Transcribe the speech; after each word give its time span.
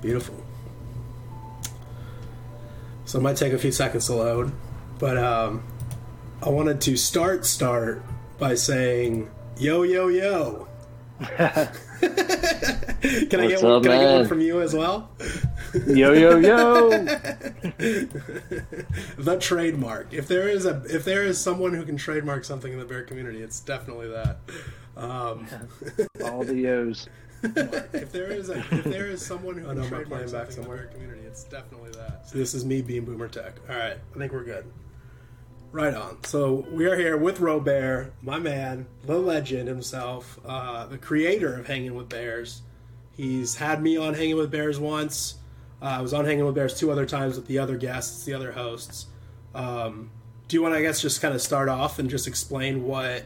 Beautiful. 0.00 0.36
So 3.04 3.18
it 3.18 3.22
might 3.22 3.36
take 3.36 3.52
a 3.52 3.58
few 3.58 3.72
seconds 3.72 4.06
to 4.06 4.14
load, 4.14 4.52
but 4.98 5.18
um, 5.18 5.62
I 6.42 6.48
wanted 6.48 6.80
to 6.82 6.96
start 6.96 7.44
start 7.44 8.02
by 8.38 8.54
saying 8.54 9.28
yo 9.58 9.82
yo 9.82 10.08
yo. 10.08 10.68
can 11.20 11.68
I 13.40 13.46
get 13.46 13.62
one, 13.62 13.72
up, 13.72 13.82
can 13.82 13.92
I 13.92 13.98
get 13.98 14.12
one 14.14 14.26
from 14.26 14.40
you 14.40 14.62
as 14.62 14.74
well? 14.74 15.10
Yo 15.86 16.12
yo 16.12 16.38
yo! 16.38 16.90
the 19.18 19.36
trademark. 19.38 20.14
If 20.14 20.26
there 20.28 20.48
is 20.48 20.64
a 20.64 20.82
if 20.88 21.04
there 21.04 21.24
is 21.24 21.38
someone 21.38 21.74
who 21.74 21.84
can 21.84 21.96
trademark 21.96 22.44
something 22.44 22.72
in 22.72 22.78
the 22.78 22.84
bear 22.84 23.02
community, 23.02 23.42
it's 23.42 23.60
definitely 23.60 24.08
that. 24.08 24.38
Um, 24.96 25.46
All 26.24 26.42
the 26.44 26.56
yo's. 26.56 27.08
If 27.42 28.12
there 28.12 28.30
is 28.30 28.50
a 28.50 28.58
if 28.58 28.84
there 28.84 29.06
is 29.06 29.24
someone 29.24 29.56
who 29.56 29.66
can 29.66 29.88
trademark 29.88 30.30
back 30.30 30.50
somewhere 30.52 30.78
in 30.78 30.86
the 30.86 30.92
community, 30.92 31.22
it's 31.26 31.44
definitely 31.44 31.90
that. 31.92 32.28
So 32.28 32.38
this 32.38 32.54
is 32.54 32.64
me 32.64 32.82
being 32.82 33.04
Boomer 33.04 33.28
Tech. 33.28 33.54
All 33.68 33.76
right, 33.76 33.96
I 34.14 34.18
think 34.18 34.32
we're 34.32 34.44
good. 34.44 34.70
Right 35.72 35.94
on. 35.94 36.22
So 36.24 36.66
we 36.72 36.86
are 36.86 36.96
here 36.96 37.16
with 37.16 37.38
Robert, 37.38 38.12
my 38.22 38.40
man, 38.40 38.86
the 39.04 39.18
legend 39.18 39.68
himself, 39.68 40.38
uh, 40.44 40.86
the 40.86 40.98
creator 40.98 41.56
of 41.56 41.68
Hanging 41.68 41.94
with 41.94 42.08
Bears. 42.08 42.62
He's 43.12 43.54
had 43.56 43.80
me 43.80 43.96
on 43.96 44.14
Hanging 44.14 44.36
with 44.36 44.50
Bears 44.50 44.80
once. 44.80 45.36
Uh, 45.80 45.84
I 45.84 46.00
was 46.00 46.12
on 46.12 46.24
Hanging 46.24 46.44
with 46.44 46.56
Bears 46.56 46.76
two 46.76 46.90
other 46.90 47.06
times 47.06 47.36
with 47.36 47.46
the 47.46 47.60
other 47.60 47.76
guests, 47.76 48.24
the 48.24 48.34
other 48.34 48.50
hosts. 48.50 49.06
Um, 49.54 50.10
do 50.48 50.56
you 50.56 50.62
want 50.62 50.74
to, 50.74 50.78
I 50.78 50.82
guess, 50.82 51.00
just 51.00 51.22
kind 51.22 51.34
of 51.34 51.40
start 51.40 51.68
off 51.68 52.00
and 52.00 52.10
just 52.10 52.26
explain 52.26 52.82
what, 52.82 53.24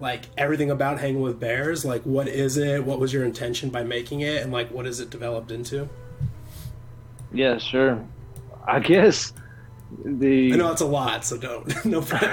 like, 0.00 0.26
everything 0.36 0.70
about 0.70 0.98
Hanging 1.00 1.20
with 1.20 1.38
Bears? 1.38 1.84
Like, 1.84 2.02
what 2.02 2.28
is 2.28 2.56
it? 2.56 2.84
What 2.84 2.98
was 2.98 3.12
your 3.12 3.24
intention 3.24 3.70
by 3.70 3.82
making 3.82 4.20
it? 4.20 4.42
And, 4.42 4.52
like, 4.52 4.70
what 4.70 4.86
is 4.86 5.00
it 5.00 5.10
developed 5.10 5.50
into? 5.50 5.88
Yeah, 7.32 7.58
sure. 7.58 8.04
I 8.66 8.80
guess 8.80 9.32
the 10.04 10.52
I 10.52 10.56
know 10.56 10.70
it's 10.70 10.80
a 10.80 10.86
lot, 10.86 11.24
so 11.24 11.36
don't. 11.36 11.84
no 11.84 12.00
problem. 12.06 12.30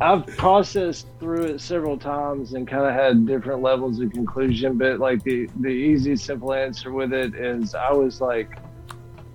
I've 0.00 0.26
processed 0.36 1.06
through 1.18 1.44
it 1.44 1.60
several 1.60 1.98
times 1.98 2.54
and 2.54 2.66
kind 2.66 2.84
of 2.84 2.94
had 2.94 3.26
different 3.26 3.62
levels 3.62 4.00
of 4.00 4.12
conclusion, 4.12 4.78
but 4.78 5.00
like 5.00 5.22
the 5.24 5.48
the 5.60 5.68
easy, 5.68 6.16
simple 6.16 6.52
answer 6.52 6.92
with 6.92 7.12
it 7.12 7.34
is 7.34 7.74
I 7.74 7.92
was 7.92 8.20
like, 8.20 8.58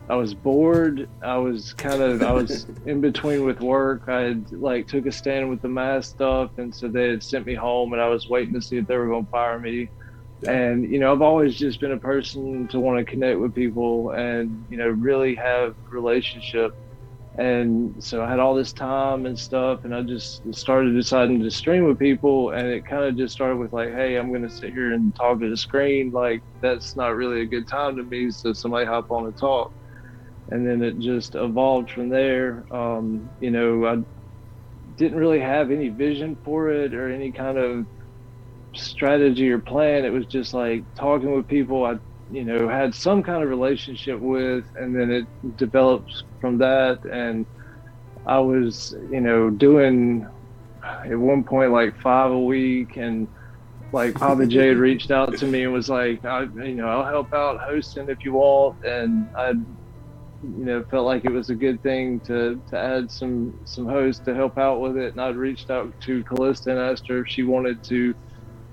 I 0.10 0.16
was 0.16 0.34
bored. 0.34 1.10
I 1.22 1.38
was 1.38 1.74
kind 1.74 2.02
of 2.02 2.24
I 2.24 2.32
was 2.32 2.66
in 2.86 3.02
between 3.02 3.44
with 3.44 3.60
work. 3.60 4.08
I 4.08 4.22
had 4.22 4.52
like 4.52 4.88
took 4.88 5.06
a 5.06 5.12
stand 5.12 5.50
with 5.50 5.62
the 5.62 5.68
mask 5.68 6.12
stuff, 6.12 6.52
and 6.58 6.74
so 6.74 6.88
they 6.88 7.10
had 7.10 7.24
sent 7.24 7.46
me 7.46 7.56
home, 7.56 7.94
and 7.94 8.02
I 8.02 8.08
was 8.08 8.30
waiting 8.30 8.54
to 8.54 8.62
see 8.62 8.78
if 8.78 8.88
they 8.88 8.98
were 8.98 9.08
going 9.08 9.26
to 9.26 9.32
fire 9.32 9.60
me. 9.60 9.90
And 10.48 10.90
you 10.90 11.00
know, 11.00 11.12
I've 11.12 11.22
always 11.22 11.58
just 11.58 11.80
been 11.80 11.92
a 11.92 11.98
person 11.98 12.68
to 12.70 12.80
want 12.80 13.00
to 13.00 13.10
connect 13.10 13.40
with 13.40 13.54
people 13.54 14.12
and 14.12 14.66
you 14.70 14.78
know 14.78 14.88
really 14.88 15.36
have 15.36 15.76
relationship 15.90 16.76
and 17.38 18.04
so 18.04 18.24
I 18.24 18.30
had 18.30 18.40
all 18.40 18.56
this 18.56 18.74
time 18.74 19.28
and 19.28 19.38
stuff, 19.38 19.86
and 19.86 19.94
I 19.94 20.02
just 20.02 20.42
started 20.56 20.96
deciding 20.96 21.42
to 21.44 21.52
stream 21.52 21.86
with 21.86 22.00
people, 22.00 22.50
and 22.50 22.68
it 22.68 22.84
kind 22.84 23.04
of 23.04 23.16
just 23.16 23.34
started 23.34 23.58
with 23.58 23.74
like, 23.74 23.94
hey, 23.94 24.16
I'm 24.16 24.34
gonna 24.34 24.50
sit 24.50 24.74
here 24.74 24.94
and 24.94 25.16
talk 25.16 25.40
to 25.42 25.50
the 25.50 25.58
screen, 25.58 26.12
like 26.12 26.42
that's 26.62 26.96
not 26.96 27.16
really 27.16 27.42
a 27.42 27.46
good 27.46 27.68
time 27.68 27.96
to 27.98 28.04
me, 28.04 28.32
so 28.32 28.54
somebody 28.54 28.88
hop 28.88 29.12
on 29.12 29.26
and 29.26 29.38
talk, 29.38 29.72
and 30.50 30.68
then 30.68 30.84
it 30.84 31.00
just 31.00 31.36
evolved 31.36 31.92
from 31.92 32.10
there. 32.10 32.66
Um, 32.72 33.32
you 33.40 33.52
know, 33.52 33.86
I 33.86 33.98
didn't 34.98 35.20
really 35.20 35.42
have 35.42 35.72
any 35.72 35.90
vision 35.90 36.40
for 36.44 36.72
it 36.72 36.94
or 36.94 37.12
any 37.12 37.32
kind 37.34 37.58
of 37.58 37.86
strategy 38.76 39.50
or 39.52 39.60
plan. 39.60 40.06
It 40.06 40.12
was 40.12 40.28
just 40.28 40.54
like 40.54 40.86
talking 41.00 41.34
with 41.36 41.48
people. 41.48 41.86
I 41.86 41.96
you 42.30 42.46
know 42.46 42.68
had 42.68 42.96
some 42.96 43.24
kind 43.24 43.44
of 43.44 43.50
relationship 43.50 44.20
with 44.20 44.66
and 44.76 44.96
then 45.00 45.12
it 45.12 45.28
developed 45.58 46.12
from 46.42 46.58
that 46.60 47.00
and 47.12 47.48
i 48.26 48.40
was 48.40 48.96
you 49.10 49.22
know 49.22 49.50
doing 49.50 50.28
at 51.06 51.18
one 51.18 51.44
point 51.44 51.72
like 51.72 51.96
five 52.02 52.32
a 52.32 52.40
week 52.40 52.98
and 52.98 53.30
like 53.94 54.18
papa 54.18 54.48
j 54.48 54.70
had 54.70 54.78
reached 54.78 55.12
out 55.12 55.36
to 55.38 55.48
me 55.48 55.64
and 55.64 55.74
was 55.74 55.90
like 55.90 56.24
I, 56.26 56.44
you 56.44 56.76
know 56.76 56.88
i'll 56.88 57.06
help 57.06 57.30
out 57.34 57.60
hosting 57.68 58.10
if 58.10 58.20
you 58.26 58.34
want 58.34 58.78
and 58.84 59.30
i 59.38 59.54
you 60.44 60.66
know 60.66 60.84
felt 60.90 61.06
like 61.06 61.26
it 61.26 61.32
was 61.32 61.50
a 61.50 61.56
good 61.56 61.82
thing 61.82 62.20
to 62.22 62.62
to 62.70 62.78
add 62.78 63.10
some 63.12 63.60
some 63.66 63.88
hosts 63.88 64.24
to 64.26 64.36
help 64.36 64.58
out 64.58 64.80
with 64.80 64.98
it. 64.98 65.14
And 65.14 65.22
i'd 65.22 65.36
reached 65.36 65.70
out 65.70 65.94
to 66.02 66.24
callista 66.24 66.72
and 66.72 66.80
asked 66.80 67.08
her 67.10 67.20
if 67.20 67.28
she 67.28 67.44
wanted 67.44 67.84
to 67.86 68.14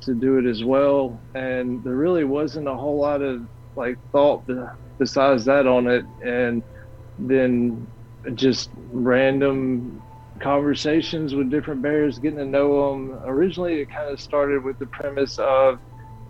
to 0.02 0.14
do 0.14 0.38
it 0.38 0.46
as 0.46 0.64
well. 0.64 1.20
And 1.34 1.82
there 1.82 1.96
really 1.96 2.24
wasn't 2.24 2.68
a 2.68 2.74
whole 2.74 2.98
lot 2.98 3.22
of 3.22 3.46
like 3.76 3.98
thought 4.12 4.44
besides 4.98 5.44
that 5.46 5.66
on 5.66 5.86
it. 5.86 6.04
And 6.24 6.62
then 7.18 7.86
just 8.34 8.70
random 8.92 10.02
conversations 10.40 11.34
with 11.34 11.50
different 11.50 11.80
bears 11.80 12.18
getting 12.18 12.38
to 12.38 12.44
know 12.44 12.90
them 12.90 13.20
originally 13.24 13.74
it 13.74 13.88
kind 13.88 14.10
of 14.10 14.20
started 14.20 14.64
with 14.64 14.76
the 14.80 14.86
premise 14.86 15.38
of 15.38 15.78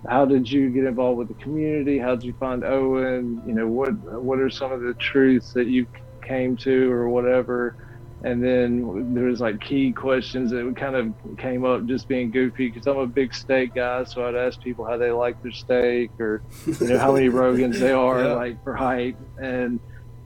how 0.09 0.25
did 0.27 0.51
you 0.51 0.71
get 0.71 0.85
involved 0.85 1.19
with 1.19 1.29
the 1.29 1.35
community 1.35 1.99
how 1.99 2.15
did 2.15 2.25
you 2.25 2.35
find 2.41 2.65
owen 2.65 3.43
you 3.47 3.55
know 3.55 3.69
what 3.69 3.93
what 4.23 4.39
are 4.41 4.51
some 4.51 4.73
of 4.73 4.81
the 4.83 4.95
truths 4.95 5.53
that 5.55 5.67
you 5.69 5.87
came 6.27 6.57
to 6.57 6.91
or 6.93 7.09
whatever 7.11 7.77
and 8.23 8.43
then 8.43 9.15
there 9.15 9.25
was 9.27 9.41
like 9.41 9.61
key 9.61 9.93
questions 9.93 10.51
that 10.51 10.75
kind 10.77 10.97
of 10.97 11.15
came 11.39 11.65
up 11.65 11.87
just 11.87 12.09
being 12.09 12.31
goofy 12.31 12.69
because 12.69 12.87
I'm 12.87 12.99
a 12.99 13.07
big 13.07 13.35
steak 13.35 13.75
guy, 13.75 14.05
so 14.05 14.27
I'd 14.27 14.35
ask 14.35 14.61
people 14.61 14.87
how 14.87 14.99
they 14.99 15.13
like 15.13 15.37
their 15.43 15.53
steak 15.53 16.13
or 16.21 16.43
you 16.81 16.89
know 16.89 16.99
how 16.99 17.13
many 17.13 17.29
Rogans 17.31 17.79
they 17.79 17.93
are 17.93 18.29
Yeah. 18.29 18.35
like 18.35 18.63
for 18.65 18.75
height, 18.75 19.19
and 19.39 19.81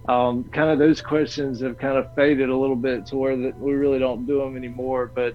um, 0.09 0.45
kind 0.53 0.71
of 0.71 0.79
those 0.79 1.03
questions 1.03 1.61
have 1.63 1.79
kind 1.79 1.99
of 1.99 2.07
faded 2.17 2.51
a 2.51 2.57
little 2.57 2.77
bit 2.77 3.07
to 3.07 3.17
where 3.17 3.37
that 3.37 3.59
we 3.59 3.75
really 3.75 3.99
don't 4.01 4.27
do 4.27 4.41
them 4.41 4.57
anymore. 4.57 5.13
But 5.15 5.35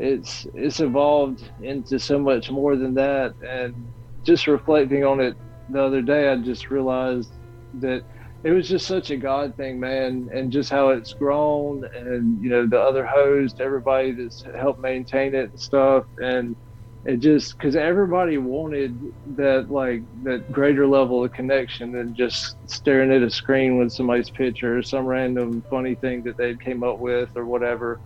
it's 0.00 0.46
it's 0.54 0.80
evolved 0.80 1.50
into 1.60 2.00
so 2.00 2.18
much 2.18 2.50
more 2.50 2.76
than 2.76 2.94
that, 2.94 3.34
and 3.46 3.92
just 4.26 4.48
reflecting 4.48 5.04
on 5.04 5.20
it 5.20 5.36
the 5.68 5.82
other 5.82 6.02
day, 6.02 6.28
I 6.30 6.36
just 6.38 6.70
realized 6.70 7.32
that 7.74 8.04
it 8.44 8.52
was 8.52 8.68
just 8.68 8.86
such 8.86 9.10
a 9.10 9.18
God 9.18 9.56
thing, 9.56 9.80
man, 9.80 10.28
and 10.34 10.52
just 10.52 10.70
how 10.70 10.90
it's 10.90 11.14
grown, 11.14 11.84
and 11.94 12.42
you 12.42 12.50
know 12.50 12.66
the 12.68 12.80
other 12.80 13.06
host, 13.06 13.60
everybody 13.60 14.12
that's 14.12 14.42
helped 14.58 14.80
maintain 14.80 15.34
it 15.34 15.50
and 15.50 15.60
stuff, 15.60 16.06
and 16.18 16.56
it 17.04 17.18
just 17.18 17.56
because 17.58 17.76
everybody 17.76 18.38
wanted 18.38 19.00
that 19.36 19.70
like 19.70 20.02
that 20.24 20.50
greater 20.52 20.86
level 20.86 21.24
of 21.24 21.32
connection 21.32 21.92
than 21.92 22.14
just 22.14 22.56
staring 22.68 23.12
at 23.12 23.22
a 23.22 23.30
screen 23.30 23.78
with 23.78 23.92
somebody's 23.92 24.30
picture 24.30 24.78
or 24.78 24.82
some 24.82 25.06
random 25.06 25.64
funny 25.70 25.96
thing 25.96 26.22
that 26.24 26.36
they 26.38 26.56
came 26.64 26.82
up 26.84 27.00
with 27.00 27.30
or 27.36 27.46
whatever, 27.46 28.00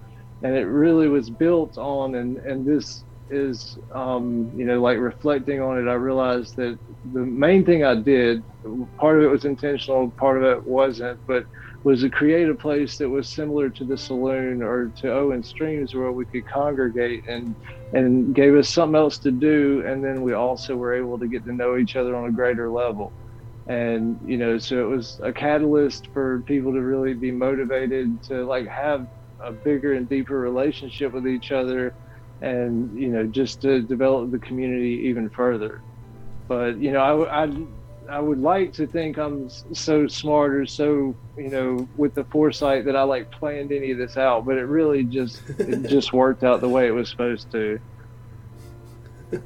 and 0.44 0.56
it 0.56 0.66
really 0.66 1.08
was 1.08 1.30
built 1.30 1.78
on, 1.78 2.16
and 2.16 2.38
and 2.38 2.66
this 2.66 3.04
is 3.30 3.78
um, 3.94 4.52
you 4.54 4.66
know 4.66 4.80
like 4.82 4.98
reflecting 4.98 5.62
on 5.62 5.78
it, 5.78 5.90
I 5.90 5.94
realized 5.94 6.54
that 6.58 6.78
the 7.12 7.20
main 7.22 7.64
thing 7.66 7.84
I 7.84 7.96
did, 7.96 8.44
part 9.00 9.18
of 9.18 9.24
it 9.24 9.28
was 9.28 9.46
intentional, 9.46 10.12
part 10.20 10.38
of 10.38 10.44
it 10.44 10.66
wasn't, 10.66 11.20
but 11.28 11.46
was 11.84 12.02
to 12.02 12.10
create 12.10 12.50
a 12.50 12.54
place 12.56 12.98
that 12.98 13.10
was 13.10 13.34
similar 13.34 13.70
to 13.70 13.84
the 13.86 13.98
saloon 13.98 14.62
or 14.62 14.92
to 14.98 15.12
Owen 15.12 15.42
Streams 15.44 15.94
where 15.94 16.12
we 16.12 16.26
could 16.26 16.46
congregate 16.46 17.24
and 17.28 17.56
and 17.92 18.34
gave 18.34 18.54
us 18.56 18.70
something 18.70 18.96
else 18.96 19.18
to 19.20 19.32
do 19.32 19.84
and 19.86 20.04
then 20.04 20.22
we 20.22 20.34
also 20.34 20.76
were 20.76 20.94
able 20.94 21.18
to 21.18 21.28
get 21.28 21.44
to 21.44 21.54
know 21.54 21.76
each 21.78 21.96
other 21.96 22.16
on 22.16 22.28
a 22.28 22.32
greater 22.32 22.70
level. 22.70 23.14
And 23.66 24.18
you 24.22 24.38
know, 24.38 24.58
so 24.58 24.84
it 24.84 24.88
was 24.96 25.18
a 25.22 25.32
catalyst 25.32 26.08
for 26.12 26.42
people 26.46 26.72
to 26.74 26.80
really 26.82 27.14
be 27.14 27.32
motivated 27.32 28.22
to 28.24 28.46
like 28.46 28.68
have 28.68 29.06
a 29.44 29.52
bigger 29.52 29.94
and 29.94 30.08
deeper 30.08 30.38
relationship 30.38 31.12
with 31.12 31.26
each 31.26 31.52
other 31.52 31.94
and 32.40 32.98
you 32.98 33.08
know 33.08 33.24
just 33.26 33.60
to 33.62 33.80
develop 33.80 34.30
the 34.30 34.38
community 34.38 35.02
even 35.04 35.30
further 35.30 35.80
but 36.48 36.76
you 36.78 36.92
know 36.92 37.00
I, 37.00 37.44
I 37.44 37.50
I 38.08 38.20
would 38.20 38.40
like 38.40 38.72
to 38.74 38.86
think 38.86 39.16
I'm 39.16 39.48
so 39.48 40.06
smart 40.06 40.54
or 40.54 40.66
so 40.66 41.14
you 41.36 41.48
know 41.48 41.88
with 41.96 42.14
the 42.14 42.24
foresight 42.24 42.84
that 42.84 42.96
I 42.96 43.02
like 43.02 43.30
planned 43.30 43.72
any 43.72 43.90
of 43.92 43.98
this 43.98 44.16
out, 44.16 44.44
but 44.44 44.56
it 44.56 44.64
really 44.64 45.04
just 45.04 45.40
it 45.58 45.88
just 45.88 46.12
worked 46.12 46.44
out 46.44 46.60
the 46.60 46.68
way 46.68 46.86
it 46.86 46.90
was 46.90 47.08
supposed 47.08 47.50
to. 47.52 47.80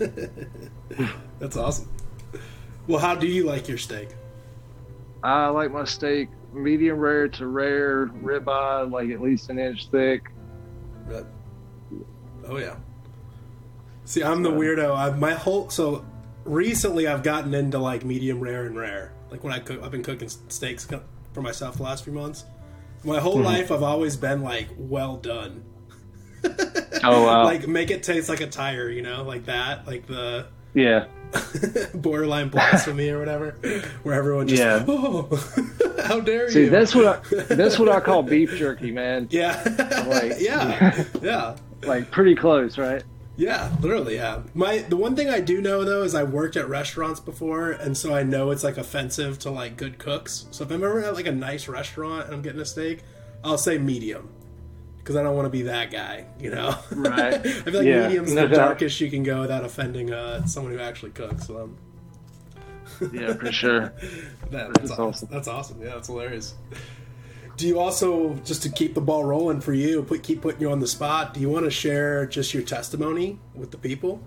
That's 1.39 1.57
awesome. 1.57 1.89
Well, 2.87 2.99
how 2.99 3.15
do 3.15 3.27
you 3.27 3.45
like 3.45 3.69
your 3.69 3.79
steak? 3.79 4.09
I 5.23 5.49
like 5.49 5.71
my 5.73 5.85
steak 5.85 6.29
medium 6.53 6.99
rare 6.99 7.29
to 7.29 7.47
rare, 7.47 8.07
ribeye 8.07 8.91
like 8.91 9.11
at 9.11 9.21
least 9.21 9.51
an 9.51 9.59
inch 9.59 9.89
thick. 9.91 10.31
But, 11.09 11.27
oh 12.47 12.59
yeah. 12.59 12.77
See, 14.05 14.23
I'm 14.23 14.43
the 14.43 14.51
weirdo. 14.51 14.95
I've 14.95 15.19
my 15.19 15.35
whole 15.35 15.69
so 15.71 16.05
recently 16.45 17.07
I've 17.07 17.23
gotten 17.23 17.55
into 17.55 17.79
like 17.79 18.05
medium 18.05 18.41
rare 18.41 18.65
and 18.65 18.77
rare. 18.77 19.13
Like 19.31 19.45
when 19.45 19.53
I 19.53 19.59
cook, 19.59 19.83
I've 19.83 19.91
been 19.91 20.03
cooking 20.03 20.29
steaks 20.29 20.87
for 21.33 21.43
myself 21.43 21.77
the 21.77 21.83
last 21.83 22.05
few 22.05 22.13
months. 22.13 22.45
My 23.05 23.21
whole 23.21 23.35
mm-hmm. 23.35 23.45
life, 23.45 23.71
I've 23.71 23.83
always 23.83 24.17
been 24.17 24.43
like 24.43 24.69
well 24.77 25.17
done. 25.17 25.65
Oh 27.05 27.25
wow! 27.25 27.45
Like 27.45 27.69
make 27.69 27.91
it 27.91 28.03
taste 28.03 28.29
like 28.29 28.41
a 28.41 28.47
tire, 28.47 28.89
you 28.89 29.03
know, 29.03 29.23
like 29.23 29.45
that. 29.47 29.87
Like 29.87 30.07
the 30.07 30.47
yeah, 30.75 31.07
borderline 31.95 32.49
blasphemy 32.49 33.11
or 33.11 33.19
whatever, 33.19 33.53
where 34.03 34.15
everyone 34.15 34.49
just 34.49 34.63
yeah. 34.63 34.85
oh, 34.89 35.29
how 36.05 36.21
dare 36.21 36.51
See, 36.51 36.61
you? 36.61 36.67
See, 36.67 36.71
that's 36.71 36.95
what 36.95 37.07
I, 37.07 37.55
that's 37.55 37.79
what 37.79 37.89
I 37.89 38.01
call 38.09 38.23
beef 38.23 38.51
jerky, 38.57 38.91
man. 38.91 39.29
Yeah, 39.31 39.63
like 40.09 40.35
yeah, 40.39 41.05
yeah, 41.23 41.57
like 41.83 42.11
pretty 42.11 42.35
close, 42.35 42.79
right? 42.79 43.03
Yeah, 43.37 43.71
literally, 43.81 44.17
yeah. 44.17 44.43
My 44.55 44.79
the 44.79 44.97
one 44.97 45.15
thing 45.15 45.29
I 45.31 45.41
do 45.41 45.61
know 45.61 45.85
though 45.85 46.03
is 46.03 46.15
I 46.15 46.25
worked 46.25 46.57
at 46.57 46.69
restaurants 46.69 47.21
before, 47.21 47.71
and 47.71 47.97
so 47.97 48.15
I 48.15 48.23
know 48.23 48.51
it's 48.51 48.65
like 48.65 48.77
offensive 48.79 49.39
to 49.41 49.51
like 49.51 49.77
good 49.77 49.99
cooks. 49.99 50.47
So 50.51 50.65
if 50.65 50.71
I'm 50.71 50.83
ever 50.83 51.05
at 51.05 51.15
like 51.15 51.27
a 51.27 51.33
nice 51.33 51.69
restaurant 51.69 52.27
and 52.27 52.35
I'm 52.35 52.43
getting 52.43 52.61
a 52.61 52.65
steak, 52.65 53.05
I'll 53.45 53.59
say 53.59 53.79
medium 53.79 54.29
because 54.99 55.17
I 55.17 55.23
don't 55.23 55.37
want 55.37 55.47
to 55.47 55.51
be 55.51 55.63
that 55.63 55.91
guy, 55.91 56.27
you 56.39 56.51
know. 56.51 56.77
Right. 56.91 57.35
I 57.35 57.39
feel 57.39 57.75
like 57.75 57.87
yeah, 57.87 58.09
medium's 58.09 58.35
no 58.35 58.43
the 58.43 58.57
doubt. 58.57 58.67
darkest 58.67 59.01
you 59.01 59.09
can 59.09 59.23
go 59.23 59.41
without 59.41 59.65
offending 59.65 60.13
uh, 60.13 60.45
someone 60.47 60.73
who 60.73 60.81
actually 60.81 61.13
cooks. 61.13 61.47
So. 61.47 61.71
Yeah, 63.13 63.35
for 63.35 63.53
sure. 63.53 63.81
that, 64.51 64.75
that's, 64.75 64.91
awesome. 64.91 65.05
awesome. 65.05 65.29
That's 65.31 65.49
awesome. 65.49 65.83
Yeah, 65.83 65.95
that's 65.95 66.09
hilarious. 66.09 66.55
Do 67.57 67.67
you 67.67 67.81
also 67.81 68.35
just 68.45 68.63
to 68.63 68.71
keep 68.71 68.95
the 68.95 69.01
ball 69.01 69.25
rolling 69.25 69.61
for 69.61 69.73
you, 69.73 70.03
put 70.05 70.23
keep 70.23 70.43
putting 70.43 70.61
you 70.61 70.71
on 70.71 70.79
the 70.79 70.87
spot? 70.87 71.35
Do 71.35 71.41
you 71.41 71.49
want 71.49 71.65
to 71.65 71.71
share 71.71 72.25
just 72.27 72.55
your 72.55 72.63
testimony 72.63 73.41
with 73.55 73.73
the 73.73 73.79
people? 73.79 74.21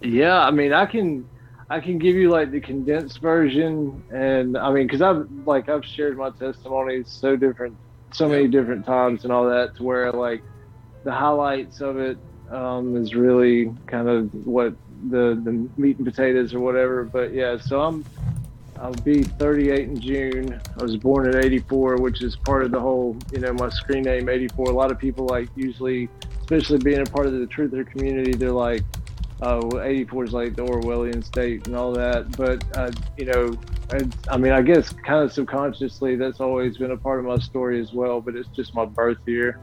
Yeah, 0.00 0.38
I 0.38 0.50
mean, 0.50 0.72
I 0.72 0.86
can. 0.86 1.28
I 1.70 1.80
can 1.80 1.98
give 1.98 2.16
you 2.16 2.30
like 2.30 2.50
the 2.50 2.60
condensed 2.60 3.20
version, 3.20 4.02
and 4.10 4.56
I 4.56 4.72
mean, 4.72 4.86
because 4.86 5.02
I've 5.02 5.28
like 5.44 5.68
I've 5.68 5.84
shared 5.84 6.16
my 6.16 6.30
testimonies 6.30 7.10
so 7.10 7.36
different 7.36 7.76
so 8.12 8.28
many 8.28 8.48
different 8.48 8.86
times 8.86 9.24
and 9.24 9.32
all 9.32 9.48
that 9.48 9.76
to 9.76 9.82
where 9.82 10.10
like 10.12 10.42
the 11.04 11.12
highlights 11.12 11.80
of 11.80 11.98
it 11.98 12.18
um, 12.50 12.96
is 12.96 13.14
really 13.14 13.72
kind 13.86 14.08
of 14.08 14.32
what 14.46 14.74
the 15.08 15.40
the 15.42 15.68
meat 15.76 15.96
and 15.98 16.06
potatoes 16.06 16.54
or 16.54 16.60
whatever. 16.60 17.04
But 17.04 17.32
yeah, 17.32 17.58
so 17.58 17.80
I'm 17.80 18.04
I'll 18.80 18.92
be 18.92 19.22
38 19.22 19.88
in 19.88 20.00
June. 20.00 20.60
I 20.78 20.82
was 20.82 20.96
born 20.96 21.28
in 21.28 21.36
'84, 21.36 21.96
which 21.96 22.22
is 22.22 22.36
part 22.36 22.64
of 22.64 22.70
the 22.70 22.80
whole 22.80 23.16
you 23.32 23.40
know 23.40 23.52
my 23.52 23.68
screen 23.68 24.02
name 24.02 24.28
'84. 24.28 24.66
A 24.66 24.70
lot 24.70 24.90
of 24.90 24.98
people 24.98 25.26
like 25.26 25.48
usually, 25.56 26.08
especially 26.40 26.78
being 26.78 27.00
a 27.00 27.06
part 27.06 27.26
of 27.26 27.32
the 27.32 27.46
truther 27.46 27.88
community, 27.90 28.32
they're 28.32 28.52
like 28.52 28.82
uh, 29.40 29.80
84 29.80 30.24
is 30.24 30.32
like 30.32 30.56
the 30.56 30.64
Orwellian 30.64 31.24
state 31.24 31.66
and 31.66 31.76
all 31.76 31.92
that. 31.92 32.36
But, 32.36 32.64
uh, 32.76 32.90
you 33.16 33.26
know, 33.26 33.56
I, 33.92 34.34
I, 34.34 34.36
mean, 34.36 34.52
I 34.52 34.62
guess 34.62 34.92
kind 34.92 35.24
of 35.24 35.32
subconsciously 35.32 36.16
that's 36.16 36.40
always 36.40 36.76
been 36.76 36.90
a 36.90 36.96
part 36.96 37.20
of 37.20 37.26
my 37.26 37.38
story 37.38 37.80
as 37.80 37.92
well, 37.92 38.20
but 38.20 38.34
it's 38.34 38.48
just 38.48 38.74
my 38.74 38.84
birth 38.84 39.18
year. 39.26 39.60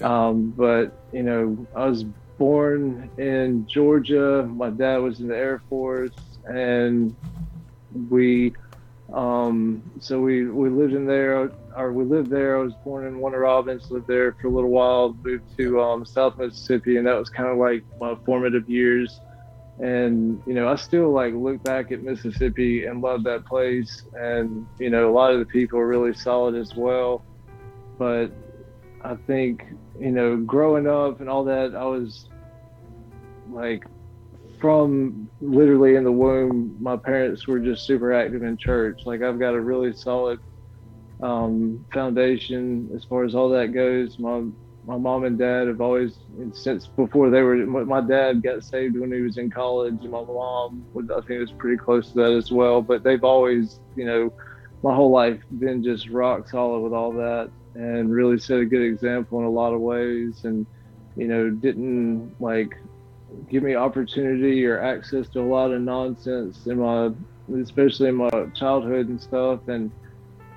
Um, 0.00 0.50
but, 0.56 0.92
you 1.12 1.22
know, 1.22 1.66
I 1.74 1.86
was 1.86 2.04
born 2.40 3.10
in 3.18 3.66
Georgia. 3.66 4.48
My 4.50 4.70
dad 4.70 4.96
was 4.96 5.20
in 5.20 5.28
the 5.28 5.36
Air 5.36 5.62
Force, 5.68 6.14
and 6.46 7.14
we 8.08 8.54
um, 9.12 9.82
so 10.00 10.20
we, 10.20 10.46
we 10.46 10.70
lived 10.70 10.94
in 10.94 11.06
there, 11.06 11.50
or 11.76 11.92
we 11.92 12.04
lived 12.04 12.30
there. 12.30 12.56
I 12.56 12.62
was 12.62 12.72
born 12.82 13.06
in 13.06 13.18
Warner 13.18 13.40
Robins, 13.40 13.90
lived 13.90 14.06
there 14.06 14.36
for 14.40 14.46
a 14.46 14.50
little 14.50 14.70
while, 14.70 15.14
moved 15.22 15.44
to 15.58 15.80
um, 15.82 16.06
South 16.06 16.38
Mississippi, 16.38 16.96
and 16.96 17.06
that 17.06 17.18
was 17.18 17.28
kind 17.28 17.50
of 17.50 17.58
like 17.58 17.84
my 18.00 18.14
formative 18.24 18.68
years. 18.70 19.20
And 19.78 20.40
you 20.46 20.54
know, 20.54 20.66
I 20.68 20.76
still 20.76 21.10
like 21.10 21.34
look 21.34 21.62
back 21.62 21.92
at 21.92 22.02
Mississippi 22.02 22.86
and 22.86 23.02
love 23.02 23.24
that 23.24 23.44
place. 23.44 24.02
And 24.14 24.66
you 24.78 24.88
know, 24.88 25.10
a 25.10 25.12
lot 25.12 25.32
of 25.32 25.40
the 25.40 25.46
people 25.46 25.78
are 25.78 25.86
really 25.86 26.14
solid 26.14 26.54
as 26.54 26.74
well. 26.74 27.22
But 27.98 28.30
I 29.02 29.16
think 29.26 29.64
you 30.00 30.12
know, 30.12 30.38
growing 30.38 30.86
up 30.88 31.20
and 31.20 31.28
all 31.28 31.44
that, 31.44 31.74
I 31.76 31.84
was 31.84 32.28
like 33.48 33.82
from 34.60 35.30
literally 35.40 35.96
in 35.96 36.04
the 36.04 36.12
womb, 36.12 36.76
my 36.80 36.96
parents 36.96 37.46
were 37.46 37.60
just 37.60 37.86
super 37.86 38.12
active 38.12 38.42
in 38.42 38.56
church. 38.56 39.02
Like 39.04 39.22
I've 39.22 39.38
got 39.38 39.54
a 39.54 39.60
really 39.60 39.92
solid 39.92 40.38
um, 41.22 41.84
foundation 41.92 42.90
as 42.94 43.04
far 43.04 43.24
as 43.24 43.34
all 43.34 43.50
that 43.50 43.68
goes. 43.74 44.18
My 44.18 44.42
my 44.86 44.96
mom 44.96 45.24
and 45.24 45.38
dad 45.38 45.68
have 45.68 45.82
always 45.82 46.18
since 46.52 46.88
before 46.96 47.30
they 47.30 47.42
were. 47.42 47.56
My 47.66 48.00
dad 48.00 48.42
got 48.42 48.64
saved 48.64 48.98
when 48.98 49.12
he 49.12 49.20
was 49.20 49.36
in 49.36 49.50
college, 49.50 49.98
and 50.02 50.10
my 50.10 50.24
mom 50.24 50.86
was, 50.94 51.06
I 51.10 51.20
think 51.26 51.40
was 51.40 51.52
pretty 51.58 51.76
close 51.76 52.12
to 52.12 52.20
that 52.20 52.32
as 52.32 52.50
well. 52.50 52.80
But 52.80 53.02
they've 53.02 53.24
always, 53.24 53.80
you 53.94 54.06
know, 54.06 54.30
my 54.82 54.94
whole 54.94 55.10
life 55.10 55.42
been 55.58 55.82
just 55.82 56.08
rock 56.08 56.48
solid 56.48 56.80
with 56.80 56.94
all 56.94 57.12
that, 57.12 57.50
and 57.74 58.12
really 58.12 58.38
set 58.38 58.58
a 58.58 58.64
good 58.64 58.82
example 58.82 59.38
in 59.38 59.44
a 59.44 59.50
lot 59.50 59.72
of 59.72 59.80
ways. 59.80 60.44
And 60.44 60.66
you 61.16 61.28
know, 61.28 61.50
didn't 61.50 62.34
like 62.40 62.76
give 63.48 63.62
me 63.62 63.74
opportunity 63.74 64.64
or 64.66 64.80
access 64.80 65.28
to 65.28 65.40
a 65.40 65.42
lot 65.42 65.70
of 65.70 65.80
nonsense 65.80 66.66
in 66.66 66.78
my, 66.78 67.10
especially 67.60 68.08
in 68.08 68.16
my 68.16 68.46
childhood 68.54 69.08
and 69.08 69.20
stuff. 69.20 69.68
And, 69.68 69.90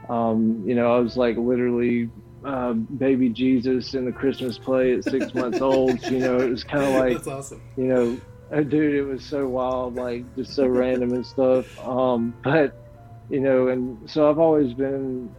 um, 0.10 0.63
you 0.65 0.75
know, 0.75 0.95
I 0.95 1.00
was 1.00 1.18
like 1.18 1.38
literally 1.38 2.10
uh, 2.45 2.74
baby 2.74 3.30
Jesus 3.30 3.94
in 3.94 4.06
the 4.06 4.12
Christmas 4.12 4.57
play 4.57 4.94
at 4.94 5.04
six 5.04 5.33
months 5.36 5.62
old. 5.62 6.01
You 6.04 6.19
know, 6.19 6.38
it 6.39 6.50
was 6.50 6.63
kind 6.63 6.83
of 6.83 6.94
like, 6.94 7.13
That's 7.13 7.27
awesome. 7.27 7.62
you 7.77 7.86
know, 7.86 8.21
uh, 8.51 8.62
dude, 8.62 8.95
it 8.95 9.04
was 9.04 9.24
so 9.24 9.48
wild, 9.48 9.95
like 9.95 10.24
just 10.36 10.54
so 10.54 10.68
random 10.68 11.13
and 11.13 11.25
stuff. 11.25 11.80
Um, 11.86 12.33
but, 12.44 12.75
you 13.30 13.39
know, 13.39 13.69
and 13.69 14.10
so 14.10 14.30
I've 14.30 14.39
always 14.39 14.74
been 14.74 15.33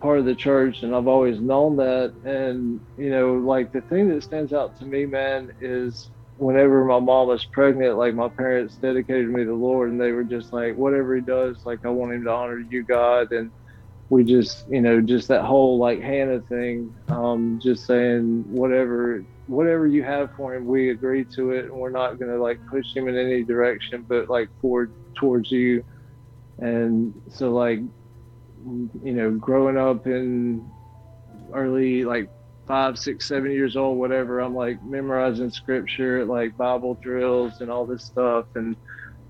part 0.00 0.18
of 0.18 0.24
the 0.24 0.34
church 0.34 0.82
and 0.82 0.94
I've 0.94 1.06
always 1.08 1.40
known 1.40 1.76
that. 1.76 2.14
And, 2.24 2.80
you 2.96 3.10
know, 3.10 3.34
like 3.34 3.72
the 3.72 3.82
thing 3.82 4.08
that 4.08 4.22
stands 4.22 4.52
out 4.52 4.76
to 4.78 4.84
me, 4.86 5.06
man, 5.06 5.50
is 5.60 6.10
whenever 6.36 6.84
my 6.84 6.98
mom 6.98 7.28
was 7.28 7.44
pregnant, 7.46 7.96
like 7.98 8.14
my 8.14 8.28
parents 8.28 8.76
dedicated 8.76 9.28
me 9.28 9.42
to 9.44 9.50
the 9.50 9.54
Lord, 9.54 9.90
and 9.90 10.00
they 10.00 10.12
were 10.12 10.24
just 10.24 10.52
like, 10.52 10.76
whatever 10.76 11.14
he 11.16 11.22
does, 11.22 11.62
like 11.64 11.80
I 11.84 11.88
want 11.90 12.12
him 12.14 12.24
to 12.24 12.30
honor 12.30 12.58
you, 12.58 12.84
God, 12.84 13.32
and 13.32 13.52
we 14.08 14.24
just, 14.24 14.64
you 14.68 14.80
know, 14.82 15.00
just 15.00 15.28
that 15.28 15.44
whole 15.44 15.78
like 15.78 16.00
Hannah 16.00 16.42
thing, 16.42 16.94
um, 17.08 17.58
just 17.62 17.86
saying 17.86 18.44
whatever, 18.46 19.24
whatever 19.46 19.86
you 19.86 20.02
have 20.04 20.30
for 20.36 20.54
him, 20.54 20.66
we 20.66 20.90
agree 20.90 21.26
to 21.36 21.52
it, 21.52 21.66
and 21.66 21.74
we're 21.74 21.90
not 21.90 22.18
gonna 22.18 22.38
like 22.38 22.60
push 22.70 22.94
him 22.94 23.08
in 23.08 23.16
any 23.16 23.44
direction, 23.44 24.04
but 24.08 24.28
like 24.28 24.48
forward 24.60 24.94
towards 25.18 25.50
you, 25.50 25.84
and 26.58 27.14
so 27.30 27.52
like, 27.52 27.80
you 28.64 29.12
know, 29.12 29.30
growing 29.32 29.76
up 29.76 30.06
in 30.06 30.68
early 31.52 32.04
like 32.04 32.30
five, 32.66 32.98
six, 32.98 33.26
seven 33.26 33.50
years 33.50 33.76
old, 33.76 33.98
whatever, 33.98 34.40
I'm 34.40 34.54
like 34.54 34.82
memorizing 34.84 35.50
scripture, 35.50 36.24
like 36.24 36.56
Bible 36.56 36.94
drills 36.94 37.60
and 37.60 37.70
all 37.70 37.86
this 37.86 38.04
stuff. 38.04 38.46
And 38.54 38.76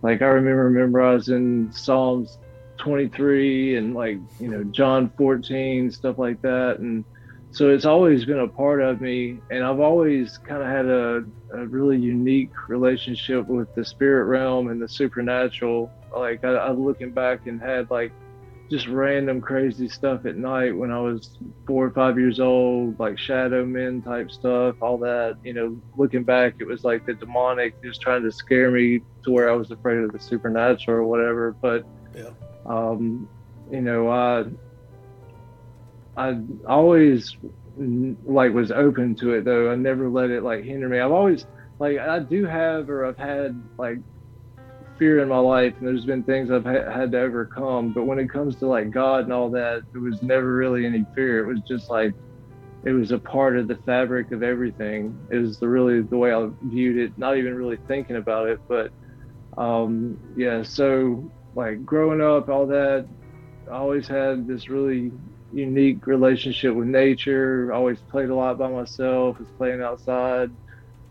like 0.03 0.23
I 0.23 0.27
remember 0.27 0.69
memorizing 0.71 1.73
Psalms 1.73 2.39
23 2.79 3.77
and 3.77 3.95
like, 3.95 4.19
you 4.39 4.49
know, 4.49 4.65
John 4.65 5.11
14, 5.17 5.91
stuff 5.91 6.19
like 6.19 6.41
that. 6.43 6.79
And 6.79 7.05
so 7.53 7.69
it's 7.69 7.85
always 7.85 8.25
been 8.25 8.41
a 8.41 8.49
part 8.49 8.81
of 8.81 9.01
me. 9.01 9.39
And 9.51 9.65
I've 9.65 9.81
always 9.81 10.39
kind 10.39 10.63
of 10.63 10.69
had 10.69 10.87
a, 10.87 11.25
a 11.55 11.67
really 11.67 11.99
unique 11.99 12.51
relationship 12.69 13.47
with 13.47 13.75
the 13.75 13.85
spirit 13.85 14.25
realm 14.25 14.69
and 14.69 14.81
the 14.81 14.89
supernatural. 14.89 15.91
Like 16.15 16.45
I, 16.45 16.53
I 16.53 16.71
looking 16.73 17.11
back 17.11 17.47
and 17.47 17.61
had 17.61 17.91
like 17.91 18.13
just 18.73 18.89
random 18.89 19.39
crazy 19.43 19.87
stuff 19.87 20.25
at 20.25 20.37
night 20.37 20.75
when 20.75 20.91
I 20.91 20.99
was 20.99 21.37
four 21.67 21.85
or 21.85 21.91
five 21.91 22.19
years 22.19 22.41
old, 22.41 22.99
like 22.99 23.19
shadow 23.19 23.67
men 23.67 24.01
type 24.01 24.31
stuff, 24.31 24.77
all 24.81 24.97
that. 24.99 25.37
You 25.45 25.53
know, 25.53 25.81
looking 25.95 26.25
back, 26.25 26.55
it 26.59 26.67
was 26.67 26.83
like 26.83 27.05
the 27.05 27.13
demonic 27.13 27.81
just 27.83 28.01
trying 28.01 28.23
to 28.23 28.33
scare 28.33 28.71
me 28.71 29.03
to 29.25 29.31
where 29.31 29.51
I 29.51 29.55
was 29.55 29.71
afraid 29.71 29.99
of 29.99 30.13
the 30.13 30.19
supernatural 30.19 30.97
or 30.97 31.05
whatever. 31.05 31.55
But, 31.61 31.85
yeah. 32.17 32.31
um, 32.65 33.29
you 33.71 33.83
know, 33.83 34.09
I, 34.09 34.47
I 36.17 36.41
always 36.67 37.37
like 37.77 38.55
was 38.55 38.73
open 38.73 39.15
to 39.17 39.35
it 39.35 39.45
though. 39.45 39.71
I 39.71 39.75
never 39.75 40.09
let 40.09 40.31
it 40.31 40.43
like 40.43 40.65
hinder 40.65 40.89
me. 40.89 40.99
I've 40.99 41.13
always 41.13 41.45
like 41.79 41.99
I 41.99 42.21
do 42.21 42.47
have 42.47 42.89
or 42.89 43.05
I've 43.05 43.19
had 43.19 43.63
like 43.77 43.99
fear 45.03 45.19
in 45.19 45.29
my 45.29 45.39
life 45.39 45.75
and 45.81 45.89
there's 45.89 46.05
been 46.05 46.23
things 46.23 46.49
I've 46.49 46.65
ha- 46.65 46.89
had 46.89 47.11
to 47.11 47.21
overcome. 47.21 47.93
But 47.93 48.05
when 48.05 48.21
it 48.21 48.31
comes 48.31 48.55
to 48.57 48.69
like 48.69 48.93
God 48.93 49.25
and 49.25 49.33
all 49.33 49.51
that, 49.51 49.83
there 49.91 50.01
was 50.01 50.23
never 50.23 50.55
really 50.55 50.87
any 50.87 51.05
fear. 51.13 51.43
It 51.43 51.53
was 51.53 51.61
just 51.67 51.91
like, 51.91 52.15
it 52.85 52.93
was 52.93 53.11
a 53.11 53.19
part 53.19 53.57
of 53.57 53.67
the 53.67 53.75
fabric 53.85 54.31
of 54.31 54.45
everything. 54.45 55.19
It 55.33 55.39
was 55.39 55.59
the, 55.59 55.67
really 55.67 56.03
the 56.03 56.17
way 56.17 56.33
I 56.33 56.49
viewed 56.67 56.99
it, 56.99 57.19
not 57.19 57.37
even 57.37 57.57
really 57.57 57.79
thinking 57.89 58.15
about 58.15 58.49
it. 58.49 58.61
But 58.69 58.93
um, 59.59 60.17
yeah, 60.37 60.63
so 60.63 61.29
like 61.57 61.85
growing 61.85 62.21
up, 62.21 62.49
all 62.49 62.69
that, 62.69 63.05
I 63.69 63.75
always 63.75 64.07
had 64.07 64.47
this 64.47 64.69
really 64.69 65.11
unique 65.53 66.07
relationship 66.07 66.77
with 66.77 66.87
nature. 66.87 67.73
Always 67.73 67.99
played 68.09 68.29
a 68.29 68.37
lot 68.37 68.57
by 68.57 68.69
myself, 68.69 69.41
was 69.41 69.49
playing 69.59 69.83
outside 69.83 70.53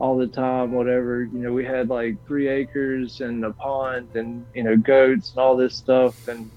all 0.01 0.17
the 0.17 0.25
time, 0.25 0.71
whatever. 0.71 1.21
You 1.21 1.39
know, 1.39 1.53
we 1.53 1.63
had 1.63 1.89
like 1.89 2.17
three 2.25 2.47
acres 2.47 3.21
and 3.21 3.45
a 3.45 3.51
pond 3.51 4.15
and, 4.15 4.43
you 4.55 4.63
know, 4.63 4.75
goats 4.75 5.29
and 5.29 5.37
all 5.37 5.55
this 5.55 5.75
stuff 5.75 6.27
and 6.27 6.49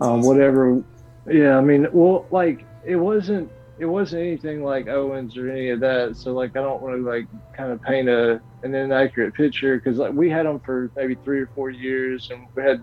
um, 0.00 0.20
awesome. 0.20 0.22
whatever. 0.22 0.84
Yeah, 1.28 1.58
I 1.58 1.62
mean, 1.62 1.88
well, 1.92 2.26
like 2.30 2.64
it 2.84 2.94
wasn't 2.94 3.50
it 3.80 3.86
wasn't 3.86 4.22
anything 4.22 4.62
like 4.62 4.86
Owens 4.86 5.36
or 5.36 5.50
any 5.50 5.70
of 5.70 5.80
that. 5.80 6.16
So 6.16 6.32
like 6.32 6.56
I 6.56 6.62
don't 6.62 6.80
want 6.80 6.94
to 6.94 7.02
like 7.02 7.26
kind 7.56 7.72
of 7.72 7.82
paint 7.82 8.08
a 8.08 8.40
an 8.62 8.72
inaccurate 8.72 9.34
picture 9.34 9.78
because 9.78 9.98
like 9.98 10.12
we 10.12 10.30
had 10.30 10.46
them 10.46 10.60
for 10.60 10.88
maybe 10.94 11.16
three 11.16 11.40
or 11.40 11.48
four 11.56 11.70
years 11.70 12.30
and 12.30 12.46
we 12.54 12.62
had 12.62 12.80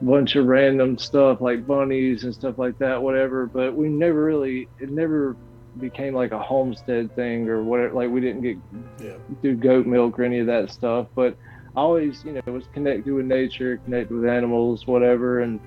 a 0.00 0.04
bunch 0.04 0.36
of 0.36 0.46
random 0.46 0.96
stuff 0.96 1.40
like 1.40 1.66
bunnies 1.66 2.22
and 2.22 2.32
stuff 2.32 2.56
like 2.56 2.78
that, 2.78 3.02
whatever. 3.02 3.46
But 3.46 3.74
we 3.74 3.88
never 3.88 4.24
really 4.24 4.68
it 4.78 4.90
never 4.90 5.36
became 5.80 6.14
like 6.14 6.32
a 6.32 6.38
homestead 6.38 7.14
thing 7.14 7.48
or 7.48 7.62
whatever. 7.62 7.94
Like 7.94 8.10
we 8.10 8.20
didn't 8.20 8.42
get 8.42 8.58
yeah. 9.02 9.16
do 9.42 9.54
goat 9.54 9.86
milk 9.86 10.18
or 10.18 10.24
any 10.24 10.38
of 10.38 10.46
that 10.46 10.70
stuff, 10.70 11.08
but 11.14 11.36
always 11.76 12.24
you 12.24 12.32
know 12.32 12.52
was 12.52 12.64
connected 12.72 13.12
with 13.12 13.26
nature, 13.26 13.78
connected 13.78 14.14
with 14.14 14.28
animals, 14.28 14.86
whatever, 14.86 15.40
and 15.40 15.60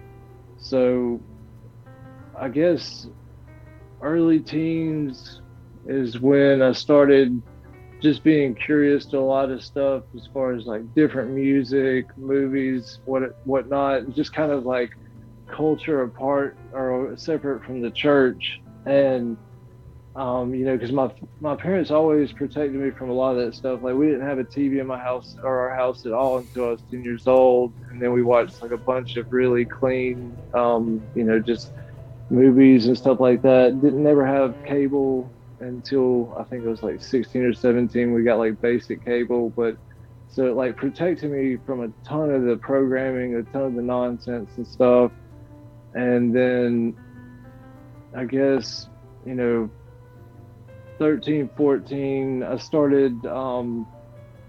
so 0.58 1.20
I 2.36 2.50
guess 2.50 3.08
early 4.02 4.40
teens 4.40 5.42
is 5.88 6.20
when 6.20 6.62
I 6.62 6.72
started 6.74 7.42
just 8.02 8.24
being 8.24 8.54
curious 8.54 9.06
to 9.06 9.18
a 9.18 9.20
lot 9.20 9.50
of 9.50 9.64
stuff 9.64 10.04
as 10.16 10.28
far 10.34 10.54
as 10.54 10.66
like 10.66 10.94
different 10.94 11.32
music, 11.32 12.06
movies, 12.18 13.00
what 13.06 13.36
whatnot, 13.46 14.14
just 14.14 14.34
kind 14.34 14.52
of 14.52 14.66
like 14.66 14.92
culture 15.48 16.04
apart 16.04 16.58
or 16.74 17.14
separate 17.18 17.64
from 17.64 17.82
the 17.82 17.90
church. 17.92 18.62
And 18.86 19.38
um, 20.18 20.54
you 20.56 20.66
know, 20.66 20.76
because 20.76 20.92
my 20.92 21.12
my 21.40 21.56
parents 21.56 21.92
always 21.92 22.34
protected 22.34 22.74
me 22.74 22.90
from 22.92 23.12
a 23.12 23.14
lot 23.14 23.38
of 23.38 23.46
that 23.46 23.54
stuff. 23.56 23.82
Like 23.84 23.96
we 23.96 24.08
didn't 24.08 24.28
have 24.28 24.40
a 24.40 24.44
TV 24.46 24.80
in 24.80 24.88
my 24.88 25.00
house 25.00 25.36
or 25.44 25.70
our 25.70 25.76
house 25.76 26.06
at 26.06 26.12
all 26.12 26.40
until 26.40 26.66
I 26.66 26.72
was 26.72 26.84
ten 26.90 27.04
years 27.04 27.28
old, 27.28 27.76
and 27.92 28.02
then 28.02 28.14
we 28.14 28.24
watched 28.24 28.62
like 28.62 28.72
a 28.72 28.80
bunch 28.80 29.16
of 29.16 29.28
really 29.32 29.66
clean, 29.66 30.42
um, 30.56 31.08
you 31.14 31.24
know, 31.24 31.40
just 31.40 31.72
movies 32.32 32.88
and 32.88 32.98
stuff 32.98 33.20
like 33.20 33.44
that. 33.44 33.80
Didn't 33.82 34.04
never 34.04 34.26
have 34.26 34.56
cable 34.66 35.36
until 35.60 36.36
I 36.40 36.44
think 36.46 36.66
it 36.66 36.70
was 36.70 36.84
like 36.84 37.02
16 37.02 37.44
or 37.44 37.54
17. 37.54 38.12
We 38.14 38.24
got 38.24 38.40
like 38.40 38.60
basic 38.62 39.06
cable, 39.06 39.52
but 39.56 39.78
so 40.30 40.48
it 40.48 40.56
like 40.56 40.78
protected 40.78 41.32
me 41.32 41.58
from 41.66 41.84
a 41.84 41.90
ton 42.08 42.32
of 42.32 42.44
the 42.44 42.58
programming, 42.58 43.36
a 43.36 43.44
ton 43.44 43.64
of 43.64 43.76
the 43.76 43.84
nonsense 43.84 44.52
and 44.58 44.68
stuff. 44.68 45.12
And 45.94 46.36
then 46.36 46.96
I 48.16 48.26
guess, 48.26 48.88
you 49.26 49.36
know, 49.36 49.72
13, 51.00 51.50
14, 51.56 52.44
I 52.44 52.58
started 52.58 53.26
um, 53.26 53.88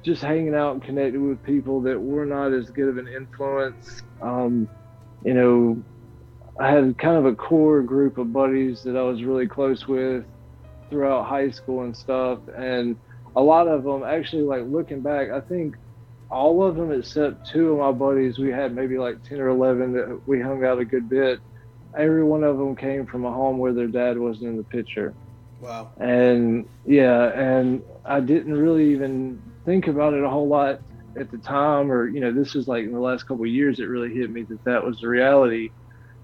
just 0.02 0.22
hanging 0.22 0.54
out 0.54 0.74
and 0.74 0.82
connecting 0.82 1.28
with 1.28 1.42
people 1.42 1.80
that 1.82 2.00
were 2.00 2.24
not 2.24 2.52
as 2.52 2.70
good 2.70 2.88
of 2.88 2.98
an 2.98 3.08
influence. 3.08 4.02
Um, 4.22 4.68
you 5.24 5.34
know, 5.34 5.82
I 6.58 6.70
had 6.70 6.98
kind 6.98 7.16
of 7.16 7.26
a 7.26 7.34
core 7.34 7.82
group 7.82 8.18
of 8.18 8.32
buddies 8.32 8.82
that 8.84 8.96
I 8.96 9.02
was 9.02 9.22
really 9.22 9.46
close 9.46 9.86
with 9.86 10.24
throughout 10.90 11.26
high 11.26 11.50
school 11.50 11.82
and 11.82 11.96
stuff. 11.96 12.40
And 12.56 12.96
a 13.36 13.42
lot 13.42 13.68
of 13.68 13.84
them 13.84 14.02
actually, 14.02 14.42
like 14.42 14.62
looking 14.66 15.00
back, 15.00 15.30
I 15.30 15.40
think 15.40 15.76
all 16.30 16.62
of 16.62 16.76
them 16.76 16.92
except 16.92 17.48
two 17.50 17.72
of 17.72 17.78
my 17.78 17.92
buddies, 17.92 18.38
we 18.38 18.50
had 18.50 18.74
maybe 18.74 18.98
like 18.98 19.22
10 19.24 19.40
or 19.40 19.48
11 19.48 19.92
that 19.92 20.20
we 20.26 20.40
hung 20.40 20.64
out 20.64 20.78
a 20.78 20.84
good 20.84 21.08
bit. 21.08 21.40
Every 21.96 22.24
one 22.24 22.44
of 22.44 22.58
them 22.58 22.76
came 22.76 23.06
from 23.06 23.24
a 23.24 23.32
home 23.32 23.58
where 23.58 23.72
their 23.72 23.86
dad 23.86 24.18
wasn't 24.18 24.48
in 24.48 24.56
the 24.56 24.64
picture. 24.64 25.14
Wow. 25.60 25.92
And 25.98 26.66
yeah, 26.84 27.30
and 27.34 27.82
I 28.04 28.20
didn't 28.20 28.54
really 28.54 28.92
even 28.92 29.42
think 29.64 29.88
about 29.88 30.14
it 30.14 30.22
a 30.22 30.28
whole 30.30 30.48
lot 30.48 30.78
at 31.18 31.30
the 31.30 31.38
time, 31.38 31.90
or, 31.90 32.08
you 32.08 32.20
know, 32.20 32.32
this 32.32 32.54
was 32.54 32.68
like 32.68 32.84
in 32.84 32.92
the 32.92 33.00
last 33.00 33.24
couple 33.24 33.44
years, 33.46 33.80
it 33.80 33.84
really 33.84 34.14
hit 34.14 34.30
me 34.30 34.44
that 34.48 34.62
that 34.64 34.84
was 34.84 34.98
the 35.00 35.08
reality 35.08 35.70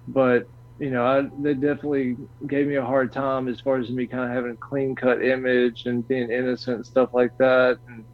but 0.07 0.45
you 0.79 0.91
know, 0.91 1.05
I, 1.05 1.23
they 1.39 1.53
definitely 1.53 2.17
gave 2.47 2.67
me 2.67 2.75
a 2.75 2.85
hard 2.85 3.13
time 3.13 3.47
as 3.47 3.61
far 3.61 3.77
as 3.79 3.91
me 3.91 4.07
kind 4.07 4.25
of 4.25 4.31
having 4.35 4.51
a 4.51 4.57
clean 4.69 4.95
cut 4.95 5.23
image 5.23 5.83
and 5.85 6.07
being 6.07 6.31
innocent 6.31 6.77
and 6.77 6.85
stuff 6.85 7.09
like 7.13 7.31
that. 7.39 7.77
And, 7.87 8.07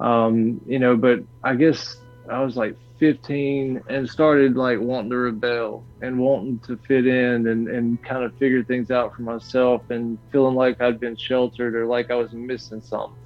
um, 0.00 0.60
you 0.66 0.78
know, 0.78 0.96
but 0.96 1.20
I 1.44 1.56
guess 1.56 1.96
I 2.30 2.42
was 2.44 2.56
like 2.56 2.76
15 3.00 3.82
and 3.88 4.08
started 4.08 4.56
like 4.56 4.78
wanting 4.78 5.10
to 5.10 5.16
rebel 5.16 5.84
and 6.02 6.18
wanting 6.18 6.60
to 6.60 6.76
fit 6.86 7.06
in 7.06 7.46
and, 7.46 7.66
and 7.66 8.00
kind 8.04 8.22
of 8.24 8.36
figure 8.36 8.62
things 8.62 8.90
out 8.90 9.16
for 9.16 9.22
myself 9.22 9.88
and 9.88 10.18
feeling 10.30 10.54
like 10.54 10.80
I'd 10.82 11.00
been 11.00 11.16
sheltered 11.16 11.74
or 11.74 11.86
like 11.86 12.10
I 12.10 12.14
was 12.14 12.32
missing 12.32 12.82
something. 12.82 13.16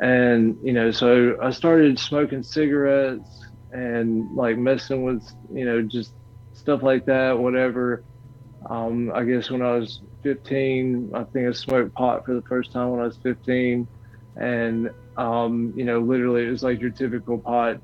And, 0.00 0.58
you 0.64 0.72
know, 0.72 0.90
so 0.90 1.36
I 1.40 1.50
started 1.50 1.98
smoking 1.98 2.42
cigarettes 2.42 3.46
and 3.70 4.34
like 4.36 4.58
messing 4.58 5.04
with, 5.04 5.24
you 5.52 5.64
know, 5.64 5.80
just 5.80 6.12
stuff 6.52 6.82
like 6.82 7.06
that, 7.06 7.38
whatever. 7.38 8.02
Um, 8.68 9.12
I 9.14 9.22
guess 9.22 9.48
when 9.48 9.62
I 9.62 9.76
was 9.76 10.00
15, 10.24 11.12
I 11.14 11.22
think 11.24 11.48
I 11.48 11.52
smoked 11.52 11.94
pot 11.94 12.26
for 12.26 12.34
the 12.34 12.42
first 12.42 12.72
time 12.72 12.90
when 12.90 13.00
I 13.00 13.04
was 13.04 13.16
15. 13.18 13.86
And, 14.36 14.90
um, 15.16 15.72
you 15.76 15.84
know, 15.84 16.00
literally 16.00 16.46
it 16.46 16.50
was 16.50 16.64
like 16.64 16.80
your 16.80 16.90
typical 16.90 17.38
pot 17.38 17.80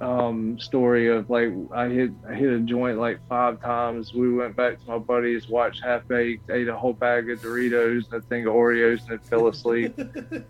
um, 0.00 0.58
story 0.58 1.08
of 1.08 1.30
like 1.30 1.50
I 1.72 1.88
hit 1.88 2.10
I 2.28 2.34
hit 2.34 2.50
a 2.50 2.60
joint 2.60 2.98
like 2.98 3.18
five 3.28 3.60
times. 3.60 4.12
We 4.12 4.32
went 4.32 4.56
back 4.56 4.80
to 4.80 4.90
my 4.90 4.98
buddies, 4.98 5.48
watched 5.48 5.82
Half 5.82 6.08
Baked, 6.08 6.50
ate 6.50 6.68
a 6.68 6.76
whole 6.76 6.92
bag 6.92 7.30
of 7.30 7.40
Doritos 7.40 8.04
and 8.12 8.14
a 8.14 8.26
thing 8.26 8.46
of 8.46 8.54
Oreos, 8.54 9.00
and 9.00 9.10
then 9.10 9.18
fell 9.20 9.48
asleep. 9.48 9.98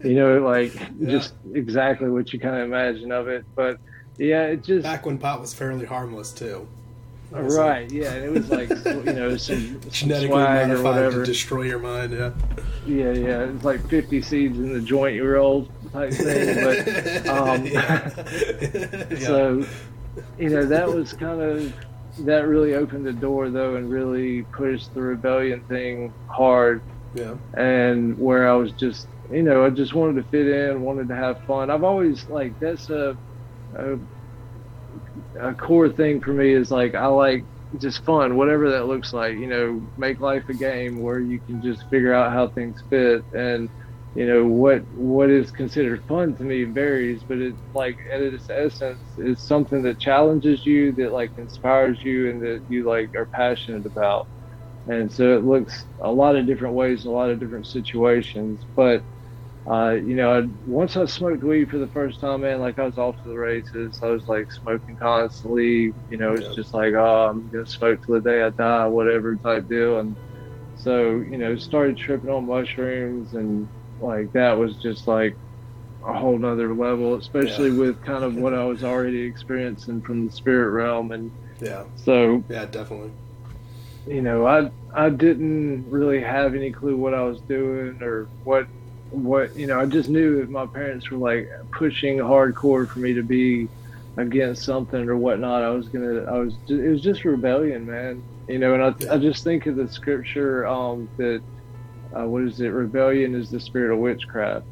you 0.05 0.15
know, 0.15 0.39
like 0.39 0.75
yeah. 0.99 1.11
just 1.11 1.35
exactly 1.55 2.11
what 2.11 2.33
you 2.33 2.41
kind 2.41 2.57
of 2.57 2.63
imagine 2.63 3.13
of 3.13 3.29
it. 3.29 3.45
But 3.55 3.79
yeah, 4.19 4.45
it 4.45 4.65
just 4.65 4.83
back 4.83 5.07
when 5.07 5.19
pot 5.19 5.41
was 5.41 5.55
fairly 5.55 5.87
harmless 5.87 6.33
too. 6.33 6.69
Right. 7.31 7.91
Yeah. 7.91 8.13
And 8.13 8.25
it 8.25 8.31
was 8.31 8.51
like 8.51 8.71
you 8.71 9.13
know 9.13 9.37
some, 9.37 9.81
genetically 9.91 10.37
modified 10.37 11.13
to 11.13 11.25
destroy 11.25 11.63
your 11.63 11.79
mind. 11.79 12.13
Yeah. 12.13 12.33
Yeah. 12.87 13.13
Yeah. 13.13 13.41
It's 13.45 13.65
like 13.65 13.87
fifty 13.89 14.23
seeds 14.23 14.59
in 14.59 14.73
the 14.73 14.81
joint 14.81 15.17
you 15.17 15.25
roll 15.25 15.69
type 15.93 16.13
thing. 16.13 16.65
But 16.65 17.29
um, 17.29 17.67
yeah. 17.67 18.09
so 19.19 19.65
you 20.39 20.51
know 20.51 20.65
that 20.67 20.89
was 20.89 21.13
kind 21.13 21.41
of 21.41 21.73
that 22.21 22.47
really 22.47 22.75
opened 22.75 23.07
the 23.07 23.13
door 23.13 23.51
though 23.51 23.77
and 23.77 23.91
really 23.91 24.43
pushed 24.43 24.95
the 24.95 25.03
rebellion 25.03 25.61
thing 25.65 26.13
hard. 26.29 26.81
Yeah. 27.15 27.35
And 27.55 28.19
where 28.19 28.49
I 28.49 28.55
was 28.55 28.73
just 28.73 29.09
you 29.33 29.43
know 29.43 29.65
I 29.65 29.71
just 29.71 29.95
wanted 29.95 30.23
to 30.23 30.31
fit 30.31 30.47
in, 30.47 30.83
wanted 30.83 31.09
to 31.09 31.17
have 31.17 31.45
fun. 31.45 31.71
I've 31.71 31.85
always 31.85 32.29
like 32.29 32.59
that's 32.61 32.89
a, 32.91 33.17
a 33.75 33.99
a 35.41 35.55
core 35.55 35.89
thing 35.91 36.21
for 36.21 36.33
me 36.33 36.53
is 36.53 36.71
like 36.71 36.95
I 36.95 37.07
like 37.07 37.47
just 37.79 38.05
fun, 38.05 38.37
whatever 38.37 38.71
that 38.73 38.87
looks 38.87 39.13
like. 39.13 39.35
You 39.37 39.47
know, 39.49 39.89
make 39.97 40.21
life 40.21 40.45
a 40.49 40.55
game 40.55 41.01
where 41.01 41.21
you 41.21 41.41
can 41.41 41.61
just 41.63 41.85
figure 41.91 42.13
out 42.15 42.33
how 42.33 42.49
things 42.49 42.83
fit, 42.91 43.25
and 43.33 43.71
you 44.15 44.27
know 44.27 44.47
what 44.47 44.83
what 44.91 45.31
is 45.31 45.51
considered 45.53 46.05
fun 46.09 46.35
to 46.37 46.45
me 46.45 46.65
varies, 46.65 47.25
but 47.29 47.39
it 47.39 47.57
like 47.75 47.99
at 48.13 48.23
its 48.23 48.49
essence 48.51 49.13
is 49.19 49.43
something 49.45 49.83
that 49.83 50.01
challenges 50.01 50.65
you, 50.67 50.93
that 50.95 51.13
like 51.13 51.33
inspires 51.37 52.03
you, 52.05 52.31
and 52.31 52.43
that 52.43 52.65
you 52.69 52.87
like 52.89 53.11
are 53.17 53.29
passionate 53.35 53.87
about. 53.87 54.29
And 54.87 55.13
so 55.13 55.37
it 55.37 55.45
looks 55.45 55.87
a 56.01 56.11
lot 56.13 56.37
of 56.37 56.47
different 56.47 56.75
ways, 56.75 57.05
a 57.05 57.11
lot 57.11 57.31
of 57.31 57.41
different 57.41 57.67
situations, 57.67 58.67
but 58.77 59.05
uh, 59.69 59.91
you 59.95 60.15
know, 60.15 60.49
once 60.67 60.97
I 60.97 61.07
smoked 61.07 61.43
weed 61.43 61.71
for 61.71 61.79
the 61.79 61.89
first 61.89 62.21
time, 62.21 62.43
man, 62.43 62.61
like 62.61 62.79
I 62.79 62.85
was 62.85 62.99
off 62.99 63.21
to 63.23 63.29
the 63.29 63.37
races. 63.37 63.99
I 64.01 64.07
was 64.07 64.29
like 64.29 64.53
smoking 64.53 64.97
constantly. 64.97 65.93
You 66.09 66.17
know, 66.17 66.35
it's 66.35 66.55
just 66.55 66.73
like, 66.73 66.95
oh, 66.95 67.29
I'm 67.29 67.49
gonna 67.49 67.67
smoke 67.67 68.07
till 68.07 68.15
the 68.15 68.21
day 68.21 68.43
I 68.43 68.51
die, 68.51 68.87
whatever 68.87 69.35
type 69.35 69.69
deal. 69.69 69.99
And 69.99 70.15
so, 70.77 71.17
you 71.17 71.37
know, 71.37 71.57
started 71.57 71.97
tripping 71.97 72.31
on 72.31 72.47
mushrooms, 72.47 73.35
and 73.35 73.69
like 74.01 74.33
that 74.35 74.57
was 74.57 74.77
just 74.77 75.09
like 75.09 75.37
a 76.07 76.13
whole 76.13 76.39
nother 76.39 76.73
level, 76.73 77.17
especially 77.17 77.71
yeah. 77.71 77.79
with 77.79 78.05
kind 78.05 78.23
of 78.23 78.37
what 78.37 78.55
I 78.55 78.65
was 78.65 78.85
already 78.85 79.23
experiencing 79.23 80.01
from 80.01 80.27
the 80.27 80.33
spirit 80.33 80.71
realm. 80.71 81.11
And 81.11 81.33
yeah, 81.61 81.85
so 81.97 82.45
yeah, 82.49 82.67
definitely. 82.67 83.11
You 84.07 84.23
know, 84.23 84.47
I 84.47 84.71
I 84.95 85.11
didn't 85.11 85.91
really 85.91 86.21
have 86.21 86.55
any 86.55 86.71
clue 86.71 86.97
what 86.97 87.15
I 87.15 87.23
was 87.23 87.41
doing 87.41 88.01
or 88.01 88.29
what 88.45 88.69
what 89.11 89.57
you 89.57 89.67
know, 89.67 89.81
I 89.81 89.87
just 89.87 90.09
knew 90.09 90.41
if 90.43 90.49
my 90.49 90.67
parents 90.67 91.11
were 91.11 91.19
like 91.19 91.49
pushing 91.77 92.19
hardcore 92.19 92.89
for 92.89 92.99
me 93.01 93.15
to 93.15 93.23
be 93.23 93.71
against 94.17 94.65
something 94.65 95.09
or 95.09 95.17
whatnot, 95.17 95.63
I 95.63 95.71
was 95.71 95.89
gonna, 95.89 96.25
I 96.25 96.39
was, 96.39 96.59
it 96.69 96.91
was 96.91 97.03
just 97.03 97.25
rebellion, 97.25 97.87
man. 97.87 98.25
You 98.49 98.59
know, 98.59 98.75
and 98.75 98.83
I, 99.11 99.15
I 99.15 99.19
just 99.19 99.45
think 99.45 99.67
of 99.67 99.77
the 99.77 99.89
scripture 99.89 100.67
um, 100.67 101.11
that, 101.19 101.43
uh, 102.17 102.27
what 102.27 102.45
is 102.45 102.61
it? 102.61 102.69
Rebellion 102.69 103.35
is 103.35 103.51
the 103.51 103.61
spirit 103.61 103.93
of 103.93 104.01
witchcraft, 104.01 104.67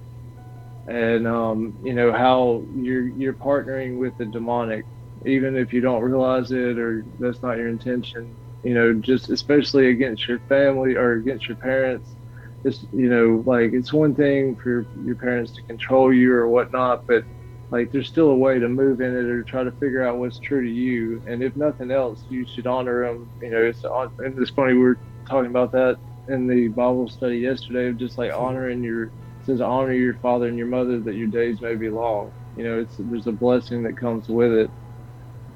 and 0.87 1.27
um, 1.27 1.75
you 1.83 1.95
know 1.95 2.13
how 2.13 2.67
you're 2.75 3.09
you're 3.09 3.35
partnering 3.35 3.99
with 3.99 4.17
the 4.19 4.27
demonic, 4.27 4.87
even 5.27 5.57
if 5.57 5.73
you 5.73 5.81
don't 5.81 6.03
realize 6.03 6.51
it 6.53 6.79
or 6.79 7.05
that's 7.19 7.43
not 7.43 7.59
your 7.59 7.69
intention. 7.69 8.39
You 8.63 8.75
know, 8.75 8.95
just 8.95 9.31
especially 9.31 9.89
against 9.89 10.27
your 10.29 10.41
family 10.49 10.95
or 10.97 11.13
against 11.15 11.49
your 11.49 11.59
parents 11.59 12.17
it's 12.65 12.85
you 12.93 13.09
know 13.09 13.43
like 13.47 13.73
it's 13.73 13.93
one 13.93 14.15
thing 14.15 14.57
for 14.63 14.89
your 14.95 15.17
parents 15.17 15.53
to 15.55 15.63
control 15.65 16.13
you 16.13 16.33
or 16.33 16.49
whatnot 16.49 17.05
but 17.07 17.25
like 17.71 17.91
there's 17.91 18.09
still 18.09 18.31
a 18.31 18.37
way 18.37 18.59
to 18.59 18.69
move 18.69 19.01
in 19.01 19.13
it 19.17 19.25
or 19.25 19.45
try 19.45 19.65
to 19.65 19.73
figure 19.73 20.05
out 20.07 20.19
what's 20.19 20.39
true 20.39 20.63
to 20.65 20.71
you 20.71 21.23
and 21.27 21.43
if 21.43 21.55
nothing 21.57 21.91
else 21.91 22.25
you 22.29 22.45
should 22.47 22.67
honor 22.67 23.07
them 23.07 23.31
you 23.41 23.51
know 23.51 23.63
it's 23.65 23.85
and 23.85 24.39
it's 24.39 24.51
funny 24.51 24.73
we 24.75 24.81
were 24.81 25.01
talking 25.29 25.51
about 25.51 25.73
that 25.73 25.99
in 26.29 26.47
the 26.47 26.69
Bible 26.69 27.09
study 27.09 27.39
yesterday 27.39 27.89
of 27.89 27.99
just 27.99 28.19
like 28.19 28.33
honoring 28.33 28.83
your 28.83 29.13
says 29.43 29.61
honor 29.61 29.93
your 29.93 30.17
father 30.19 30.49
and 30.49 30.57
your 30.57 30.67
mother 30.67 31.01
that 31.01 31.15
your 31.15 31.29
days 31.29 31.61
may 31.61 31.75
be 31.75 31.91
long. 31.91 32.33
You 32.55 32.65
know, 32.65 32.81
it's 32.81 32.97
there's 32.99 33.27
a 33.27 33.33
blessing 33.33 33.83
that 33.83 33.99
comes 33.99 34.29
with 34.29 34.53
it. 34.53 34.73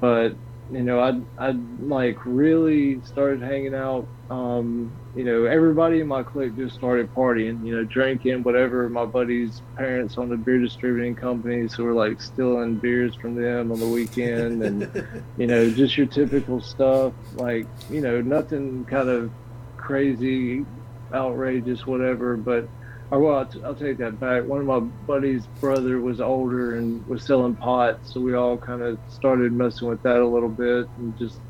But 0.01 0.39
you 0.69 0.83
know, 0.83 1.01
I 1.01 1.21
I 1.39 1.55
like 1.79 2.19
really 2.27 3.03
started 3.03 3.43
hanging 3.43 3.75
out. 3.75 4.11
Um, 4.31 5.01
you 5.19 5.25
know, 5.25 5.47
everybody 5.47 5.99
in 5.99 6.07
my 6.07 6.23
clique 6.23 6.55
just 6.55 6.77
started 6.77 7.13
partying. 7.13 7.67
You 7.67 7.75
know, 7.75 7.85
drinking 7.85 8.45
whatever. 8.45 8.89
My 8.89 9.05
buddies' 9.05 9.63
parents 9.77 10.17
owned 10.17 10.33
a 10.33 10.37
beer 10.37 10.61
distributing 10.61 11.17
company, 11.17 11.67
so 11.67 11.83
we're 11.83 11.93
like 11.93 12.23
stealing 12.23 12.77
beers 12.77 13.17
from 13.17 13.35
them 13.35 13.73
on 13.73 13.81
the 13.81 13.89
weekend, 13.89 14.63
and 14.63 15.25
you 15.37 15.49
know, 15.49 15.69
just 15.71 15.99
your 15.99 16.07
typical 16.07 16.61
stuff. 16.61 17.15
Like 17.35 17.67
you 17.91 18.01
know, 18.01 18.21
nothing 18.21 18.85
kind 18.85 19.09
of 19.09 19.33
crazy, 19.77 20.65
outrageous, 21.13 21.85
whatever. 21.85 22.37
But 22.37 22.69
or 23.11 23.19
well, 23.19 23.39
I'll, 23.39 23.47
t- 23.47 23.63
I'll 23.65 23.75
take 23.75 23.99
that 23.99 24.21
back. 24.21 24.45
One 24.45 24.61
of 24.61 24.67
my 24.67 24.79
buddy's 24.79 25.49
brother 25.61 26.01
was 26.01 26.21
older 26.21 26.77
and 26.77 27.05
was 27.09 27.25
selling 27.25 27.57
pot, 27.57 27.99
so 28.05 28.21
we 28.21 28.35
all 28.35 28.57
kind 28.57 28.83
of 28.83 29.01
started 29.09 29.51
messing 29.51 29.89
with 29.89 30.01
that 30.05 30.21
a 30.21 30.27
little 30.27 30.49
bit, 30.49 30.89
and 30.97 31.19
just 31.19 31.41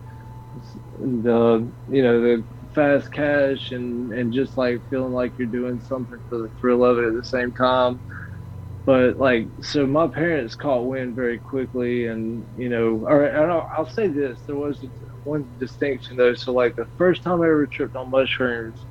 and 1.00 1.26
uh, 1.26 1.60
you 1.90 2.02
know 2.02 2.22
the 2.22 2.44
fast 2.78 3.12
cash 3.12 3.72
and 3.72 4.12
and 4.12 4.32
just 4.32 4.56
like 4.56 4.82
feeling 4.90 5.12
like 5.12 5.34
you're 5.38 5.46
doing 5.48 5.80
something 5.80 6.20
for 6.28 6.38
the 6.38 6.50
thrill 6.60 6.84
of 6.84 6.98
it 6.98 7.08
at 7.08 7.14
the 7.14 7.24
same 7.24 7.52
time. 7.54 8.02
But 8.86 9.18
like, 9.18 9.48
so 9.62 9.86
my 9.86 10.08
parents 10.08 10.54
caught 10.54 10.86
wind 10.86 11.14
very 11.14 11.38
quickly, 11.38 12.06
and 12.06 12.46
you 12.56 12.70
know, 12.70 13.04
or 13.06 13.30
I'll, 13.50 13.68
I'll 13.76 13.86
say 13.90 14.08
this: 14.08 14.42
there 14.46 14.56
was 14.56 14.84
one 15.24 15.56
distinction 15.58 16.16
though. 16.16 16.34
So 16.34 16.52
like, 16.54 16.76
the 16.76 16.88
first 16.96 17.22
time 17.22 17.42
I 17.42 17.46
ever 17.46 17.66
tripped 17.66 17.96
on 17.96 18.10
mushrooms 18.10 18.86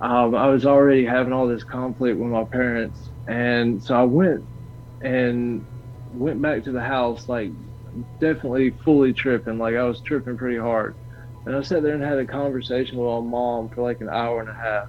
um, 0.00 0.34
I 0.34 0.48
was 0.48 0.66
already 0.66 1.04
having 1.06 1.32
all 1.32 1.48
this 1.48 1.64
conflict 1.64 2.18
with 2.18 2.30
my 2.30 2.44
parents, 2.52 3.12
and 3.28 3.82
so 3.82 3.94
I 3.96 4.04
went 4.04 4.46
and 5.02 5.66
went 6.10 6.42
back 6.42 6.64
to 6.64 6.72
the 6.72 6.82
house, 6.82 7.28
like 7.28 7.52
definitely 8.20 8.72
fully 8.84 9.12
tripping, 9.14 9.58
like 9.58 9.76
I 9.76 9.84
was 9.84 10.02
tripping 10.02 10.36
pretty 10.38 10.58
hard. 10.58 10.96
And 11.48 11.56
I 11.56 11.62
sat 11.62 11.82
there 11.82 11.94
and 11.94 12.02
had 12.02 12.18
a 12.18 12.26
conversation 12.26 12.98
with 12.98 13.08
my 13.08 13.20
mom 13.20 13.70
for 13.70 13.80
like 13.80 14.02
an 14.02 14.10
hour 14.10 14.40
and 14.40 14.50
a 14.50 14.52
half. 14.52 14.88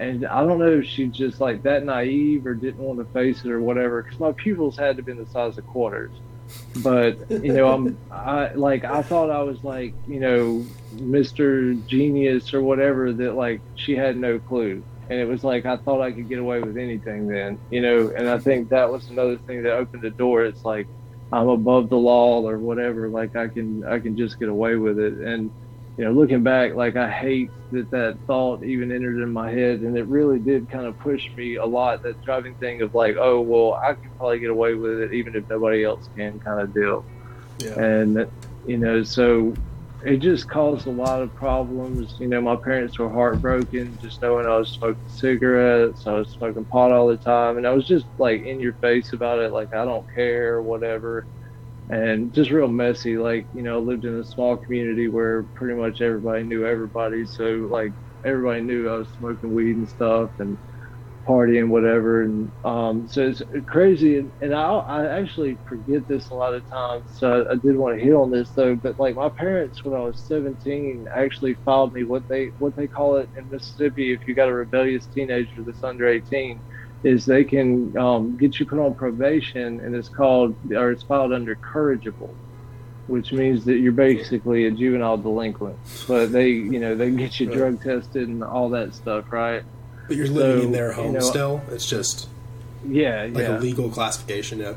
And 0.00 0.26
I 0.26 0.44
don't 0.44 0.58
know 0.58 0.80
if 0.80 0.84
she 0.84 1.06
just 1.06 1.40
like 1.40 1.62
that 1.62 1.84
naive 1.84 2.44
or 2.44 2.54
didn't 2.54 2.80
want 2.80 2.98
to 2.98 3.04
face 3.14 3.44
it 3.44 3.52
or 3.52 3.60
whatever, 3.60 4.02
because 4.02 4.18
my 4.18 4.32
pupils 4.32 4.76
had 4.76 4.96
to 4.96 5.04
be 5.04 5.12
the 5.12 5.26
size 5.26 5.58
of 5.58 5.66
quarters. 5.68 6.10
But 6.82 7.30
you 7.30 7.52
know 7.52 7.68
i'm 7.68 7.98
i 8.10 8.52
like 8.54 8.84
i 8.84 9.02
thought 9.02 9.30
i 9.30 9.42
was 9.42 9.64
like 9.64 9.94
you 10.06 10.20
know 10.20 10.64
mr 10.94 11.84
genius 11.88 12.54
or 12.54 12.62
whatever 12.62 13.12
that 13.12 13.34
like 13.34 13.60
she 13.76 13.94
had 13.94 14.16
no 14.16 14.40
clue. 14.40 14.82
And 15.08 15.20
it 15.20 15.28
was 15.28 15.44
like 15.44 15.66
i 15.66 15.76
thought 15.76 16.00
i 16.00 16.10
could 16.10 16.28
get 16.28 16.40
away 16.40 16.60
with 16.60 16.76
anything 16.76 17.28
then 17.28 17.60
you 17.70 17.80
know? 17.80 18.12
And 18.16 18.28
i 18.28 18.38
think 18.38 18.70
that 18.70 18.90
was 18.90 19.08
another 19.08 19.36
thing 19.38 19.62
that 19.62 19.72
opened 19.72 20.02
the 20.02 20.10
door. 20.10 20.44
It's 20.44 20.64
like 20.64 20.88
i'm 21.32 21.48
above 21.48 21.88
the 21.88 21.96
law 21.96 22.42
or 22.42 22.58
whatever 22.58 23.08
like 23.08 23.34
i 23.34 23.48
can 23.48 23.84
i 23.84 23.98
can 23.98 24.16
just 24.16 24.40
get 24.40 24.48
away 24.48 24.74
with 24.74 24.98
it. 24.98 25.14
And 25.14 25.50
you 25.96 26.04
know, 26.04 26.12
looking 26.12 26.42
back, 26.42 26.74
like 26.74 26.96
I 26.96 27.10
hate 27.10 27.50
that 27.72 27.90
that 27.90 28.18
thought 28.26 28.62
even 28.62 28.92
entered 28.92 29.22
in 29.22 29.32
my 29.32 29.50
head, 29.50 29.80
and 29.80 29.96
it 29.96 30.06
really 30.06 30.38
did 30.38 30.68
kind 30.68 30.84
of 30.84 30.98
push 30.98 31.30
me 31.36 31.56
a 31.56 31.64
lot. 31.64 32.02
That 32.02 32.22
driving 32.22 32.54
thing 32.56 32.82
of 32.82 32.94
like, 32.94 33.16
oh 33.18 33.40
well, 33.40 33.74
I 33.74 33.94
can 33.94 34.10
probably 34.18 34.38
get 34.38 34.50
away 34.50 34.74
with 34.74 35.00
it 35.00 35.14
even 35.14 35.34
if 35.34 35.48
nobody 35.48 35.84
else 35.84 36.08
can, 36.14 36.38
kind 36.40 36.60
of 36.60 36.74
deal. 36.74 37.04
Yeah. 37.58 37.80
And 37.80 38.30
you 38.66 38.76
know, 38.76 39.02
so 39.04 39.54
it 40.04 40.18
just 40.18 40.50
caused 40.50 40.86
a 40.86 40.90
lot 40.90 41.22
of 41.22 41.34
problems. 41.34 42.16
You 42.20 42.28
know, 42.28 42.42
my 42.42 42.56
parents 42.56 42.98
were 42.98 43.08
heartbroken 43.08 43.96
just 44.02 44.20
knowing 44.20 44.46
I 44.46 44.58
was 44.58 44.68
smoking 44.68 45.02
cigarettes, 45.08 46.06
I 46.06 46.12
was 46.12 46.28
smoking 46.28 46.66
pot 46.66 46.92
all 46.92 47.06
the 47.06 47.16
time, 47.16 47.56
and 47.56 47.66
I 47.66 47.70
was 47.70 47.86
just 47.86 48.04
like 48.18 48.44
in 48.44 48.60
your 48.60 48.74
face 48.74 49.14
about 49.14 49.38
it, 49.38 49.50
like 49.50 49.74
I 49.74 49.86
don't 49.86 50.06
care, 50.14 50.60
whatever 50.60 51.26
and 51.88 52.32
just 52.32 52.50
real 52.50 52.68
messy. 52.68 53.16
Like, 53.18 53.48
you 53.52 53.62
know, 53.62 53.80
lived 53.80 54.04
in 54.04 54.18
a 54.18 54.24
small 54.24 54.56
community 54.56 55.08
where 55.08 55.46
pretty 55.54 55.78
much 55.80 56.00
everybody 56.00 56.44
knew 56.44 56.66
everybody. 56.66 57.26
So, 57.26 57.68
like, 57.70 57.92
everybody 58.24 58.62
knew 58.62 58.88
I 58.88 58.96
was 58.98 59.12
smoking 59.12 59.52
weed 59.52 59.76
and 59.76 59.88
stuff 59.88 60.32
and 60.38 60.58
partying, 61.28 61.68
whatever. 61.68 62.22
And 62.22 62.52
um, 62.64 63.06
so 63.08 63.28
it's 63.28 63.42
crazy. 63.68 64.18
And, 64.18 64.32
and 64.40 64.54
I, 64.54 64.70
I 64.78 65.20
actually 65.20 65.60
forget 65.68 66.06
this 66.08 66.30
a 66.30 66.34
lot 66.34 66.54
of 66.54 66.68
times. 66.68 67.12
So 67.14 67.44
I, 67.48 67.52
I 67.52 67.56
did 67.56 67.76
want 67.76 67.98
to 67.98 68.04
hit 68.04 68.14
on 68.14 68.30
this, 68.30 68.52
though. 68.54 68.76
But, 68.76 68.98
like, 68.98 69.16
my 69.16 69.30
parents, 69.38 69.84
when 69.84 69.94
I 69.94 70.04
was 70.04 70.20
17, 70.26 71.06
actually 71.14 71.56
filed 71.64 71.92
me 71.94 72.04
what 72.04 72.24
they 72.28 72.52
what 72.58 72.76
they 72.76 72.88
call 72.88 73.16
it 73.16 73.30
in 73.36 73.50
Mississippi 73.50 74.12
if 74.12 74.26
you 74.26 74.34
got 74.34 74.48
a 74.48 74.54
rebellious 74.54 75.06
teenager 75.08 75.64
that's 75.64 75.82
under 75.84 76.08
18 76.08 76.62
is 77.06 77.24
they 77.24 77.44
can 77.44 77.96
um, 77.96 78.36
get 78.36 78.58
you 78.58 78.66
put 78.66 78.80
on 78.80 78.94
probation, 78.94 79.78
and 79.80 79.94
it's 79.94 80.08
called 80.08 80.56
or 80.72 80.90
it's 80.90 81.04
filed 81.04 81.32
under 81.32 81.54
corrigible, 81.54 82.34
which 83.06 83.32
means 83.32 83.64
that 83.66 83.76
you're 83.76 83.92
basically 83.92 84.66
a 84.66 84.72
juvenile 84.72 85.16
delinquent. 85.16 85.78
But 86.08 86.32
they, 86.32 86.48
you 86.48 86.80
know, 86.80 86.96
they 86.96 87.10
get 87.12 87.38
you 87.38 87.48
right. 87.48 87.56
drug 87.56 87.82
tested 87.82 88.28
and 88.28 88.42
all 88.42 88.70
that 88.70 88.92
stuff, 88.92 89.32
right? 89.32 89.62
But 90.08 90.16
you're 90.16 90.26
living 90.26 90.62
so, 90.62 90.66
in 90.66 90.72
their 90.72 90.92
home 90.92 91.06
you 91.06 91.12
know, 91.12 91.20
still. 91.20 91.62
It's 91.70 91.88
just 91.88 92.28
yeah, 92.84 93.28
like 93.30 93.44
yeah. 93.44 93.58
a 93.58 93.60
legal 93.60 93.88
classification. 93.88 94.58
Yeah. 94.58 94.74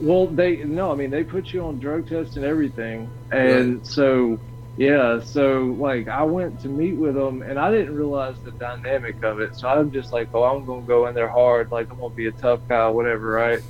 Well, 0.00 0.26
they 0.26 0.56
no, 0.64 0.90
I 0.90 0.96
mean 0.96 1.10
they 1.10 1.22
put 1.22 1.52
you 1.52 1.64
on 1.64 1.78
drug 1.78 2.08
tests 2.08 2.34
and 2.34 2.44
everything, 2.44 3.08
and 3.30 3.76
right. 3.76 3.86
so 3.86 4.40
yeah, 4.76 5.20
so 5.20 5.76
like 5.78 6.08
I 6.08 6.22
went 6.22 6.60
to 6.60 6.68
meet 6.68 6.94
with 6.94 7.14
them 7.14 7.42
and 7.42 7.58
I 7.58 7.70
didn't 7.70 7.94
realize 7.94 8.36
the 8.40 8.52
dynamic 8.52 9.22
of 9.22 9.40
it. 9.40 9.56
So 9.56 9.68
I'm 9.68 9.90
just 9.90 10.12
like, 10.12 10.28
oh, 10.34 10.44
I'm 10.44 10.64
gonna 10.64 10.82
go 10.82 11.06
in 11.06 11.14
there 11.14 11.28
hard, 11.28 11.70
like 11.70 11.90
I'm 11.90 11.98
gonna 11.98 12.14
be 12.14 12.26
a 12.26 12.32
tough 12.32 12.60
guy, 12.68 12.88
whatever, 12.88 13.30
right? 13.30 13.62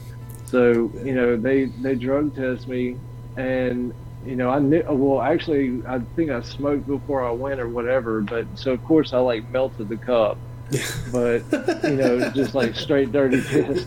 So 0.47 0.91
you 1.05 1.15
know, 1.15 1.37
they 1.37 1.67
they 1.67 1.95
drug 1.95 2.35
test 2.35 2.69
me, 2.69 2.97
and 3.37 3.95
you 4.25 4.37
know, 4.37 4.51
I 4.51 4.59
knew. 4.59 4.85
Well, 4.89 5.23
actually, 5.23 5.83
I 5.87 6.01
think 6.17 6.31
I 6.31 6.43
smoked 6.43 6.87
before 6.87 7.25
I 7.25 7.31
went 7.31 7.61
or 7.61 7.69
whatever. 7.69 8.21
But 8.21 8.47
so 8.55 8.73
of 8.73 8.85
course 8.85 9.13
I 9.13 9.19
like 9.19 9.49
melted 9.51 9.89
the 9.89 9.97
cup, 9.97 10.39
but 11.13 11.45
you 11.83 11.97
know, 11.97 12.31
just 12.31 12.55
like 12.55 12.77
straight 12.77 13.11
dirty 13.11 13.41
piss. 13.43 13.87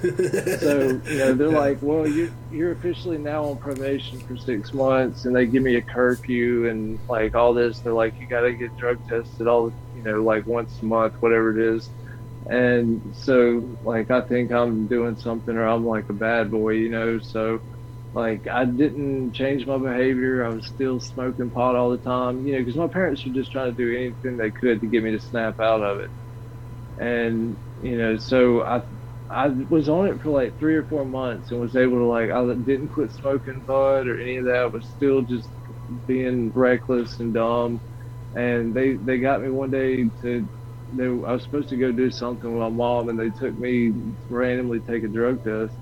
So 0.62 1.02
you 1.06 1.18
know, 1.18 1.34
they're 1.34 1.50
like, 1.50 1.80
"Well, 1.82 2.08
you're 2.08 2.32
you're 2.50 2.72
officially 2.72 3.18
now 3.18 3.46
on 3.46 3.58
probation 3.58 4.22
for 4.22 4.36
six 4.36 4.74
months," 4.74 5.26
and 5.26 5.36
they 5.36 5.46
give 5.48 5.64
me 5.64 5.76
a 5.76 5.82
curfew 5.82 6.68
and 6.70 7.00
like 7.08 7.36
all 7.36 7.54
this. 7.54 7.80
They're 7.80 7.94
like, 7.94 8.20
"You 8.20 8.28
got 8.28 8.42
to 8.42 8.54
get 8.54 8.76
drug 8.76 9.00
tested 9.08 9.48
all 9.48 9.74
you 9.94 10.04
know, 10.04 10.24
like 10.24 10.46
once 10.46 10.80
a 10.82 10.86
month, 10.86 11.16
whatever 11.22 11.58
it 11.58 11.76
is." 11.76 11.90
And 12.50 13.16
so, 13.16 13.78
like, 13.82 14.12
I 14.12 14.22
think 14.22 14.52
I'm 14.52 14.88
doing 14.88 15.16
something, 15.16 15.56
or 15.56 15.66
I'm 15.66 15.86
like 15.86 16.10
a 16.10 16.14
bad 16.14 16.52
boy, 16.52 16.72
you 16.72 16.90
know. 16.90 17.20
So, 17.20 17.62
like, 18.14 18.48
I 18.48 18.66
didn't 18.66 19.32
change 19.34 19.66
my 19.66 19.78
behavior. 19.78 20.46
I 20.46 20.50
was 20.50 20.68
still 20.68 21.00
smoking 21.00 21.52
pot 21.52 21.76
all 21.78 21.92
the 21.92 21.98
time, 22.00 22.46
you 22.46 22.54
know, 22.54 22.60
because 22.60 22.76
my 22.76 22.88
parents 22.90 23.26
were 23.26 23.32
just 23.32 23.52
trying 23.52 23.72
to 23.72 23.78
do 23.78 23.96
anything 23.96 24.38
they 24.38 24.52
could 24.52 24.82
to 24.82 24.88
get 24.88 25.04
me 25.04 25.12
to 25.12 25.20
snap 25.22 25.60
out 25.62 25.82
of 25.82 26.00
it 26.02 26.12
and 27.00 27.56
you 27.82 27.98
know, 27.98 28.18
so 28.18 28.64
I 28.64 28.82
I 29.30 29.48
was 29.48 29.90
on 29.90 30.08
it 30.08 30.22
for 30.22 30.30
like 30.30 30.58
three 30.60 30.76
or 30.76 30.84
four 30.84 31.06
months 31.06 31.52
and 31.52 31.60
was 31.60 31.76
able 31.76 31.98
to 31.98 32.06
like 32.06 32.32
I 32.32 32.46
didn't 32.54 32.90
quit 32.90 33.12
smoking 33.12 33.60
bud 33.62 34.08
or 34.08 34.20
any 34.20 34.38
of 34.38 34.46
that. 34.46 34.56
I 34.56 34.66
was 34.66 34.86
still 34.86 35.22
just 35.22 35.48
being 36.08 36.52
reckless 36.52 37.20
and 37.20 37.34
dumb. 37.34 37.80
And 38.36 38.74
they 38.74 38.94
they 38.94 39.20
got 39.20 39.42
me 39.42 39.50
one 39.50 39.72
day 39.72 40.10
to 40.22 40.48
they, 40.96 41.06
I 41.06 41.34
was 41.34 41.44
supposed 41.44 41.70
to 41.70 41.78
go 41.78 41.92
do 41.92 42.12
something 42.12 42.52
with 42.52 42.60
my 42.60 42.70
mom, 42.70 43.10
and 43.10 43.20
they 43.20 43.30
took 43.30 43.58
me 43.58 43.94
randomly 44.30 44.80
take 44.82 45.04
a 45.04 45.08
drug 45.08 45.44
test, 45.44 45.74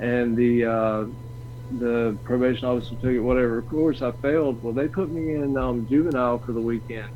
and 0.00 0.36
the 0.36 0.64
uh, 0.64 1.04
the 1.78 2.16
probation 2.24 2.66
officer 2.66 2.94
took 2.94 3.04
it 3.10 3.20
whatever. 3.20 3.58
Of 3.58 3.68
course, 3.68 4.00
I 4.02 4.12
failed. 4.12 4.62
Well, 4.62 4.72
they 4.72 4.88
put 4.88 5.10
me 5.10 5.34
in 5.34 5.56
um, 5.56 5.86
juvenile 5.86 6.38
for 6.38 6.52
the 6.52 6.60
weekend. 6.60 7.10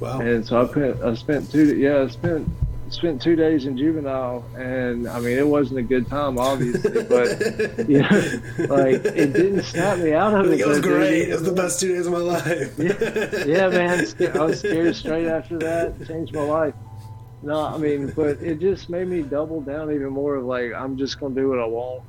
Wow. 0.00 0.20
And 0.20 0.46
so 0.46 0.62
I 0.62 0.68
spent 0.68 1.02
I 1.02 1.14
spent 1.14 1.50
two 1.50 1.76
yeah 1.76 2.02
I 2.02 2.06
spent 2.08 2.48
spent 2.90 3.22
two 3.22 3.36
days 3.36 3.66
in 3.66 3.78
juvenile, 3.78 4.44
and 4.56 5.08
I 5.08 5.20
mean, 5.20 5.38
it 5.38 5.46
wasn't 5.46 5.78
a 5.78 5.82
good 5.82 6.08
time, 6.08 6.38
obviously, 6.38 7.04
but 7.04 7.88
you 7.88 8.02
know, 8.02 8.66
like 8.74 9.04
it 9.04 9.32
didn't 9.32 9.62
snap 9.62 9.98
me 9.98 10.12
out 10.12 10.34
of 10.34 10.50
it. 10.52 10.60
It 10.60 10.66
was 10.66 10.80
great. 10.80 11.28
It 11.28 11.32
was 11.32 11.44
the 11.44 11.52
best 11.52 11.80
two 11.80 11.94
days 11.94 12.06
of 12.06 12.12
my 12.12 12.18
life. 12.18 12.78
yeah, 12.78 13.44
yeah, 13.46 13.68
man. 13.68 14.06
I 14.34 14.44
was 14.44 14.58
scared 14.58 14.96
straight 14.96 15.26
after 15.26 15.58
that. 15.58 16.06
Changed 16.06 16.34
my 16.34 16.42
life. 16.42 16.74
No, 17.42 17.64
I 17.64 17.78
mean, 17.78 18.12
but 18.14 18.42
it 18.42 18.60
just 18.60 18.90
made 18.90 19.08
me 19.08 19.22
double 19.22 19.62
down 19.62 19.92
even 19.92 20.10
more 20.10 20.36
of 20.36 20.44
like 20.44 20.72
I'm 20.74 20.98
just 20.98 21.18
gonna 21.18 21.34
do 21.34 21.48
what 21.48 21.58
I 21.58 21.66
want, 21.66 22.02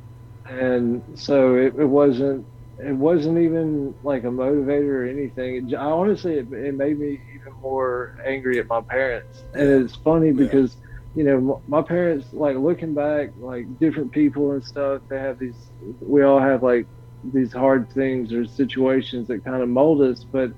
and 0.50 1.02
so 1.16 1.56
it, 1.56 1.76
it 1.78 1.86
wasn't. 1.86 2.46
It 2.80 2.94
wasn't 2.96 3.38
even 3.38 3.94
like 4.04 4.24
a 4.24 4.28
motivator 4.28 4.90
or 4.90 5.06
anything. 5.06 5.70
It, 5.70 5.76
I 5.76 5.84
honestly, 5.84 6.40
it, 6.40 6.52
it 6.52 6.74
made 6.74 6.98
me 6.98 7.22
even 7.42 7.54
more 7.62 8.18
angry 8.26 8.60
at 8.60 8.68
my 8.68 8.82
parents. 8.82 9.44
And 9.54 9.84
it's 9.84 9.96
funny 9.96 10.32
because, 10.32 10.78
yeah. 11.16 11.24
you 11.24 11.24
know, 11.24 11.62
my 11.68 11.82
parents, 11.82 12.28
like 12.34 12.58
looking 12.58 12.94
back, 12.94 13.32
like 13.38 13.80
different 13.80 14.12
people 14.12 14.52
and 14.52 14.64
stuff, 14.64 15.02
they 15.10 15.18
have 15.18 15.40
these, 15.40 15.72
we 16.00 16.24
all 16.24 16.40
have 16.40 16.64
like 16.64 16.88
these 17.24 17.54
hard 17.54 17.92
things 17.92 18.34
or 18.34 18.46
situations 18.46 19.28
that 19.28 19.44
kind 19.44 19.62
of 19.62 19.70
mold 19.70 20.02
us. 20.02 20.24
But 20.24 20.52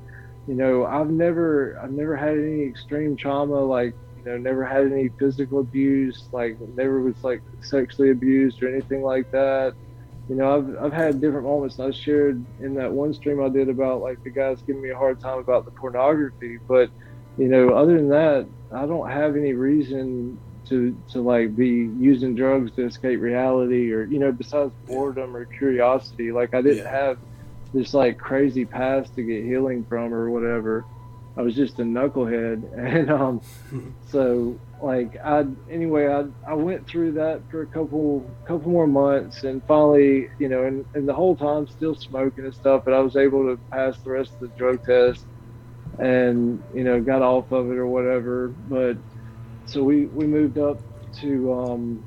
you 0.48 0.56
know, 0.56 0.86
I've 0.86 1.10
never 1.10 1.80
I've 1.82 1.92
never 1.92 2.16
had 2.16 2.38
any 2.38 2.64
extreme 2.64 3.16
trauma 3.16 3.60
like 3.60 3.96
you 4.18 4.26
know, 4.26 4.38
never 4.38 4.66
had 4.66 4.86
any 4.92 5.10
physical 5.20 5.60
abuse, 5.60 6.28
like 6.32 6.58
never 6.76 7.02
was 7.02 7.24
like 7.24 7.42
sexually 7.62 8.12
abused 8.12 8.62
or 8.64 8.70
anything 8.70 9.04
like 9.04 9.32
that. 9.32 9.74
You 10.30 10.36
know, 10.36 10.56
I've 10.56 10.86
I've 10.86 10.94
had 10.94 11.20
different 11.20 11.46
moments. 11.46 11.80
I 11.80 11.92
shared 11.92 12.44
in 12.62 12.76
that 12.76 12.92
one 12.92 13.14
stream 13.14 13.44
I 13.44 13.50
did 13.50 13.70
about 13.70 14.02
like 14.02 14.24
the 14.24 14.30
guys 14.30 14.62
giving 14.62 14.82
me 14.82 14.90
a 14.90 14.98
hard 14.98 15.20
time 15.20 15.40
about 15.40 15.66
the 15.66 15.72
pornography, 15.72 16.60
but 16.68 16.90
you 17.38 17.48
know, 17.48 17.74
other 17.74 17.98
than 17.98 18.10
that, 18.10 18.48
I 18.72 18.86
don't 18.86 19.10
have 19.10 19.36
any 19.36 19.54
reason 19.54 20.40
to 20.70 20.98
to 21.12 21.22
like 21.22 21.56
be 21.56 21.90
using 22.00 22.36
drugs 22.36 22.72
to 22.76 22.86
escape 22.86 23.20
reality 23.20 23.92
or 23.92 24.06
you 24.06 24.20
know, 24.20 24.32
besides 24.32 24.72
boredom 24.88 25.36
or 25.36 25.46
curiosity. 25.46 26.32
Like 26.32 26.54
I 26.54 26.62
didn't 26.62 26.86
yeah. 26.86 27.06
have 27.06 27.18
this 27.74 27.94
like 27.94 28.18
crazy 28.18 28.66
past 28.66 29.16
to 29.16 29.24
get 29.24 29.44
healing 29.44 29.84
from 29.84 30.14
or 30.14 30.30
whatever. 30.30 30.86
I 31.36 31.42
was 31.42 31.56
just 31.56 31.80
a 31.80 31.84
knucklehead, 31.84 32.78
and 32.78 33.12
um, 33.12 33.42
so 34.08 34.58
like 34.84 35.18
I 35.26 35.46
anyway 35.72 36.08
I 36.10 36.26
I 36.52 36.56
went 36.56 36.88
through 36.90 37.14
that 37.14 37.46
for 37.52 37.64
a 37.64 37.70
couple 37.70 38.32
couple 38.48 38.72
more 38.72 38.88
months, 38.88 39.44
and 39.44 39.64
finally 39.68 40.30
you 40.40 40.50
know, 40.50 40.66
and, 40.66 40.86
and 40.96 41.10
the 41.10 41.16
whole 41.16 41.38
time 41.38 41.68
still 41.68 41.96
smoking 41.96 42.46
and 42.46 42.56
stuff, 42.56 42.84
but 42.86 42.96
I 42.96 43.02
was 43.02 43.18
able 43.18 43.44
to 43.46 43.62
pass 43.74 44.00
the 44.04 44.12
rest 44.12 44.34
of 44.42 44.50
the 44.50 44.56
drug 44.58 44.80
test, 44.86 45.28
and 46.00 46.64
you 46.74 46.84
know 46.86 47.02
got 47.02 47.24
off 47.24 47.52
of 47.52 47.68
it 47.72 47.78
or 47.78 47.88
whatever. 47.88 48.56
But 48.68 48.98
so 49.66 49.84
we 49.84 50.08
we 50.08 50.28
moved 50.28 50.58
up 50.60 50.82
to 51.22 51.54
um 51.54 52.06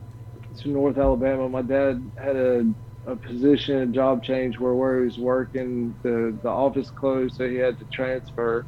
to 0.62 0.71
North 0.71 0.99
Alabama. 0.99 1.49
My 1.49 1.62
dad 1.62 2.11
had 2.19 2.37
a 2.37 2.65
a 3.07 3.17
position, 3.17 3.77
a 3.79 3.87
job 3.89 4.23
change 4.25 4.59
where 4.59 4.75
where 4.77 5.01
he 5.01 5.05
was 5.07 5.19
working, 5.19 5.97
the 6.05 6.39
the 6.43 6.51
office 6.51 6.91
closed, 6.91 7.37
so 7.37 7.49
he 7.49 7.57
had 7.57 7.79
to 7.81 7.87
transfer 7.93 8.67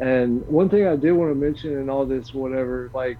and 0.00 0.42
one 0.46 0.70
thing 0.70 0.86
I 0.86 0.96
did 0.96 1.12
want 1.12 1.30
to 1.32 1.34
mention 1.36 1.78
in 1.78 1.90
all 1.90 2.06
this, 2.06 2.32
whatever, 2.34 2.90
like 2.94 3.18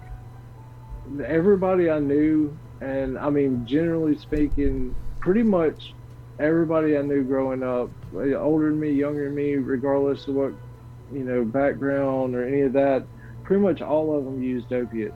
everybody 1.25 1.89
I 1.89 1.99
knew, 1.99 2.57
and 2.81 3.17
I 3.17 3.29
mean, 3.29 3.65
generally 3.65 4.17
speaking, 4.17 4.95
pretty 5.19 5.43
much 5.43 5.93
everybody 6.39 6.97
I 6.97 7.01
knew 7.01 7.23
growing 7.23 7.63
up, 7.63 7.89
older 8.13 8.69
than 8.69 8.79
me, 8.79 8.91
younger 8.91 9.25
than 9.25 9.35
me, 9.35 9.55
regardless 9.55 10.27
of 10.27 10.35
what, 10.35 10.53
you 11.11 11.23
know, 11.23 11.43
background 11.43 12.35
or 12.35 12.45
any 12.45 12.61
of 12.61 12.73
that, 12.73 13.05
pretty 13.43 13.61
much 13.61 13.81
all 13.81 14.17
of 14.17 14.25
them 14.25 14.41
used 14.41 14.71
opiates. 14.71 15.15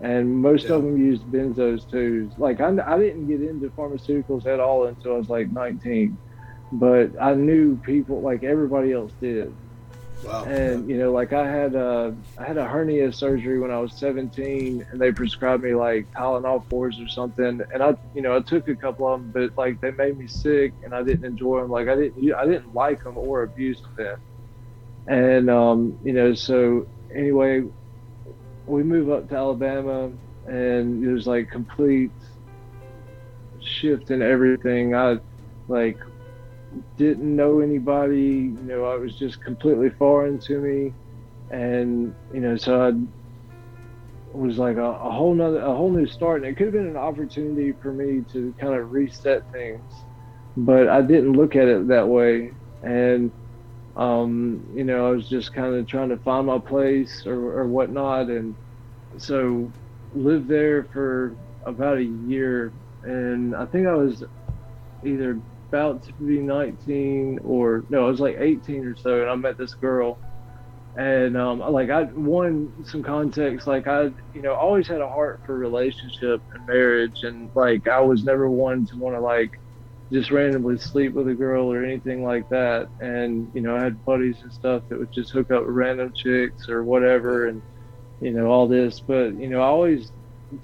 And 0.00 0.36
most 0.36 0.66
yeah. 0.66 0.74
of 0.74 0.82
them 0.82 0.98
used 0.98 1.22
benzos 1.24 1.88
too. 1.90 2.30
Like, 2.36 2.60
I, 2.60 2.68
I 2.68 2.98
didn't 2.98 3.26
get 3.26 3.40
into 3.40 3.70
pharmaceuticals 3.70 4.44
at 4.46 4.60
all 4.60 4.86
until 4.86 5.14
I 5.14 5.18
was 5.18 5.30
like 5.30 5.50
19, 5.50 6.18
but 6.72 7.10
I 7.20 7.34
knew 7.34 7.76
people, 7.76 8.20
like 8.20 8.42
everybody 8.42 8.92
else 8.92 9.12
did 9.20 9.54
Wow. 10.22 10.44
And 10.44 10.88
you 10.88 10.96
know, 10.96 11.12
like 11.12 11.32
I 11.32 11.46
had 11.46 11.74
a 11.74 12.16
I 12.38 12.44
had 12.44 12.56
a 12.56 12.64
hernia 12.64 13.12
surgery 13.12 13.58
when 13.58 13.70
I 13.70 13.78
was 13.78 13.92
17, 13.94 14.86
and 14.90 15.00
they 15.00 15.12
prescribed 15.12 15.62
me 15.62 15.74
like 15.74 16.10
Tylenol 16.12 16.68
fours 16.70 16.98
or 17.00 17.08
something. 17.08 17.60
And 17.72 17.82
I, 17.82 17.96
you 18.14 18.22
know, 18.22 18.36
I 18.36 18.40
took 18.40 18.68
a 18.68 18.74
couple 18.74 19.12
of 19.12 19.20
them, 19.20 19.30
but 19.32 19.58
like 19.58 19.80
they 19.80 19.90
made 19.90 20.16
me 20.16 20.26
sick, 20.26 20.72
and 20.82 20.94
I 20.94 21.02
didn't 21.02 21.24
enjoy 21.24 21.60
them. 21.60 21.70
Like 21.70 21.88
I 21.88 21.96
didn't 21.96 22.34
I 22.34 22.46
didn't 22.46 22.74
like 22.74 23.04
them 23.04 23.18
or 23.18 23.42
abuse 23.42 23.82
them. 23.96 24.18
And 25.06 25.50
um, 25.50 25.98
you 26.02 26.12
know, 26.12 26.32
so 26.32 26.86
anyway, 27.14 27.64
we 28.66 28.82
move 28.82 29.10
up 29.10 29.28
to 29.28 29.36
Alabama, 29.36 30.10
and 30.46 31.04
it 31.04 31.12
was 31.12 31.26
like 31.26 31.50
complete 31.50 32.12
shift 33.60 34.10
in 34.10 34.22
everything. 34.22 34.94
I 34.94 35.18
like 35.68 35.98
didn't 36.96 37.34
know 37.36 37.60
anybody. 37.60 38.54
You 38.58 38.62
know, 38.62 38.84
I 38.84 38.96
was 38.96 39.16
just 39.16 39.40
completely 39.42 39.90
foreign 39.90 40.38
to 40.40 40.60
me, 40.60 40.94
and 41.50 42.14
you 42.30 42.40
know, 42.40 42.56
so 42.56 42.82
I 42.88 42.92
was 44.36 44.58
like 44.58 44.76
a, 44.76 44.84
a 44.84 45.10
whole 45.10 45.34
nother, 45.34 45.60
a 45.60 45.74
whole 45.74 45.92
new 45.92 46.06
start, 46.06 46.42
and 46.42 46.50
it 46.50 46.56
could 46.56 46.66
have 46.66 46.74
been 46.74 46.86
an 46.88 46.96
opportunity 46.96 47.72
for 47.80 47.92
me 47.92 48.24
to 48.32 48.54
kind 48.60 48.74
of 48.74 48.90
reset 48.92 49.44
things, 49.52 50.04
but 50.56 50.88
I 50.88 51.02
didn't 51.02 51.32
look 51.32 51.56
at 51.56 51.68
it 51.68 51.88
that 51.88 52.08
way, 52.08 52.54
and 52.82 53.32
um, 53.96 54.64
you 54.72 54.84
know, 54.84 55.06
I 55.08 55.10
was 55.10 55.28
just 55.28 55.52
kind 55.52 55.74
of 55.74 55.86
trying 55.86 56.10
to 56.10 56.18
find 56.18 56.46
my 56.46 56.58
place 56.58 57.22
or, 57.26 57.60
or 57.60 57.68
whatnot, 57.68 58.28
and 58.28 58.56
so 59.18 59.72
lived 60.12 60.48
there 60.48 60.84
for 60.92 61.38
about 61.64 61.98
a 61.98 62.04
year, 62.04 62.74
and 63.02 63.54
I 63.54 63.66
think 63.66 63.86
I 63.86 63.94
was 63.94 64.24
either 65.04 65.40
about 65.74 66.04
to 66.04 66.12
be 66.14 66.38
19 66.38 67.40
or 67.42 67.84
no, 67.88 68.06
I 68.06 68.10
was 68.10 68.20
like 68.20 68.36
18 68.38 68.86
or 68.86 68.96
so, 68.96 69.20
and 69.22 69.30
I 69.30 69.34
met 69.34 69.58
this 69.58 69.74
girl. 69.74 70.20
And 70.96 71.36
um, 71.36 71.58
like 71.58 71.90
I 71.90 72.04
won 72.14 72.72
some 72.84 73.02
context, 73.02 73.66
like 73.66 73.88
I, 73.88 74.10
you 74.32 74.42
know, 74.42 74.54
always 74.54 74.86
had 74.86 75.00
a 75.00 75.08
heart 75.08 75.40
for 75.44 75.58
relationship 75.58 76.40
and 76.52 76.66
marriage, 76.66 77.18
and 77.22 77.50
like 77.56 77.88
I 77.88 78.00
was 78.00 78.24
never 78.24 78.48
one 78.48 78.86
to 78.86 78.96
want 78.98 79.16
to 79.16 79.20
like 79.20 79.50
just 80.12 80.30
randomly 80.30 80.78
sleep 80.78 81.14
with 81.14 81.28
a 81.28 81.34
girl 81.34 81.72
or 81.72 81.84
anything 81.84 82.22
like 82.24 82.48
that. 82.50 82.88
And 83.00 83.50
you 83.54 83.62
know, 83.62 83.76
I 83.76 83.82
had 83.84 84.04
buddies 84.04 84.38
and 84.44 84.52
stuff 84.52 84.84
that 84.90 84.98
would 85.00 85.12
just 85.12 85.32
hook 85.32 85.50
up 85.50 85.66
with 85.66 85.74
random 85.74 86.12
chicks 86.14 86.68
or 86.68 86.84
whatever, 86.84 87.48
and 87.48 87.62
you 88.20 88.32
know 88.32 88.46
all 88.46 88.68
this. 88.68 89.00
But 89.06 89.36
you 89.36 89.48
know, 89.48 89.60
I 89.60 89.66
always 89.66 90.12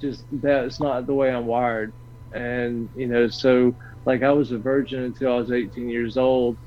just 0.00 0.24
that's 0.30 0.80
not 0.80 1.06
the 1.06 1.14
way 1.14 1.30
I'm 1.32 1.46
wired, 1.46 1.92
and 2.32 2.88
you 2.94 3.08
know, 3.08 3.28
so 3.28 3.76
like 4.06 4.22
I 4.22 4.32
was 4.32 4.52
a 4.52 4.58
virgin 4.58 5.02
until 5.04 5.32
I 5.32 5.36
was 5.36 5.52
18 5.52 5.88
years 5.88 6.16
old, 6.16 6.58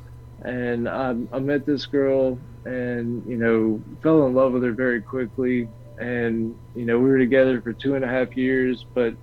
and 0.43 0.87
I, 0.89 1.15
I 1.31 1.39
met 1.39 1.65
this 1.65 1.85
girl 1.87 2.41
and 2.65 3.23
you 3.25 3.37
know 3.37 3.83
fell 4.03 4.27
in 4.27 4.33
love 4.33 4.53
with 4.53 4.63
her 4.63 4.73
very 4.73 5.01
quickly, 5.03 5.71
and 5.99 6.55
you 6.73 6.85
know 6.85 6.99
we 6.99 7.09
were 7.09 7.19
together 7.19 7.61
for 7.61 7.73
two 7.73 7.95
and 7.95 8.05
a 8.05 8.07
half 8.07 8.35
years, 8.35 8.85
but 8.95 9.15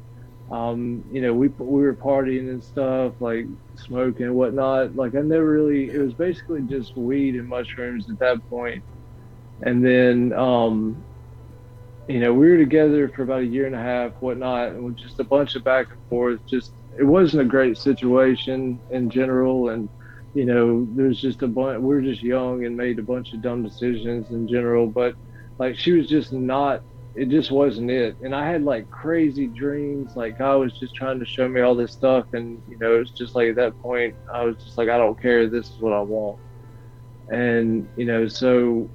um, 0.51 1.05
you 1.11 1.23
know 1.23 1.35
we 1.35 1.49
we 1.59 1.83
were 1.83 1.97
partying 1.97 2.51
and 2.51 2.63
stuff 2.65 3.15
like 3.21 3.47
smoking 3.77 4.27
and 4.27 4.35
whatnot. 4.35 4.95
Like 4.97 5.15
I 5.15 5.21
never 5.21 5.49
really 5.51 5.91
it 5.93 5.99
was 5.99 6.15
basically 6.15 6.63
just 6.63 6.97
weed 6.97 7.37
and 7.37 7.49
mushrooms 7.49 8.11
at 8.11 8.19
that 8.21 8.39
point. 8.49 8.85
and 9.63 9.85
then 9.85 10.33
um, 10.35 11.05
you 12.09 12.21
know, 12.21 12.35
we 12.35 12.49
were 12.49 12.59
together 12.59 13.09
for 13.09 13.23
about 13.23 13.43
a 13.43 13.47
year 13.47 13.67
and 13.67 13.75
a 13.75 13.79
half, 13.83 14.13
whatnot, 14.21 14.69
and 14.71 14.97
just 14.97 15.21
a 15.21 15.25
bunch 15.25 15.55
of 15.55 15.65
back 15.65 15.87
and 15.91 16.01
forth, 16.09 16.41
just 16.49 16.75
it 17.01 17.05
wasn't 17.05 17.43
a 17.43 17.47
great 17.47 17.79
situation 17.79 18.79
in 18.91 19.09
general, 19.09 19.71
and 19.71 19.89
you 20.35 20.45
know, 20.45 20.87
there's 20.95 21.21
just 21.21 21.43
a 21.43 21.49
bunch. 21.49 21.81
We 21.81 21.97
are 21.97 22.03
just 22.03 22.23
young 22.23 22.67
and 22.67 22.77
made 22.77 22.99
a 22.99 23.03
bunch 23.03 23.33
of 23.33 23.41
dumb 23.41 23.63
decisions 23.63 24.31
in 24.31 24.47
general, 24.47 24.87
but 24.87 25.15
like 25.59 25.79
she 25.79 25.93
was 25.93 26.09
just 26.09 26.33
not. 26.33 26.83
It 27.17 27.29
just 27.29 27.51
wasn't 27.51 27.91
it, 27.91 28.17
and 28.23 28.35
I 28.35 28.49
had 28.49 28.63
like 28.63 28.89
crazy 28.91 29.47
dreams. 29.47 30.15
Like 30.15 30.39
God 30.39 30.57
was 30.57 30.79
just 30.79 30.95
trying 30.95 31.19
to 31.19 31.25
show 31.25 31.49
me 31.49 31.63
all 31.63 31.75
this 31.75 31.91
stuff, 31.91 32.27
and 32.35 32.63
you 32.69 32.79
know, 32.79 33.01
it's 33.01 33.11
just 33.11 33.35
like 33.35 33.49
at 33.49 33.57
that 33.57 33.81
point, 33.81 34.15
I 34.33 34.45
was 34.45 34.57
just 34.63 34.77
like, 34.77 34.91
I 34.91 34.99
don't 34.99 35.21
care. 35.21 35.49
This 35.49 35.71
is 35.71 35.81
what 35.81 35.95
I 35.95 36.03
want, 36.03 36.39
and 37.31 37.89
you 37.97 38.05
know, 38.05 38.29
so 38.29 38.89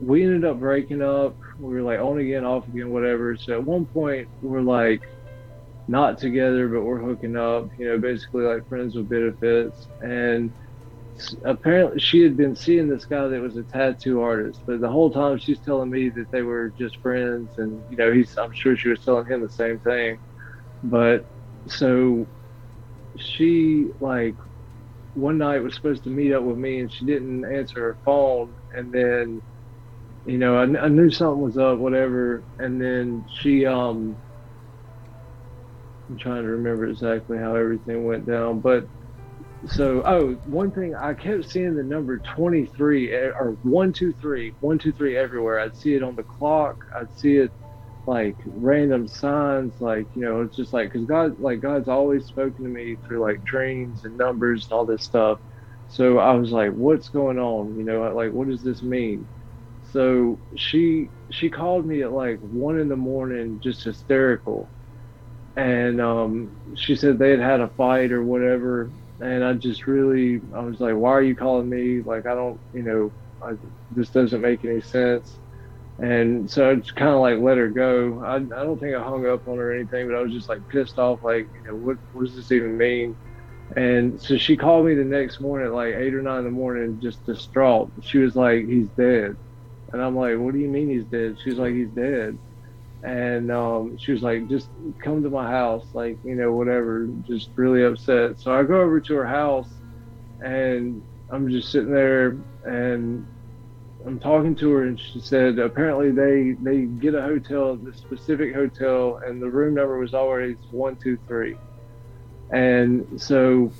we 0.00 0.24
ended 0.24 0.44
up 0.44 0.58
breaking 0.58 1.02
up. 1.02 1.36
We 1.58 1.74
were 1.74 1.82
like 1.82 2.00
on 2.00 2.18
again, 2.18 2.44
off 2.44 2.66
again, 2.66 2.90
whatever. 2.90 3.36
So 3.36 3.52
at 3.52 3.64
one 3.64 3.86
point, 3.86 4.28
we're 4.42 4.60
like 4.60 5.02
not 5.88 6.18
together, 6.18 6.68
but 6.68 6.82
we're 6.82 7.00
hooking 7.00 7.36
up, 7.36 7.68
you 7.76 7.86
know, 7.88 7.98
basically 7.98 8.44
like 8.44 8.66
friends 8.68 8.94
with 8.94 9.08
benefits. 9.08 9.88
And 10.00 10.54
apparently 11.44 12.00
she 12.00 12.22
had 12.22 12.36
been 12.36 12.56
seeing 12.56 12.88
this 12.88 13.06
guy 13.06 13.28
that 13.28 13.40
was 13.40 13.56
a 13.56 13.64
tattoo 13.64 14.20
artist, 14.20 14.62
but 14.66 14.80
the 14.80 14.90
whole 14.90 15.10
time 15.10 15.38
she's 15.38 15.60
telling 15.60 15.90
me 15.90 16.08
that 16.10 16.30
they 16.32 16.42
were 16.42 16.72
just 16.78 16.98
friends. 17.00 17.52
And, 17.58 17.84
you 17.88 17.96
know, 17.96 18.12
he's, 18.12 18.36
I'm 18.36 18.52
sure 18.52 18.76
she 18.76 18.88
was 18.88 19.02
telling 19.04 19.26
him 19.26 19.42
the 19.42 19.50
same 19.50 19.80
thing. 19.80 20.18
But 20.82 21.26
so 21.68 22.28
she, 23.18 23.90
like, 24.00 24.36
one 25.14 25.38
night 25.38 25.60
was 25.62 25.74
supposed 25.74 26.04
to 26.04 26.10
meet 26.10 26.32
up 26.32 26.44
with 26.44 26.58
me 26.58 26.80
and 26.80 26.92
she 26.92 27.06
didn't 27.06 27.44
answer 27.44 27.80
her 27.80 27.98
phone. 28.04 28.56
And 28.72 28.92
then, 28.92 29.42
you 30.24 30.38
know, 30.38 30.56
I, 30.56 30.84
I 30.84 30.88
knew 30.88 31.10
something 31.10 31.42
was 31.42 31.58
up, 31.58 31.78
whatever. 31.78 32.46
And 32.58 32.80
then 32.80 33.26
she, 33.28 33.66
um, 33.66 34.20
I'm 36.12 36.18
trying 36.18 36.42
to 36.42 36.50
remember 36.50 36.86
exactly 36.88 37.38
how 37.38 37.56
everything 37.56 38.04
went 38.04 38.26
down, 38.26 38.60
but 38.60 38.84
so 39.66 40.02
oh, 40.06 40.36
one 40.44 40.72
thing 40.72 40.94
I 40.94 41.14
kept 41.14 41.50
seeing 41.50 41.74
the 41.74 41.84
number 41.84 42.20
23 42.36 43.12
eh, 43.12 43.30
or 43.38 43.56
123, 43.62 44.56
123 44.60 45.16
everywhere. 45.16 45.60
I'd 45.60 45.76
see 45.76 45.94
it 45.94 46.02
on 46.02 46.16
the 46.16 46.24
clock. 46.24 46.76
I'd 46.98 47.12
see 47.14 47.36
it 47.38 47.52
like 48.06 48.38
random 48.46 49.08
signs, 49.08 49.76
like 49.80 50.08
you 50.14 50.22
know, 50.22 50.42
it's 50.42 50.56
just 50.56 50.72
like 50.74 50.92
because 50.92 51.06
God, 51.06 51.38
like 51.38 51.60
God's 51.60 51.88
always 51.88 52.26
spoken 52.26 52.64
to 52.64 52.70
me 52.70 52.96
through 53.06 53.20
like 53.22 53.42
dreams 53.44 54.04
and 54.04 54.16
numbers 54.18 54.66
and 54.70 54.76
all 54.76 54.86
this 54.86 55.04
stuff. 55.04 55.38
So 55.88 56.18
I 56.18 56.34
was 56.34 56.52
like, 56.52 56.72
what's 56.72 57.08
going 57.08 57.38
on? 57.38 57.76
You 57.76 57.84
know, 57.84 58.02
like 58.14 58.32
what 58.32 58.48
does 58.48 58.62
this 58.62 58.82
mean? 58.82 59.28
So 59.92 60.40
she 60.56 61.12
she 61.30 61.50
called 61.50 61.86
me 61.86 62.02
at 62.02 62.12
like 62.12 62.40
one 62.40 62.78
in 62.80 62.88
the 62.88 62.96
morning, 62.96 63.60
just 63.62 63.84
hysterical 63.84 64.72
and 65.56 66.00
um, 66.00 66.76
she 66.76 66.96
said 66.96 67.18
they 67.18 67.30
had 67.30 67.40
had 67.40 67.60
a 67.60 67.68
fight 67.68 68.12
or 68.12 68.22
whatever. 68.22 68.90
And 69.20 69.44
I 69.44 69.52
just 69.52 69.86
really, 69.86 70.40
I 70.54 70.60
was 70.60 70.80
like, 70.80 70.94
why 70.94 71.10
are 71.10 71.22
you 71.22 71.36
calling 71.36 71.68
me? 71.68 72.02
Like, 72.02 72.26
I 72.26 72.34
don't, 72.34 72.58
you 72.72 72.82
know, 72.82 73.12
I, 73.44 73.52
this 73.90 74.08
doesn't 74.10 74.40
make 74.40 74.64
any 74.64 74.80
sense. 74.80 75.38
And 75.98 76.50
so 76.50 76.70
I 76.70 76.74
just 76.76 76.96
kind 76.96 77.10
of 77.10 77.20
like 77.20 77.38
let 77.38 77.58
her 77.58 77.68
go. 77.68 78.22
I, 78.24 78.36
I 78.36 78.64
don't 78.64 78.80
think 78.80 78.96
I 78.96 79.02
hung 79.02 79.26
up 79.28 79.46
on 79.46 79.58
her 79.58 79.70
or 79.70 79.74
anything, 79.74 80.08
but 80.08 80.16
I 80.16 80.22
was 80.22 80.32
just 80.32 80.48
like 80.48 80.66
pissed 80.68 80.98
off. 80.98 81.22
Like, 81.22 81.48
you 81.54 81.70
know, 81.70 81.76
what, 81.76 81.98
what 82.12 82.24
does 82.24 82.34
this 82.34 82.50
even 82.50 82.76
mean? 82.76 83.14
And 83.76 84.20
so 84.20 84.36
she 84.36 84.56
called 84.56 84.86
me 84.86 84.94
the 84.94 85.04
next 85.04 85.40
morning 85.40 85.68
at 85.68 85.74
like 85.74 85.94
eight 85.94 86.14
or 86.14 86.22
nine 86.22 86.40
in 86.40 86.44
the 86.44 86.50
morning, 86.50 86.98
just 87.00 87.24
distraught. 87.24 87.92
She 88.02 88.18
was 88.18 88.34
like, 88.34 88.66
he's 88.66 88.88
dead. 88.88 89.36
And 89.92 90.02
I'm 90.02 90.16
like, 90.16 90.36
what 90.38 90.52
do 90.52 90.58
you 90.58 90.68
mean 90.68 90.88
he's 90.88 91.04
dead? 91.04 91.36
She's 91.44 91.58
like, 91.58 91.74
he's 91.74 91.90
dead. 91.90 92.38
And 93.02 93.50
um, 93.50 93.98
she 93.98 94.12
was 94.12 94.22
like, 94.22 94.48
just 94.48 94.68
come 95.00 95.22
to 95.22 95.30
my 95.30 95.50
house, 95.50 95.84
like, 95.92 96.18
you 96.24 96.36
know, 96.36 96.52
whatever, 96.52 97.08
just 97.26 97.50
really 97.56 97.84
upset. 97.84 98.38
So 98.38 98.54
I 98.54 98.62
go 98.62 98.80
over 98.80 99.00
to 99.00 99.14
her 99.14 99.26
house 99.26 99.68
and 100.40 101.02
I'm 101.30 101.50
just 101.50 101.72
sitting 101.72 101.92
there 101.92 102.36
and 102.64 103.26
I'm 104.04 104.18
talking 104.18 104.54
to 104.56 104.70
her 104.72 104.82
and 104.84 104.98
she 104.98 105.20
said 105.20 105.58
apparently 105.58 106.10
they 106.10 106.52
they 106.60 106.82
get 106.82 107.14
a 107.14 107.22
hotel, 107.22 107.76
the 107.76 107.92
specific 107.92 108.54
hotel, 108.54 109.20
and 109.24 109.40
the 109.40 109.48
room 109.48 109.74
number 109.74 109.98
was 109.98 110.14
always 110.14 110.56
one 110.70 110.96
two 110.96 111.18
three, 111.28 111.56
and 112.50 113.06
so 113.20 113.72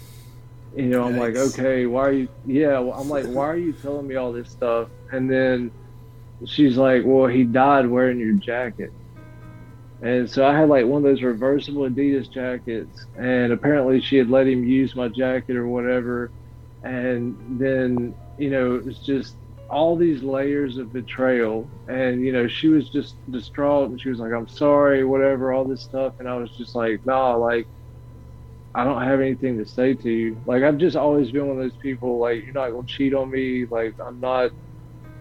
you 0.76 0.87
know 0.87 1.04
I'm 1.04 1.18
like 1.18 1.37
okay 1.37 1.87
why 1.87 2.08
are 2.08 2.12
you 2.12 2.28
yeah 2.46 2.78
I'm 2.78 3.08
like 3.08 3.26
why 3.26 3.48
are 3.48 3.56
you 3.56 3.72
telling 3.72 4.06
me 4.06 4.14
all 4.14 4.32
this 4.32 4.50
stuff? 4.50 4.88
And 5.11 5.30
then 5.30 5.70
she's 6.46 6.76
like 6.76 7.02
well 7.04 7.26
he 7.26 7.44
died 7.44 7.87
wearing 7.87 8.18
your 8.18 8.35
jacket 8.35 8.92
and 10.02 10.30
so 10.30 10.46
I 10.46 10.58
had 10.58 10.68
like 10.70 10.86
one 10.86 10.98
of 10.98 11.04
those 11.04 11.22
reversible 11.22 11.82
Adidas 11.88 12.30
jackets 12.32 13.06
and 13.16 13.52
apparently 13.52 14.00
she 14.02 14.18
had 14.18 14.30
let 14.30 14.48
him 14.48 14.64
use 14.64 14.96
my 14.96 15.08
jacket 15.08 15.56
or 15.56 15.68
whatever. 15.68 16.32
And 16.84 17.38
then 17.60 18.16
you 18.38 18.50
know 18.50 18.76
it 18.76 18.86
was 18.86 19.00
just 19.00 19.36
all 19.70 19.96
these 19.96 20.22
layers 20.24 20.78
of 20.78 20.92
betrayal. 20.92 21.72
And 21.88 22.22
you 22.22 22.32
know 22.32 22.48
she 22.48 22.68
was 22.68 22.90
just 22.90 23.18
distraught 23.30 23.90
and 23.90 24.00
she 24.00 24.10
was 24.10 24.20
like 24.20 24.32
i'm 24.32 24.48
sorry 24.48 25.04
whatever 25.04 25.52
all 25.52 25.66
this 25.66 25.84
stuff. 25.84 26.14
And 26.20 26.28
i 26.28 26.36
was 26.36 26.52
just 26.56 26.74
like 26.76 27.02
nah 27.06 27.34
like 27.36 27.68
i 28.74 28.84
don't 28.84 29.02
have 29.02 29.20
anything 29.20 29.58
to 29.58 29.66
say 29.66 29.94
to 29.94 30.10
you. 30.10 30.42
Like 30.46 30.62
i've 30.62 30.78
just 30.78 30.96
always 30.96 31.30
been 31.32 31.46
one 31.48 31.58
of 31.58 31.62
those 31.62 31.76
people 31.76 32.18
like 32.18 32.44
you're 32.44 32.54
not 32.54 32.70
gonna 32.70 32.86
cheat 32.86 33.14
on 33.14 33.30
me. 33.30 33.66
Like 33.70 33.94
i'm 34.04 34.20
not 34.20 34.52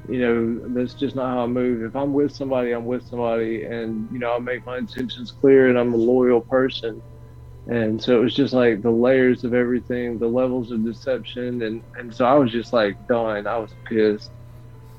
you 0.07 0.19
know 0.19 0.61
that's 0.73 0.95
just 0.95 1.15
not 1.15 1.29
how 1.35 1.43
i 1.43 1.47
move 1.47 1.83
if 1.83 1.95
i'm 1.95 2.13
with 2.13 2.35
somebody 2.35 2.71
i'm 2.71 2.85
with 2.85 3.05
somebody 3.05 3.63
and 3.63 4.07
you 4.11 4.19
know 4.19 4.35
i 4.35 4.39
make 4.39 4.65
my 4.65 4.77
intentions 4.77 5.31
clear 5.31 5.69
and 5.69 5.77
i'm 5.77 5.93
a 5.93 5.97
loyal 5.97 6.41
person 6.41 7.01
and 7.67 8.01
so 8.01 8.17
it 8.17 8.23
was 8.23 8.33
just 8.33 8.53
like 8.53 8.81
the 8.81 8.89
layers 8.89 9.43
of 9.43 9.53
everything 9.53 10.17
the 10.17 10.27
levels 10.27 10.71
of 10.71 10.83
deception 10.83 11.61
and 11.61 11.83
and 11.95 12.13
so 12.13 12.25
i 12.25 12.33
was 12.33 12.51
just 12.51 12.73
like 12.73 12.97
done 13.07 13.45
i 13.45 13.57
was 13.57 13.73
pissed 13.87 14.31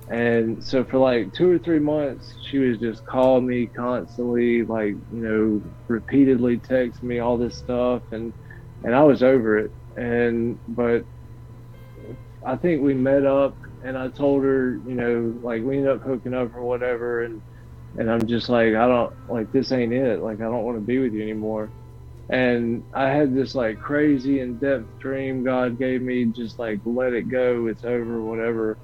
and 0.08 0.62
so 0.62 0.84
for 0.84 0.98
like 0.98 1.32
two 1.32 1.50
or 1.50 1.58
three 1.58 1.78
months, 1.78 2.34
she 2.50 2.58
was 2.58 2.78
just 2.78 3.04
calling 3.06 3.46
me 3.46 3.66
constantly, 3.66 4.62
like, 4.62 4.94
you 5.10 5.22
know, 5.22 5.62
repeatedly 5.88 6.58
text 6.58 7.02
me 7.02 7.20
all 7.20 7.38
this 7.38 7.56
stuff. 7.56 8.02
And, 8.10 8.34
and 8.82 8.94
I 8.94 9.04
was 9.04 9.22
over 9.22 9.58
it. 9.58 9.70
And, 9.96 10.58
but 10.68 11.04
I 12.46 12.56
think 12.56 12.82
we 12.82 12.94
met 12.94 13.24
up 13.24 13.56
and 13.84 13.98
I 13.98 14.08
told 14.08 14.44
her, 14.44 14.80
you 14.86 14.94
know, 14.94 15.38
like 15.42 15.62
we 15.62 15.78
ended 15.78 15.92
up 15.92 16.02
hooking 16.02 16.34
up 16.34 16.54
or 16.54 16.62
whatever. 16.62 17.22
And, 17.24 17.42
and 17.98 18.10
I'm 18.10 18.26
just 18.26 18.48
like, 18.48 18.74
I 18.74 18.86
don't 18.88 19.12
like, 19.28 19.52
this 19.52 19.72
ain't 19.72 19.92
it. 19.92 20.20
Like, 20.22 20.40
I 20.40 20.44
don't 20.44 20.64
want 20.64 20.78
to 20.78 20.82
be 20.82 20.98
with 20.98 21.12
you 21.14 21.22
anymore. 21.22 21.72
And 22.30 22.84
I 22.94 23.08
had 23.10 23.34
this 23.34 23.54
like 23.54 23.80
crazy 23.80 24.40
in 24.40 24.58
depth 24.58 24.86
dream 25.00 25.44
God 25.44 25.78
gave 25.78 26.02
me, 26.02 26.26
just 26.26 26.58
like, 26.58 26.80
let 26.84 27.12
it 27.14 27.28
go. 27.28 27.66
It's 27.66 27.84
over, 27.84 28.22
whatever 28.22 28.78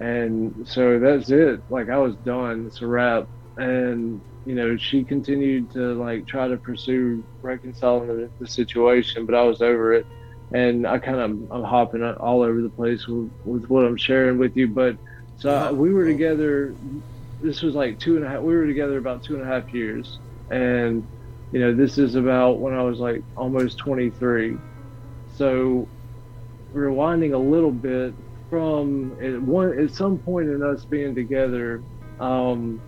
and 0.00 0.66
so 0.66 0.98
that's 0.98 1.30
it 1.30 1.60
like 1.70 1.88
i 1.88 1.96
was 1.98 2.16
done 2.16 2.66
it's 2.66 2.82
a 2.82 2.86
wrap 2.86 3.28
and 3.56 4.20
you 4.44 4.54
know 4.54 4.76
she 4.76 5.04
continued 5.04 5.70
to 5.70 5.94
like 5.94 6.26
try 6.26 6.48
to 6.48 6.56
pursue 6.56 7.24
reconciling 7.42 8.08
the, 8.08 8.30
the 8.40 8.46
situation 8.46 9.24
but 9.24 9.34
i 9.34 9.42
was 9.42 9.62
over 9.62 9.94
it 9.94 10.06
and 10.52 10.86
i 10.86 10.98
kind 10.98 11.18
of 11.18 11.30
i'm 11.50 11.64
hopping 11.64 12.02
all 12.02 12.42
over 12.42 12.60
the 12.60 12.70
place 12.70 13.06
with, 13.06 13.30
with 13.44 13.64
what 13.68 13.84
i'm 13.84 13.96
sharing 13.96 14.38
with 14.38 14.56
you 14.56 14.68
but 14.68 14.96
so 15.36 15.50
yeah. 15.50 15.70
we 15.70 15.92
were 15.92 16.04
together 16.04 16.74
this 17.40 17.62
was 17.62 17.74
like 17.74 17.98
two 17.98 18.16
and 18.16 18.24
a 18.24 18.28
half 18.28 18.42
we 18.42 18.54
were 18.54 18.66
together 18.66 18.98
about 18.98 19.22
two 19.22 19.34
and 19.34 19.42
a 19.42 19.46
half 19.46 19.72
years 19.72 20.20
and 20.50 21.06
you 21.50 21.60
know 21.60 21.74
this 21.74 21.98
is 21.98 22.14
about 22.14 22.60
when 22.60 22.74
i 22.74 22.82
was 22.82 22.98
like 22.98 23.22
almost 23.36 23.78
23 23.78 24.56
so 25.26 25.88
rewinding 26.74 27.34
a 27.34 27.38
little 27.38 27.72
bit 27.72 28.14
from 28.50 29.16
at 29.20 29.40
one 29.42 29.78
at 29.78 29.90
some 29.90 30.18
point 30.18 30.48
in 30.48 30.62
us 30.62 30.84
being 30.84 31.14
together. 31.14 31.82
Um, 32.20 32.80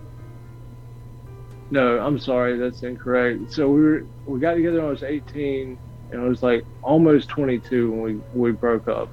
no, 1.69 1.99
I'm 1.99 2.19
sorry, 2.19 2.57
that's 2.57 2.83
incorrect. 2.83 3.51
So 3.51 3.69
we 3.69 3.81
were 3.81 4.01
we 4.25 4.39
got 4.39 4.53
together 4.53 4.77
when 4.77 4.87
I 4.87 4.89
was 4.91 5.03
18, 5.03 5.77
and 6.11 6.21
I 6.21 6.25
was 6.27 6.43
like 6.43 6.65
almost 6.81 7.29
22 7.29 7.91
when 7.91 8.01
we 8.01 8.21
we 8.31 8.51
broke 8.53 8.87
up. 8.87 9.11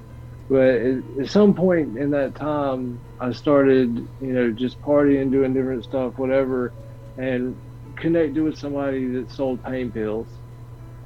But 0.49 0.75
at, 1.19 1.29
some 1.29 1.55
point 1.55 1.97
in 1.97 2.11
that 2.11 2.35
time, 2.35 3.01
I 3.19 3.31
started, 3.31 3.97
you 4.19 4.33
know, 4.33 4.51
just 4.51 4.81
partying, 4.81 5.31
doing 5.31 5.53
different 5.53 5.83
stuff, 5.85 6.13
whatever, 6.17 6.75
and 7.17 7.59
connected 7.97 8.41
with 8.43 8.57
somebody 8.57 9.07
that 9.13 9.31
sold 9.31 9.63
pain 9.63 9.91
pills. 9.91 10.29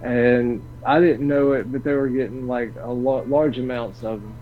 And 0.02 0.64
I 0.86 1.00
didn't 1.02 1.28
know 1.28 1.54
it, 1.54 1.72
but 1.72 1.84
they 1.84 1.94
were 1.94 2.10
getting 2.10 2.48
like 2.48 2.74
a 2.82 2.92
lot, 2.92 3.30
large 3.30 3.58
amounts 3.60 4.04
of 4.04 4.22
them 4.22 4.39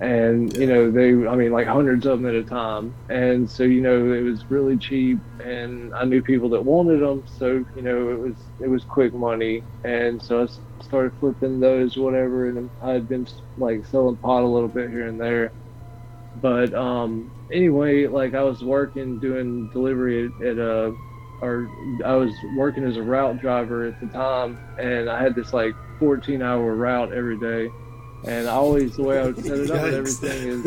and 0.00 0.54
you 0.54 0.66
know 0.66 0.90
they 0.90 1.10
i 1.26 1.34
mean 1.36 1.52
like 1.52 1.66
hundreds 1.66 2.04
of 2.06 2.20
them 2.20 2.28
at 2.28 2.34
a 2.34 2.44
time. 2.44 2.96
And 3.08 3.50
so 3.50 3.62
you 3.64 3.80
know 3.80 4.12
it 4.12 4.20
was 4.22 4.44
really 4.50 4.76
cheap 4.78 5.20
and 5.42 5.92
i 5.94 6.04
knew 6.04 6.22
people 6.22 6.50
that 6.50 6.64
wanted 6.64 7.00
them 7.00 7.24
so 7.26 7.64
you 7.74 7.82
know 7.82 8.10
it 8.10 8.18
was 8.20 8.50
it 8.60 8.68
was 8.68 8.84
quick 8.84 9.14
money. 9.14 9.66
And 9.84 10.22
so 10.22 10.42
i 10.44 10.46
started 10.82 11.14
flipping 11.18 11.60
those 11.60 11.96
whatever 11.96 12.48
and 12.48 12.70
i 12.82 12.92
had 12.92 13.08
been 13.08 13.26
like 13.56 13.86
selling 13.86 14.18
pot 14.18 14.42
a 14.42 14.46
little 14.48 14.68
bit 14.68 14.90
here 14.90 15.06
and 15.08 15.20
there. 15.20 15.54
But 16.34 16.74
um 16.74 17.32
anyway 17.52 18.06
like 18.08 18.34
i 18.34 18.42
was 18.42 18.62
working 18.62 19.18
doing 19.20 19.68
delivery 19.68 20.26
at, 20.40 20.46
at 20.46 20.58
a 20.58 20.96
or 21.40 21.70
i 22.04 22.14
was 22.14 22.42
working 22.44 22.84
as 22.84 22.96
a 22.96 23.02
route 23.02 23.38
driver 23.38 23.86
at 23.86 23.98
the 24.00 24.08
time. 24.08 24.60
And 24.78 25.08
i 25.10 25.22
had 25.22 25.34
this 25.34 25.52
like 25.54 25.76
14 26.00 26.42
hour 26.42 26.74
route 26.76 27.12
every 27.12 27.38
day 27.38 27.72
and 28.26 28.48
always 28.48 28.96
the 28.96 29.02
way 29.02 29.20
I 29.20 29.26
would 29.26 29.44
set 29.44 29.58
it 29.58 29.70
up 29.70 29.84
and 29.84 29.94
everything 29.94 30.48
is, 30.48 30.64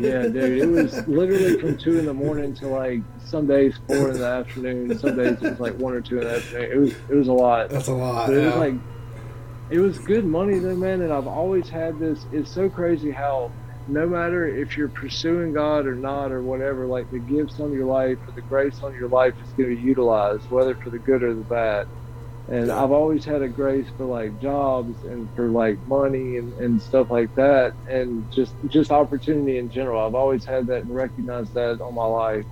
yeah, 0.00 0.22
dude. 0.22 0.58
It 0.58 0.66
was 0.66 1.06
literally 1.06 1.60
from 1.60 1.76
two 1.76 1.98
in 1.98 2.06
the 2.06 2.14
morning 2.14 2.54
to 2.56 2.68
like 2.68 3.00
some 3.24 3.46
days 3.46 3.78
four 3.86 4.10
in 4.10 4.18
the 4.18 4.26
afternoon. 4.26 4.98
Some 4.98 5.16
days 5.16 5.42
it 5.42 5.42
was 5.42 5.60
like 5.60 5.74
one 5.76 5.92
or 5.92 6.00
two 6.00 6.18
in 6.18 6.24
the 6.24 6.36
afternoon. 6.36 6.72
It 6.72 6.76
was 6.76 6.92
it 7.10 7.14
was 7.14 7.28
a 7.28 7.32
lot. 7.32 7.68
That's 7.68 7.88
a 7.88 7.92
lot. 7.92 8.28
But 8.28 8.36
it 8.36 8.40
yeah. 8.40 8.46
was 8.46 8.56
like 8.56 8.74
it 9.70 9.78
was 9.78 9.98
good 9.98 10.24
money 10.24 10.58
though, 10.58 10.74
man. 10.74 11.02
And 11.02 11.12
I've 11.12 11.26
always 11.26 11.68
had 11.68 11.98
this. 11.98 12.24
It's 12.32 12.50
so 12.50 12.70
crazy 12.70 13.10
how 13.10 13.52
no 13.88 14.06
matter 14.06 14.46
if 14.46 14.76
you're 14.76 14.88
pursuing 14.88 15.52
God 15.52 15.86
or 15.86 15.94
not 15.94 16.32
or 16.32 16.42
whatever, 16.42 16.86
like 16.86 17.10
the 17.10 17.18
gifts 17.18 17.60
on 17.60 17.72
your 17.72 17.86
life 17.86 18.18
or 18.26 18.32
the 18.32 18.42
grace 18.42 18.82
on 18.82 18.94
your 18.94 19.08
life 19.08 19.34
is 19.44 19.52
going 19.52 19.70
to 19.70 19.76
be 19.76 19.82
utilized, 19.82 20.50
whether 20.50 20.74
for 20.76 20.90
the 20.90 20.98
good 20.98 21.22
or 21.22 21.34
the 21.34 21.42
bad 21.42 21.88
and 22.48 22.70
I've 22.72 22.90
always 22.90 23.24
had 23.24 23.42
a 23.42 23.48
grace 23.48 23.90
for 23.96 24.06
like 24.06 24.36
jobs 24.38 25.04
and 25.04 25.30
for 25.34 25.50
like 25.50 25.80
money 25.86 26.36
and, 26.36 26.52
and 26.54 26.82
stuff 26.82 27.08
like 27.10 27.32
that. 27.36 27.74
And 27.86 28.30
just 28.30 28.56
just 28.68 28.90
opportunity 28.90 29.58
in 29.58 29.70
general. 29.70 30.04
I've 30.06 30.14
always 30.14 30.44
had 30.44 30.66
that 30.68 30.82
and 30.82 30.94
recognized 30.94 31.54
that 31.54 31.80
all 31.80 31.92
my 31.92 32.06
life. 32.06 32.46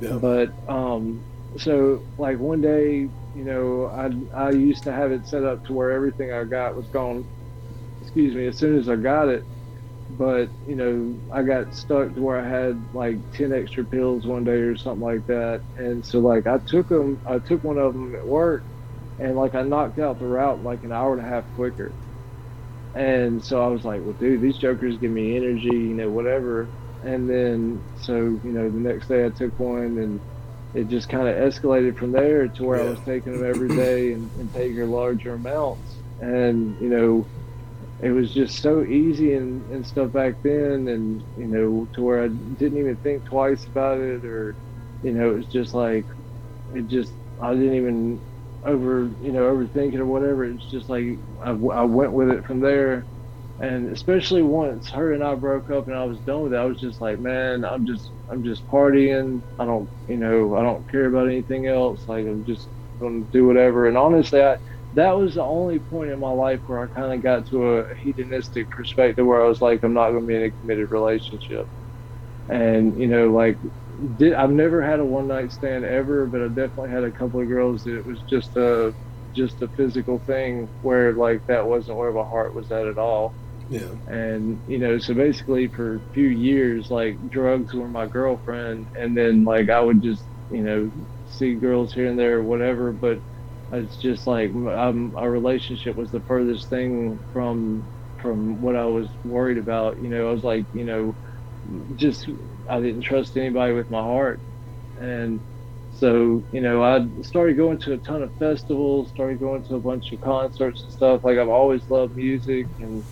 Yeah. 0.00 0.20
but 0.20 0.50
um 0.68 1.24
so 1.58 2.04
like 2.18 2.38
one 2.38 2.60
day 2.62 3.10
you 3.34 3.44
know 3.44 3.86
I 4.34 4.46
I 4.48 4.50
used 4.52 4.84
to 4.84 4.92
have 4.92 5.12
it 5.12 5.26
set 5.26 5.44
up 5.44 5.64
to 5.64 5.72
where 5.74 5.92
everything 5.92 6.32
I 6.32 6.44
got 6.44 6.76
was 6.76 6.88
gone. 6.88 7.26
Excuse 8.02 8.34
me 8.34 8.46
as 8.46 8.58
soon 8.58 8.78
as 8.78 8.88
I 8.88 8.96
got 8.96 9.28
it. 9.28 9.44
But 10.10 10.50
you 10.66 10.76
know 10.76 11.20
I 11.32 11.42
got 11.44 11.74
stuck 11.74 12.14
to 12.14 12.22
where 12.22 12.40
I 12.40 12.48
had 12.48 12.88
like 12.92 13.18
10 13.34 13.52
extra 13.52 13.86
pills 13.86 14.26
one 14.26 14.44
day 14.44 14.52
or 14.62 14.76
something 14.76 15.02
like 15.02 15.26
that. 15.26 15.62
And 15.76 16.04
so 16.06 16.20
like 16.20 16.46
I 16.46 16.58
took 16.66 16.88
them 16.88 17.20
I 17.26 17.40
took 17.40 17.64
one 17.64 17.78
of 17.78 17.94
them 17.94 18.14
at 18.16 18.26
work 18.28 18.66
and 19.22 19.36
like 19.36 19.54
I 19.54 19.62
knocked 19.62 19.98
out 20.00 20.18
the 20.18 20.26
route 20.26 20.62
like 20.62 20.84
an 20.84 20.92
hour 20.92 21.14
and 21.16 21.24
a 21.26 21.28
half 21.28 21.46
quicker. 21.54 21.96
And 22.94 23.44
so 23.44 23.62
I 23.62 23.68
was 23.68 23.84
like, 23.84 24.02
well, 24.02 24.14
dude, 24.14 24.42
these 24.42 24.58
jokers 24.58 24.98
give 24.98 25.12
me 25.12 25.36
energy, 25.36 25.68
you 25.70 25.94
know, 25.94 26.10
whatever. 26.10 26.72
And 27.02 27.30
then 27.30 27.84
so 27.96 28.40
you 28.42 28.52
know 28.52 28.70
the 28.70 28.80
next 28.80 29.08
day 29.08 29.26
I 29.26 29.30
took 29.30 29.58
one 29.58 29.98
and 29.98 30.22
it 30.74 30.88
just 30.88 31.08
kind 31.08 31.28
of 31.28 31.36
escalated 31.36 31.98
from 31.98 32.12
there 32.12 32.48
to 32.48 32.64
where 32.64 32.80
yeah. 32.80 32.86
I 32.86 32.90
was 32.90 33.00
taking 33.02 33.32
them 33.34 33.48
every 33.48 33.70
day 33.76 34.12
and, 34.12 34.32
and 34.38 34.52
taking 34.52 34.90
larger 34.90 35.34
amounts. 35.34 36.02
And 36.20 36.76
you 36.80 36.90
know, 36.90 37.30
it 38.00 38.10
was 38.10 38.32
just 38.32 38.60
so 38.60 38.84
easy 38.84 39.34
and, 39.34 39.64
and 39.70 39.86
stuff 39.86 40.12
back 40.12 40.36
then 40.42 40.88
and 40.88 41.24
you 41.36 41.46
know 41.46 41.88
to 41.94 42.02
where 42.02 42.24
i 42.24 42.28
didn't 42.28 42.78
even 42.78 42.96
think 42.98 43.24
twice 43.24 43.66
about 43.66 43.98
it 44.00 44.24
or 44.24 44.56
you 45.02 45.12
know 45.12 45.32
it 45.32 45.36
was 45.36 45.48
just 45.48 45.74
like 45.74 46.06
it 46.74 46.88
just 46.88 47.14
i 47.40 47.54
didn't 47.54 47.76
even 47.76 48.22
over 48.64 49.14
you 49.20 49.32
know 49.32 49.52
overthinking 49.54 49.96
or 49.98 50.06
whatever. 50.06 50.44
It's 50.44 50.68
just 50.68 50.88
like 50.88 51.04
I, 51.44 51.50
I 51.50 51.82
went 51.84 52.12
with 52.12 52.30
it 52.30 52.44
from 52.46 52.60
there, 52.60 53.06
and 53.58 53.90
especially 53.90 54.42
once 54.42 54.90
her 54.90 55.12
and 55.12 55.22
I 55.24 55.34
broke 55.34 55.70
up 55.70 55.86
and 55.88 55.96
I 55.96 56.04
was 56.04 56.20
done 56.20 56.42
with 56.42 56.54
it, 56.54 56.58
I 56.58 56.64
was 56.64 56.80
just 56.80 57.00
like, 57.00 57.18
man, 57.20 57.64
I'm 57.64 57.86
just 57.86 58.12
I'm 58.30 58.42
just 58.44 58.66
partying. 58.66 59.44
I 59.58 59.64
don't 59.66 59.90
you 60.06 60.16
know 60.16 60.56
I 60.56 60.62
don't 60.62 60.88
care 60.90 61.06
about 61.06 61.28
anything 61.28 61.66
else. 61.66 62.04
Like 62.08 62.26
I'm 62.26 62.44
just 62.44 62.70
gonna 63.00 63.24
do 63.32 63.46
whatever. 63.46 63.86
And 63.88 63.96
honestly, 63.96 64.42
I 64.42 64.58
that 64.94 65.12
was 65.12 65.34
the 65.34 65.42
only 65.42 65.78
point 65.78 66.10
in 66.10 66.20
my 66.20 66.30
life 66.30 66.60
where 66.66 66.80
I 66.82 66.86
kind 66.88 67.12
of 67.14 67.22
got 67.22 67.46
to 67.48 67.78
a 67.78 67.94
hedonistic 67.96 68.70
perspective 68.70 69.26
where 69.26 69.42
I 69.42 69.48
was 69.48 69.60
like, 69.60 69.82
I'm 69.82 69.94
not 69.94 70.10
to 70.10 70.20
be 70.20 70.36
in 70.36 70.42
a 70.44 70.52
committed 70.52 70.90
relationship. 70.90 71.66
And, 72.48 72.98
you 72.98 73.08
know, 73.08 73.30
like, 73.32 73.58
did, 74.16 74.34
I've 74.34 74.50
never 74.50 74.82
had 74.82 75.00
a 75.00 75.04
one 75.04 75.28
night 75.28 75.52
stand 75.52 75.84
ever, 75.84 76.26
but 76.26 76.42
I 76.42 76.48
definitely 76.48 76.90
had 76.90 77.04
a 77.04 77.12
couple 77.12 77.40
of 77.40 77.48
girls 77.48 77.82
that 77.84 77.96
it 77.96 78.06
was 78.06 78.22
just 78.28 78.56
a, 78.56 78.94
just 79.34 79.62
a 79.62 79.68
physical 79.76 80.20
thing 80.26 80.70
where 80.80 81.14
like 81.14 81.42
that 81.48 81.66
wasn't 81.66 81.98
where 81.98 82.12
my 82.12 82.22
heart 82.24 82.54
was 82.54 82.70
at 82.70 82.86
at 82.86 82.98
all. 82.98 83.36
Yeah. 83.68 83.94
And, 84.06 84.62
you 84.66 84.78
know, 84.78 84.98
so 84.98 85.14
basically 85.14 85.68
for 85.68 85.96
a 85.96 86.02
few 86.14 86.28
years, 86.28 86.90
like 86.90 87.18
drugs 87.28 87.74
were 87.74 87.88
my 87.88 88.06
girlfriend. 88.08 88.88
And 88.98 89.16
then 89.16 89.44
like 89.44 89.70
I 89.70 89.80
would 89.80 90.02
just, 90.02 90.28
you 90.50 90.62
know, 90.62 90.90
see 91.26 91.56
girls 91.56 91.92
here 91.94 92.08
and 92.08 92.18
there 92.18 92.38
or 92.38 92.44
whatever, 92.44 92.92
but 92.92 93.20
it's 93.72 93.96
just 93.98 94.26
like 94.26 94.50
um, 94.54 95.14
our 95.16 95.30
relationship 95.30 95.96
was 95.96 96.10
the 96.10 96.22
furthest 96.22 96.68
thing 96.68 97.20
from 97.32 97.88
from 98.20 98.60
what 98.60 98.76
I 98.76 98.84
was 98.86 99.10
worried 99.24 99.58
about. 99.58 100.00
You 100.00 100.10
know, 100.10 100.28
I 100.28 100.32
was 100.32 100.44
like, 100.44 100.66
you 100.72 100.84
know, 100.84 101.16
just 101.94 102.28
I 102.68 102.80
didn't 102.80 103.02
trust 103.02 103.36
anybody 103.36 103.72
with 103.72 103.90
my 103.90 104.00
heart, 104.00 104.40
and 105.00 105.40
so 105.92 106.42
you 106.52 106.60
know, 106.60 106.82
I 106.82 107.06
started 107.22 107.56
going 107.56 107.78
to 107.80 107.94
a 107.94 107.98
ton 107.98 108.22
of 108.22 108.32
festivals, 108.38 109.10
started 109.10 109.40
going 109.40 109.64
to 109.64 109.76
a 109.76 109.80
bunch 109.80 110.12
of 110.12 110.20
concerts 110.20 110.82
and 110.84 110.92
stuff. 110.92 111.24
Like 111.24 111.38
I've 111.38 111.48
always 111.48 111.88
loved 111.90 112.16
music, 112.16 112.66
and 112.78 113.04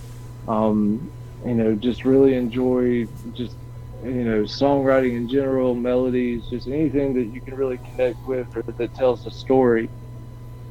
um, 0.49 1.11
you 1.45 1.55
know, 1.55 1.75
just 1.75 2.05
really 2.05 2.35
enjoy 2.35 3.07
just 3.33 3.57
you 4.03 4.25
know 4.25 4.43
songwriting 4.43 5.17
in 5.17 5.29
general, 5.29 5.75
melodies, 5.75 6.47
just 6.51 6.67
anything 6.69 7.15
that 7.15 7.27
you 7.27 7.41
can 7.41 7.55
really 7.55 7.79
connect 7.79 8.27
with 8.27 8.49
or 8.57 8.63
that 8.63 8.95
tells 8.95 9.27
a 9.27 9.31
story 9.31 9.91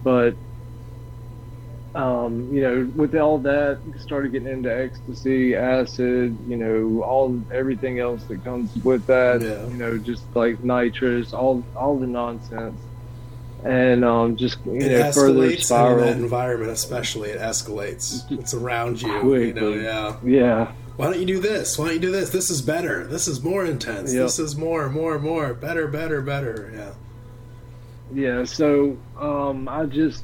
but 0.03 0.35
um, 1.95 2.53
you 2.53 2.61
know, 2.61 2.91
with 2.95 3.15
all 3.15 3.39
that, 3.39 3.79
started 3.99 4.31
getting 4.31 4.47
into 4.47 4.73
ecstasy, 4.73 5.55
acid, 5.55 6.37
you 6.47 6.55
know, 6.55 7.03
all 7.03 7.41
everything 7.51 7.99
else 7.99 8.23
that 8.25 8.43
comes 8.43 8.75
with 8.83 9.05
that. 9.07 9.41
Yeah. 9.41 9.65
You 9.67 9.73
know, 9.73 9.97
just 9.97 10.23
like 10.35 10.63
nitrous, 10.63 11.33
all 11.33 11.63
all 11.75 11.97
the 11.97 12.05
nonsense, 12.05 12.79
and 13.63 14.05
um, 14.05 14.37
just 14.37 14.59
you 14.65 14.73
it 14.73 14.99
know, 14.99 15.11
further 15.11 15.55
spiral. 15.57 15.99
In 15.99 16.05
that 16.05 16.17
environment, 16.17 16.71
especially, 16.71 17.29
it 17.31 17.39
escalates. 17.39 18.29
It's 18.31 18.53
around 18.53 19.01
you. 19.01 19.19
Quickly. 19.19 19.47
You 19.47 19.53
know, 19.53 19.73
yeah, 19.73 20.17
yeah. 20.23 20.71
Why 20.95 21.05
don't 21.05 21.19
you 21.19 21.25
do 21.25 21.39
this? 21.39 21.77
Why 21.79 21.85
don't 21.85 21.95
you 21.95 22.01
do 22.01 22.11
this? 22.11 22.29
This 22.29 22.49
is 22.49 22.61
better. 22.61 23.07
This 23.07 23.27
is 23.27 23.41
more 23.41 23.65
intense. 23.65 24.13
Yep. 24.13 24.23
This 24.23 24.37
is 24.37 24.57
more, 24.57 24.89
more, 24.89 25.17
more, 25.17 25.53
better, 25.53 25.87
better, 25.87 26.21
better. 26.21 26.71
Yeah 26.75 26.91
yeah 28.13 28.43
so 28.43 28.97
um 29.17 29.67
i 29.67 29.85
just 29.85 30.23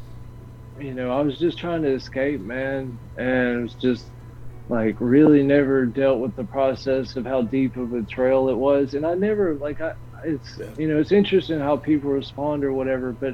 you 0.80 0.94
know 0.94 1.12
i 1.12 1.22
was 1.22 1.38
just 1.38 1.58
trying 1.58 1.82
to 1.82 1.94
escape 1.94 2.42
man 2.42 3.00
and 3.18 3.60
it 3.60 3.62
was 3.62 3.76
just 3.76 4.12
like 4.68 4.98
really 5.00 5.44
never 5.44 5.86
dealt 5.86 6.20
with 6.20 6.36
the 6.36 6.46
process 6.46 7.16
of 7.16 7.26
how 7.26 7.42
deep 7.44 7.78
of 7.78 7.94
a 7.94 8.04
trail 8.04 8.50
it 8.50 8.58
was 8.58 8.94
and 8.94 9.06
i 9.06 9.14
never 9.14 9.56
like 9.58 9.80
i 9.82 9.92
it's 10.26 10.58
yeah. 10.60 10.72
you 10.78 10.88
know 10.88 11.00
it's 11.00 11.12
interesting 11.12 11.60
how 11.60 11.78
people 11.78 12.10
respond 12.10 12.64
or 12.64 12.74
whatever 12.74 13.14
but 13.20 13.34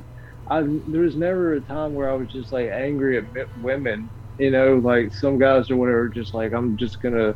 i 0.50 0.62
there 0.88 1.02
was 1.02 1.16
never 1.16 1.54
a 1.54 1.62
time 1.62 1.94
where 1.94 2.10
i 2.12 2.14
was 2.14 2.30
just 2.30 2.52
like 2.52 2.70
angry 2.70 3.18
at 3.18 3.26
women 3.56 4.12
you 4.38 4.52
know 4.52 4.76
like 4.84 5.14
some 5.14 5.40
guys 5.40 5.70
or 5.72 5.78
whatever 5.78 6.10
just 6.10 6.34
like 6.34 6.54
i'm 6.54 6.78
just 6.78 7.02
gonna 7.02 7.36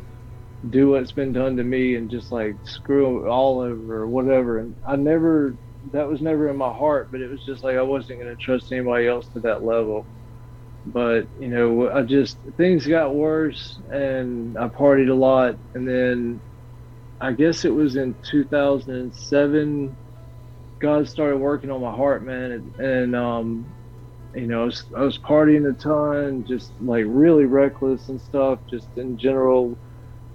do 0.70 0.90
what's 0.90 1.12
been 1.12 1.32
done 1.32 1.56
to 1.56 1.64
me 1.64 1.94
and 1.96 2.10
just 2.10 2.32
like 2.32 2.56
screw 2.64 3.28
all 3.30 3.60
over 3.60 4.02
or 4.02 4.08
whatever 4.08 4.58
and 4.58 4.76
i 4.86 4.96
never 4.96 5.56
that 5.92 6.08
was 6.08 6.20
never 6.22 6.48
in 6.48 6.56
my 6.56 6.72
heart, 6.72 7.10
but 7.10 7.20
it 7.20 7.30
was 7.30 7.44
just 7.44 7.62
like 7.64 7.76
I 7.76 7.82
wasn't 7.82 8.20
going 8.20 8.30
to 8.30 8.36
trust 8.36 8.72
anybody 8.72 9.06
else 9.06 9.28
to 9.30 9.40
that 9.40 9.64
level. 9.64 10.08
But 10.86 11.28
you 11.38 11.48
know, 11.48 11.90
I 11.90 12.02
just 12.02 12.38
things 12.56 12.86
got 12.86 13.14
worse, 13.14 13.80
and 13.90 14.56
I 14.58 14.68
partied 14.68 15.10
a 15.10 15.14
lot, 15.14 15.56
and 15.74 15.88
then 15.88 16.42
I 17.20 17.32
guess 17.32 17.64
it 17.64 17.74
was 17.74 17.96
in 17.96 18.16
2007. 18.22 19.98
God 20.80 21.08
started 21.08 21.38
working 21.38 21.70
on 21.70 21.80
my 21.82 21.94
heart, 21.94 22.24
man, 22.24 22.52
and, 22.52 22.74
and 22.78 23.16
um, 23.16 23.74
you 24.34 24.46
know, 24.48 24.62
I 24.62 24.64
was, 24.66 24.84
I 24.96 25.00
was 25.02 25.18
partying 25.18 25.70
a 25.70 25.74
ton, 25.74 26.44
just 26.46 26.74
like 26.80 27.04
really 27.08 27.46
reckless 27.46 28.08
and 28.08 28.20
stuff, 28.20 28.60
just 28.70 28.90
in 28.96 29.18
general. 29.18 29.80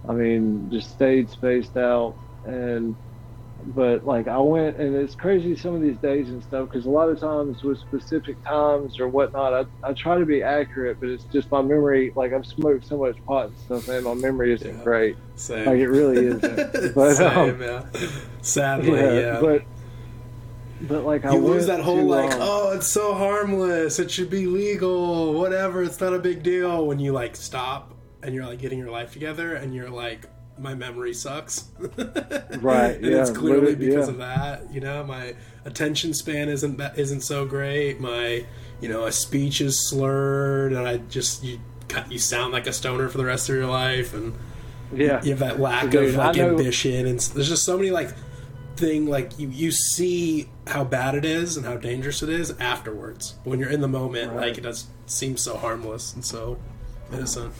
I 0.08 0.14
mean, 0.14 0.70
just 0.72 0.92
stayed 0.92 1.30
spaced 1.30 1.78
out, 1.78 2.18
and 2.46 2.98
but 3.66 4.06
like 4.06 4.28
I 4.28 4.38
went 4.38 4.78
and 4.78 4.96
it's 4.96 5.16
crazy 5.16 5.56
some 5.56 5.76
of 5.76 5.82
these 5.82 5.98
days 5.98 6.30
and 6.30 6.44
stuff 6.44 6.70
because 6.70 6.86
a 6.86 6.90
lot 6.90 7.10
of 7.10 7.20
times 7.20 7.64
with 7.64 7.80
specific 7.80 8.42
times 8.44 9.00
or 9.00 9.08
whatnot, 9.08 9.54
I, 9.54 9.90
I 9.90 9.94
try 9.94 10.18
to 10.18 10.26
be 10.26 10.44
accurate, 10.44 11.00
but 11.00 11.10
it's 11.10 11.24
just 11.26 11.52
my 11.52 11.62
memory. 11.62 12.12
Like 12.16 12.34
I've 12.34 12.46
smoked 12.46 12.88
so 12.88 12.98
much 12.98 13.24
pot 13.26 13.48
and 13.48 13.58
stuff, 13.60 13.88
and 13.88 14.06
my 14.06 14.14
memory 14.14 14.54
isn't 14.54 14.78
yeah, 14.78 14.84
great. 14.84 15.18
Same. 15.36 15.66
Like 15.66 15.80
it 15.80 15.90
really 15.90 16.26
isn't. 16.28 16.94
But 16.96 17.16
same, 17.16 17.56
um, 17.56 17.62
yeah. 17.62 17.86
Sadly, 18.42 19.00
yeah, 19.00 19.14
yeah. 19.14 19.40
But 19.40 19.64
but 20.82 21.04
like 21.04 21.26
I 21.26 21.34
you 21.34 21.40
lose 21.40 21.68
that 21.68 21.82
whole 21.82 22.04
like, 22.04 22.32
um, 22.32 22.40
oh, 22.42 22.72
it's 22.74 22.92
so 22.92 23.14
harmless. 23.14 24.00
It 24.00 24.10
should 24.10 24.30
be 24.30 24.48
legal. 24.48 25.34
Whatever. 25.34 25.84
It's 25.84 26.00
not 26.00 26.14
a 26.14 26.20
big 26.20 26.44
deal. 26.44 26.86
When 26.86 27.00
you 27.00 27.14
like 27.14 27.36
stop 27.36 27.94
and 28.24 28.34
you're 28.34 28.46
like 28.46 28.60
getting 28.60 28.80
your 28.80 28.92
life 28.92 29.14
together, 29.14 29.56
and 29.56 29.74
you're 29.74 29.90
like 29.90 30.28
my 30.62 30.76
memory 30.76 31.14
sucks. 31.14 31.66
right. 31.80 32.96
and 32.96 33.06
yeah, 33.06 33.22
it's 33.22 33.32
clearly 33.32 33.76
because 33.76 34.08
yeah. 34.08 34.12
of 34.12 34.18
that. 34.18 34.74
You 34.74 34.82
know, 34.82 35.04
my 35.04 35.36
attention 35.66 36.14
span 36.14 36.50
isn't 36.50 36.78
that 36.78 36.98
isn't 36.98 37.22
so 37.22 37.46
great. 37.46 38.00
My 38.00 38.46
you 38.80 38.90
know, 38.90 39.06
a 39.06 39.12
speech 39.12 39.62
is 39.62 39.90
slurred, 39.90 40.74
and 40.74 40.88
I 40.88 40.98
just 40.98 41.44
you 41.44 41.60
you 42.10 42.20
sound 42.20 42.54
like 42.54 42.68
a 42.68 42.74
stoner 42.74 43.10
for 43.10 43.18
the 43.18 43.26
rest 43.26 43.50
of 43.50 43.56
your 43.56 43.68
life, 43.68 44.14
and 44.14 44.34
yeah, 44.94 45.22
you 45.24 45.32
have 45.32 45.40
that 45.40 45.60
lack 45.60 45.90
Dude, 45.90 46.10
of 46.10 46.16
like 46.16 46.38
ambition, 46.38 47.06
and 47.06 47.20
there's 47.20 47.50
just 47.50 47.64
so 47.64 47.78
many 47.78 47.92
like 47.92 48.10
thing 48.76 49.06
like 49.06 49.38
you 49.38 49.50
you 49.50 49.72
see 49.72 50.50
how 50.68 50.84
bad 50.84 51.16
it 51.16 51.26
is 51.26 51.58
and 51.58 51.66
how 51.66 51.78
dangerous 51.78 52.24
it 52.24 52.30
is 52.30 52.52
afterwards. 52.60 53.36
When 53.44 53.60
you're 53.60 53.70
in 53.70 53.82
the 53.82 53.88
moment, 53.88 54.32
right. 54.32 54.48
like 54.48 54.58
it 54.58 54.62
does 54.62 54.88
seem 55.06 55.38
so 55.38 55.58
harmless 55.58 56.14
and 56.14 56.24
so 56.24 56.58
innocent. 57.12 57.54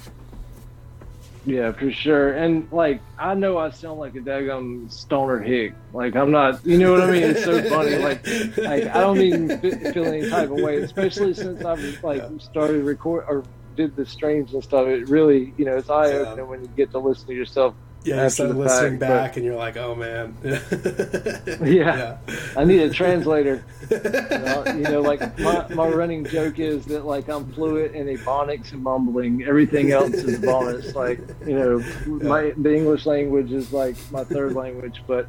Yeah, 1.46 1.72
for 1.72 1.92
sure. 1.92 2.34
And 2.34 2.72
like, 2.72 3.02
I 3.18 3.34
know 3.34 3.58
I 3.58 3.72
sound 3.72 4.00
like 4.00 4.16
a 4.16 4.20
daggum 4.20 4.92
stoner 4.92 5.40
hick. 5.40 5.74
Like, 5.94 6.16
I'm 6.16 6.32
not. 6.32 6.64
You 6.66 6.78
know 6.78 6.92
what 6.92 7.02
I 7.02 7.12
mean? 7.12 7.24
It's 7.24 7.44
so 7.44 7.62
funny. 7.64 7.96
Like, 7.98 8.26
like 8.58 8.84
I 8.96 9.02
don't 9.02 9.20
even 9.20 9.60
feel 9.60 10.06
any 10.06 10.30
type 10.30 10.52
of 10.52 10.58
way, 10.58 10.78
especially 10.78 11.34
since 11.34 11.66
I've 11.66 12.04
like 12.04 12.24
started 12.40 12.84
record 12.84 13.26
or 13.28 13.44
did 13.76 13.96
the 13.96 14.06
streams 14.06 14.54
and 14.54 14.64
stuff. 14.64 14.88
It 14.88 15.10
really, 15.10 15.54
you 15.58 15.66
know, 15.66 15.78
it's 15.78 15.90
eye 15.90 16.12
opening 16.14 16.38
yeah. 16.38 16.44
when 16.44 16.62
you 16.62 16.70
get 16.78 16.92
to 16.92 17.00
listen 17.00 17.28
to 17.28 17.34
yourself 17.34 17.74
yeah, 18.04 18.24
you 18.24 18.30
start 18.30 18.56
listening 18.56 19.00
fact, 19.00 19.00
back 19.00 19.32
but, 19.32 19.38
and 19.38 19.46
you're 19.46 19.56
like, 19.56 19.78
oh 19.78 19.96
man. 19.96 20.36
yeah. 20.44 21.58
yeah. 21.66 22.18
I 22.58 22.64
need 22.64 22.82
a 22.82 22.90
translator. 22.90 23.64
you 23.92 24.84
know, 24.84 25.02
like 25.02 25.40
my, 25.40 25.68
my 25.74 25.88
running 25.88 26.26
joke 26.26 26.60
is 26.60 26.86
that 26.86 27.06
like 27.06 27.30
I'm 27.30 27.52
fluent 27.54 27.96
in 27.96 28.08
ebonics 28.08 28.72
and 28.72 28.84
mumbling. 28.84 29.44
Everything 29.44 29.92
else 29.92 30.14
is 30.14 30.40
bonus. 30.40 30.96
Like, 30.96 31.20
you 31.46 31.58
know, 31.58 31.80
my 32.08 32.54
the 32.58 32.76
English 32.76 33.06
language 33.06 33.52
is 33.52 33.72
like 33.72 33.96
my 34.12 34.24
third 34.24 34.54
language, 34.54 35.04
but 35.06 35.28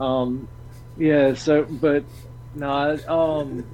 um 0.00 0.48
yeah, 0.96 1.34
so 1.34 1.64
but 1.64 2.04
no, 2.54 2.98
um 3.08 3.64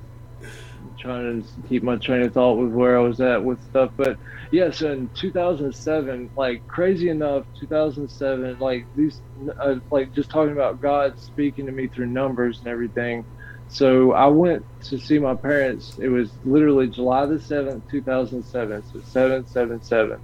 trying 1.03 1.43
to 1.43 1.49
keep 1.69 1.83
my 1.83 1.97
train 1.97 2.23
of 2.23 2.33
thought 2.33 2.55
with 2.59 2.73
where 2.73 2.97
I 2.97 3.01
was 3.01 3.21
at 3.21 3.45
with 3.45 3.63
stuff, 3.65 3.91
but 3.97 4.17
yeah, 4.53 4.71
so 4.71 4.93
in 4.93 5.09
2007, 5.15 6.31
like 6.37 6.67
crazy 6.69 7.09
enough, 7.09 7.47
2007, 7.59 8.59
like 8.59 8.87
these, 8.95 9.21
uh, 9.59 9.77
like 9.91 10.13
just 10.13 10.31
talking 10.31 10.53
about 10.53 10.81
God 10.81 11.19
speaking 11.19 11.67
to 11.67 11.73
me 11.73 11.89
through 11.89 12.07
numbers 12.07 12.59
and 12.61 12.69
everything. 12.69 13.25
So 13.69 14.13
I 14.13 14.27
went 14.27 14.67
to 14.85 14.99
see 14.99 15.19
my 15.19 15.35
parents. 15.35 15.99
It 15.99 16.09
was 16.09 16.31
literally 16.45 16.89
July 16.89 17.25
the 17.27 17.37
7th, 17.37 17.91
2007. 17.91 18.83
So 18.93 19.01
777. 19.01 20.21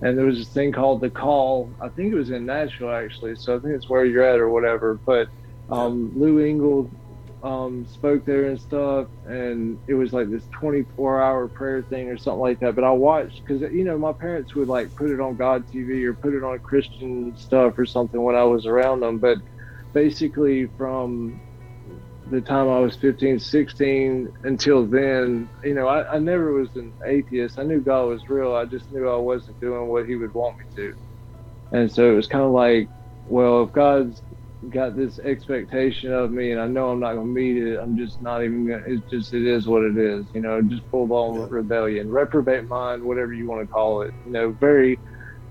And 0.00 0.16
there 0.16 0.24
was 0.24 0.38
this 0.38 0.48
thing 0.48 0.72
called 0.72 1.00
The 1.00 1.10
Call. 1.10 1.74
I 1.80 1.88
think 1.88 2.12
it 2.12 2.16
was 2.16 2.30
in 2.30 2.46
Nashville, 2.46 2.92
actually. 2.92 3.34
So 3.36 3.56
I 3.56 3.58
think 3.58 3.74
it's 3.74 3.88
where 3.88 4.04
you're 4.04 4.22
at 4.22 4.38
or 4.38 4.48
whatever. 4.48 5.00
But 5.04 5.28
um, 5.68 6.12
Lou 6.14 6.38
Engle 6.38 6.90
um, 7.42 7.86
spoke 7.86 8.24
there 8.24 8.46
and 8.48 8.60
stuff, 8.60 9.08
and 9.24 9.80
it 9.88 9.94
was 9.94 10.12
like 10.12 10.30
this 10.30 10.46
24 10.60 11.22
hour 11.22 11.48
prayer 11.48 11.82
thing 11.82 12.08
or 12.08 12.16
something 12.18 12.40
like 12.40 12.60
that. 12.60 12.74
But 12.76 12.84
I 12.84 12.92
watched 12.92 13.42
because 13.46 13.62
you 13.72 13.84
know 13.84 13.98
my 13.98 14.12
parents 14.12 14.54
would 14.54 14.68
like 14.68 14.94
put 14.96 15.10
it 15.10 15.20
on 15.20 15.36
God 15.36 15.64
TV 15.74 16.04
or 16.04 16.14
put 16.14 16.34
it 16.34 16.44
on 16.44 16.60
Christian 16.60 17.34
stuff 17.36 17.78
or 17.78 17.86
something 17.86 18.22
when 18.22 18.36
I 18.36 18.44
was 18.44 18.66
around 18.66 19.00
them. 19.00 19.18
But 19.18 19.38
basically, 19.92 20.68
from 20.78 21.42
the 22.26 22.40
time 22.40 22.68
I 22.68 22.78
was 22.78 22.96
15, 22.96 23.40
16 23.40 24.32
until 24.44 24.86
then, 24.86 25.50
you 25.64 25.74
know, 25.74 25.88
I, 25.88 26.16
I 26.16 26.18
never 26.20 26.52
was 26.52 26.70
an 26.76 26.94
atheist. 27.06 27.58
I 27.58 27.64
knew 27.64 27.80
God 27.80 28.06
was 28.08 28.28
real. 28.28 28.54
I 28.54 28.66
just 28.66 28.90
knew 28.90 29.08
I 29.08 29.16
wasn't 29.16 29.60
doing 29.60 29.88
what 29.88 30.06
He 30.06 30.16
would 30.16 30.34
want 30.34 30.56
me 30.58 30.64
to. 30.76 30.94
And 31.72 31.90
so 31.92 32.10
it 32.12 32.16
was 32.16 32.28
kind 32.28 32.44
of 32.44 32.52
like, 32.52 32.90
well, 33.24 33.64
if 33.64 33.72
God's 33.72 34.22
got 34.70 34.96
this 34.96 35.18
expectation 35.18 36.12
of 36.12 36.30
me 36.30 36.52
and 36.52 36.60
I 36.60 36.66
know 36.68 36.90
I'm 36.90 37.00
not 37.00 37.14
going 37.14 37.26
to 37.26 37.32
meet 37.32 37.56
it, 37.56 37.78
I'm 37.78 37.96
just 37.96 38.20
not 38.20 38.42
even 38.42 38.66
going 38.66 38.82
to, 38.82 38.92
it's 38.92 39.10
just, 39.10 39.32
it 39.32 39.46
is 39.46 39.66
what 39.66 39.82
it 39.82 39.98
is, 39.98 40.28
you 40.32 40.40
know, 40.40 40.62
just 40.62 40.82
full 40.90 41.06
blown 41.06 41.48
rebellion, 41.50 42.10
reprobate 42.10 42.68
mind, 42.68 43.02
whatever 43.02 43.32
you 43.32 43.48
want 43.48 43.62
to 43.62 43.68
call 43.68 44.02
it, 44.02 44.12
you 44.24 44.32
know, 44.32 44.56
very, 44.60 45.00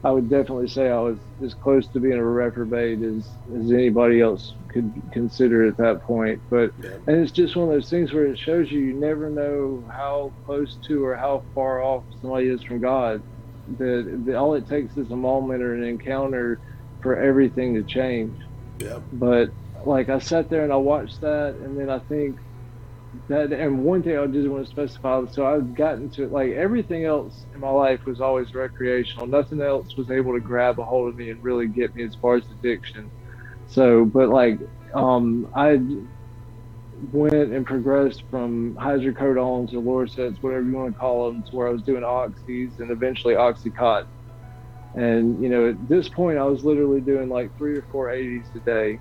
I 0.04 0.12
would 0.12 0.30
definitely 0.30 0.68
say 0.68 0.90
I 0.90 1.00
was 1.00 1.20
as 1.44 1.54
close 1.54 1.90
to 1.90 2.00
being 2.00 2.14
a 2.18 2.26
reprobate 2.26 3.04
as, 3.04 3.38
as 3.56 3.72
anybody 3.72 4.20
else 4.22 4.56
could 4.72 4.92
consider 5.14 5.68
at 5.68 5.78
that 5.78 6.02
point. 6.04 6.42
But 6.50 6.72
yeah. 6.82 6.98
and 7.06 7.18
it's 7.18 7.32
just 7.32 7.56
one 7.56 7.68
of 7.68 7.74
those 7.74 7.90
things 7.90 8.12
where 8.12 8.26
it 8.26 8.40
shows 8.40 8.72
you 8.72 8.80
you 8.80 9.00
never 9.00 9.30
know 9.30 9.88
how 9.96 10.34
close 10.44 10.78
to 10.88 11.06
or 11.06 11.16
how 11.16 11.44
far 11.54 11.84
off 11.84 12.06
somebody 12.20 12.48
is 12.48 12.64
from 12.64 12.80
God. 12.82 13.22
That, 13.78 14.24
that 14.26 14.36
all 14.36 14.56
it 14.56 14.68
takes 14.68 14.98
is 14.98 15.12
a 15.12 15.16
moment 15.16 15.62
or 15.62 15.76
an 15.76 15.84
encounter 15.84 16.60
for 17.02 17.16
everything 17.18 17.76
to 17.76 17.84
change. 17.84 18.38
Yeah. 18.82 19.00
But 19.14 19.52
like 19.86 20.10
I 20.10 20.20
sat 20.20 20.50
there 20.50 20.64
and 20.64 20.74
I 20.74 20.78
watched 20.78 21.22
that, 21.22 21.56
and 21.56 21.80
then 21.80 21.90
I 21.90 22.00
think 22.00 22.38
that 23.28 23.52
and 23.52 23.84
one 23.84 24.04
thing 24.04 24.18
I 24.18 24.26
just 24.28 24.48
want 24.48 24.66
to 24.66 24.72
specify. 24.72 25.26
So 25.32 25.46
I've 25.46 25.76
gotten 25.76 26.10
to 26.12 26.28
like 26.28 26.52
everything 26.52 27.06
else 27.06 27.46
in 27.54 27.60
my 27.60 27.70
life 27.70 28.06
was 28.06 28.22
always 28.22 28.54
recreational. 28.54 29.28
Nothing 29.28 29.62
else 29.62 29.96
was 29.96 30.12
able 30.12 30.34
to 30.34 30.40
grab 30.40 30.80
a 30.80 30.86
hold 30.86 31.10
of 31.10 31.16
me 31.16 31.30
and 31.30 31.44
really 31.44 31.68
get 31.68 31.96
me 31.96 32.04
as 32.04 32.16
far 32.16 32.36
as 32.36 32.44
addiction. 32.52 33.12
So, 33.68 34.06
but 34.06 34.30
like 34.30 34.60
um, 34.94 35.52
I 35.56 35.82
went 37.12 37.34
and 37.34 37.66
progressed 37.66 38.24
from 38.30 38.76
hydrocodones 38.76 39.74
or 39.74 39.82
Lorcets, 39.82 40.42
whatever 40.42 40.64
you 40.64 40.74
want 40.74 40.94
to 40.94 41.00
call 41.00 41.32
them, 41.32 41.44
to 41.44 41.56
where 41.56 41.68
I 41.68 41.72
was 41.72 41.82
doing 41.82 42.04
oxys 42.04 42.80
and 42.80 42.92
eventually 42.92 43.34
oxycontin. 43.34 44.08
And 44.94 45.42
you 45.42 45.50
know, 45.50 45.70
at 45.70 45.88
this 45.88 46.10
point, 46.10 46.38
I 46.38 46.46
was 46.46 46.64
literally 46.64 47.02
doing 47.02 47.30
like 47.30 47.52
three 47.58 47.78
or 47.78 47.86
four 47.92 48.08
80s 48.10 48.54
a 48.56 48.60
day 48.60 49.00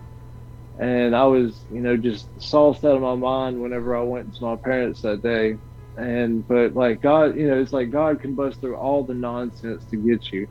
and 0.78 1.14
I 1.14 1.24
was, 1.24 1.64
you 1.68 1.80
know, 1.82 1.96
just 1.96 2.28
sauced 2.40 2.84
out 2.84 2.96
of 2.96 3.02
my 3.02 3.14
mind 3.16 3.60
whenever 3.60 3.96
I 3.96 4.02
went 4.02 4.34
to 4.36 4.44
my 4.44 4.56
parents 4.56 5.02
that 5.02 5.22
day. 5.22 5.58
And 5.96 6.46
but 6.46 6.74
like 6.74 7.02
God, 7.02 7.36
you 7.36 7.48
know, 7.48 7.60
it's 7.60 7.72
like 7.72 7.90
God 7.90 8.20
can 8.20 8.34
bust 8.34 8.60
through 8.60 8.76
all 8.76 9.04
the 9.04 9.14
nonsense 9.14 9.84
to 9.86 9.96
get 9.96 10.32
you. 10.32 10.46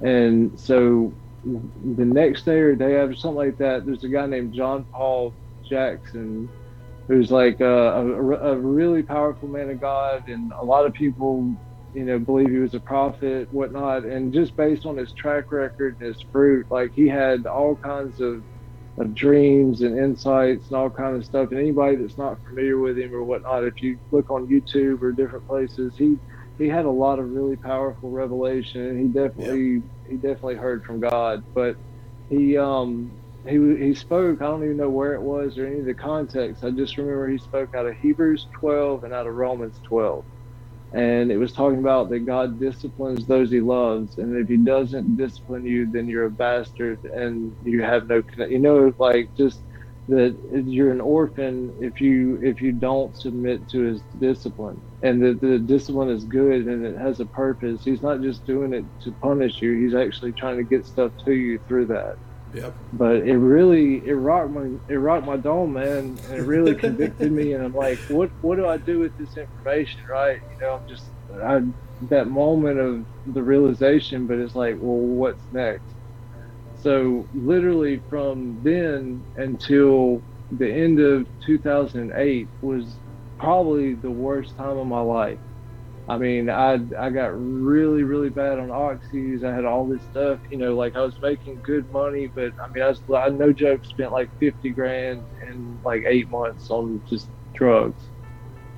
And 0.00 0.58
so 0.60 1.16
the 1.44 2.04
next 2.04 2.44
day 2.44 2.58
or 2.58 2.74
day 2.74 2.98
after 2.98 3.14
something 3.16 3.36
like 3.36 3.58
that, 3.58 3.86
there's 3.86 4.04
a 4.04 4.08
guy 4.08 4.26
named 4.26 4.52
John 4.54 4.86
Paul 4.94 5.36
Jackson 5.68 6.52
who's 7.08 7.30
like 7.30 7.60
a, 7.60 7.64
a, 7.66 8.52
a 8.54 8.56
really 8.58 9.02
powerful 9.02 9.48
man 9.48 9.70
of 9.70 9.80
God, 9.80 10.24
and 10.28 10.52
a 10.60 10.64
lot 10.64 10.86
of 10.86 10.92
people, 10.92 11.56
you 11.96 12.04
know, 12.04 12.18
believe 12.18 12.50
he 12.50 12.58
was 12.58 12.74
a 12.74 12.80
prophet, 12.80 13.48
whatnot. 13.50 14.04
And 14.04 14.30
just 14.30 14.54
based 14.54 14.84
on 14.84 14.98
his 14.98 15.14
track 15.14 15.50
record 15.50 15.96
and 15.98 16.08
his 16.08 16.22
fruit, 16.30 16.66
like 16.68 16.92
he 16.94 17.08
had 17.08 17.46
all 17.46 17.74
kinds 17.74 18.20
of 18.20 18.44
of 18.98 19.14
dreams 19.14 19.80
and 19.80 19.98
insights 19.98 20.68
and 20.68 20.76
all 20.78 20.90
kind 20.90 21.16
of 21.16 21.24
stuff. 21.24 21.50
And 21.50 21.58
anybody 21.58 21.96
that's 21.96 22.18
not 22.18 22.38
familiar 22.46 22.78
with 22.78 22.98
him 22.98 23.14
or 23.14 23.24
whatnot, 23.24 23.64
if 23.64 23.80
you 23.80 23.98
look 24.10 24.30
on 24.30 24.46
YouTube 24.46 25.00
or 25.00 25.12
different 25.12 25.46
places, 25.46 25.94
he 25.96 26.18
he 26.58 26.68
had 26.68 26.84
a 26.84 26.90
lot 26.90 27.18
of 27.18 27.30
really 27.30 27.56
powerful 27.56 28.10
revelation, 28.10 28.82
and 28.82 29.00
he 29.00 29.08
definitely 29.08 29.72
yeah. 29.76 29.80
he 30.10 30.16
definitely 30.16 30.56
heard 30.56 30.84
from 30.84 31.00
God. 31.00 31.44
But 31.54 31.78
he 32.28 32.58
um 32.58 33.16
he 33.46 33.54
he 33.78 33.94
spoke. 33.94 34.42
I 34.42 34.46
don't 34.48 34.64
even 34.64 34.76
know 34.76 34.90
where 34.90 35.14
it 35.14 35.22
was 35.22 35.56
or 35.56 35.66
any 35.66 35.80
of 35.80 35.86
the 35.86 35.94
context. 35.94 36.62
I 36.62 36.72
just 36.72 36.98
remember 36.98 37.26
he 37.30 37.38
spoke 37.38 37.70
out 37.74 37.86
of 37.86 37.96
Hebrews 37.96 38.48
12 38.60 39.04
and 39.04 39.14
out 39.14 39.26
of 39.26 39.34
Romans 39.34 39.80
12 39.88 40.26
and 40.96 41.32
it 41.32 41.38
was 41.38 41.52
talking 41.54 41.80
about 41.80 42.10
that 42.10 42.26
God 42.26 42.60
disciplines 42.60 43.26
those 43.26 43.50
He 43.52 43.60
loves, 43.62 44.18
and 44.18 44.36
if 44.38 44.48
He 44.48 44.58
doesn't 44.58 45.16
discipline 45.18 45.66
you, 45.66 45.90
then 45.90 46.08
you're 46.08 46.26
a 46.26 46.32
bastard 46.32 47.00
and 47.04 47.56
you 47.62 47.82
have 47.84 48.08
no. 48.08 48.24
You 48.38 48.60
know, 48.60 48.92
like 48.98 49.32
just 49.38 49.64
that 50.08 50.38
you're 50.66 50.92
an 50.92 51.02
orphan 51.02 51.74
if 51.80 52.00
you 52.00 52.40
if 52.42 52.62
you 52.62 52.72
don't 52.72 53.16
submit 53.16 53.68
to 53.70 53.82
His 53.82 54.04
discipline, 54.18 54.82
and 55.02 55.22
that 55.24 55.40
the 55.42 55.60
discipline 55.60 56.10
is 56.10 56.24
good 56.26 56.66
and 56.68 56.86
it 56.86 56.98
has 56.98 57.20
a 57.20 57.26
purpose. 57.26 57.82
He's 57.84 58.02
not 58.02 58.22
just 58.22 58.46
doing 58.46 58.74
it 58.74 58.86
to 59.04 59.12
punish 59.22 59.62
you; 59.62 59.74
He's 59.84 59.94
actually 59.96 60.34
trying 60.34 60.58
to 60.58 60.64
get 60.64 60.86
stuff 60.86 61.12
to 61.26 61.34
you 61.34 61.60
through 61.68 61.86
that. 61.88 62.16
Yep. 62.56 62.74
But 62.94 63.16
it 63.16 63.36
really 63.36 64.06
it 64.06 64.14
rocked 64.14 64.50
my 64.50 64.70
it 64.88 64.96
rocked 64.96 65.26
my 65.26 65.36
dome, 65.36 65.74
man, 65.74 66.18
and 66.28 66.32
it 66.32 66.42
really 66.42 66.74
convicted 66.74 67.30
me. 67.30 67.52
And 67.52 67.64
I'm 67.64 67.74
like, 67.74 67.98
what 68.08 68.30
what 68.40 68.56
do 68.56 68.66
I 68.66 68.78
do 68.78 68.98
with 68.98 69.16
this 69.18 69.36
information, 69.36 70.00
right? 70.08 70.40
You 70.54 70.60
know, 70.60 70.74
I'm 70.74 70.88
just 70.88 71.04
I 71.42 71.62
that 72.08 72.28
moment 72.28 72.78
of 72.78 73.34
the 73.34 73.42
realization, 73.42 74.26
but 74.26 74.38
it's 74.38 74.54
like, 74.54 74.76
well, 74.80 74.96
what's 74.96 75.42
next? 75.52 75.82
So 76.76 77.26
literally 77.34 78.02
from 78.08 78.60
then 78.62 79.22
until 79.36 80.22
the 80.50 80.70
end 80.70 81.00
of 81.00 81.26
2008 81.44 82.48
was 82.62 82.84
probably 83.38 83.94
the 83.94 84.10
worst 84.10 84.56
time 84.56 84.78
of 84.78 84.86
my 84.86 85.00
life. 85.00 85.38
I 86.08 86.18
mean, 86.18 86.48
I 86.50 86.74
I 86.98 87.10
got 87.10 87.28
really 87.36 88.04
really 88.04 88.30
bad 88.30 88.58
on 88.60 88.68
oxys. 88.68 89.44
I 89.44 89.54
had 89.54 89.64
all 89.64 89.88
this 89.88 90.04
stuff, 90.04 90.40
you 90.50 90.58
know, 90.58 90.76
like 90.76 90.94
I 90.96 91.00
was 91.02 91.18
making 91.20 91.60
good 91.64 91.90
money, 91.90 92.28
but 92.28 92.52
I 92.64 92.70
mean, 92.72 92.84
I 92.84 92.88
was 92.88 93.02
I 93.14 93.28
no 93.30 93.52
joke 93.52 93.84
spent 93.84 94.12
like 94.12 94.30
fifty 94.38 94.70
grand 94.72 95.26
in 95.50 95.80
like 95.84 96.04
eight 96.06 96.28
months 96.30 96.70
on 96.70 97.02
just 97.08 97.30
drugs. 97.56 98.10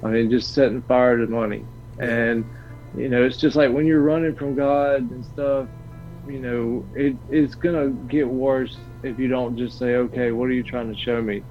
I 0.03 0.09
mean, 0.11 0.31
just 0.31 0.55
setting 0.55 0.83
fire 0.83 1.19
to 1.19 1.27
money, 1.27 1.69
and 1.99 2.51
you 2.93 3.09
know, 3.09 3.25
it's 3.25 3.39
just 3.39 3.57
like 3.57 3.73
when 3.73 3.87
you're 3.87 4.03
running 4.03 4.37
from 4.37 4.55
God 4.55 5.11
and 5.11 5.25
stuff. 5.25 5.69
You 6.25 6.41
know, 6.41 6.89
it 6.95 7.19
it's 7.29 7.55
gonna 7.57 7.91
get 7.91 8.29
worse 8.29 8.79
if 9.03 9.19
you 9.19 9.29
don't 9.29 9.57
just 9.57 9.79
say, 9.79 9.97
okay, 9.97 10.33
what 10.33 10.49
are 10.49 10.53
you 10.53 10.65
trying 10.65 10.93
to 10.93 10.99
show 10.99 11.23
me? 11.23 11.45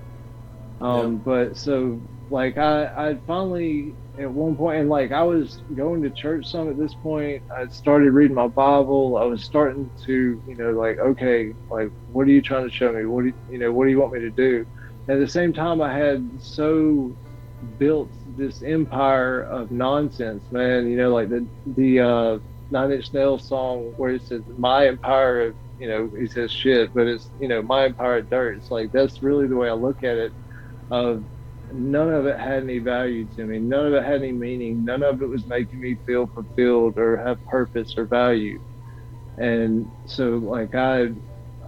Um, 0.81 1.17
yeah. 1.17 1.23
But 1.23 1.57
so 1.57 2.01
like 2.29 2.57
I 2.57 2.85
I 2.85 3.19
finally 3.25 3.97
at 4.17 4.31
one 4.31 4.55
point 4.55 4.79
and 4.79 4.89
like 4.89 5.11
I 5.11 5.23
was 5.23 5.63
going 5.75 6.01
to 6.03 6.11
church 6.11 6.47
some 6.49 6.69
at 6.69 6.77
this 6.77 6.95
point. 6.95 7.43
I 7.55 7.67
started 7.67 8.11
reading 8.11 8.35
my 8.35 8.47
Bible. 8.47 9.17
I 9.17 9.25
was 9.25 9.43
starting 9.45 9.91
to, 10.05 10.41
you 10.45 10.55
know, 10.55 10.71
like, 10.71 10.97
okay, 10.99 11.53
like 11.69 11.89
what 12.07 12.27
are 12.27 12.31
you 12.31 12.41
trying 12.41 12.65
to 12.67 12.73
show 12.73 12.91
me? 12.91 13.05
What 13.05 13.21
do 13.23 13.27
you, 13.27 13.33
you 13.47 13.59
know, 13.59 13.71
what 13.71 13.85
do 13.85 13.91
you 13.91 13.99
want 13.99 14.13
me 14.13 14.19
to 14.21 14.31
do? 14.31 14.65
At 15.09 15.19
the 15.19 15.27
same 15.27 15.53
time 15.53 15.81
I 15.81 15.95
had 15.97 16.29
so 16.39 17.15
built 17.77 18.13
this 18.25 18.61
empire 18.61 19.41
of 19.43 19.71
nonsense, 19.71 20.45
man, 20.51 20.87
you 20.87 20.97
know, 20.97 21.13
like 21.13 21.29
the 21.29 21.49
the 21.65 21.99
uh 22.01 22.39
Nine 22.71 22.91
Inch 22.91 23.13
Nails 23.13 23.47
song 23.47 23.93
where 23.97 24.11
it 24.11 24.23
says 24.23 24.43
my 24.57 24.87
empire 24.87 25.47
of 25.49 25.55
you 25.77 25.87
know, 25.87 26.11
he 26.19 26.27
says 26.27 26.51
shit, 26.51 26.91
but 26.93 27.07
it's 27.07 27.31
you 27.39 27.47
know, 27.47 27.61
my 27.61 27.85
empire 27.85 28.17
of 28.17 28.29
dirt. 28.29 28.57
It's 28.57 28.71
like 28.71 28.91
that's 28.91 29.21
really 29.21 29.47
the 29.47 29.55
way 29.55 29.69
I 29.69 29.73
look 29.73 30.03
at 30.03 30.17
it 30.17 30.33
of 30.89 31.25
none 31.71 32.13
of 32.13 32.25
it 32.25 32.39
had 32.39 32.63
any 32.63 32.79
value 32.79 33.27
to 33.35 33.45
me. 33.45 33.59
None 33.59 33.87
of 33.87 33.93
it 33.93 34.03
had 34.03 34.15
any 34.21 34.31
meaning. 34.31 34.83
None 34.85 35.03
of 35.03 35.21
it 35.21 35.27
was 35.27 35.45
making 35.47 35.79
me 35.81 35.97
feel 36.05 36.27
fulfilled 36.33 36.97
or 36.97 37.17
have 37.17 37.43
purpose 37.45 37.93
or 37.97 38.07
value. 38.07 38.59
And 39.37 39.91
so, 40.05 40.37
like, 40.37 40.75
I, 40.75 41.09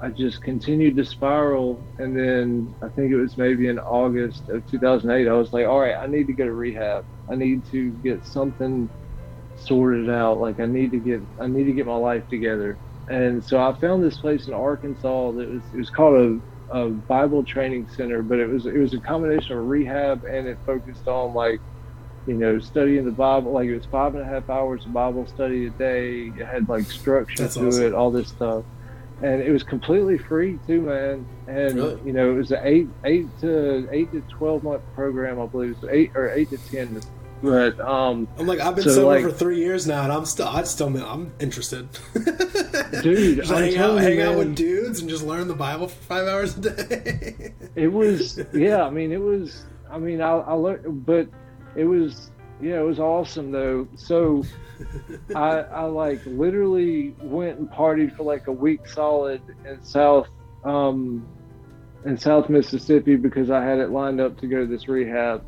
I 0.01 0.09
just 0.09 0.41
continued 0.43 0.97
to 0.97 1.05
spiral. 1.05 1.87
And 1.97 2.17
then 2.17 2.75
I 2.83 2.89
think 2.89 3.11
it 3.11 3.17
was 3.17 3.37
maybe 3.37 3.67
in 3.67 3.79
August 3.79 4.49
of 4.49 4.65
2008, 4.67 5.27
I 5.27 5.33
was 5.33 5.53
like, 5.53 5.67
all 5.67 5.79
right, 5.81 5.95
I 6.01 6.07
need 6.07 6.27
to 6.27 6.33
go 6.33 6.45
to 6.45 6.53
rehab. 6.53 7.05
I 7.29 7.35
need 7.35 7.65
to 7.71 7.91
get 7.91 8.25
something 8.25 8.91
sorted 9.55 10.09
out. 10.09 10.39
Like, 10.39 10.59
I 10.59 10.65
need 10.65 10.91
to 10.91 10.99
get, 10.99 11.21
I 11.39 11.47
need 11.47 11.65
to 11.65 11.73
get 11.73 11.85
my 11.85 11.95
life 11.95 12.27
together. 12.29 12.79
And 13.09 13.43
so 13.43 13.59
I 13.59 13.75
found 13.79 14.03
this 14.03 14.19
place 14.19 14.47
in 14.47 14.53
Arkansas 14.53 15.31
that 15.33 15.49
was, 15.49 15.63
it 15.73 15.77
was 15.77 15.89
called 15.89 16.15
a 16.19 16.39
a 16.71 16.89
Bible 16.89 17.43
training 17.43 17.87
center, 17.95 18.21
but 18.21 18.39
it 18.39 18.47
was 18.47 18.65
it 18.65 18.77
was 18.77 18.93
a 18.93 18.99
combination 18.99 19.57
of 19.57 19.67
rehab 19.67 20.23
and 20.25 20.47
it 20.47 20.57
focused 20.65 21.07
on 21.07 21.33
like 21.33 21.59
you 22.27 22.33
know 22.35 22.59
studying 22.59 23.05
the 23.05 23.11
Bible. 23.11 23.51
Like 23.51 23.67
it 23.67 23.75
was 23.75 23.85
five 23.85 24.15
and 24.15 24.23
a 24.23 24.25
half 24.25 24.49
hours 24.49 24.85
of 24.85 24.93
Bible 24.93 25.25
study 25.27 25.67
a 25.67 25.69
day. 25.71 26.31
It 26.37 26.45
had 26.45 26.69
like 26.69 26.85
structure 26.85 27.43
That's 27.43 27.55
to 27.55 27.67
awesome. 27.67 27.83
it, 27.83 27.93
all 27.93 28.11
this 28.11 28.29
stuff, 28.29 28.63
and 29.21 29.41
it 29.41 29.51
was 29.51 29.63
completely 29.63 30.17
free 30.17 30.59
too, 30.67 30.81
man. 30.81 31.25
And 31.47 31.75
really? 31.75 32.01
you 32.05 32.13
know 32.13 32.31
it 32.31 32.35
was 32.35 32.51
an 32.51 32.59
eight 32.63 32.87
eight 33.03 33.27
to 33.41 33.87
eight 33.91 34.11
to 34.11 34.21
twelve 34.29 34.63
month 34.63 34.83
program, 34.95 35.39
I 35.39 35.45
believe, 35.47 35.77
so 35.81 35.89
eight 35.89 36.11
or 36.15 36.29
eight 36.29 36.49
to 36.51 36.57
ten 36.57 37.01
but 37.41 37.79
um, 37.79 38.27
I'm 38.37 38.47
like 38.47 38.59
I've 38.59 38.75
been 38.75 38.83
so 38.83 38.91
sober 38.91 39.05
like, 39.07 39.23
for 39.23 39.31
three 39.31 39.59
years 39.59 39.87
now, 39.87 40.03
and 40.03 40.11
I'm 40.11 40.25
still 40.25 40.47
I 40.47 40.63
still 40.63 40.87
I'm 40.87 41.33
interested. 41.39 41.87
dude, 43.01 43.37
just 43.37 43.51
hang 43.51 43.77
out, 43.77 43.99
hang 43.99 44.17
man, 44.17 44.27
out 44.27 44.37
with 44.37 44.55
dudes 44.55 44.99
and 44.99 45.09
just 45.09 45.23
learn 45.23 45.47
the 45.47 45.55
Bible 45.55 45.87
for 45.87 46.03
five 46.03 46.27
hours 46.27 46.57
a 46.57 46.61
day. 46.61 47.53
it 47.75 47.87
was 47.87 48.39
yeah. 48.53 48.83
I 48.83 48.89
mean, 48.89 49.11
it 49.11 49.21
was. 49.21 49.65
I 49.89 49.97
mean, 49.97 50.21
I, 50.21 50.31
I 50.31 50.53
learned, 50.53 51.05
but 51.05 51.27
it 51.75 51.85
was 51.85 52.31
yeah, 52.61 52.79
it 52.79 52.85
was 52.85 52.99
awesome 52.99 53.51
though. 53.51 53.87
So 53.95 54.43
I 55.35 55.59
I 55.59 55.83
like 55.83 56.25
literally 56.25 57.15
went 57.21 57.59
and 57.59 57.69
partied 57.69 58.15
for 58.15 58.23
like 58.23 58.47
a 58.47 58.51
week 58.51 58.87
solid 58.87 59.41
in 59.65 59.81
South 59.83 60.27
um 60.63 61.25
in 62.05 62.17
South 62.17 62.49
Mississippi 62.49 63.15
because 63.15 63.49
I 63.49 63.63
had 63.63 63.79
it 63.79 63.89
lined 63.89 64.19
up 64.19 64.37
to 64.39 64.47
go 64.47 64.59
to 64.59 64.65
this 64.67 64.87
rehab. 64.87 65.43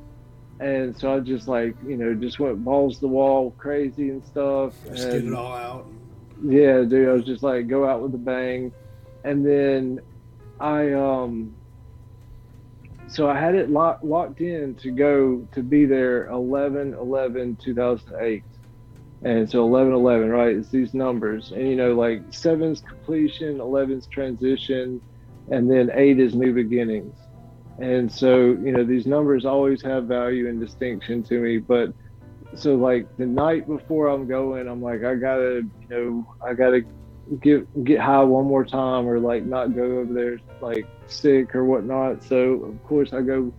And 0.61 0.95
so 0.95 1.15
I 1.15 1.19
just 1.19 1.47
like, 1.47 1.75
you 1.85 1.97
know, 1.97 2.13
just 2.13 2.39
went 2.39 2.63
balls 2.63 2.95
to 2.95 3.01
the 3.01 3.07
wall 3.07 3.51
crazy 3.57 4.11
and 4.11 4.23
stuff. 4.23 4.75
Just 4.85 5.03
and, 5.05 5.23
get 5.23 5.31
it 5.31 5.33
all 5.33 5.53
out. 5.53 5.87
Yeah, 6.43 6.83
dude, 6.83 7.09
I 7.09 7.13
was 7.13 7.25
just 7.25 7.41
like 7.41 7.67
go 7.67 7.87
out 7.89 8.01
with 8.01 8.13
a 8.13 8.19
bang. 8.19 8.71
And 9.23 9.43
then 9.43 10.01
I 10.59 10.93
um 10.93 11.55
so 13.07 13.29
I 13.29 13.37
had 13.37 13.55
it 13.55 13.69
lock, 13.69 13.99
locked 14.03 14.39
in 14.39 14.75
to 14.75 14.91
go 14.91 15.45
to 15.51 15.63
be 15.63 15.85
there 15.85 16.27
11 16.27 16.93
11 16.93 17.57
2008 17.57 18.43
and 19.23 19.49
so 19.49 19.63
11 19.63 19.93
11 19.93 20.29
right 20.29 20.55
it's 20.55 20.69
these 20.69 20.93
numbers 20.93 21.51
and 21.51 21.67
you 21.67 21.75
know 21.75 21.93
like 21.93 22.21
seven's 22.29 22.79
completion 22.81 23.57
11's 23.57 24.07
transition 24.07 25.01
and 25.49 25.69
then 25.69 25.91
eight 25.93 26.19
is 26.19 26.33
new 26.33 26.53
beginnings 26.53 27.15
and 27.79 28.11
so 28.11 28.47
you 28.47 28.71
know 28.71 28.83
these 28.83 29.05
numbers 29.05 29.45
always 29.45 29.81
have 29.81 30.05
value 30.05 30.47
and 30.49 30.59
distinction 30.59 31.23
to 31.23 31.39
me 31.39 31.57
but 31.57 31.93
so 32.55 32.75
like 32.75 33.07
the 33.17 33.25
night 33.25 33.67
before 33.67 34.07
i'm 34.07 34.27
going 34.27 34.67
i'm 34.67 34.81
like 34.81 35.03
i 35.03 35.15
gotta 35.15 35.61
you 35.79 35.87
know 35.89 36.25
i 36.45 36.53
gotta 36.53 36.81
get 37.41 37.83
get 37.83 37.99
high 37.99 38.23
one 38.23 38.45
more 38.45 38.65
time 38.65 39.07
or 39.07 39.19
like 39.19 39.43
not 39.43 39.75
go 39.75 39.99
over 39.99 40.13
there 40.13 40.37
like 40.59 40.85
sick 41.07 41.55
or 41.55 41.63
whatnot 41.63 42.23
so 42.23 42.63
of 42.63 42.83
course 42.83 43.13
i 43.13 43.21
go 43.21 43.53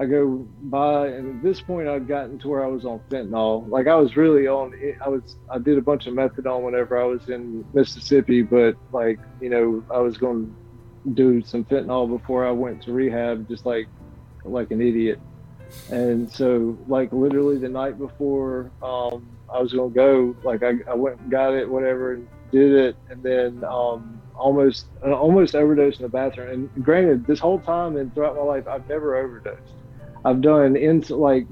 I 0.00 0.06
go 0.06 0.46
by, 0.62 1.08
and 1.08 1.36
at 1.36 1.42
this 1.42 1.60
point, 1.60 1.86
I'd 1.86 2.08
gotten 2.08 2.38
to 2.38 2.48
where 2.48 2.64
I 2.64 2.68
was 2.68 2.86
on 2.86 3.00
fentanyl. 3.10 3.68
Like 3.68 3.86
I 3.86 3.96
was 3.96 4.16
really 4.16 4.46
on. 4.46 4.72
I 5.04 5.10
was. 5.10 5.36
I 5.50 5.58
did 5.58 5.76
a 5.76 5.82
bunch 5.82 6.06
of 6.06 6.14
methadone 6.14 6.62
whenever 6.62 6.98
I 6.98 7.04
was 7.04 7.28
in 7.28 7.66
Mississippi, 7.74 8.40
but 8.40 8.76
like 8.92 9.20
you 9.40 9.50
know, 9.50 9.84
I 9.94 9.98
was 9.98 10.16
going 10.16 10.56
do 11.14 11.42
some 11.42 11.64
fentanyl 11.64 12.08
before 12.08 12.46
I 12.46 12.50
went 12.50 12.82
to 12.82 12.92
rehab, 12.92 13.48
just 13.48 13.66
like 13.66 13.88
like 14.44 14.70
an 14.70 14.80
idiot. 14.80 15.20
And 15.90 16.30
so, 16.30 16.78
like 16.88 17.12
literally 17.12 17.58
the 17.58 17.68
night 17.68 17.98
before 17.98 18.70
um, 18.82 19.26
I 19.52 19.60
was 19.60 19.72
to 19.72 19.90
go, 19.90 20.36
like 20.42 20.62
I, 20.62 20.74
I 20.88 20.94
went 20.94 21.20
and 21.20 21.30
got 21.30 21.54
it, 21.54 21.68
whatever, 21.68 22.14
and 22.14 22.28
did 22.50 22.72
it, 22.72 22.96
and 23.08 23.22
then 23.22 23.64
um, 23.64 24.20
almost 24.34 24.86
almost 25.02 25.54
overdosed 25.54 26.00
in 26.00 26.04
the 26.04 26.08
bathroom. 26.08 26.70
And 26.74 26.84
granted, 26.84 27.26
this 27.26 27.38
whole 27.38 27.60
time 27.60 27.96
and 27.96 28.12
throughout 28.14 28.36
my 28.36 28.42
life, 28.42 28.66
I've 28.66 28.88
never 28.88 29.16
overdosed. 29.16 29.74
I've 30.24 30.40
done 30.40 30.76
into 30.76 31.16
like 31.16 31.46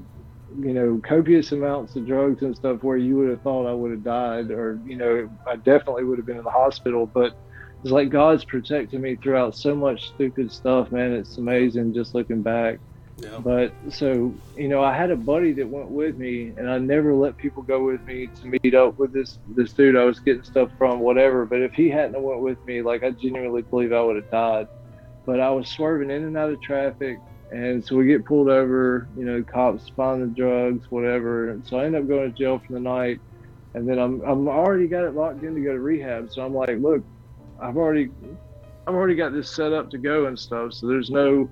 you 0.57 0.73
know 0.73 0.99
copious 1.03 1.51
amounts 1.51 1.95
of 1.95 2.07
drugs 2.07 2.41
and 2.41 2.55
stuff 2.55 2.83
where 2.83 2.97
you 2.97 3.17
would 3.17 3.29
have 3.29 3.41
thought 3.41 3.67
I 3.67 3.73
would 3.73 3.91
have 3.91 4.03
died 4.03 4.49
or 4.49 4.79
you 4.85 4.95
know 4.95 5.29
I 5.45 5.57
definitely 5.57 6.05
would 6.05 6.17
have 6.17 6.25
been 6.25 6.37
in 6.37 6.43
the 6.43 6.49
hospital 6.49 7.05
but 7.05 7.37
it's 7.81 7.91
like 7.91 8.09
God's 8.09 8.43
protected 8.43 8.99
me 8.99 9.15
throughout 9.15 9.55
so 9.55 9.75
much 9.75 10.07
stupid 10.09 10.51
stuff 10.51 10.91
man 10.91 11.13
it's 11.13 11.37
amazing 11.37 11.93
just 11.93 12.13
looking 12.13 12.41
back 12.41 12.79
yeah. 13.17 13.37
but 13.39 13.73
so 13.89 14.33
you 14.57 14.67
know 14.67 14.83
I 14.83 14.95
had 14.95 15.11
a 15.11 15.15
buddy 15.15 15.51
that 15.53 15.67
went 15.67 15.89
with 15.89 16.17
me 16.17 16.53
and 16.57 16.69
I 16.69 16.77
never 16.77 17.13
let 17.13 17.37
people 17.37 17.63
go 17.63 17.83
with 17.83 18.01
me 18.05 18.27
to 18.27 18.47
meet 18.47 18.75
up 18.75 18.97
with 18.97 19.13
this 19.13 19.39
this 19.49 19.73
dude 19.73 19.95
I 19.95 20.05
was 20.05 20.19
getting 20.19 20.43
stuff 20.43 20.69
from 20.77 20.99
whatever 20.99 21.45
but 21.45 21.61
if 21.61 21.73
he 21.73 21.89
hadn't 21.89 22.21
went 22.21 22.39
with 22.39 22.63
me 22.65 22.81
like 22.81 23.03
I 23.03 23.11
genuinely 23.11 23.61
believe 23.61 23.93
I 23.93 24.01
would 24.01 24.15
have 24.15 24.31
died 24.31 24.67
but 25.25 25.39
I 25.39 25.49
was 25.51 25.67
swerving 25.67 26.11
in 26.11 26.23
and 26.23 26.37
out 26.37 26.49
of 26.49 26.61
traffic 26.61 27.19
and 27.51 27.83
so 27.83 27.95
we 27.95 28.05
get 28.05 28.25
pulled 28.25 28.47
over, 28.47 29.07
you 29.17 29.25
know, 29.25 29.41
cops 29.43 29.89
find 29.89 30.21
the 30.21 30.27
drugs, 30.27 30.85
whatever. 30.91 31.49
And 31.49 31.65
so 31.65 31.79
I 31.79 31.85
end 31.85 31.95
up 31.95 32.07
going 32.07 32.31
to 32.31 32.37
jail 32.37 32.61
for 32.65 32.73
the 32.73 32.79
night. 32.79 33.19
And 33.73 33.87
then 33.87 33.99
I'm 33.99 34.21
I'm 34.21 34.47
already 34.47 34.87
got 34.87 35.03
it 35.03 35.15
locked 35.15 35.43
in 35.43 35.55
to 35.55 35.61
go 35.61 35.73
to 35.73 35.79
rehab. 35.79 36.31
So 36.31 36.43
I'm 36.43 36.53
like, 36.53 36.77
look, 36.79 37.03
I've 37.61 37.77
already 37.77 38.11
I've 38.87 38.95
already 38.95 39.15
got 39.15 39.33
this 39.33 39.55
set 39.55 39.73
up 39.73 39.89
to 39.91 39.97
go 39.97 40.25
and 40.27 40.39
stuff. 40.39 40.73
So 40.73 40.87
there's 40.87 41.09
no, 41.09 41.51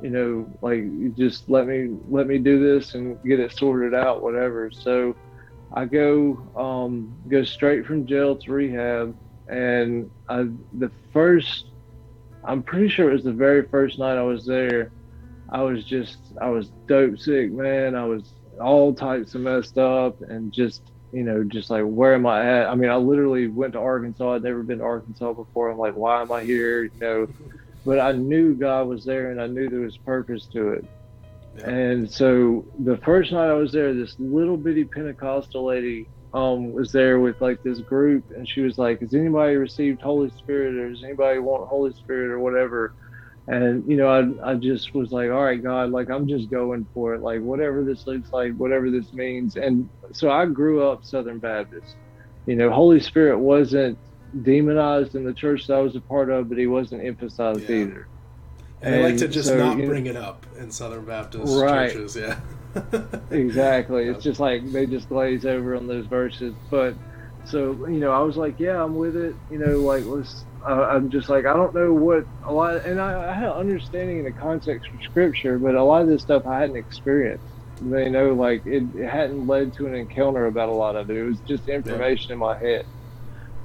you 0.00 0.10
know, 0.10 0.46
like 0.62 0.78
you 0.78 1.14
just 1.16 1.48
let 1.48 1.66
me 1.66 1.90
let 2.08 2.26
me 2.26 2.38
do 2.38 2.62
this 2.62 2.94
and 2.94 3.20
get 3.22 3.40
it 3.40 3.52
sorted 3.52 3.94
out, 3.94 4.22
whatever. 4.22 4.70
So 4.72 5.16
I 5.74 5.86
go 5.86 6.50
um, 6.56 7.14
go 7.28 7.44
straight 7.44 7.86
from 7.86 8.06
jail 8.06 8.36
to 8.36 8.52
rehab, 8.52 9.16
and 9.48 10.10
I 10.28 10.46
the 10.72 10.92
first 11.12 11.66
I'm 12.44 12.62
pretty 12.62 12.88
sure 12.88 13.10
it 13.10 13.14
was 13.14 13.24
the 13.24 13.32
very 13.32 13.66
first 13.68 13.98
night 13.98 14.18
I 14.18 14.22
was 14.22 14.46
there. 14.46 14.92
I 15.50 15.62
was 15.62 15.84
just 15.84 16.18
I 16.40 16.48
was 16.48 16.70
dope 16.88 17.18
sick, 17.18 17.52
man. 17.52 17.94
I 17.94 18.04
was 18.04 18.32
all 18.60 18.94
types 18.94 19.34
of 19.34 19.42
messed 19.42 19.78
up 19.78 20.16
and 20.20 20.52
just 20.52 20.91
you 21.12 21.22
know 21.22 21.44
just 21.44 21.70
like 21.70 21.84
where 21.84 22.14
am 22.14 22.26
I 22.26 22.60
at? 22.60 22.68
I 22.68 22.74
mean, 22.74 22.90
I 22.90 22.96
literally 22.96 23.48
went 23.48 23.74
to 23.74 23.78
Arkansas. 23.78 24.34
I'd 24.34 24.42
never 24.42 24.62
been 24.62 24.78
to 24.78 24.84
Arkansas 24.84 25.32
before. 25.34 25.70
I'm 25.70 25.78
like, 25.78 25.94
why 25.94 26.22
am 26.22 26.32
I 26.32 26.42
here? 26.44 26.84
You 26.84 26.90
know, 27.00 27.26
but 27.84 28.00
I 28.00 28.12
knew 28.12 28.54
God 28.54 28.88
was 28.88 29.04
there 29.04 29.30
and 29.30 29.40
I 29.40 29.46
knew 29.46 29.68
there 29.68 29.80
was 29.80 29.98
purpose 29.98 30.46
to 30.52 30.70
it. 30.70 30.84
Yeah. 31.58 31.68
And 31.68 32.10
so 32.10 32.64
the 32.82 32.96
first 33.04 33.32
night 33.32 33.50
I 33.50 33.54
was 33.54 33.72
there, 33.72 33.92
this 33.92 34.14
little 34.18 34.56
bitty 34.56 34.84
Pentecostal 34.84 35.66
lady 35.66 36.08
um, 36.32 36.72
was 36.72 36.92
there 36.92 37.20
with 37.20 37.40
like 37.40 37.62
this 37.62 37.80
group, 37.80 38.24
and 38.34 38.48
she 38.48 38.62
was 38.62 38.78
like, 38.78 39.00
"Has 39.00 39.12
anybody 39.12 39.56
received 39.56 40.00
Holy 40.00 40.30
Spirit, 40.30 40.76
or 40.76 40.88
does 40.88 41.04
anybody 41.04 41.38
want 41.38 41.68
Holy 41.68 41.92
Spirit, 41.92 42.30
or 42.30 42.38
whatever?" 42.38 42.94
And 43.48 43.88
you 43.90 43.96
know 43.96 44.06
I, 44.08 44.52
I 44.52 44.54
just 44.54 44.94
was 44.94 45.10
like 45.10 45.30
all 45.30 45.42
right 45.42 45.60
god 45.60 45.90
like 45.90 46.10
i'm 46.10 46.28
just 46.28 46.50
going 46.50 46.86
for 46.94 47.14
it. 47.14 47.22
Like 47.22 47.40
whatever 47.40 47.82
this 47.82 48.06
looks 48.06 48.32
like 48.32 48.54
whatever 48.54 48.90
this 48.90 49.12
means. 49.12 49.56
And 49.56 49.88
so 50.12 50.30
i 50.30 50.46
grew 50.46 50.86
up 50.86 51.04
southern 51.04 51.38
baptist. 51.38 51.96
You 52.46 52.56
know 52.56 52.70
holy 52.70 53.00
spirit 53.00 53.38
wasn't 53.38 53.98
demonized 54.42 55.14
in 55.14 55.24
the 55.24 55.34
church 55.34 55.66
that 55.66 55.74
i 55.74 55.80
was 55.80 55.94
a 55.94 56.00
part 56.00 56.30
of 56.30 56.48
but 56.48 56.56
he 56.56 56.66
wasn't 56.66 57.04
emphasized 57.04 57.68
yeah. 57.68 57.76
either. 57.76 58.08
And, 58.80 58.94
and 58.94 59.04
I 59.04 59.08
like 59.10 59.18
to 59.18 59.28
just 59.28 59.48
so, 59.48 59.56
not 59.56 59.76
bring 59.76 60.04
know, 60.04 60.10
it 60.10 60.16
up 60.16 60.46
in 60.58 60.70
southern 60.70 61.04
baptist 61.04 61.54
right. 61.56 61.92
churches 61.92 62.16
yeah. 62.16 62.40
Exactly. 63.30 64.04
It's 64.04 64.24
just 64.24 64.40
like 64.40 64.70
they 64.72 64.86
just 64.86 65.08
glaze 65.08 65.44
over 65.44 65.76
on 65.76 65.86
those 65.86 66.06
verses. 66.06 66.54
But 66.70 66.94
so 67.44 67.72
you 67.86 67.98
know 67.98 68.12
i 68.12 68.20
was 68.20 68.36
like 68.36 68.58
yeah 68.60 68.82
i'm 68.82 68.94
with 68.94 69.16
it 69.16 69.34
you 69.50 69.58
know 69.58 69.78
like 69.78 70.04
let's 70.06 70.44
uh, 70.66 70.84
I'm 70.84 71.10
just 71.10 71.28
like 71.28 71.44
I 71.44 71.52
don't 71.54 71.74
know 71.74 71.92
what 71.92 72.24
a 72.44 72.52
lot, 72.52 72.84
and 72.86 73.00
I, 73.00 73.30
I 73.30 73.32
had 73.32 73.48
an 73.48 73.52
understanding 73.52 74.18
in 74.18 74.24
the 74.24 74.32
context 74.32 74.88
of 74.92 75.02
scripture, 75.02 75.58
but 75.58 75.74
a 75.74 75.82
lot 75.82 76.02
of 76.02 76.08
this 76.08 76.22
stuff 76.22 76.46
I 76.46 76.60
hadn't 76.60 76.76
experienced. 76.76 77.44
You 77.80 78.10
know, 78.10 78.32
like 78.32 78.64
it, 78.64 78.84
it 78.94 79.08
hadn't 79.08 79.46
led 79.48 79.74
to 79.74 79.86
an 79.86 79.94
encounter 79.94 80.46
about 80.46 80.68
a 80.68 80.72
lot 80.72 80.94
of 80.94 81.10
it. 81.10 81.16
It 81.16 81.24
was 81.24 81.40
just 81.40 81.68
information 81.68 82.28
yeah. 82.28 82.34
in 82.34 82.38
my 82.38 82.56
head. 82.56 82.86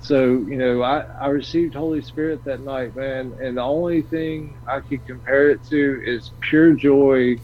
So 0.02 0.24
you 0.24 0.58
know, 0.58 0.82
I 0.82 1.02
I 1.02 1.28
received 1.28 1.76
Holy 1.76 2.02
Spirit 2.02 2.44
that 2.46 2.62
night, 2.62 2.96
man, 2.96 3.36
and 3.40 3.58
the 3.58 3.62
only 3.62 4.02
thing 4.02 4.58
I 4.66 4.80
could 4.80 5.06
compare 5.06 5.52
it 5.52 5.64
to 5.66 6.02
is 6.04 6.32
pure 6.40 6.74
joy, 6.74 7.38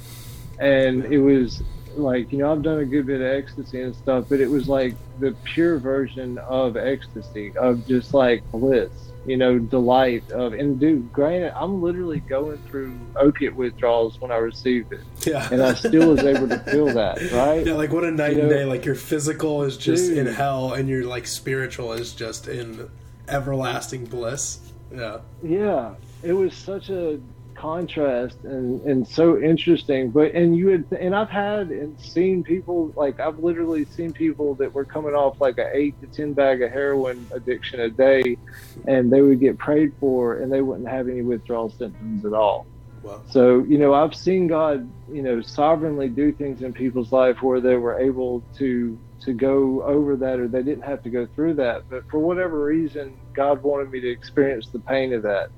and 0.57 1.05
it 1.05 1.19
was 1.19 1.61
like 1.95 2.31
you 2.31 2.39
know 2.39 2.51
I've 2.51 2.61
done 2.61 2.79
a 2.79 2.85
good 2.85 3.05
bit 3.05 3.21
of 3.21 3.27
ecstasy 3.27 3.81
and 3.81 3.95
stuff, 3.95 4.25
but 4.29 4.39
it 4.39 4.47
was 4.47 4.67
like 4.67 4.95
the 5.19 5.35
pure 5.43 5.77
version 5.77 6.37
of 6.39 6.77
ecstasy 6.77 7.55
of 7.57 7.87
just 7.87 8.13
like 8.13 8.43
bliss 8.51 9.13
you 9.25 9.37
know, 9.37 9.57
delight 9.57 10.29
of 10.31 10.53
and 10.53 10.79
dude, 10.79 11.11
granted, 11.13 11.53
I'm 11.55 11.81
literally 11.81 12.19
going 12.19 12.57
through 12.69 12.97
opiate 13.15 13.55
withdrawals 13.55 14.19
when 14.19 14.31
I 14.31 14.35
received 14.35 14.91
it. 14.91 15.01
Yeah. 15.25 15.47
And 15.51 15.61
I 15.61 15.73
still 15.75 16.09
was 16.09 16.23
able 16.23 16.49
to 16.49 16.59
feel 16.59 16.85
that, 16.93 17.31
right? 17.31 17.65
Yeah, 17.65 17.73
like 17.73 17.91
what 17.91 18.03
a 18.03 18.11
night 18.11 18.33
you 18.33 18.41
and 18.41 18.49
know, 18.49 18.55
day. 18.57 18.65
Like 18.65 18.85
your 18.85 18.95
physical 18.95 19.63
is 19.63 19.77
just 19.77 20.09
dude, 20.09 20.27
in 20.27 20.33
hell 20.33 20.73
and 20.73 20.89
your 20.89 21.05
like 21.05 21.25
spiritual 21.25 21.93
is 21.93 22.13
just 22.13 22.47
in 22.47 22.89
everlasting 23.27 24.05
bliss. 24.05 24.59
Yeah. 24.93 25.19
Yeah. 25.41 25.95
It 26.21 26.33
was 26.33 26.53
such 26.53 26.89
a 26.89 27.19
contrast 27.63 28.35
and 28.43 28.81
and 28.81 29.07
so 29.07 29.39
interesting 29.39 30.11
but 30.11 30.33
and 30.33 30.57
you 30.57 30.67
had 30.67 30.85
and 30.99 31.15
i've 31.15 31.29
had 31.29 31.69
and 31.69 31.97
seen 31.97 32.43
people 32.43 32.91
like 32.97 33.21
i've 33.21 33.39
literally 33.39 33.85
seen 33.85 34.11
people 34.11 34.53
that 34.53 34.73
were 34.73 34.83
coming 34.83 35.13
off 35.13 35.39
like 35.39 35.57
a 35.57 35.73
eight 35.73 35.97
to 36.01 36.07
ten 36.07 36.33
bag 36.33 36.61
of 36.61 36.69
heroin 36.69 37.25
addiction 37.31 37.79
a 37.79 37.89
day 37.89 38.37
and 38.85 39.09
they 39.09 39.21
would 39.21 39.39
get 39.39 39.57
prayed 39.57 39.93
for 39.97 40.39
and 40.41 40.51
they 40.51 40.61
wouldn't 40.61 40.89
have 40.89 41.07
any 41.07 41.21
withdrawal 41.21 41.69
symptoms 41.69 42.25
at 42.25 42.33
all 42.33 42.65
wow. 43.01 43.21
so 43.29 43.63
you 43.63 43.77
know 43.77 43.93
i've 43.93 44.13
seen 44.13 44.45
god 44.45 44.85
you 45.09 45.21
know 45.21 45.41
sovereignly 45.41 46.09
do 46.09 46.33
things 46.33 46.61
in 46.63 46.73
people's 46.73 47.13
life 47.13 47.41
where 47.41 47.61
they 47.61 47.77
were 47.77 47.97
able 47.97 48.43
to 48.57 48.99
to 49.21 49.31
go 49.31 49.81
over 49.83 50.17
that 50.17 50.37
or 50.37 50.49
they 50.49 50.63
didn't 50.63 50.83
have 50.83 51.01
to 51.01 51.09
go 51.09 51.25
through 51.27 51.53
that 51.53 51.89
but 51.89 52.03
for 52.11 52.19
whatever 52.19 52.65
reason 52.65 53.15
god 53.31 53.63
wanted 53.63 53.89
me 53.89 54.01
to 54.01 54.09
experience 54.09 54.67
the 54.67 54.79
pain 54.79 55.13
of 55.13 55.23
that 55.23 55.49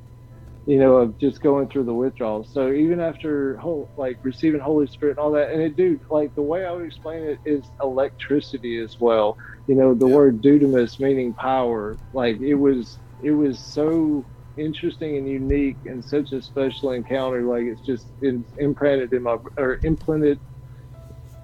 you 0.65 0.79
know, 0.79 0.97
of 0.97 1.17
just 1.19 1.41
going 1.41 1.67
through 1.67 1.83
the 1.83 1.93
withdrawals. 1.93 2.49
So 2.51 2.71
even 2.71 2.99
after 2.99 3.55
whole, 3.57 3.89
like 3.97 4.17
receiving 4.23 4.59
Holy 4.59 4.87
Spirit 4.87 5.11
and 5.11 5.19
all 5.19 5.31
that, 5.31 5.51
and 5.51 5.61
it 5.61 5.75
do 5.75 5.99
like 6.09 6.33
the 6.33 6.41
way 6.41 6.65
I 6.65 6.71
would 6.71 6.85
explain 6.85 7.23
it 7.23 7.39
is 7.45 7.63
electricity 7.81 8.79
as 8.79 8.99
well. 8.99 9.37
You 9.67 9.75
know, 9.75 9.93
the 9.93 10.07
yeah. 10.07 10.15
word 10.15 10.41
dunamis 10.41 10.99
meaning 10.99 11.33
power. 11.33 11.97
Like 12.13 12.39
it 12.39 12.55
was, 12.55 12.97
it 13.21 13.31
was 13.31 13.59
so 13.59 14.25
interesting 14.57 15.17
and 15.17 15.27
unique 15.27 15.77
and 15.85 16.03
such 16.03 16.31
a 16.31 16.41
special 16.41 16.91
encounter. 16.91 17.43
Like 17.43 17.63
it's 17.63 17.81
just 17.81 18.07
it's 18.21 18.43
implanted 18.57 19.13
in 19.13 19.23
my 19.23 19.37
or 19.57 19.79
implanted 19.83 20.39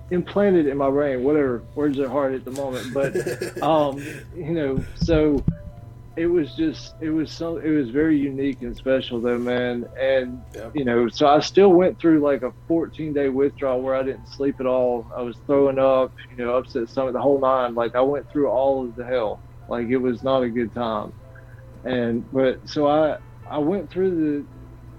implanted 0.09 0.65
in 0.65 0.77
my 0.77 0.89
brain. 0.89 1.23
Whatever 1.23 1.61
words 1.75 1.99
are 1.99 2.09
hard 2.09 2.33
at 2.33 2.43
the 2.43 2.51
moment, 2.51 2.93
but 2.93 3.61
um, 3.63 4.03
you 4.35 4.51
know, 4.51 4.83
so 4.95 5.43
it 6.17 6.27
was 6.27 6.53
just 6.55 6.95
it 6.99 7.09
was 7.09 7.31
so 7.31 7.57
it 7.57 7.69
was 7.69 7.89
very 7.89 8.17
unique 8.17 8.61
and 8.61 8.75
special 8.75 9.21
though 9.21 9.37
man. 9.37 9.85
And 9.99 10.41
yep. 10.53 10.75
you 10.75 10.83
know 10.83 11.07
so 11.07 11.27
i 11.27 11.39
still 11.39 11.69
went 11.69 11.99
through 11.99 12.19
like 12.19 12.41
a 12.41 12.53
14 12.67 13.13
day 13.13 13.29
withdrawal 13.29 13.81
where 13.81 13.95
i 13.95 14.03
didn't 14.03 14.27
sleep 14.27 14.59
at 14.59 14.65
all. 14.65 15.09
I 15.15 15.21
was 15.21 15.37
throwing 15.45 15.79
up 15.79 16.13
you 16.29 16.37
know 16.43 16.55
upset 16.55 16.89
stomach 16.89 17.13
the 17.13 17.21
whole 17.21 17.39
nine. 17.39 17.75
Like 17.75 17.95
i 17.95 18.01
went 18.01 18.29
through 18.31 18.49
all 18.49 18.85
of 18.85 18.95
the 18.95 19.05
hell. 19.05 19.41
Like 19.69 19.87
it 19.87 19.97
was 19.97 20.21
not 20.23 20.43
a 20.43 20.49
good 20.49 20.73
time. 20.73 21.13
And 21.85 22.29
but 22.31 22.67
so 22.67 22.87
i 22.87 23.17
i 23.49 23.57
went 23.57 23.89
through 23.89 24.45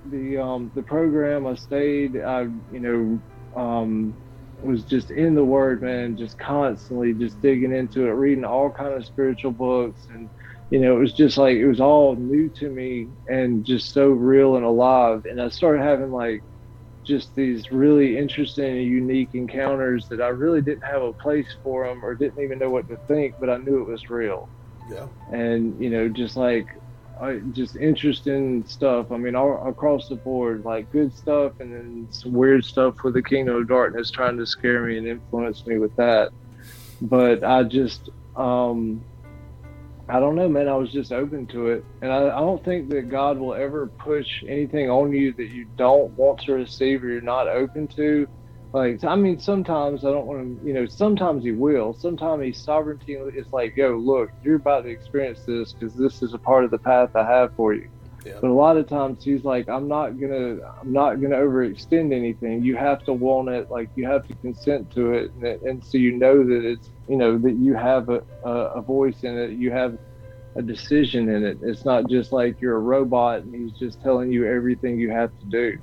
the 0.05 0.17
the 0.17 0.39
um 0.39 0.73
the 0.75 0.83
program. 0.83 1.47
I 1.47 1.55
stayed 1.55 2.17
i 2.21 2.43
you 2.73 2.81
know 2.81 3.21
um 3.55 4.17
was 4.63 4.85
just 4.85 5.11
in 5.11 5.35
the 5.35 5.45
word 5.45 5.83
man 5.83 6.17
just 6.17 6.39
constantly 6.39 7.13
just 7.13 7.41
digging 7.43 7.75
into 7.75 8.07
it 8.07 8.11
reading 8.11 8.45
all 8.45 8.71
kind 8.71 8.95
of 8.95 9.05
spiritual 9.05 9.51
books 9.51 10.07
and 10.13 10.31
you 10.73 10.79
know, 10.79 10.97
it 10.97 11.01
was 11.01 11.13
just 11.13 11.37
like 11.37 11.59
it 11.59 11.67
was 11.67 11.81
all 11.81 12.17
new 12.17 12.49
to 12.49 12.71
me 12.71 13.07
and 13.29 13.63
just 13.63 13.93
so 13.93 14.09
real 14.09 14.57
and 14.57 14.65
alive. 14.65 15.27
And 15.27 15.39
I 15.39 15.51
started 15.51 15.83
having 15.83 16.11
like 16.11 16.43
just 17.05 17.35
these 17.35 17.71
really 17.71 18.17
interesting 18.17 18.79
and 18.79 18.87
unique 18.87 19.35
encounters 19.35 20.09
that 20.09 20.23
I 20.23 20.29
really 20.29 20.63
didn't 20.63 20.85
have 20.85 21.03
a 21.03 21.13
place 21.13 21.55
for 21.63 21.87
them 21.87 22.03
or 22.03 22.15
didn't 22.15 22.43
even 22.43 22.59
know 22.59 22.71
what 22.71 22.89
to 22.89 22.97
think, 23.07 23.35
but 23.39 23.51
I 23.51 23.59
knew 23.59 23.83
it 23.83 23.87
was 23.87 24.09
real. 24.09 24.49
Yeah. 24.91 25.09
And 25.31 25.79
you 25.79 25.91
know, 25.91 26.09
just 26.09 26.39
like 26.39 26.69
I, 27.21 27.41
just 27.53 27.77
interesting 27.77 28.65
stuff. 28.67 29.13
I 29.13 29.19
mean, 29.19 29.35
all 29.35 29.69
across 29.69 30.09
the 30.09 30.17
board, 30.17 30.65
like 30.65 30.91
good 30.91 31.15
stuff, 31.15 31.53
and 31.61 31.71
then 31.71 32.09
some 32.11 32.33
weird 32.33 32.65
stuff 32.65 33.03
with 33.03 33.13
the 33.13 33.23
Kingdom 33.23 33.57
of 33.57 33.69
Darkness 33.69 34.11
trying 34.11 34.39
to 34.39 34.47
scare 34.47 34.87
me 34.87 34.97
and 34.97 35.07
influence 35.07 35.67
me 35.67 35.77
with 35.77 35.95
that. 35.97 36.31
But 37.03 37.45
I 37.45 37.63
just, 37.65 38.09
um, 38.37 39.05
I 40.09 40.19
don't 40.19 40.35
know, 40.35 40.49
man. 40.49 40.69
I 40.69 40.75
was 40.75 40.91
just 40.91 41.13
open 41.13 41.47
to 41.49 41.69
it, 41.69 41.85
and 42.01 42.13
I, 42.13 42.27
I, 42.27 42.41
don't 42.41 42.65
think 42.65 42.91
that 42.91 43.09
God 43.09 43.39
will 43.39 43.55
ever 43.55 43.87
push 43.87 44.43
anything 44.47 44.91
on 44.91 45.13
you 45.13 45.33
that 45.35 45.49
you 45.51 45.67
don't 45.77 46.11
want 46.17 46.41
to 46.41 46.55
receive 46.55 47.05
or 47.05 47.09
you're 47.09 47.21
not 47.21 47.47
open 47.49 47.87
to. 47.89 48.27
Like, 48.73 49.05
I 49.05 49.15
mean, 49.15 49.39
sometimes 49.39 50.05
I 50.05 50.11
don't 50.11 50.27
want 50.27 50.61
to, 50.61 50.67
you 50.67 50.73
know, 50.73 50.87
sometimes 50.87 51.45
He 51.45 51.53
will. 51.53 51.93
Sometimes 51.93 52.43
He's 52.43 52.59
sovereignty 52.59 53.13
is 53.15 53.53
like, 53.53 53.77
yo, 53.77 53.97
look, 53.97 54.31
you're 54.43 54.57
about 54.57 54.85
to 54.85 54.91
experience 54.91 55.41
this 55.47 55.73
because 55.73 55.95
this 55.95 56.23
is 56.23 56.35
a 56.35 56.39
part 56.39 56.65
of 56.65 56.71
the 56.71 56.79
path 56.79 57.15
I 57.15 57.25
have 57.25 57.55
for 57.55 57.75
you. 57.75 57.89
Yeah. 58.25 58.39
But 58.41 58.51
a 58.51 58.53
lot 58.53 58.77
of 58.77 58.89
times 58.89 59.23
He's 59.23 59.45
like, 59.45 59.69
I'm 59.69 59.89
not 59.89 60.19
gonna, 60.19 60.59
I'm 60.81 60.93
not 60.93 61.21
gonna 61.21 61.37
overextend 61.37 62.15
anything. 62.15 62.65
You 62.65 62.77
have 62.77 63.05
to 63.05 63.13
want 63.13 63.51
it, 63.51 63.71
like 63.71 63.91
you 63.95 64.07
have 64.07 64.27
to 64.29 64.35
consent 64.37 64.91
to 64.93 65.13
it, 65.13 65.33
and, 65.33 65.63
and 65.63 65.85
so 65.85 65.99
you 65.99 66.13
know 66.13 66.43
that 66.43 66.65
it's 66.65 66.91
you 67.09 67.17
know 67.17 67.39
that 67.39 67.57
you 67.57 67.75
have 67.75 68.09
a, 68.09 68.23
a, 68.45 68.81
voice 68.81 69.23
in 69.23 69.37
it 69.37 69.51
you 69.51 69.71
have 69.71 69.99
a 70.55 70.63
decision 70.63 71.29
in 71.29 71.45
it. 71.45 71.59
It's 71.63 71.85
not 71.85 72.09
just 72.09 72.33
like 72.33 72.61
you're 72.61 72.77
a 72.77 72.81
robot 72.81 73.43
and 73.43 73.55
he's 73.55 73.73
just 73.73 74.03
telling 74.03 74.31
you 74.31 74.47
everything 74.47 74.99
you 74.99 75.11
have 75.11 75.31
to 75.41 75.47
do. 75.47 75.79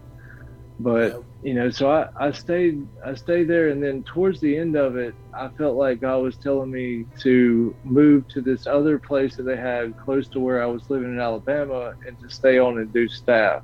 But 0.80 1.24
you 1.42 1.54
know 1.54 1.70
so 1.70 1.90
I, 1.90 2.08
I 2.20 2.32
stayed 2.32 2.86
i 3.06 3.14
stayed 3.14 3.48
there 3.48 3.70
and 3.70 3.82
then 3.82 4.04
towards 4.04 4.42
the 4.42 4.58
end 4.58 4.76
of 4.76 4.98
it 4.98 5.16
i 5.34 5.48
felt 5.48 5.78
like 5.78 6.02
god 6.02 6.18
was 6.18 6.36
telling 6.36 6.70
me 6.70 7.06
to 7.20 7.74
move 7.84 8.28
to 8.30 8.42
this 8.42 8.68
other 8.68 9.00
place 9.00 9.38
that 9.38 9.44
they 9.44 9.56
had 9.56 9.98
close 9.98 10.28
to 10.30 10.40
where 10.40 10.62
i 10.62 10.66
was 10.66 10.90
living 10.90 11.14
in 11.14 11.20
alabama 11.20 11.94
and 12.06 12.20
to 12.20 12.30
stay 12.30 12.60
on 12.60 12.78
and 12.78 12.92
do 12.92 13.08
staff 13.08 13.64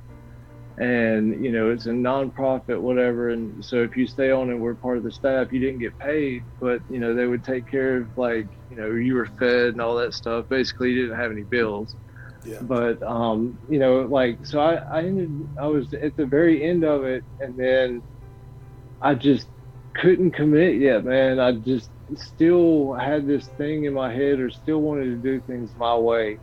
and 0.78 1.42
you 1.42 1.52
know 1.52 1.70
it's 1.70 1.86
a 1.86 1.90
nonprofit 1.90 2.80
whatever 2.80 3.30
and 3.30 3.64
so 3.64 3.82
if 3.82 3.96
you 3.96 4.06
stay 4.06 4.30
on 4.30 4.50
and 4.50 4.60
were 4.60 4.74
part 4.76 4.98
of 4.98 5.04
the 5.04 5.10
staff 5.10 5.50
you 5.50 5.58
didn't 5.58 5.80
get 5.80 5.98
paid 5.98 6.44
but 6.60 6.82
you 6.88 7.00
know 7.00 7.14
they 7.14 7.26
would 7.26 7.42
take 7.44 7.66
care 7.68 7.96
of 7.98 8.10
like 8.16 8.48
you 8.68 8.76
know 8.76 8.90
you 8.90 9.14
were 9.14 9.28
fed 9.38 9.68
and 9.68 9.80
all 9.80 9.96
that 9.96 10.14
stuff. 10.14 10.46
Basically 10.50 10.90
you 10.90 11.02
didn't 11.02 11.18
have 11.18 11.30
any 11.32 11.44
bills. 11.44 11.96
Yeah. 12.44 12.58
but 12.62 13.02
um 13.02 13.58
you 13.68 13.78
know 13.80 14.02
like 14.02 14.46
so 14.46 14.60
i 14.60 14.74
i 14.76 14.98
ended 15.02 15.48
i 15.60 15.66
was 15.66 15.92
at 15.94 16.14
the 16.16 16.26
very 16.26 16.62
end 16.62 16.84
of 16.84 17.04
it 17.04 17.24
and 17.40 17.58
then 17.58 18.04
i 19.00 19.14
just 19.14 19.48
couldn't 19.96 20.32
commit 20.32 20.76
yet 20.76 21.04
man. 21.04 21.40
I 21.40 21.52
just 21.52 21.90
still 22.14 22.94
had 22.94 23.26
this 23.26 23.48
thing 23.56 23.84
in 23.84 23.94
my 23.94 24.12
head 24.12 24.38
or 24.40 24.50
still 24.50 24.80
wanted 24.82 25.06
to 25.06 25.16
do 25.16 25.40
things 25.40 25.74
my 25.74 25.96
way 25.96 26.40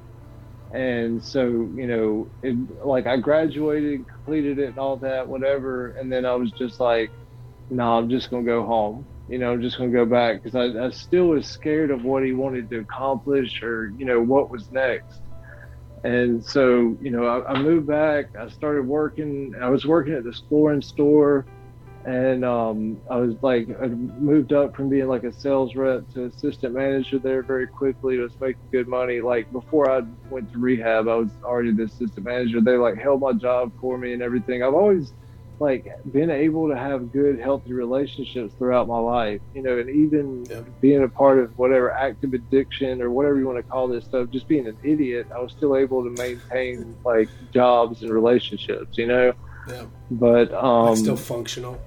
and 0.74 1.24
so 1.24 1.70
you 1.76 1.86
know 1.88 2.32
it, 2.42 2.56
like 2.84 3.06
i 3.06 3.16
graduated 3.16 4.06
completed 4.08 4.58
it 4.58 4.70
and 4.70 4.78
all 4.78 4.98
that 4.98 5.28
whatever. 5.28 5.92
And 5.92 6.12
then 6.12 6.26
i 6.26 6.34
was 6.34 6.52
just 6.52 6.80
like 6.80 7.12
no 7.70 7.84
nah, 7.84 7.98
i'm 8.00 8.10
just 8.10 8.30
gonna 8.30 8.44
go 8.44 8.66
home. 8.66 9.08
You 9.28 9.38
know 9.38 9.54
i'm 9.54 9.62
just 9.62 9.78
gonna 9.78 9.92
go 9.92 10.06
back. 10.06 10.42
Because 10.44 10.56
I, 10.56 10.86
I 10.86 10.90
still 10.90 11.28
was 11.28 11.48
scared 11.48 11.92
of 11.92 12.04
what 12.04 12.26
he 12.26 12.34
wanted 12.34 12.70
to 12.72 12.80
accomplish 12.80 13.62
or 13.62 13.92
you 13.96 14.06
know 14.06 14.22
what 14.22 14.50
was 14.50 14.72
next. 14.72 15.22
And 16.04 16.44
so 16.44 16.98
you 17.00 17.12
know 17.12 17.26
I, 17.26 17.54
I 17.54 17.62
moved 17.62 17.88
back. 17.88 18.26
I 18.38 18.50
started 18.50 18.88
working. 18.88 19.54
I 19.62 19.70
was 19.70 19.86
working 19.86 20.14
at 20.14 20.24
the 20.24 20.34
flooring 20.50 20.82
store 20.82 21.46
and 22.06 22.44
um, 22.44 23.00
I 23.10 23.16
was 23.16 23.36
like, 23.42 23.70
I 23.82 23.88
moved 23.88 24.52
up 24.52 24.76
from 24.76 24.90
being 24.90 25.08
like 25.08 25.24
a 25.24 25.32
sales 25.32 25.76
rep 25.76 26.12
to 26.14 26.26
assistant 26.26 26.74
manager 26.74 27.18
there 27.18 27.44
very 27.44 27.68
quickly. 27.68 28.20
I 28.20 28.24
was 28.24 28.40
making 28.42 28.62
good 28.72 28.88
money. 28.88 29.22
Like 29.22 29.52
before 29.54 29.90
I 29.90 30.02
went 30.30 30.52
to 30.52 30.60
rehab, 30.60 31.08
I 31.08 31.16
was 31.16 31.30
already 31.44 31.72
the 31.72 31.84
assistant 31.84 32.26
manager. 32.26 32.60
They 32.60 32.76
like 32.76 32.98
held 32.98 33.22
my 33.22 33.32
job 33.34 33.72
for 33.80 33.98
me 33.98 34.12
and 34.12 34.22
everything. 34.22 34.64
I've 34.64 34.74
always 34.74 35.14
like 35.60 35.88
been 36.12 36.30
able 36.30 36.68
to 36.68 36.76
have 36.76 37.14
good, 37.14 37.40
healthy 37.40 37.72
relationships 37.72 38.54
throughout 38.58 38.90
my 38.90 39.00
life, 39.00 39.40
you 39.56 39.62
know, 39.62 39.78
and 39.78 39.90
even 39.90 40.46
yeah. 40.50 40.62
being 40.82 41.04
a 41.04 41.08
part 41.08 41.40
of 41.40 41.58
whatever 41.58 41.90
active 41.92 42.34
addiction 42.34 43.02
or 43.02 43.12
whatever 43.12 43.40
you 43.40 43.46
want 43.46 43.60
to 43.60 43.64
call 43.64 43.88
this 43.88 44.04
stuff, 44.04 44.30
just 44.30 44.50
being 44.50 44.68
an 44.68 44.78
idiot, 44.84 45.28
I 45.34 45.40
was 45.40 45.54
still 45.54 45.78
able 45.78 46.04
to 46.04 46.10
maintain 46.10 46.98
like 47.06 47.30
jobs 47.54 48.02
and 48.02 48.12
relationships, 48.12 48.98
you 48.98 49.08
know. 49.08 49.34
Yeah. 49.70 49.86
But 50.12 50.54
um, 50.54 50.88
like 50.88 50.98
still 50.98 51.16
functional 51.16 51.80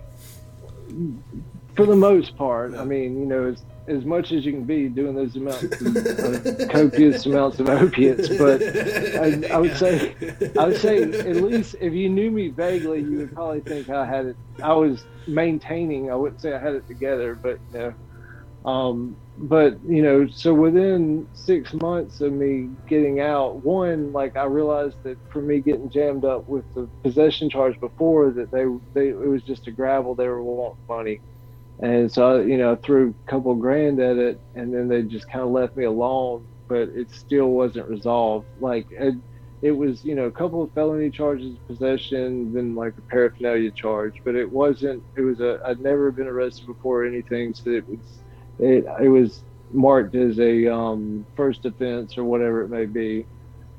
for 1.75 1.87
the 1.87 1.97
most 1.97 2.37
part. 2.37 2.75
I 2.75 2.85
mean, 2.85 3.19
you 3.19 3.27
know, 3.27 3.47
as 3.47 3.65
as 3.89 4.05
much 4.05 4.33
as 4.33 4.45
you 4.45 4.53
can 4.53 4.65
be 4.65 4.89
doing 4.89 5.15
those 5.15 5.37
amounts 5.37 5.63
of 5.63 5.97
uh, 5.97 6.67
copious 6.73 7.25
amounts 7.27 7.61
of 7.61 7.69
opiates. 7.69 8.29
But 8.37 8.61
I, 8.63 9.55
I, 9.55 9.59
would 9.59 9.77
say, 9.77 10.15
I 10.59 10.67
would 10.67 10.81
say, 10.81 11.03
at 11.03 11.37
least 11.37 11.77
if 11.81 11.93
you 11.93 12.09
knew 12.09 12.31
me 12.31 12.49
vaguely, 12.49 13.01
you 13.01 13.19
would 13.19 13.33
probably 13.33 13.61
think 13.61 13.89
I 13.89 14.05
had 14.05 14.27
it. 14.27 14.37
I 14.63 14.73
was 14.73 15.05
maintaining. 15.29 16.11
I 16.11 16.17
wouldn't 16.17 16.41
say 16.41 16.53
I 16.53 16.59
had 16.59 16.75
it 16.75 16.87
together, 16.89 17.35
but 17.35 17.61
you 17.73 17.79
know. 17.79 17.95
Um, 18.69 19.17
but 19.37 19.75
you 19.83 20.03
know, 20.03 20.27
so 20.29 20.55
within 20.55 21.29
six 21.35 21.75
months 21.75 22.21
of 22.21 22.33
me 22.33 22.77
getting 22.89 23.21
out, 23.21 23.65
one 23.65 24.13
like 24.13 24.37
I 24.37 24.45
realized 24.45 24.97
that 25.05 25.19
for 25.31 25.43
me 25.43 25.61
getting 25.61 25.91
jammed 25.91 26.25
up 26.25 26.49
with 26.49 26.67
the 26.75 26.91
possession 27.05 27.51
charge 27.51 27.79
before 27.81 28.33
that 28.33 28.51
they 28.53 28.65
they 28.95 29.11
it 29.11 29.29
was 29.29 29.43
just 29.45 29.67
a 29.69 29.73
gravel 29.73 30.15
they 30.15 30.29
were 30.29 30.43
wanting 30.43 30.79
money, 30.89 31.23
and 31.81 32.13
so 32.13 32.41
you 32.41 32.59
know 32.59 32.73
I 32.75 32.77
threw 32.77 33.11
a 33.29 33.31
couple 33.31 33.55
grand 33.57 34.01
at 34.01 34.19
it, 34.19 34.41
and 34.55 34.75
then 34.75 34.89
they 34.89 35.03
just 35.03 35.29
kind 35.33 35.45
of 35.45 35.51
left 35.51 35.77
me 35.77 35.85
alone, 35.85 36.49
but 36.69 36.89
it 36.91 37.11
still 37.13 37.49
wasn't 37.51 37.89
resolved. 37.89 38.49
Like 38.59 38.89
it, 38.91 39.15
it 39.63 39.73
was 39.73 40.05
you 40.05 40.15
know 40.17 40.27
a 40.27 40.33
couple 40.33 40.63
of 40.63 40.73
felony 40.75 41.11
charges, 41.11 41.59
possession, 41.69 42.53
then 42.55 42.75
like 42.75 42.95
a 42.99 43.03
paraphernalia 43.11 43.73
charge, 43.73 44.15
but 44.25 44.35
it 44.37 44.51
wasn't. 44.51 45.05
It 45.17 45.23
was 45.23 45.41
a 45.41 45.59
I'd 45.67 45.81
never 45.81 46.13
been 46.13 46.29
arrested 46.29 46.67
before 46.67 47.05
or 47.05 47.07
anything, 47.07 47.55
so 47.55 47.71
it 47.71 47.89
was 47.89 48.25
it, 48.59 48.85
it 49.03 49.09
was 49.09 49.43
marked 49.73 50.15
as 50.15 50.39
a 50.39 50.73
um, 50.73 51.27
first 51.37 51.65
offense 51.65 52.17
or 52.17 52.25
whatever 52.25 52.63
it 52.63 52.69
may 52.69 52.87
be. 52.87 53.27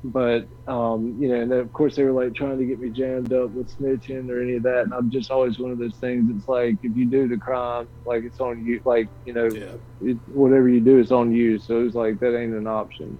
But 0.04 0.48
um, 0.68 1.16
you 1.18 1.28
know, 1.28 1.40
and 1.40 1.52
of 1.52 1.72
course 1.72 1.96
they 1.96 2.04
were 2.04 2.12
like 2.12 2.34
trying 2.34 2.58
to 2.58 2.64
get 2.64 2.78
me 2.78 2.90
jammed 2.90 3.32
up 3.32 3.50
with 3.50 3.76
snitching 3.76 4.30
or 4.30 4.40
any 4.40 4.54
of 4.54 4.62
that. 4.62 4.82
And 4.82 4.94
I'm 4.94 5.10
just 5.10 5.30
always 5.30 5.58
one 5.58 5.72
of 5.72 5.78
those 5.78 5.96
things. 5.96 6.30
It's 6.36 6.46
like 6.46 6.76
if 6.82 6.96
you 6.96 7.06
do 7.06 7.26
the 7.26 7.36
crime, 7.36 7.88
like 8.04 8.22
it's 8.22 8.38
on 8.38 8.64
you. 8.64 8.80
Like 8.84 9.08
you 9.24 9.32
know, 9.32 9.48
yeah. 9.48 9.74
it, 10.00 10.18
whatever 10.26 10.68
you 10.68 10.80
do, 10.80 10.98
it's 10.98 11.10
on 11.10 11.32
you. 11.32 11.58
So 11.58 11.84
it's 11.84 11.96
like 11.96 12.20
that 12.20 12.38
ain't 12.38 12.54
an 12.54 12.68
option. 12.68 13.18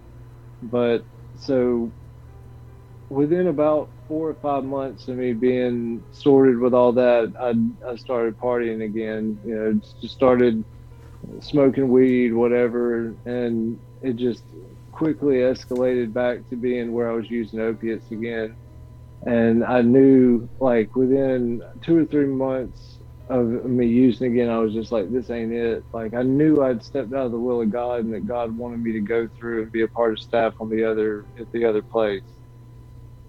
But 0.62 1.04
so 1.34 1.90
within 3.08 3.48
about 3.48 3.90
four 4.06 4.28
or 4.30 4.34
five 4.34 4.64
months 4.64 5.08
of 5.08 5.16
me 5.16 5.32
being 5.32 6.04
sorted 6.12 6.58
with 6.58 6.74
all 6.74 6.92
that, 6.92 7.32
I 7.40 7.90
I 7.90 7.96
started 7.96 8.38
partying 8.38 8.84
again. 8.84 9.40
You 9.44 9.54
know, 9.56 9.80
just 10.00 10.14
started 10.14 10.64
smoking 11.40 11.90
weed, 11.90 12.32
whatever, 12.32 13.16
and 13.24 13.80
it 14.02 14.16
just 14.16 14.44
quickly 14.92 15.36
escalated 15.36 16.12
back 16.12 16.48
to 16.48 16.56
being 16.56 16.92
where 16.92 17.10
I 17.10 17.14
was 17.14 17.30
using 17.30 17.60
opiates 17.60 18.10
again. 18.10 18.56
And 19.26 19.64
I 19.64 19.82
knew, 19.82 20.48
like, 20.60 20.94
within 20.96 21.60
two 21.84 21.98
or 21.98 22.06
three 22.06 22.26
months 22.26 23.00
of 23.28 23.46
me 23.46 23.86
using 23.86 24.32
again, 24.32 24.48
I 24.48 24.58
was 24.58 24.72
just 24.74 24.92
like, 24.92 25.10
this 25.10 25.30
ain't 25.30 25.52
it. 25.52 25.84
Like, 25.92 26.14
I 26.14 26.22
knew 26.22 26.62
I'd 26.62 26.84
stepped 26.84 27.12
out 27.12 27.26
of 27.26 27.32
the 27.32 27.40
will 27.40 27.62
of 27.62 27.70
God 27.70 28.04
and 28.04 28.14
that 28.14 28.26
God 28.26 28.56
wanted 28.56 28.80
me 28.80 28.92
to 28.92 29.00
go 29.00 29.28
through 29.38 29.62
and 29.64 29.72
be 29.72 29.82
a 29.82 29.88
part 29.88 30.12
of 30.12 30.20
staff 30.20 30.54
on 30.60 30.70
the 30.70 30.84
other, 30.84 31.26
at 31.38 31.48
the 31.52 31.64
other 31.64 31.82
place. 31.82 32.22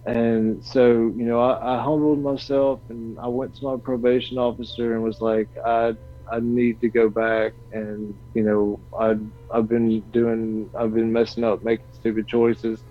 And 0.06 0.64
so, 0.64 0.92
you 1.16 1.26
know, 1.26 1.40
I, 1.42 1.76
I 1.78 1.84
humbled 1.84 2.22
myself 2.24 2.82
and 2.90 3.18
I 3.20 3.28
went 3.28 3.56
to 3.56 3.66
my 3.66 3.78
probation 3.84 4.38
officer 4.38 4.94
and 4.94 5.04
was 5.04 5.22
like, 5.22 5.50
I 5.66 5.94
I 6.32 6.40
need 6.42 6.80
to 6.82 6.90
go 6.90 7.10
back 7.10 7.54
and 7.72 8.16
you 8.34 8.44
know 8.44 8.82
I 9.00 9.16
I've 9.54 9.68
been 9.70 10.02
doing 10.12 10.70
I've 10.78 10.94
been 10.94 11.12
messing 11.14 11.44
up 11.44 11.64
making 11.64 11.86
stupid 11.94 12.28
choices 12.28 12.84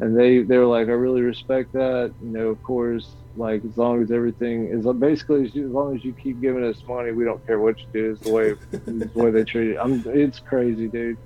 and 0.00 0.18
they 0.18 0.42
they 0.42 0.58
were 0.58 0.66
like, 0.66 0.88
I 0.88 0.92
really 0.92 1.22
respect 1.22 1.72
that. 1.72 2.14
You 2.20 2.32
know, 2.32 2.48
of 2.48 2.62
course, 2.62 3.16
like 3.36 3.64
as 3.64 3.76
long 3.76 4.02
as 4.02 4.10
everything 4.10 4.68
is 4.72 4.86
basically 4.98 5.46
as 5.46 5.54
long 5.54 5.94
as 5.96 6.04
you 6.04 6.14
keep 6.14 6.40
giving 6.40 6.64
us 6.64 6.82
money, 6.88 7.12
we 7.12 7.24
don't 7.24 7.44
care 7.46 7.60
what 7.60 7.76
you 7.80 8.00
do. 8.02 8.12
Is 8.12 8.20
the 8.22 8.30
way 8.30 8.54
the 8.86 9.10
way 9.14 9.30
they 9.30 9.44
treat 9.44 9.70
it. 9.72 9.78
I'm 9.80 10.02
it's 10.06 10.40
crazy, 10.40 10.88
dude. 10.88 11.18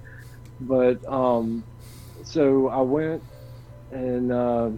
But 0.61 0.99
um, 1.11 1.67
so 2.25 2.69
I 2.69 2.83
went 2.83 3.25
and 3.91 4.33
uh, 4.33 4.71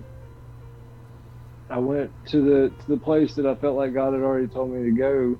I 1.70 1.78
went 1.78 2.12
to 2.28 2.42
the 2.42 2.76
to 2.78 2.86
the 2.88 2.98
place 2.98 3.34
that 3.34 3.46
I 3.46 3.54
felt 3.56 3.76
like 3.76 3.94
God 3.94 4.12
had 4.14 4.22
already 4.22 4.48
told 4.48 4.72
me 4.72 4.84
to 4.84 4.92
go 4.92 5.36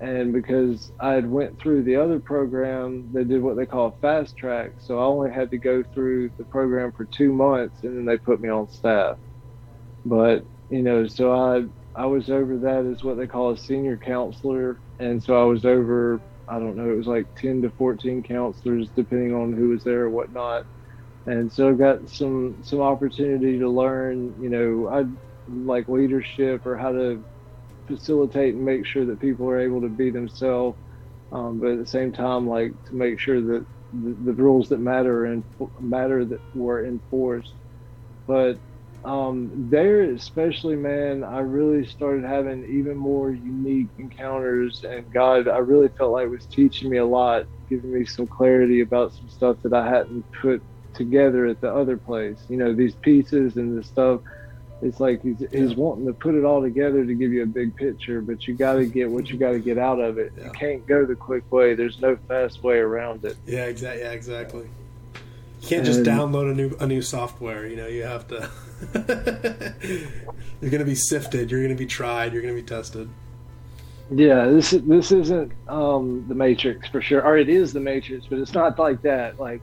and 0.00 0.32
because 0.32 0.90
I 1.00 1.12
had 1.14 1.28
went 1.30 1.60
through 1.60 1.84
the 1.84 1.96
other 1.96 2.20
program, 2.20 3.10
they 3.12 3.24
did 3.24 3.42
what 3.42 3.56
they 3.56 3.66
call 3.66 3.98
fast 4.02 4.36
track. 4.36 4.72
So 4.78 4.98
I 4.98 5.04
only 5.04 5.30
had 5.32 5.50
to 5.50 5.58
go 5.58 5.82
through 5.94 6.30
the 6.38 6.44
program 6.46 6.92
for 6.96 7.06
two 7.06 7.32
months, 7.32 7.80
and 7.82 7.96
then 7.96 8.04
they 8.04 8.18
put 8.18 8.40
me 8.40 8.48
on 8.50 8.68
staff. 8.68 9.16
But 10.04 10.46
you 10.68 10.82
know, 10.82 11.06
so 11.06 11.32
I 11.32 11.64
I 12.00 12.06
was 12.06 12.30
over 12.30 12.58
that 12.60 12.86
as 12.86 13.02
what 13.04 13.16
they 13.18 13.26
call 13.26 13.52
a 13.52 13.58
senior 13.58 13.98
counselor, 13.98 14.80
and 14.98 15.22
so 15.22 15.40
I 15.40 15.44
was 15.44 15.64
over 15.64 16.22
I 16.48 16.58
don't 16.58 16.76
know 16.76 16.90
it 16.90 16.96
was 16.96 17.06
like 17.06 17.28
ten 17.36 17.62
to 17.62 17.70
fourteen 17.72 18.22
counselors 18.22 18.90
depending 18.96 19.34
on 19.34 19.52
who 19.52 19.70
was 19.70 19.84
there 19.84 20.02
or 20.04 20.10
whatnot. 20.10 20.64
And 21.26 21.52
so 21.52 21.70
I 21.70 21.72
got 21.74 22.08
some 22.08 22.58
some 22.62 22.80
opportunity 22.80 23.58
to 23.58 23.68
learn, 23.70 24.34
you 24.40 24.48
know, 24.50 24.88
I 24.88 25.04
like 25.48 25.88
leadership 25.88 26.66
or 26.66 26.76
how 26.76 26.92
to 26.92 27.24
facilitate 27.86 28.54
and 28.54 28.64
make 28.64 28.86
sure 28.86 29.06
that 29.06 29.20
people 29.20 29.48
are 29.48 29.60
able 29.60 29.80
to 29.82 29.88
be 29.88 30.10
themselves, 30.10 30.78
um, 31.32 31.60
but 31.60 31.72
at 31.72 31.78
the 31.78 31.86
same 31.86 32.12
time, 32.12 32.48
like 32.48 32.72
to 32.88 32.94
make 32.94 33.18
sure 33.20 33.40
that 33.40 33.66
the, 33.92 34.16
the 34.24 34.32
rules 34.34 34.68
that 34.68 34.80
matter 34.80 35.26
and 35.26 35.44
matter 35.80 36.24
that 36.24 36.40
were 36.54 36.86
enforced. 36.86 37.54
But 38.26 38.60
um, 39.04 39.50
there, 39.70 40.02
especially, 40.12 40.76
man, 40.76 41.22
I 41.24 41.40
really 41.40 41.86
started 41.86 42.24
having 42.24 42.64
even 42.64 42.96
more 42.96 43.30
unique 43.32 43.90
encounters, 43.98 44.80
and 44.88 45.12
God, 45.12 45.48
I 45.48 45.58
really 45.58 45.88
felt 45.96 46.12
like 46.12 46.28
was 46.28 46.46
teaching 46.46 46.90
me 46.90 46.98
a 46.98 47.06
lot, 47.06 47.46
giving 47.68 47.92
me 47.92 48.04
some 48.04 48.26
clarity 48.26 48.80
about 48.80 49.14
some 49.14 49.28
stuff 49.28 49.58
that 49.64 49.72
I 49.72 49.88
hadn't 49.88 50.26
put 50.42 50.62
together 50.94 51.46
at 51.46 51.60
the 51.60 51.72
other 51.72 51.98
place. 51.98 52.44
You 52.48 52.56
know, 52.56 52.74
these 52.74 52.96
pieces 52.96 53.56
and 53.56 53.78
the 53.78 53.84
stuff 53.84 54.20
it's 54.82 55.00
like 55.00 55.22
he's, 55.22 55.42
he's 55.50 55.74
wanting 55.74 56.06
to 56.06 56.12
put 56.12 56.34
it 56.34 56.44
all 56.44 56.60
together 56.60 57.04
to 57.04 57.14
give 57.14 57.32
you 57.32 57.42
a 57.42 57.46
big 57.46 57.74
picture, 57.76 58.20
but 58.20 58.46
you 58.46 58.54
got 58.54 58.74
to 58.74 58.86
get 58.86 59.10
what 59.10 59.28
you 59.30 59.38
got 59.38 59.52
to 59.52 59.58
get 59.58 59.78
out 59.78 60.00
of 60.00 60.18
it. 60.18 60.32
Yeah. 60.36 60.44
You 60.44 60.50
can't 60.50 60.86
go 60.86 61.06
the 61.06 61.14
quick 61.14 61.50
way. 61.50 61.74
There's 61.74 62.00
no 62.00 62.16
fast 62.28 62.62
way 62.62 62.76
around 62.76 63.24
it. 63.24 63.36
Yeah, 63.46 63.64
exactly. 63.64 64.02
Yeah, 64.02 64.12
exactly. 64.12 64.68
You 65.62 65.68
can't 65.68 65.84
just 65.86 66.02
download 66.02 66.50
a 66.50 66.54
new 66.54 66.76
a 66.78 66.86
new 66.86 67.00
software. 67.00 67.66
You 67.66 67.76
know, 67.76 67.86
you 67.86 68.02
have 68.02 68.28
to. 68.28 68.50
you're 70.60 70.70
going 70.70 70.80
to 70.80 70.84
be 70.84 70.94
sifted. 70.94 71.50
You're 71.50 71.60
going 71.60 71.74
to 71.74 71.78
be 71.78 71.86
tried. 71.86 72.34
You're 72.34 72.42
going 72.42 72.54
to 72.54 72.60
be 72.60 72.66
tested. 72.66 73.08
Yeah, 74.10 74.46
this 74.46 74.70
this 74.70 75.10
isn't 75.10 75.52
um, 75.68 76.24
the 76.28 76.34
Matrix 76.34 76.88
for 76.88 77.00
sure, 77.00 77.22
or 77.22 77.36
it 77.36 77.48
is 77.48 77.72
the 77.72 77.80
Matrix, 77.80 78.26
but 78.26 78.38
it's 78.38 78.52
not 78.52 78.78
like 78.78 79.02
that. 79.02 79.40
Like 79.40 79.60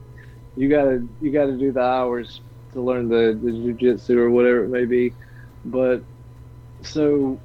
you 0.56 0.68
gotta 0.68 1.06
you 1.22 1.30
gotta 1.32 1.56
do 1.56 1.72
the 1.72 1.80
hours 1.80 2.42
to 2.74 2.82
learn 2.82 3.08
the 3.08 3.38
the 3.42 3.50
jujitsu 3.52 4.16
or 4.18 4.30
whatever 4.30 4.64
it 4.64 4.70
may 4.70 4.86
be. 4.86 5.16
But 5.64 6.04
so 6.82 7.42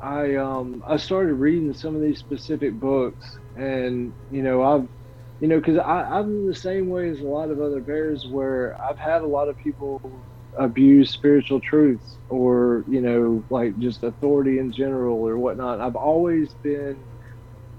I 0.00 0.36
um 0.36 0.82
I 0.86 0.96
started 0.96 1.34
reading 1.34 1.72
some 1.74 1.96
of 1.96 2.02
these 2.02 2.20
specific 2.20 2.78
books, 2.78 3.38
and 3.56 4.14
you 4.30 4.42
know 4.42 4.62
I've 4.62 4.88
you 5.40 5.48
know 5.48 5.58
because 5.60 5.78
I'm 5.84 6.46
the 6.46 6.54
same 6.54 6.88
way 6.88 7.10
as 7.10 7.20
a 7.20 7.26
lot 7.28 7.50
of 7.50 7.60
other 7.60 7.80
bears 7.80 8.26
where 8.30 8.76
I've 8.82 8.98
had 8.98 9.22
a 9.22 9.26
lot 9.28 9.48
of 9.48 9.56
people 9.58 10.26
abuse 10.58 11.12
spiritual 11.12 11.60
truths 11.60 12.18
or 12.28 12.84
you 12.88 13.00
know 13.02 13.46
like 13.50 13.78
just 13.78 14.04
authority 14.04 14.58
in 14.58 14.72
general 14.72 15.18
or 15.26 15.38
whatnot. 15.38 15.80
I've 15.80 15.96
always 15.96 16.54
been 16.62 17.06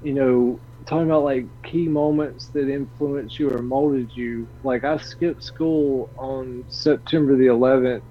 you 0.01 0.13
know 0.13 0.61
talking 0.85 1.07
about 1.09 1.23
like 1.23 1.45
key 1.63 1.87
moments 1.87 2.47
that 2.47 2.69
influenced 2.69 3.39
you 3.39 3.49
or 3.49 3.61
molded 3.61 4.11
you. 4.15 4.47
Like 4.63 4.83
I 4.83 4.97
skipped 4.97 5.43
school 5.43 6.09
on 6.17 6.63
September 6.69 7.35
the 7.35 7.47
11th, 7.47 8.01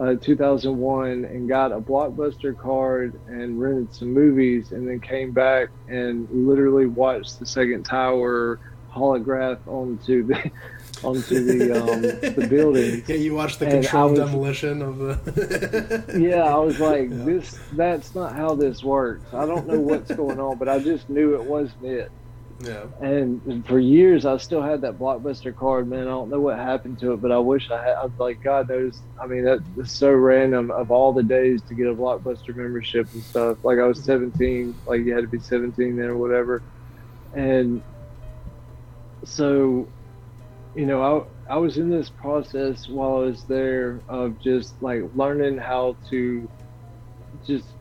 uh, 0.00 0.14
2001, 0.14 1.24
and 1.24 1.48
got 1.48 1.72
a 1.72 1.80
blockbuster 1.80 2.56
card 2.58 3.20
and 3.28 3.60
rented 3.60 3.94
some 3.94 4.12
movies, 4.12 4.72
and 4.72 4.88
then 4.88 5.00
came 5.00 5.32
back 5.32 5.68
and 5.88 6.28
literally 6.30 6.86
watched 6.86 7.38
the 7.38 7.46
second 7.46 7.84
tower 7.84 8.58
holograph 8.90 9.58
onto 9.66 10.26
the 10.26 10.50
onto 11.04 11.44
the 11.44 11.82
um, 11.82 12.02
the 12.02 12.46
building. 12.48 13.02
Yeah, 13.08 13.16
you 13.16 13.34
watched 13.34 13.58
the 13.58 13.66
controlled 13.66 14.12
was, 14.12 14.20
demolition 14.20 14.82
of 14.82 14.98
the. 14.98 16.04
yeah, 16.18 16.42
I 16.42 16.58
was 16.58 16.80
like, 16.80 17.10
yeah. 17.10 17.24
this. 17.24 17.58
That's 17.72 18.14
not 18.14 18.34
how 18.34 18.54
this 18.54 18.82
works. 18.82 19.32
I 19.32 19.46
don't 19.46 19.66
know 19.66 19.78
what's 19.78 20.10
going 20.12 20.40
on, 20.40 20.58
but 20.58 20.68
I 20.68 20.78
just 20.78 21.08
knew 21.08 21.34
it 21.34 21.44
wasn't 21.44 21.84
it. 21.84 22.10
Yeah. 22.60 22.84
And 23.00 23.66
for 23.66 23.78
years, 23.78 24.24
I 24.24 24.36
still 24.38 24.62
had 24.62 24.80
that 24.82 24.98
blockbuster 24.98 25.54
card, 25.54 25.88
man. 25.88 26.02
I 26.02 26.10
don't 26.10 26.30
know 26.30 26.40
what 26.40 26.56
happened 26.56 26.98
to 27.00 27.12
it, 27.12 27.20
but 27.20 27.32
I 27.32 27.38
wish 27.38 27.70
I 27.70 27.82
had. 27.82 27.94
I 27.94 28.04
was 28.04 28.18
like, 28.18 28.42
God 28.42 28.68
knows. 28.68 29.00
I 29.20 29.26
mean, 29.26 29.44
that's 29.44 29.92
so 29.92 30.10
random. 30.10 30.70
Of 30.70 30.90
all 30.90 31.12
the 31.12 31.22
days 31.22 31.60
to 31.68 31.74
get 31.74 31.86
a 31.86 31.94
blockbuster 31.94 32.54
membership 32.54 33.12
and 33.12 33.22
stuff, 33.22 33.64
like 33.64 33.78
I 33.78 33.86
was 33.86 34.02
17, 34.02 34.74
like 34.86 35.00
you 35.00 35.14
had 35.14 35.22
to 35.22 35.28
be 35.28 35.40
17 35.40 35.96
then 35.96 36.06
or 36.06 36.16
whatever, 36.16 36.62
and 37.34 37.82
so 39.24 39.88
you 40.74 40.86
know, 40.86 41.28
I 41.48 41.54
I 41.54 41.58
was 41.58 41.78
in 41.78 41.90
this 41.90 42.10
process 42.10 42.88
while 42.88 43.16
I 43.16 43.26
was 43.26 43.44
there 43.46 44.02
of 44.08 44.38
just 44.40 44.76
like 44.82 45.02
learning 45.14 45.58
how 45.58 45.98
to 46.10 46.50
just 47.46 47.74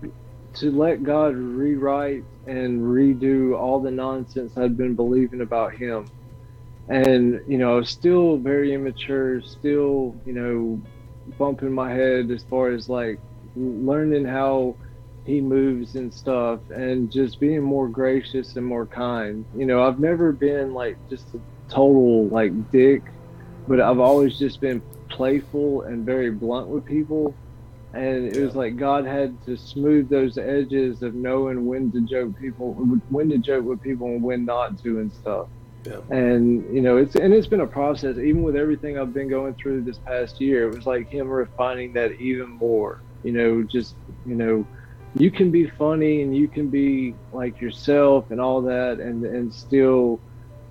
to 0.56 0.72
let 0.72 1.04
God 1.04 1.36
rewrite 1.36 2.26
and 2.46 2.82
redo 2.82 3.58
all 3.58 3.82
the 3.82 3.92
nonsense 3.92 4.58
I'd 4.58 4.78
been 4.78 4.96
believing 4.96 5.42
about 5.42 5.76
Him. 5.76 6.12
And, 6.90 7.42
you 7.48 7.58
know, 7.58 7.74
I 7.74 7.78
was 7.78 7.90
still 7.90 8.38
very 8.38 8.74
immature, 8.74 9.42
still, 9.42 10.18
you 10.26 10.34
know, 10.34 10.84
bumping 11.40 11.74
my 11.74 11.92
head 11.94 12.30
as 12.32 12.44
far 12.50 12.72
as 12.72 12.90
like 12.90 13.22
learning 13.56 14.26
how 14.26 14.78
He 15.26 15.42
moves 15.42 15.96
and 15.96 16.14
stuff 16.14 16.62
and 16.70 17.12
just 17.12 17.40
being 17.40 17.64
more 17.64 17.90
gracious 17.90 18.56
and 18.58 18.66
more 18.66 18.88
kind. 18.88 19.46
You 19.54 19.66
know, 19.66 19.84
I've 19.84 20.00
never 20.00 20.34
been 20.34 20.74
like 20.74 21.00
just 21.10 21.36
total 21.74 22.28
like 22.28 22.72
dick, 22.72 23.02
but 23.68 23.80
I've 23.80 24.00
always 24.00 24.38
just 24.38 24.62
been 24.62 24.82
playful 25.10 25.84
and 25.84 26.06
very 26.06 26.32
blunt 26.32 26.68
with 26.68 26.86
people. 26.86 27.34
And 27.94 28.36
it 28.36 28.42
was 28.42 28.56
like 28.56 28.76
God 28.76 29.06
had 29.06 29.44
to 29.46 29.56
smooth 29.56 30.10
those 30.10 30.38
edges 30.38 31.04
of 31.04 31.14
knowing 31.14 31.68
when 31.68 31.92
to 31.92 32.02
joke 32.02 32.40
people, 32.40 32.74
when 32.74 33.30
to 33.30 33.38
joke 33.38 33.66
with 33.66 33.82
people, 33.82 34.08
and 34.08 34.24
when 34.24 34.46
not 34.46 34.82
to, 34.84 35.00
and 35.00 35.14
stuff. 35.14 35.48
Yeah. 35.86 36.00
And 36.10 36.74
you 36.74 36.82
know, 36.82 36.98
it's 36.98 37.16
and 37.16 37.34
it's 37.34 37.46
been 37.46 37.60
a 37.60 37.68
process. 37.68 38.18
Even 38.18 38.42
with 38.42 38.56
everything 38.56 38.98
I've 38.98 39.14
been 39.14 39.30
going 39.30 39.54
through 39.56 39.84
this 39.84 40.00
past 40.00 40.42
year, 40.42 40.68
it 40.68 40.76
was 40.76 40.88
like 40.88 41.10
him 41.10 41.30
refining 41.30 41.94
that 41.94 42.14
even 42.14 42.50
more. 42.50 43.02
You 43.24 43.34
know, 43.34 43.64
just 43.64 43.96
you 44.26 44.36
know, 44.36 44.66
you 45.16 45.30
can 45.30 45.52
be 45.52 45.70
funny 45.70 46.24
and 46.24 46.36
you 46.36 46.48
can 46.48 46.70
be 46.70 47.14
like 47.32 47.62
yourself 47.62 48.32
and 48.32 48.42
all 48.42 48.62
that, 48.64 49.00
and 49.00 49.24
and 49.24 49.54
still 49.54 50.20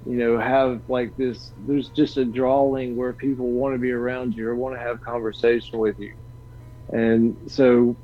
you 0.05 0.17
know, 0.17 0.39
have 0.39 0.83
like 0.89 1.15
this, 1.17 1.53
there's 1.57 1.91
just 1.91 2.17
a 2.17 2.25
drawing 2.25 2.97
where 2.97 3.13
people 3.13 3.53
want 3.53 3.75
to 3.75 3.79
be 3.79 3.93
around 3.93 4.35
you 4.35 4.49
or 4.49 4.57
want 4.57 4.75
to 4.75 4.81
have 4.81 5.01
conversation 5.01 5.79
with 5.79 5.99
you. 5.99 6.15
And 6.89 7.37
so 7.47 7.97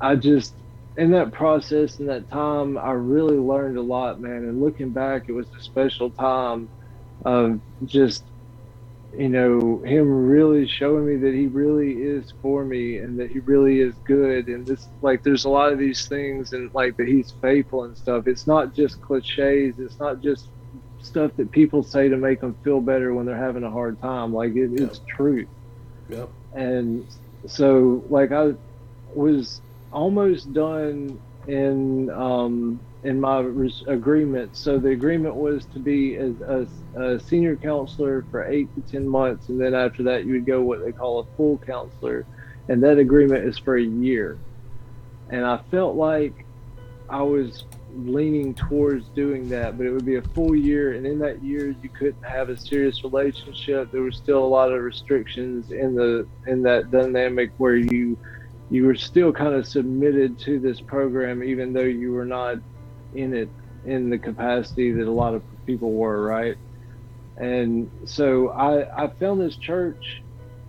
I 0.00 0.16
just, 0.16 0.54
in 0.96 1.10
that 1.10 1.32
process, 1.32 1.98
in 1.98 2.06
that 2.06 2.30
time, 2.30 2.78
I 2.78 2.92
really 2.92 3.36
learned 3.36 3.78
a 3.78 3.82
lot, 3.82 4.20
man. 4.20 4.44
And 4.44 4.60
looking 4.60 4.90
back, 4.92 5.24
it 5.28 5.32
was 5.32 5.48
a 5.58 5.60
special 5.60 6.10
time 6.10 6.70
of 7.24 7.60
just, 7.84 8.30
you 9.12 9.28
know, 9.28 9.82
him 9.84 10.08
really 10.26 10.68
showing 10.68 11.06
me 11.06 11.16
that 11.16 11.34
he 11.34 11.48
really 11.48 11.94
is 11.94 12.32
for 12.42 12.64
me 12.64 12.98
and 12.98 13.18
that 13.18 13.30
he 13.30 13.40
really 13.40 13.80
is 13.80 13.96
good. 14.04 14.46
And 14.46 14.64
this, 14.64 14.88
like, 15.02 15.24
there's 15.24 15.44
a 15.44 15.50
lot 15.50 15.72
of 15.72 15.80
these 15.80 16.06
things 16.06 16.52
and 16.52 16.70
like 16.74 16.96
that 16.96 17.08
he's 17.08 17.34
faithful 17.42 17.84
and 17.84 17.96
stuff. 17.96 18.28
It's 18.28 18.46
not 18.46 18.72
just 18.72 19.00
cliches. 19.00 19.80
It's 19.80 19.98
not 19.98 20.20
just 20.20 20.50
stuff 21.04 21.32
that 21.36 21.50
people 21.50 21.82
say 21.82 22.08
to 22.08 22.16
make 22.16 22.40
them 22.40 22.56
feel 22.64 22.80
better 22.80 23.14
when 23.14 23.26
they're 23.26 23.36
having 23.36 23.64
a 23.64 23.70
hard 23.70 24.00
time. 24.00 24.32
Like 24.32 24.54
it, 24.54 24.80
it's 24.80 25.00
truth. 25.06 25.48
Yep. 26.08 26.28
And 26.54 27.06
so, 27.46 28.04
like 28.08 28.32
I 28.32 28.54
was 29.14 29.60
almost 29.92 30.52
done 30.52 31.20
in 31.46 32.10
um, 32.10 32.80
in 33.02 33.20
my 33.20 33.40
res- 33.40 33.84
agreement. 33.86 34.56
So 34.56 34.78
the 34.78 34.90
agreement 34.90 35.34
was 35.34 35.66
to 35.66 35.78
be 35.78 36.16
a, 36.16 36.32
a, 36.46 36.66
a, 37.00 37.20
senior 37.20 37.56
counselor 37.56 38.24
for 38.30 38.46
eight 38.46 38.74
to 38.74 38.80
ten 38.90 39.06
months, 39.06 39.48
and 39.48 39.60
then 39.60 39.74
after 39.74 40.02
that, 40.04 40.24
you 40.24 40.32
would 40.32 40.46
go 40.46 40.62
what 40.62 40.84
they 40.84 40.92
call 40.92 41.20
a 41.20 41.36
full 41.36 41.58
counselor, 41.58 42.26
and 42.68 42.82
that 42.82 42.98
agreement 42.98 43.44
is 43.44 43.58
for 43.58 43.76
a 43.76 43.82
year. 43.82 44.38
And 45.30 45.44
I 45.44 45.58
felt 45.70 45.96
like 45.96 46.44
I 47.08 47.22
was 47.22 47.64
leaning 47.96 48.54
towards 48.54 49.08
doing 49.10 49.48
that, 49.48 49.76
but 49.76 49.86
it 49.86 49.90
would 49.90 50.04
be 50.04 50.16
a 50.16 50.22
full 50.22 50.54
year, 50.54 50.94
and 50.94 51.06
in 51.06 51.18
that 51.20 51.42
year 51.42 51.74
you 51.82 51.88
couldn't 51.88 52.22
have 52.24 52.48
a 52.48 52.56
serious 52.56 53.04
relationship. 53.04 53.90
There 53.92 54.02
was 54.02 54.16
still 54.16 54.44
a 54.44 54.46
lot 54.46 54.72
of 54.72 54.82
restrictions 54.82 55.70
in 55.70 55.94
the 55.94 56.26
in 56.46 56.62
that 56.62 56.90
dynamic 56.90 57.52
where 57.58 57.76
you 57.76 58.16
you 58.70 58.86
were 58.86 58.94
still 58.94 59.32
kind 59.32 59.54
of 59.54 59.66
submitted 59.66 60.38
to 60.40 60.58
this 60.58 60.80
program, 60.80 61.44
even 61.44 61.72
though 61.72 61.82
you 61.82 62.12
were 62.12 62.24
not 62.24 62.58
in 63.14 63.34
it 63.34 63.48
in 63.84 64.10
the 64.10 64.18
capacity 64.18 64.90
that 64.92 65.06
a 65.06 65.10
lot 65.10 65.34
of 65.34 65.42
people 65.66 65.92
were, 65.92 66.24
right? 66.24 66.56
And 67.36 67.90
so 68.04 68.50
I 68.50 69.04
I 69.04 69.08
found 69.08 69.40
this 69.40 69.56
church, 69.56 70.22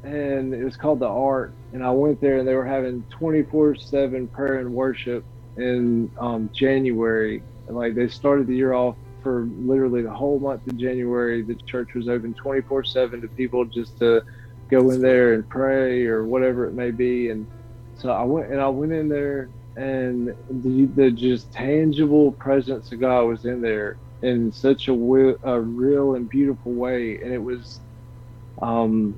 and 0.03 0.53
it 0.53 0.63
was 0.63 0.77
called 0.77 0.99
the 0.99 1.07
Ark, 1.07 1.53
and 1.73 1.83
I 1.83 1.91
went 1.91 2.21
there, 2.21 2.37
and 2.37 2.47
they 2.47 2.55
were 2.55 2.65
having 2.65 3.03
24/7 3.19 4.31
prayer 4.31 4.59
and 4.59 4.73
worship 4.73 5.23
in 5.57 6.11
um, 6.19 6.49
January. 6.53 7.43
And 7.67 7.77
like 7.77 7.95
they 7.95 8.07
started 8.07 8.47
the 8.47 8.55
year 8.55 8.73
off 8.73 8.97
for 9.21 9.47
literally 9.57 10.03
the 10.03 10.13
whole 10.13 10.39
month 10.39 10.67
of 10.67 10.77
January. 10.77 11.43
The 11.43 11.57
church 11.67 11.89
was 11.95 12.07
open 12.07 12.35
24 12.41 12.83
7 12.83 13.21
to 13.21 13.27
people 13.29 13.65
just 13.65 13.97
to 13.99 14.21
go 14.69 14.91
in 14.91 15.01
there 15.01 15.33
and 15.33 15.47
pray 15.49 16.05
or 16.05 16.25
whatever 16.27 16.67
it 16.67 16.73
may 16.73 16.91
be. 16.91 17.29
And 17.29 17.47
so 17.95 18.11
I 18.11 18.23
went 18.23 18.51
and 18.51 18.61
I 18.61 18.69
went 18.69 18.93
in 18.93 19.09
there 19.09 19.51
and 19.75 20.29
the, 20.49 20.85
the 20.95 21.11
just 21.11 21.51
tangible 21.51 22.33
presence 22.33 22.91
of 22.91 22.99
God 22.99 23.23
was 23.23 23.45
in 23.45 23.61
there 23.61 23.99
in 24.21 24.51
such 24.51 24.87
a, 24.87 24.93
a 25.43 25.61
real 25.61 26.15
and 26.15 26.29
beautiful 26.29 26.73
way. 26.73 27.19
And 27.21 27.33
it 27.33 27.43
was, 27.43 27.81
um, 28.61 29.15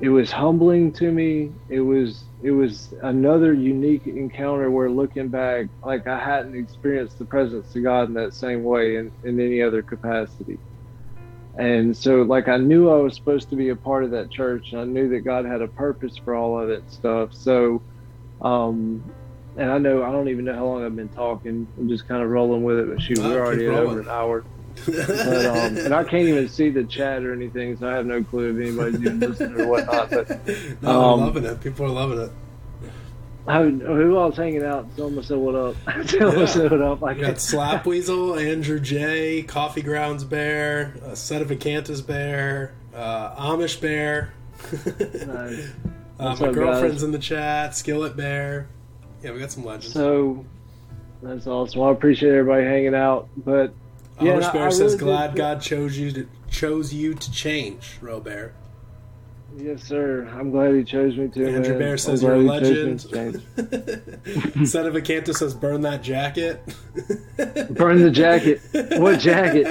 it 0.00 0.10
was 0.10 0.30
humbling 0.30 0.92
to 0.94 1.10
me. 1.10 1.54
It 1.68 1.80
was 1.80 2.29
it 2.42 2.52
was 2.52 2.92
another 3.02 3.52
unique 3.52 4.06
encounter 4.06 4.70
where 4.70 4.90
looking 4.90 5.28
back, 5.28 5.66
like 5.84 6.06
I 6.06 6.18
hadn't 6.18 6.56
experienced 6.56 7.18
the 7.18 7.26
presence 7.26 7.74
of 7.74 7.82
God 7.82 8.08
in 8.08 8.14
that 8.14 8.34
same 8.34 8.62
way 8.62 8.96
in, 8.96 9.12
in 9.22 9.38
any 9.38 9.60
other 9.62 9.82
capacity. 9.82 10.58
And 11.58 11.96
so 11.96 12.22
like 12.22 12.48
I 12.48 12.56
knew 12.56 12.88
I 12.88 12.96
was 12.96 13.16
supposed 13.16 13.50
to 13.50 13.56
be 13.56 13.70
a 13.70 13.76
part 13.76 14.04
of 14.04 14.12
that 14.12 14.30
church 14.30 14.68
and 14.72 14.80
I 14.80 14.84
knew 14.84 15.08
that 15.10 15.20
God 15.20 15.44
had 15.44 15.60
a 15.62 15.68
purpose 15.68 16.16
for 16.16 16.34
all 16.34 16.60
of 16.60 16.68
that 16.68 16.90
stuff. 16.90 17.30
So 17.34 17.82
um 18.40 19.12
and 19.56 19.70
I 19.70 19.78
know 19.78 20.02
I 20.02 20.12
don't 20.12 20.28
even 20.28 20.44
know 20.44 20.54
how 20.54 20.64
long 20.64 20.84
I've 20.84 20.96
been 20.96 21.10
talking. 21.10 21.68
I'm 21.76 21.88
just 21.88 22.06
kind 22.06 22.22
of 22.22 22.30
rolling 22.30 22.62
with 22.62 22.78
it, 22.78 22.88
but 22.88 23.02
shoot, 23.02 23.18
we're 23.18 23.44
already 23.44 23.66
over 23.66 24.00
an 24.00 24.08
hour 24.08 24.46
but, 24.86 25.46
um, 25.46 25.76
and 25.76 25.94
I 25.94 26.04
can't 26.04 26.28
even 26.28 26.48
see 26.48 26.70
the 26.70 26.84
chat 26.84 27.24
or 27.24 27.32
anything, 27.32 27.76
so 27.76 27.88
I 27.88 27.94
have 27.94 28.06
no 28.06 28.22
clue 28.22 28.50
if 28.50 28.68
anybody's 28.68 29.00
even 29.00 29.20
listening 29.20 29.60
or 29.60 29.68
whatnot. 29.68 30.10
But 30.10 30.48
no, 30.82 31.12
um, 31.12 31.20
loving 31.20 31.44
it. 31.44 31.60
People 31.60 31.86
are 31.86 31.90
loving 31.90 32.20
it. 32.20 32.30
How, 33.46 33.64
who 33.64 34.18
else 34.18 34.36
hanging 34.36 34.62
out? 34.62 34.94
Tell 34.96 35.10
them 35.10 35.22
say 35.22 35.34
what 35.34 35.54
up. 35.54 35.76
Tell 36.06 36.46
say 36.46 36.68
what 36.68 36.82
up. 36.82 37.02
I 37.02 37.14
got 37.14 37.40
Slap 37.40 37.86
Weasel, 37.86 38.38
Andrew 38.38 38.78
J, 38.78 39.42
Coffee 39.42 39.82
Grounds 39.82 40.24
Bear, 40.24 40.94
a 41.04 41.16
set 41.16 41.42
of 41.42 41.48
Acanthus 41.48 42.06
Bear, 42.06 42.74
uh, 42.94 43.34
Amish 43.34 43.80
Bear. 43.80 44.32
nice. 44.72 45.68
uh, 46.18 46.36
my 46.38 46.48
up, 46.48 46.54
girlfriend's 46.54 46.96
guys? 46.96 47.02
in 47.02 47.12
the 47.12 47.18
chat. 47.18 47.74
Skillet 47.74 48.16
Bear. 48.16 48.68
Yeah, 49.22 49.32
we 49.32 49.40
got 49.40 49.50
some 49.50 49.64
legends. 49.64 49.92
So 49.94 50.44
that's 51.22 51.46
awesome. 51.46 51.80
Well, 51.80 51.90
I 51.90 51.92
appreciate 51.92 52.32
everybody 52.32 52.64
hanging 52.64 52.94
out, 52.94 53.28
but 53.36 53.74
yeah, 54.20 54.32
Amish 54.32 54.52
Bear 54.52 54.70
says, 54.70 54.94
"Glad 54.96 55.34
God 55.34 55.60
chose 55.60 55.98
you 55.98 56.12
to 56.12 56.28
chose 56.50 56.92
you 56.92 57.14
to 57.14 57.32
change, 57.32 57.98
Robert." 58.00 58.54
Yes, 59.56 59.82
sir. 59.82 60.28
I'm 60.32 60.50
glad 60.50 60.74
he 60.74 60.84
chose 60.84 61.16
me 61.16 61.28
to. 61.28 61.46
Andrew 61.46 61.72
man. 61.72 61.78
Bear 61.78 61.98
says 61.98 62.22
you're 62.22 62.34
a 62.34 62.38
legend. 62.38 63.00
Son 64.68 64.86
of 64.86 64.94
a 64.94 65.00
Canto 65.00 65.32
says, 65.32 65.54
"Burn 65.54 65.80
that 65.82 66.02
jacket." 66.02 66.62
Burn 67.70 68.00
the 68.00 68.10
jacket. 68.10 68.60
What 68.98 69.18
jacket? 69.20 69.66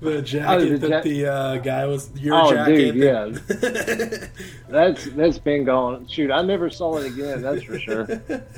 The 0.00 0.20
jacket 0.20 0.48
oh, 0.48 0.76
the 0.78 0.88
that 0.88 1.04
the 1.04 1.26
uh, 1.26 1.56
guy 1.58 1.86
was 1.86 2.10
your 2.16 2.34
oh, 2.34 2.52
jacket. 2.52 2.92
dude, 2.92 2.96
yeah. 2.96 4.28
that's 4.68 5.04
that's 5.06 5.38
been 5.38 5.64
gone. 5.64 6.08
Shoot, 6.08 6.32
I 6.32 6.42
never 6.42 6.70
saw 6.70 6.96
it 6.96 7.06
again. 7.06 7.40
That's 7.40 7.62
for 7.62 7.78
sure. 7.78 8.08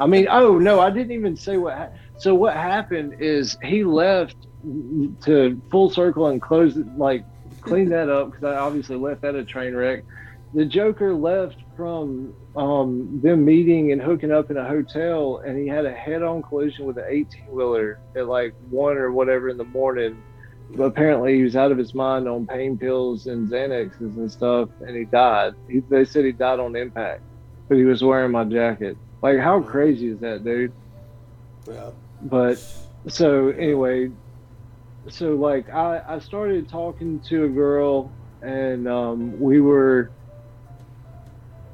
I 0.01 0.07
mean, 0.07 0.27
oh 0.31 0.59
no, 0.59 0.81
I 0.81 0.89
didn't 0.89 1.13
even 1.13 1.37
say 1.37 1.59
what. 1.59 1.77
Ha- 1.77 1.91
so 2.17 2.35
what 2.35 2.55
happened 2.55 3.17
is 3.21 3.59
he 3.63 3.85
left 3.85 4.37
to 5.25 5.61
full 5.71 5.91
circle 5.91 6.29
and 6.29 6.41
close 6.41 6.77
it, 6.77 6.87
like 6.97 7.25
clean 7.61 7.89
that 7.91 8.09
up 8.09 8.31
because 8.31 8.45
I 8.45 8.57
obviously 8.57 8.97
left 8.97 9.23
that 9.23 9.35
a 9.35 9.45
train 9.45 9.75
wreck. 9.75 10.05
The 10.55 10.65
Joker 10.65 11.15
left 11.15 11.57
from 11.77 12.35
um, 12.55 13.21
them 13.23 13.45
meeting 13.45 13.91
and 13.91 14.01
hooking 14.01 14.31
up 14.31 14.51
in 14.51 14.57
a 14.57 14.67
hotel, 14.67 15.39
and 15.45 15.59
he 15.59 15.67
had 15.67 15.85
a 15.85 15.93
head-on 15.93 16.43
collision 16.43 16.85
with 16.85 16.97
an 16.97 17.05
18-wheeler 17.05 17.99
at 18.15 18.27
like 18.29 18.55
one 18.71 18.97
or 18.97 19.11
whatever 19.11 19.49
in 19.49 19.57
the 19.57 19.65
morning. 19.65 20.23
But 20.71 20.85
apparently, 20.85 21.37
he 21.37 21.43
was 21.43 21.57
out 21.57 21.73
of 21.73 21.79
his 21.79 21.95
mind 21.95 22.29
on 22.29 22.47
pain 22.47 22.79
pills 22.79 23.27
and 23.27 23.49
Xanaxes 23.49 24.17
and 24.17 24.31
stuff, 24.31 24.69
and 24.81 24.97
he 24.97 25.05
died. 25.05 25.55
He, 25.69 25.81
they 25.81 26.05
said 26.05 26.25
he 26.25 26.33
died 26.33 26.61
on 26.61 26.77
impact, 26.77 27.23
but 27.69 27.77
he 27.77 27.85
was 27.85 28.03
wearing 28.03 28.31
my 28.31 28.45
jacket. 28.45 28.97
Like, 29.23 29.39
how 29.39 29.61
crazy 29.61 30.09
is 30.09 30.21
that, 30.21 30.45
dude? 30.45 30.73
Yeah. 31.67 31.91
But 32.23 32.65
so 33.09 33.49
anyway, 33.49 34.11
so 35.09 35.35
like 35.35 35.69
I, 35.71 36.01
I 36.09 36.19
started 36.19 36.69
talking 36.69 37.21
to 37.29 37.45
a 37.45 37.49
girl 37.49 38.17
and 38.43 38.89
um, 38.89 39.39
we 39.39 39.61
were 39.61 40.13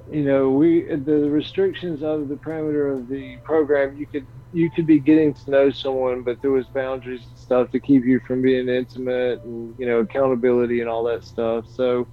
you 0.07 0.25
know 0.25 0.51
we 0.51 0.87
the 0.95 1.31
restrictions 1.31 2.03
of 2.03 2.29
the 2.29 2.37
parameter 2.37 2.99
of 2.99 3.09
the 3.09 3.39
program 3.45 3.97
you 3.97 4.07
could 4.07 4.27
you 4.53 4.71
could 4.71 4.87
be 4.87 4.99
getting 5.01 5.33
to 5.35 5.51
know 5.51 5.71
someone 5.71 6.23
but 6.25 6.39
there 6.43 6.51
was 6.51 6.69
boundaries 6.69 7.27
and 7.29 7.39
stuff 7.39 7.71
to 7.71 7.81
keep 7.81 8.05
you 8.05 8.21
from 8.27 8.43
being 8.43 8.69
intimate 8.69 9.43
and 9.45 9.75
you 9.79 9.87
know 9.87 10.01
accountability 10.01 10.81
and 10.81 10.89
all 10.89 11.05
that 11.05 11.25
stuff. 11.25 11.67
So 11.69 12.09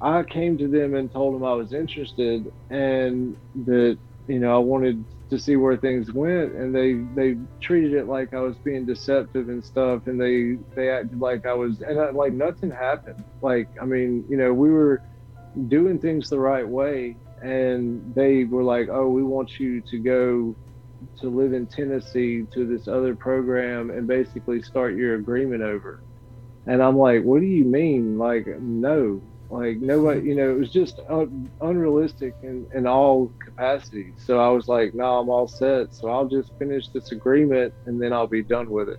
i 0.00 0.22
came 0.24 0.58
to 0.58 0.68
them 0.68 0.94
and 0.94 1.10
told 1.12 1.34
them 1.34 1.44
i 1.44 1.52
was 1.52 1.72
interested 1.72 2.46
and 2.70 3.36
that 3.66 3.98
you 4.26 4.38
know 4.40 4.54
i 4.54 4.58
wanted 4.58 5.04
to 5.30 5.38
see 5.38 5.54
where 5.54 5.76
things 5.76 6.12
went 6.12 6.52
and 6.54 6.74
they 6.74 6.94
they 7.14 7.38
treated 7.60 7.94
it 7.94 8.06
like 8.06 8.34
I 8.34 8.40
was 8.40 8.56
being 8.58 8.84
deceptive 8.84 9.48
and 9.48 9.64
stuff 9.64 10.06
and 10.06 10.20
they 10.20 10.58
they 10.74 10.90
acted 10.90 11.20
like 11.20 11.46
I 11.46 11.54
was 11.54 11.80
and 11.80 11.98
I, 12.00 12.10
like 12.10 12.32
nothing 12.32 12.70
happened. 12.70 13.24
Like 13.40 13.68
I 13.80 13.84
mean 13.84 14.24
you 14.28 14.36
know 14.36 14.52
we 14.52 14.70
were 14.70 15.02
doing 15.68 15.98
things 15.98 16.28
the 16.28 16.38
right 16.38 16.66
way 16.66 17.16
and 17.42 18.12
they 18.14 18.44
were 18.44 18.64
like 18.64 18.88
oh 18.90 19.08
we 19.08 19.22
want 19.22 19.60
you 19.60 19.80
to 19.82 19.98
go 19.98 20.56
to 21.20 21.30
live 21.30 21.52
in 21.52 21.66
Tennessee 21.66 22.44
to 22.52 22.66
this 22.66 22.88
other 22.88 23.14
program 23.14 23.90
and 23.90 24.06
basically 24.06 24.60
start 24.60 24.96
your 24.96 25.14
agreement 25.14 25.62
over. 25.62 26.02
And 26.66 26.82
I'm 26.82 26.98
like 26.98 27.22
what 27.22 27.40
do 27.40 27.46
you 27.46 27.64
mean? 27.64 28.18
Like 28.18 28.48
no 28.60 29.22
like 29.50 29.78
nobody, 29.78 30.28
you 30.28 30.36
know, 30.36 30.50
it 30.50 30.58
was 30.58 30.72
just 30.72 31.00
un- 31.08 31.50
unrealistic 31.60 32.36
in, 32.42 32.66
in 32.74 32.86
all 32.86 33.34
capacities. 33.44 34.14
So 34.24 34.38
I 34.40 34.48
was 34.50 34.68
like, 34.68 34.94
no, 34.94 35.18
I'm 35.18 35.28
all 35.28 35.48
set. 35.48 35.94
So 35.94 36.08
I'll 36.08 36.28
just 36.28 36.52
finish 36.58 36.88
this 36.90 37.12
agreement 37.12 37.74
and 37.86 38.00
then 38.00 38.12
I'll 38.12 38.28
be 38.28 38.44
done 38.44 38.70
with 38.70 38.88
it. 38.88 38.98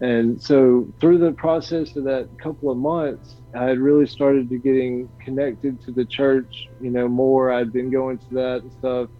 And 0.00 0.42
so 0.42 0.88
through 1.00 1.18
the 1.18 1.32
process 1.32 1.94
of 1.96 2.04
that 2.04 2.28
couple 2.42 2.70
of 2.70 2.78
months, 2.78 3.36
I 3.54 3.64
had 3.64 3.78
really 3.78 4.06
started 4.06 4.48
to 4.50 4.58
getting 4.58 5.10
connected 5.24 5.80
to 5.82 5.92
the 5.92 6.06
church, 6.06 6.66
you 6.80 6.90
know, 6.90 7.08
more. 7.08 7.52
I'd 7.52 7.72
been 7.72 7.90
going 7.90 8.18
to 8.18 8.34
that 8.34 8.62
and 8.62 8.72
stuff. 8.72 9.10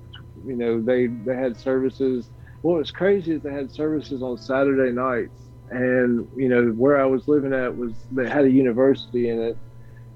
You 0.45 0.57
know, 0.57 0.83
they 0.83 1.07
they 1.07 1.37
had 1.37 1.57
services. 1.57 2.31
What 2.63 2.79
was 2.79 2.91
crazy 2.91 3.33
is 3.33 3.43
they 3.43 3.53
had 3.53 3.71
services 3.71 4.23
on 4.23 4.39
Saturday 4.39 4.93
nights, 4.93 5.51
and 5.71 6.27
you 6.37 6.49
know 6.49 6.71
where 6.71 7.01
I 7.01 7.07
was 7.07 7.29
living 7.29 7.55
at 7.55 7.77
was 7.77 8.05
they 8.11 8.29
had 8.29 8.45
a 8.45 8.51
university 8.51 9.29
in 9.29 9.41
it, 9.41 9.59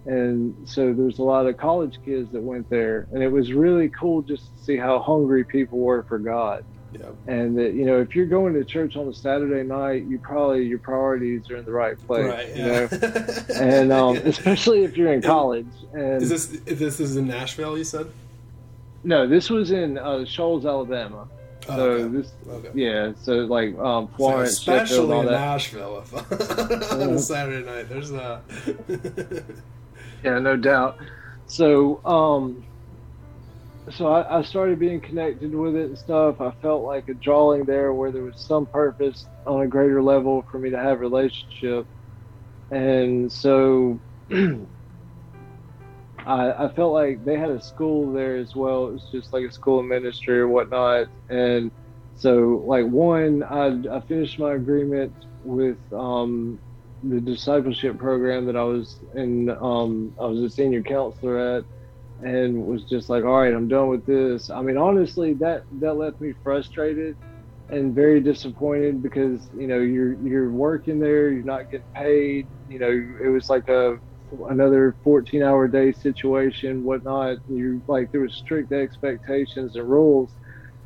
and 0.07 0.57
so 0.69 0.93
there's 0.93 1.19
a 1.19 1.23
lot 1.23 1.47
of 1.47 1.57
college 1.57 1.99
kids 2.05 2.31
that 2.33 2.41
went 2.41 2.69
there 2.71 3.09
and 3.13 3.23
it 3.23 3.29
was 3.29 3.53
really 3.53 3.89
cool 3.89 4.23
just 4.23 4.57
to 4.57 4.65
see 4.65 4.77
how 4.77 4.99
hungry 5.01 5.45
people 5.45 5.79
were 5.79 6.03
for 6.05 6.19
god 6.19 6.65
yeah. 6.93 7.07
and 7.27 7.59
that 7.59 7.75
you 7.75 7.85
know 7.85 8.01
if 8.01 8.15
you're 8.15 8.27
going 8.27 8.55
to 8.55 8.65
church 8.65 8.97
on 8.97 9.09
a 9.09 9.15
saturday 9.15 9.63
night 9.67 10.05
you 10.07 10.19
probably 10.19 10.65
your 10.65 10.79
priorities 10.79 11.51
are 11.51 11.57
in 11.57 11.65
the 11.65 11.73
right 11.73 11.99
place 12.07 12.25
right, 12.25 12.49
yeah. 12.55 12.89
you 12.91 12.99
know 12.99 13.45
and 13.61 13.93
um, 13.93 14.17
especially 14.19 14.85
if 14.85 14.97
you're 14.97 15.13
in 15.13 15.21
college 15.21 15.67
and 15.93 16.23
is 16.23 16.29
this 16.29 16.47
this 16.65 17.01
is 17.01 17.17
in 17.17 17.27
nashville 17.27 17.77
you 17.77 17.85
said 17.85 18.07
no 19.03 19.27
this 19.27 19.51
was 19.51 19.73
in 19.73 19.99
uh, 19.99 20.25
shoals 20.25 20.65
alabama 20.65 21.27
oh, 21.69 21.77
so 21.77 21.83
okay. 21.83 22.17
this, 22.17 22.33
okay. 22.49 22.71
yeah, 22.75 23.13
so 23.21 23.33
like 23.33 23.77
um, 23.79 24.09
Florence, 24.17 24.61
so 24.61 24.75
especially 24.75 25.19
in 25.19 25.27
Nashville, 25.27 26.05
on 26.93 27.01
a 27.01 27.19
Saturday 27.19 27.67
night, 27.67 27.89
there's 27.89 28.11
that. 28.11 28.43
Yeah, 30.25 30.39
no 30.39 30.57
doubt. 30.57 30.99
So, 31.47 32.05
um, 32.05 32.64
so 33.91 34.09
I, 34.09 34.39
I, 34.39 34.43
started 34.43 34.79
being 34.81 35.01
connected 35.01 35.55
with 35.55 35.77
it 35.77 35.87
and 35.91 35.99
stuff. 35.99 36.41
I 36.41 36.51
felt 36.62 36.85
like 36.85 37.09
a 37.09 37.14
drawing 37.14 37.64
there 37.64 37.93
where 37.93 38.11
there 38.11 38.23
was 38.23 38.41
some 38.41 38.67
purpose 38.67 39.27
on 39.47 39.62
a 39.62 39.69
greater 39.69 40.03
level 40.03 40.45
for 40.51 40.59
me 40.59 40.71
to 40.71 40.79
have 40.79 41.01
relationship. 41.01 41.87
And 42.71 43.31
so 43.33 44.01
I, 44.31 44.67
I 46.27 46.73
felt 46.75 46.93
like 46.93 47.25
they 47.25 47.39
had 47.39 47.51
a 47.51 47.61
school 47.61 48.12
there 48.12 48.37
as 48.37 48.57
well. 48.57 48.89
It 48.89 48.93
was 48.93 49.09
just 49.12 49.33
like 49.33 49.45
a 49.45 49.53
school 49.53 49.81
of 49.81 49.87
ministry 49.87 50.39
or 50.41 50.49
whatnot. 50.49 51.09
And 51.29 51.71
So, 52.17 52.64
like 52.67 52.87
one, 52.87 53.43
I, 53.45 53.97
I 53.97 54.01
finished 54.01 54.39
my 54.39 54.55
agreement 54.55 55.14
with 55.45 55.79
um, 55.93 56.61
the 57.11 57.21
discipleship 57.21 57.99
program 57.99 58.47
that 58.47 58.57
I 58.57 58.63
was 58.63 58.97
in. 59.15 59.51
Um, 59.51 60.15
I 60.21 60.27
was 60.27 60.41
a 60.41 60.51
senior 60.51 60.83
counselor 60.83 61.59
at, 61.59 61.65
and 62.23 62.67
was 62.67 62.85
just 62.85 63.09
like, 63.09 63.25
all 63.25 63.41
right, 63.41 63.53
I'm 63.53 63.69
done 63.69 63.89
with 63.89 64.07
this. 64.07 64.51
I 64.51 64.63
mean, 64.63 64.77
honestly, 64.77 65.35
that 65.35 65.65
that 65.81 65.95
left 65.95 66.21
me 66.21 66.35
frustrated 66.43 67.17
and 67.69 67.95
very 67.95 68.21
disappointed 68.21 69.03
because 69.03 69.49
you 69.57 69.67
know 69.67 69.79
you're 69.79 70.15
you're 70.15 70.51
working 70.51 70.99
there, 70.99 71.31
you're 71.31 71.45
not 71.45 71.71
getting 71.71 71.87
paid. 71.95 72.47
You 72.69 72.79
know, 72.79 72.91
it 73.25 73.29
was 73.29 73.49
like 73.49 73.69
a 73.69 73.99
another 74.49 74.97
14 75.05 75.43
hour 75.43 75.69
day 75.69 75.93
situation, 75.93 76.85
whatnot. 76.85 77.39
You 77.49 77.83
like 77.87 78.11
there 78.13 78.23
was 78.23 78.35
strict 78.35 78.73
expectations 78.73 79.77
and 79.77 79.89
rules, 79.89 80.33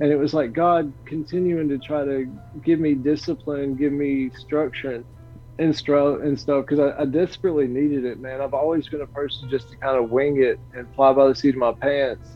and 0.01 0.11
it 0.11 0.16
was 0.16 0.35
like 0.35 0.53
God 0.53 0.93
continuing 1.07 1.68
to 1.68 1.79
try 1.79 2.05
to 2.05 2.31
give 2.64 2.81
me 2.81 2.95
discipline, 2.95 3.77
give 3.77 3.93
me 3.93 4.31
structure 4.31 5.05
and, 5.61 5.75
and 6.23 6.41
stuff 6.41 6.67
because 6.67 6.81
I, 6.81 7.03
I, 7.03 7.05
desperately 7.05 7.67
needed 7.67 8.05
it, 8.05 8.19
man. 8.19 8.41
I've 8.41 8.55
always 8.55 8.89
been 8.89 9.03
a 9.03 9.07
person 9.07 9.51
just 9.51 9.71
to 9.71 9.77
kind 9.77 10.03
of 10.03 10.11
wing 10.11 10.43
it 10.43 10.59
and 10.75 10.93
fly 10.95 11.13
by 11.13 11.29
the 11.29 11.35
seat 11.35 11.51
of 11.51 11.57
my 11.57 11.73
pants. 11.73 12.29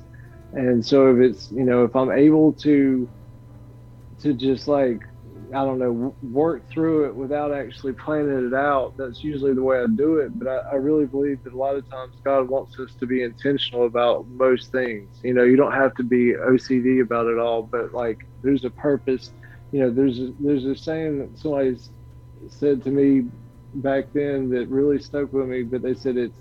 And 0.52 0.84
so 0.84 1.14
if 1.14 1.18
it's 1.20 1.50
you 1.50 1.64
know 1.64 1.84
if 1.84 1.96
I'm 1.96 2.12
able 2.12 2.52
to 2.52 3.08
to 4.20 4.34
just 4.34 4.68
like 4.68 5.02
I 5.52 5.64
don't 5.64 5.78
know 5.78 6.14
work 6.22 6.68
through 6.68 7.06
it 7.06 7.14
without 7.14 7.52
actually 7.52 7.92
planning 7.92 8.46
it 8.46 8.54
out. 8.54 8.96
That's 8.96 9.22
usually 9.22 9.54
the 9.54 9.62
way 9.62 9.78
I 9.80 9.86
do 9.86 10.18
it. 10.18 10.36
But 10.38 10.48
I, 10.48 10.56
I, 10.72 10.74
really 10.74 11.06
believe 11.06 11.44
that 11.44 11.52
a 11.52 11.56
lot 11.56 11.76
of 11.76 11.88
times 11.88 12.14
God 12.24 12.48
wants 12.48 12.78
us 12.78 12.94
to 12.98 13.06
be 13.06 13.22
intentional 13.22 13.86
about 13.86 14.26
most 14.28 14.72
things. 14.72 15.08
You 15.22 15.34
know, 15.34 15.44
you 15.44 15.56
don't 15.56 15.72
have 15.72 15.94
to 15.96 16.02
be 16.02 16.32
OCD 16.32 17.02
about 17.02 17.26
it 17.26 17.38
all, 17.38 17.62
but 17.62 17.92
like 17.92 18.26
there's 18.42 18.64
a 18.64 18.70
purpose. 18.70 19.32
You 19.70 19.80
know, 19.80 19.90
there's 19.90 20.18
a, 20.18 20.32
there's 20.40 20.64
a 20.64 20.74
saying 20.74 21.18
that 21.18 21.38
somebody 21.38 21.76
said 22.50 22.82
to 22.84 22.90
me 22.90 23.28
back 23.74 24.12
then 24.12 24.50
that 24.50 24.68
really 24.68 25.00
stuck 25.00 25.32
with 25.32 25.48
me. 25.48 25.62
But 25.62 25.82
they 25.82 25.94
said 25.94 26.16
it's 26.16 26.34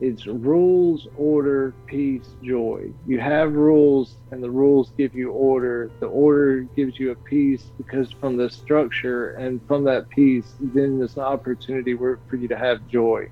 it's 0.00 0.26
rules, 0.26 1.06
order, 1.16 1.74
peace, 1.86 2.28
joy. 2.42 2.90
You 3.06 3.20
have 3.20 3.52
rules, 3.52 4.16
and 4.32 4.42
the 4.42 4.50
rules 4.50 4.90
give 4.98 5.14
you 5.14 5.30
order. 5.30 5.92
The 6.00 6.06
order 6.06 6.62
gives 6.74 6.98
you 6.98 7.12
a 7.12 7.14
peace 7.14 7.70
because 7.78 8.10
from 8.10 8.36
the 8.36 8.50
structure 8.50 9.30
and 9.34 9.60
from 9.68 9.84
that 9.84 10.08
peace, 10.08 10.54
then 10.58 10.98
there's 10.98 11.16
an 11.16 11.22
opportunity 11.22 11.96
for 11.96 12.18
you 12.32 12.48
to 12.48 12.58
have 12.58 12.88
joy. 12.88 13.28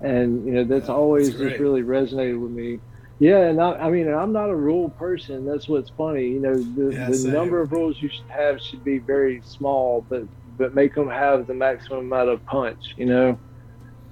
And 0.00 0.46
you 0.46 0.52
know 0.52 0.64
that's 0.64 0.88
yeah, 0.88 0.94
always 0.94 1.30
that's 1.30 1.50
just 1.50 1.60
really 1.60 1.82
resonated 1.82 2.40
with 2.40 2.52
me. 2.52 2.78
Yeah, 3.18 3.46
and 3.46 3.60
I, 3.60 3.72
I, 3.72 3.90
mean, 3.90 4.12
I'm 4.12 4.32
not 4.32 4.50
a 4.50 4.56
rule 4.56 4.90
person. 4.90 5.44
That's 5.44 5.68
what's 5.68 5.90
funny. 5.90 6.26
You 6.26 6.40
know, 6.40 6.54
the, 6.54 6.92
yeah, 6.92 7.08
the 7.08 7.28
number 7.28 7.60
of 7.60 7.70
rules 7.70 8.00
you 8.02 8.08
should 8.08 8.28
have 8.28 8.60
should 8.60 8.82
be 8.84 8.98
very 8.98 9.42
small, 9.44 10.04
but 10.08 10.24
but 10.56 10.74
make 10.74 10.94
them 10.94 11.08
have 11.08 11.46
the 11.46 11.54
maximum 11.54 12.00
amount 12.00 12.28
of 12.28 12.44
punch. 12.46 12.94
You 12.96 13.06
know. 13.06 13.38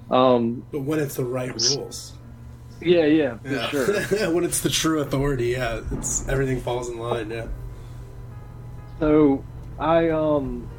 Um, 0.09 0.65
but 0.71 0.81
when 0.81 0.99
it's 0.99 1.15
the 1.15 1.25
right 1.25 1.53
rules. 1.53 2.13
Yeah, 2.81 3.05
yeah, 3.05 3.37
for 3.37 3.49
yeah. 3.49 3.67
sure. 3.69 4.31
when 4.33 4.43
it's 4.43 4.61
the 4.61 4.69
true 4.69 5.01
authority, 5.01 5.49
yeah, 5.49 5.81
it's 5.91 6.27
everything 6.27 6.59
falls 6.59 6.89
in 6.89 6.97
line. 6.97 7.29
Yeah. 7.29 7.47
So, 8.99 9.43
I 9.79 10.09
um, 10.09 10.69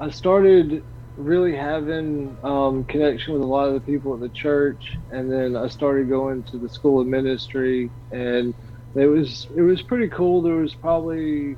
I 0.00 0.10
started 0.10 0.84
really 1.16 1.56
having 1.56 2.36
um, 2.42 2.84
connection 2.84 3.32
with 3.32 3.42
a 3.42 3.46
lot 3.46 3.68
of 3.68 3.74
the 3.74 3.80
people 3.80 4.12
at 4.14 4.20
the 4.20 4.28
church, 4.28 4.96
and 5.10 5.30
then 5.30 5.56
I 5.56 5.68
started 5.68 6.08
going 6.08 6.42
to 6.44 6.58
the 6.58 6.68
school 6.68 7.00
of 7.00 7.06
ministry, 7.06 7.90
and 8.12 8.54
it 8.94 9.06
was 9.06 9.46
it 9.56 9.62
was 9.62 9.82
pretty 9.82 10.08
cool. 10.08 10.42
There 10.42 10.56
was 10.56 10.74
probably 10.74 11.56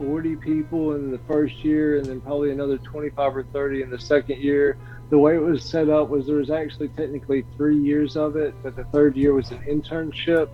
40 0.00 0.36
people 0.36 0.94
in 0.94 1.10
the 1.10 1.18
first 1.28 1.62
year 1.62 1.98
and 1.98 2.06
then 2.06 2.20
probably 2.22 2.50
another 2.50 2.78
25 2.78 3.36
or 3.36 3.42
30 3.44 3.82
in 3.82 3.90
the 3.90 3.98
second 3.98 4.40
year. 4.40 4.78
The 5.10 5.18
way 5.18 5.34
it 5.34 5.42
was 5.42 5.62
set 5.62 5.90
up 5.90 6.08
was 6.08 6.26
there 6.26 6.36
was 6.36 6.50
actually 6.50 6.88
technically 6.88 7.44
three 7.56 7.78
years 7.78 8.16
of 8.16 8.36
it, 8.36 8.54
but 8.62 8.76
the 8.76 8.84
third 8.84 9.14
year 9.16 9.34
was 9.34 9.50
an 9.50 9.58
internship. 9.68 10.48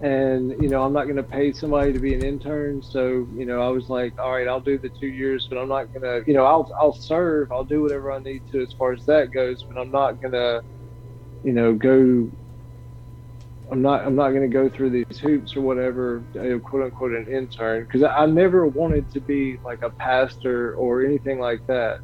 And, 0.00 0.52
you 0.62 0.70
know, 0.70 0.82
I'm 0.82 0.94
not 0.94 1.04
going 1.04 1.16
to 1.16 1.22
pay 1.22 1.52
somebody 1.52 1.92
to 1.92 1.98
be 1.98 2.14
an 2.14 2.24
intern. 2.24 2.82
So, 2.82 3.28
you 3.36 3.44
know, 3.44 3.60
I 3.60 3.68
was 3.68 3.90
like, 3.90 4.18
all 4.18 4.32
right, 4.32 4.48
I'll 4.48 4.60
do 4.60 4.78
the 4.78 4.88
two 4.88 5.08
years, 5.08 5.46
but 5.46 5.58
I'm 5.58 5.68
not 5.68 5.92
going 5.92 6.02
to, 6.02 6.24
you 6.26 6.32
know, 6.32 6.46
I'll, 6.46 6.72
I'll 6.80 6.94
serve, 6.94 7.52
I'll 7.52 7.64
do 7.64 7.82
whatever 7.82 8.10
I 8.10 8.18
need 8.18 8.50
to 8.52 8.62
as 8.62 8.72
far 8.72 8.92
as 8.92 9.04
that 9.04 9.30
goes, 9.30 9.62
but 9.62 9.78
I'm 9.78 9.90
not 9.90 10.22
going 10.22 10.32
to, 10.32 10.64
you 11.44 11.52
know, 11.52 11.74
go 11.74 12.30
I'm 13.70 13.82
not 13.82 14.04
I'm 14.04 14.16
not 14.16 14.30
going 14.30 14.42
to 14.42 14.48
go 14.48 14.68
through 14.68 14.90
these 14.90 15.18
hoops 15.18 15.54
or 15.54 15.60
whatever, 15.60 16.22
quote 16.64 16.84
unquote, 16.84 17.12
an 17.12 17.28
intern, 17.28 17.84
because 17.84 18.02
I, 18.02 18.24
I, 18.24 18.26
never 18.26 18.66
wanted 18.66 19.10
to 19.12 19.20
be 19.20 19.58
like 19.64 19.82
a 19.82 19.90
pastor 19.90 20.74
or 20.74 21.04
anything 21.04 21.38
like 21.38 21.64
that, 21.68 22.00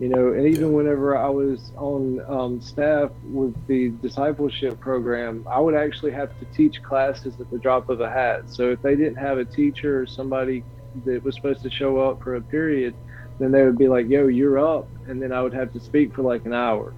you 0.00 0.08
know. 0.08 0.32
And 0.32 0.48
even 0.48 0.72
whenever 0.72 1.16
I 1.16 1.28
was 1.28 1.70
on 1.76 2.20
um, 2.26 2.60
staff 2.60 3.10
with 3.24 3.54
the 3.68 3.90
discipleship 4.02 4.80
program, 4.80 5.46
I 5.48 5.60
would 5.60 5.74
actually 5.74 6.12
have 6.12 6.36
to 6.40 6.46
teach 6.46 6.82
classes 6.82 7.40
at 7.40 7.48
the 7.48 7.58
drop 7.58 7.90
of 7.90 8.00
a 8.00 8.10
hat. 8.10 8.50
So 8.50 8.70
if 8.70 8.82
they 8.82 8.96
didn't 8.96 9.16
have 9.16 9.38
a 9.38 9.44
teacher 9.44 10.00
or 10.00 10.06
somebody 10.06 10.64
that 11.04 11.22
was 11.22 11.36
supposed 11.36 11.62
to 11.62 11.70
show 11.70 12.00
up 12.00 12.22
for 12.22 12.34
a 12.34 12.40
period, 12.40 12.94
then 13.38 13.52
they 13.52 13.64
would 13.64 13.78
be 13.78 13.86
like, 13.86 14.08
"Yo, 14.08 14.26
you're 14.26 14.58
up," 14.58 14.88
and 15.06 15.22
then 15.22 15.30
I 15.30 15.42
would 15.42 15.54
have 15.54 15.72
to 15.74 15.80
speak 15.80 16.12
for 16.12 16.22
like 16.22 16.44
an 16.44 16.52
hour 16.52 16.92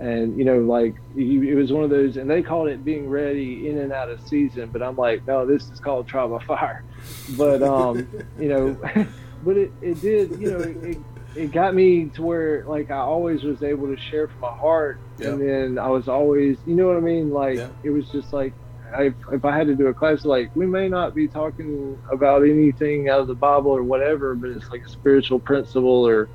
and 0.00 0.36
you 0.38 0.44
know 0.44 0.58
like 0.60 0.94
it 1.14 1.54
was 1.54 1.72
one 1.72 1.84
of 1.84 1.90
those 1.90 2.16
and 2.16 2.28
they 2.28 2.42
called 2.42 2.68
it 2.68 2.82
being 2.84 3.08
ready 3.08 3.68
in 3.68 3.78
and 3.78 3.92
out 3.92 4.08
of 4.08 4.26
season 4.26 4.68
but 4.72 4.82
i'm 4.82 4.96
like 4.96 5.24
no 5.26 5.44
this 5.44 5.68
is 5.70 5.78
called 5.78 6.08
trial 6.08 6.28
by 6.28 6.42
fire 6.44 6.82
but 7.36 7.62
um 7.62 8.08
you 8.38 8.48
know 8.48 8.76
but 9.44 9.56
it, 9.56 9.70
it 9.82 10.00
did 10.00 10.40
you 10.40 10.50
know 10.50 10.58
it, 10.58 10.98
it 11.36 11.52
got 11.52 11.74
me 11.74 12.06
to 12.06 12.22
where 12.22 12.64
like 12.64 12.90
i 12.90 12.96
always 12.96 13.42
was 13.42 13.62
able 13.62 13.86
to 13.94 14.00
share 14.00 14.26
from 14.26 14.40
my 14.40 14.56
heart 14.56 14.98
yeah. 15.18 15.28
and 15.28 15.40
then 15.40 15.78
i 15.78 15.88
was 15.88 16.08
always 16.08 16.56
you 16.66 16.74
know 16.74 16.86
what 16.86 16.96
i 16.96 17.00
mean 17.00 17.30
like 17.30 17.58
yeah. 17.58 17.68
it 17.82 17.90
was 17.90 18.08
just 18.08 18.32
like 18.32 18.54
I, 18.92 19.14
if 19.30 19.44
I 19.44 19.56
had 19.56 19.68
to 19.68 19.76
do 19.76 19.86
a 19.86 19.94
class, 19.94 20.24
like 20.24 20.50
we 20.56 20.66
may 20.66 20.88
not 20.88 21.14
be 21.14 21.28
talking 21.28 21.96
about 22.10 22.42
anything 22.42 23.08
out 23.08 23.20
of 23.20 23.28
the 23.28 23.36
Bible 23.36 23.70
or 23.70 23.84
whatever, 23.84 24.34
but 24.34 24.50
it's 24.50 24.68
like 24.68 24.84
a 24.84 24.88
spiritual 24.88 25.38
principle 25.38 26.04
or, 26.04 26.28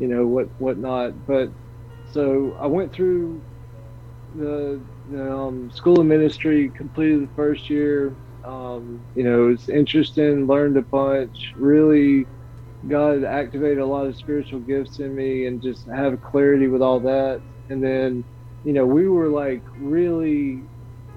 you 0.00 0.08
know, 0.08 0.26
what 0.26 0.48
whatnot. 0.58 1.28
But 1.28 1.50
so 2.12 2.56
I 2.60 2.68
went 2.68 2.94
through 2.94 3.44
the, 4.34 4.86
um, 5.14 5.70
school 5.70 6.00
of 6.00 6.06
ministry, 6.06 6.70
completed 6.76 7.22
the 7.22 7.32
first 7.34 7.70
year. 7.70 8.18
Um, 8.44 9.06
you 9.14 9.24
know, 9.24 9.46
it 9.46 9.50
was 9.52 9.68
interesting, 9.68 10.46
learned 10.46 10.76
a 10.78 10.82
bunch, 10.82 11.52
really 11.56 12.28
God 12.88 13.24
activated 13.24 13.78
a 13.78 13.86
lot 13.86 14.06
of 14.06 14.16
spiritual 14.16 14.60
gifts 14.60 15.00
in 15.00 15.14
me 15.14 15.46
and 15.46 15.62
just 15.62 15.88
have 15.90 16.20
clarity 16.22 16.68
with 16.68 16.82
all 16.82 17.00
that. 17.00 17.42
And 17.68 17.82
then, 17.84 18.26
you 18.64 18.72
know, 18.74 18.86
we 18.86 19.08
were 19.08 19.28
like 19.28 19.64
really 19.76 20.68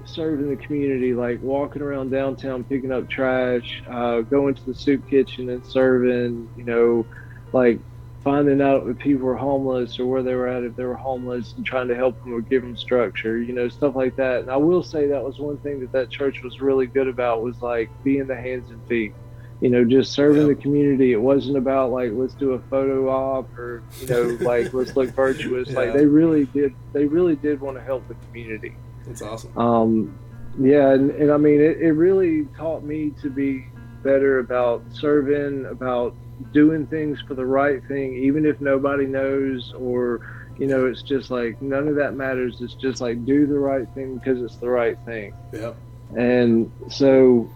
serving 0.04 0.48
the 0.50 0.56
community, 0.56 1.14
like 1.14 1.40
walking 1.42 1.82
around 1.82 2.10
downtown, 2.10 2.64
picking 2.64 2.92
up 2.92 3.08
trash, 3.08 3.82
uh, 3.90 4.20
going 4.22 4.54
to 4.54 4.62
the 4.66 4.74
soup 4.74 5.06
kitchen 5.08 5.50
and 5.50 5.64
serving, 5.66 6.50
you 6.54 6.64
know, 6.64 7.08
like 7.52 7.82
finding 8.26 8.60
out 8.60 8.84
if 8.88 8.98
people 8.98 9.24
were 9.24 9.36
homeless 9.36 10.00
or 10.00 10.06
where 10.06 10.20
they 10.20 10.34
were 10.34 10.48
at 10.48 10.64
if 10.64 10.74
they 10.74 10.82
were 10.82 10.96
homeless 10.96 11.54
and 11.56 11.64
trying 11.64 11.86
to 11.86 11.94
help 11.94 12.20
them 12.24 12.34
or 12.34 12.40
give 12.40 12.60
them 12.60 12.76
structure 12.76 13.38
you 13.38 13.52
know 13.52 13.68
stuff 13.68 13.94
like 13.94 14.16
that. 14.16 14.40
And 14.40 14.50
i 14.50 14.56
will 14.56 14.82
say 14.82 15.06
that 15.06 15.22
was 15.22 15.38
one 15.38 15.58
thing 15.58 15.78
that 15.78 15.92
that 15.92 16.10
church 16.10 16.42
was 16.42 16.60
really 16.60 16.86
good 16.88 17.06
about 17.06 17.40
was 17.40 17.62
like 17.62 17.88
being 18.02 18.26
the 18.26 18.34
hands 18.34 18.68
and 18.72 18.84
feet 18.88 19.14
you 19.60 19.70
know 19.70 19.84
just 19.84 20.12
serving 20.12 20.42
yeah. 20.42 20.48
the 20.48 20.54
community. 20.56 21.12
It 21.12 21.22
wasn't 21.22 21.56
about 21.56 21.92
like 21.92 22.10
let's 22.14 22.34
do 22.34 22.54
a 22.54 22.58
photo 22.58 23.08
op 23.08 23.56
or 23.56 23.84
you 24.00 24.08
know 24.08 24.22
like 24.40 24.74
let's 24.74 24.96
look 24.96 25.10
virtuous. 25.10 25.68
Yeah. 25.68 25.76
like 25.76 25.92
they 25.92 26.04
really 26.04 26.46
did 26.46 26.74
they 26.92 27.04
really 27.04 27.36
did 27.36 27.60
want 27.60 27.76
to 27.76 27.82
help 27.84 28.08
the 28.08 28.16
community. 28.26 28.74
That's 29.06 29.22
awesome. 29.22 29.56
Um 29.56 30.18
yeah 30.58 30.94
and, 30.94 31.10
and 31.10 31.30
i 31.30 31.36
mean 31.36 31.60
it, 31.60 31.82
it 31.82 31.92
really 31.92 32.46
taught 32.56 32.82
me 32.82 33.12
to 33.20 33.28
be 33.28 33.66
better 34.02 34.38
about 34.38 34.82
serving 34.90 35.66
about 35.66 36.14
doing 36.52 36.86
things 36.86 37.20
for 37.26 37.34
the 37.34 37.46
right 37.46 37.82
thing, 37.86 38.14
even 38.16 38.44
if 38.46 38.60
nobody 38.60 39.06
knows 39.06 39.72
or 39.78 40.20
you 40.58 40.66
know, 40.66 40.86
it's 40.86 41.02
just 41.02 41.30
like 41.30 41.60
none 41.60 41.88
of 41.88 41.96
that 41.96 42.14
matters. 42.14 42.60
It's 42.60 42.74
just 42.74 43.00
like 43.00 43.24
do 43.24 43.46
the 43.46 43.58
right 43.58 43.86
thing 43.94 44.16
because 44.16 44.42
it's 44.42 44.56
the 44.56 44.70
right 44.70 44.98
thing. 45.04 45.34
Yeah. 45.52 45.74
And 46.16 46.70
so, 46.88 47.50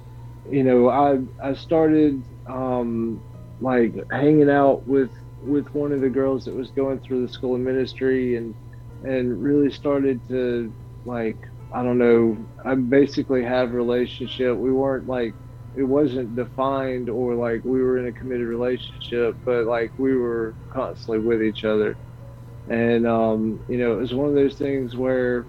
you 0.51 0.64
know, 0.64 0.89
I 0.89 1.20
I 1.43 1.55
started 1.55 2.22
um, 2.47 3.22
like 3.61 3.95
hanging 4.11 4.51
out 4.51 4.87
with 4.87 5.11
with 5.43 5.72
one 5.74 5.93
of 5.93 6.01
the 6.03 6.11
girls 6.11 6.45
that 6.45 6.55
was 6.55 6.70
going 6.70 6.99
through 7.01 7.26
the 7.26 7.33
school 7.33 7.55
of 7.55 7.61
ministry 7.61 8.37
and 8.37 8.55
and 9.05 9.43
really 9.43 9.70
started 9.70 10.20
to 10.28 10.72
like 11.07 11.39
I 11.72 11.83
don't 11.83 11.99
know. 11.99 12.37
I 12.64 12.74
basically 12.74 13.45
have 13.45 13.70
a 13.70 13.72
relationship. 13.72 14.57
We 14.57 14.72
weren't 14.72 15.07
like 15.07 15.35
it 15.74 15.84
wasn't 15.84 16.36
defined 16.36 17.10
or 17.10 17.36
like 17.36 17.62
we 17.64 17.82
were 17.82 17.98
in 17.98 18.08
a 18.08 18.12
committed 18.14 18.46
relationship, 18.48 19.36
but 19.44 19.66
like 19.66 19.92
we 19.98 20.16
were 20.16 20.56
constantly 20.72 21.20
with 21.24 21.42
each 21.42 21.64
other. 21.64 21.98
And 22.68 23.06
um, 23.06 23.60
you 23.68 23.78
know, 23.78 23.94
it 23.94 24.02
was 24.02 24.14
one 24.14 24.28
of 24.28 24.34
those 24.36 24.56
things 24.56 24.96
where 24.96 25.48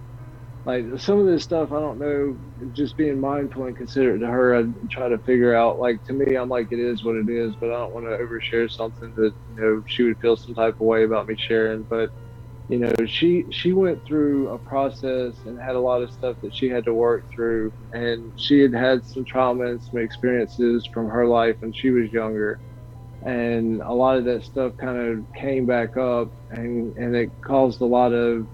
like 0.66 0.86
some 1.00 1.20
of 1.20 1.26
this 1.26 1.44
stuff 1.44 1.72
I 1.72 1.80
don't 1.80 2.00
know. 2.00 2.38
Just 2.74 2.98
being 2.98 3.20
mindful 3.20 3.66
and 3.66 3.76
considerate 3.78 4.22
to 4.22 4.28
her, 4.28 4.56
I 4.60 4.64
try 4.92 5.10
to 5.10 5.20
figure 5.20 5.56
out. 5.56 5.80
Like 5.80 6.04
to 6.06 6.14
me, 6.14 6.36
I'm 6.36 6.50
like 6.50 6.68
it 6.72 6.80
is 6.80 7.04
what 7.04 7.16
it 7.16 7.30
is, 7.30 7.56
but 7.60 7.70
I 7.70 7.74
don't 7.80 7.94
want 7.94 8.06
to 8.08 8.18
overshare 8.24 8.72
something 8.72 9.14
that 9.18 9.34
you 9.48 9.56
know 9.56 9.84
she 9.88 10.04
would 10.04 10.20
feel 10.20 10.38
some 10.38 10.56
type 10.56 10.76
of 10.80 10.86
way 10.88 11.04
about 11.04 11.28
me 11.28 11.36
sharing. 11.38 11.84
But 11.90 12.12
you 12.72 12.80
know, 12.80 12.94
she 13.06 13.46
she 13.52 13.74
went 13.74 14.06
through 14.08 14.50
a 14.52 14.60
process 14.60 15.42
and 15.46 15.60
had 15.62 15.76
a 15.76 15.82
lot 15.82 16.04
of 16.04 16.12
stuff 16.14 16.38
that 16.44 16.56
she 16.56 16.70
had 16.70 16.86
to 16.86 16.96
work 16.96 17.26
through, 17.36 17.74
and 17.94 18.34
she 18.38 18.62
had 18.62 18.74
had 18.74 19.06
some 19.06 19.26
trauma 19.26 19.66
and 19.68 19.84
some 19.84 20.00
experiences 20.00 20.88
from 20.94 21.10
her 21.10 21.28
life 21.28 21.58
when 21.60 21.74
she 21.74 21.92
was 21.92 22.14
younger, 22.14 22.62
and 23.26 23.82
a 23.82 23.94
lot 23.94 24.18
of 24.18 24.26
that 24.26 24.46
stuff 24.46 24.74
kind 24.80 24.98
of 25.00 25.26
came 25.38 25.66
back 25.68 25.98
up, 25.98 26.30
and 26.52 26.96
and 26.98 27.16
it 27.16 27.34
caused 27.46 27.82
a 27.82 27.86
lot 27.86 28.14
of 28.14 28.48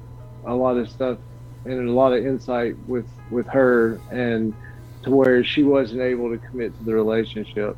a 0.48 0.56
lot 0.56 0.78
of 0.78 0.90
stuff 0.90 1.20
and 1.66 1.90
a 1.90 1.94
lot 1.94 2.14
of 2.14 2.26
insight 2.26 2.76
with 2.88 3.10
with 3.30 3.48
her 3.54 4.04
and 4.12 4.56
to 5.04 5.12
where 5.12 5.44
she 5.44 5.64
wasn't 5.64 6.02
able 6.02 6.32
to 6.32 6.40
commit 6.50 6.76
to 6.78 6.84
the 6.86 6.96
relationship. 6.96 7.78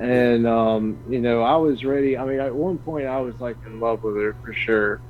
And 0.00 0.46
um, 0.46 1.00
you 1.08 1.20
know 1.20 1.42
i 1.42 1.56
was 1.56 1.84
ready. 1.84 2.16
I 2.18 2.24
mean 2.26 2.40
at 2.40 2.54
one 2.56 2.78
point 2.80 3.06
i 3.08 3.20
was 3.20 3.36
like 3.40 3.58
in 3.66 3.80
love 3.80 4.00
with 4.04 4.16
her 4.16 4.36
for 4.44 4.54
sure 4.54 5.02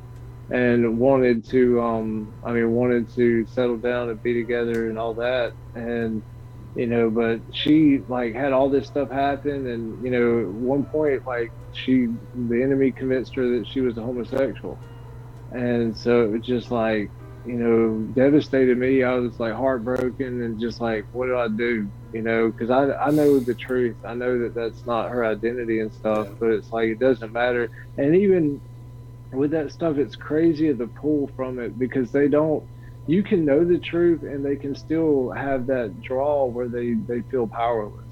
and 0.51 0.99
wanted 0.99 1.45
to 1.49 1.81
um, 1.83 2.35
i 2.45 2.53
mean 2.53 2.71
wanted 2.73 3.11
to 3.15 3.47
settle 3.47 3.79
down 3.79 4.11
and 4.11 4.23
be 4.23 4.35
together 4.35 4.89
and 4.91 4.99
all 4.99 5.15
that 5.15 5.55
and 5.75 6.25
you 6.75 6.87
know 6.87 7.11
but 7.11 7.41
she 7.53 8.01
like 8.09 8.35
had 8.35 8.53
all 8.53 8.71
this 8.71 8.89
stuff 8.89 9.11
happen 9.11 9.69
and 9.69 10.03
you 10.05 10.11
know 10.11 10.43
at 10.43 10.49
one 10.53 10.87
point 10.87 11.23
like 11.27 11.53
she 11.73 12.09
the 12.35 12.63
enemy 12.63 12.93
convinced 12.93 13.35
her 13.37 13.59
that 13.59 13.67
she 13.69 13.81
was 13.83 13.99
a 13.99 14.03
homosexual 14.03 14.81
and 15.51 15.97
so 15.97 16.25
it 16.25 16.31
was 16.33 16.43
just 16.47 16.71
like 16.71 17.13
you 17.45 17.57
know, 17.57 18.07
devastated 18.13 18.77
me. 18.79 19.03
I 19.05 19.15
was 19.15 19.41
like 19.41 19.55
heartbroken 19.55 20.43
and 20.43 20.61
just 20.61 20.81
like, 20.81 21.07
what 21.13 21.27
do 21.27 21.39
I 21.39 21.49
do? 21.49 21.91
You 22.13 22.23
know, 22.23 22.49
because 22.49 22.71
I, 22.71 22.93
I 22.95 23.11
know 23.11 23.41
the 23.41 23.55
truth. 23.55 23.97
I 24.07 24.15
know 24.15 24.41
that 24.41 24.55
that's 24.55 24.85
not 24.87 25.11
her 25.11 25.25
identity 25.25 25.81
and 25.81 25.93
stuff, 25.93 26.29
but 26.41 26.51
it's 26.51 26.73
like, 26.73 26.89
it 26.91 26.99
doesn't 27.01 27.33
matter. 27.33 27.71
And 27.97 28.17
even 28.17 28.63
with 29.33 29.53
that 29.53 29.73
stuff, 29.73 29.97
it's 29.97 30.17
crazy 30.17 30.73
the 30.73 30.87
pull 30.87 31.31
from 31.37 31.59
it 31.59 31.79
because 31.79 32.11
they 32.11 32.29
don't, 32.29 32.65
you 33.07 33.23
can 33.23 33.45
know 33.45 33.65
the 33.65 33.79
truth 33.79 34.23
and 34.23 34.45
they 34.45 34.57
can 34.57 34.75
still 34.75 35.31
have 35.31 35.67
that 35.67 36.01
draw 36.03 36.47
where 36.47 36.69
they, 36.69 36.95
they 36.95 37.23
feel 37.23 37.47
powerless. 37.47 38.05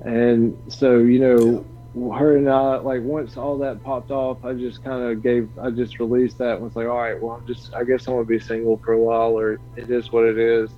And 0.00 0.56
so, 0.68 0.98
you 0.98 1.18
know, 1.18 1.66
her 2.14 2.36
and 2.36 2.48
I, 2.48 2.76
like 2.76 3.02
once 3.02 3.36
all 3.36 3.58
that 3.58 3.82
popped 3.84 4.10
off, 4.10 4.44
I 4.44 4.54
just 4.54 4.82
kind 4.82 5.02
of 5.02 5.22
gave, 5.22 5.48
I 5.58 5.70
just 5.70 5.98
released 5.98 6.38
that 6.38 6.54
and 6.54 6.62
was 6.62 6.74
like, 6.74 6.86
all 6.86 6.98
right, 6.98 7.20
well, 7.20 7.36
I'm 7.36 7.46
just, 7.46 7.74
I 7.74 7.84
guess 7.84 8.06
I'm 8.06 8.14
gonna 8.14 8.24
be 8.24 8.40
single 8.40 8.80
for 8.84 8.92
a 8.92 8.98
while, 8.98 9.38
or 9.38 9.60
it 9.76 9.90
is 9.90 10.10
what 10.10 10.24
it 10.24 10.38
is. 10.38 10.70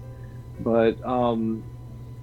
But, 0.60 1.04
um, 1.06 1.62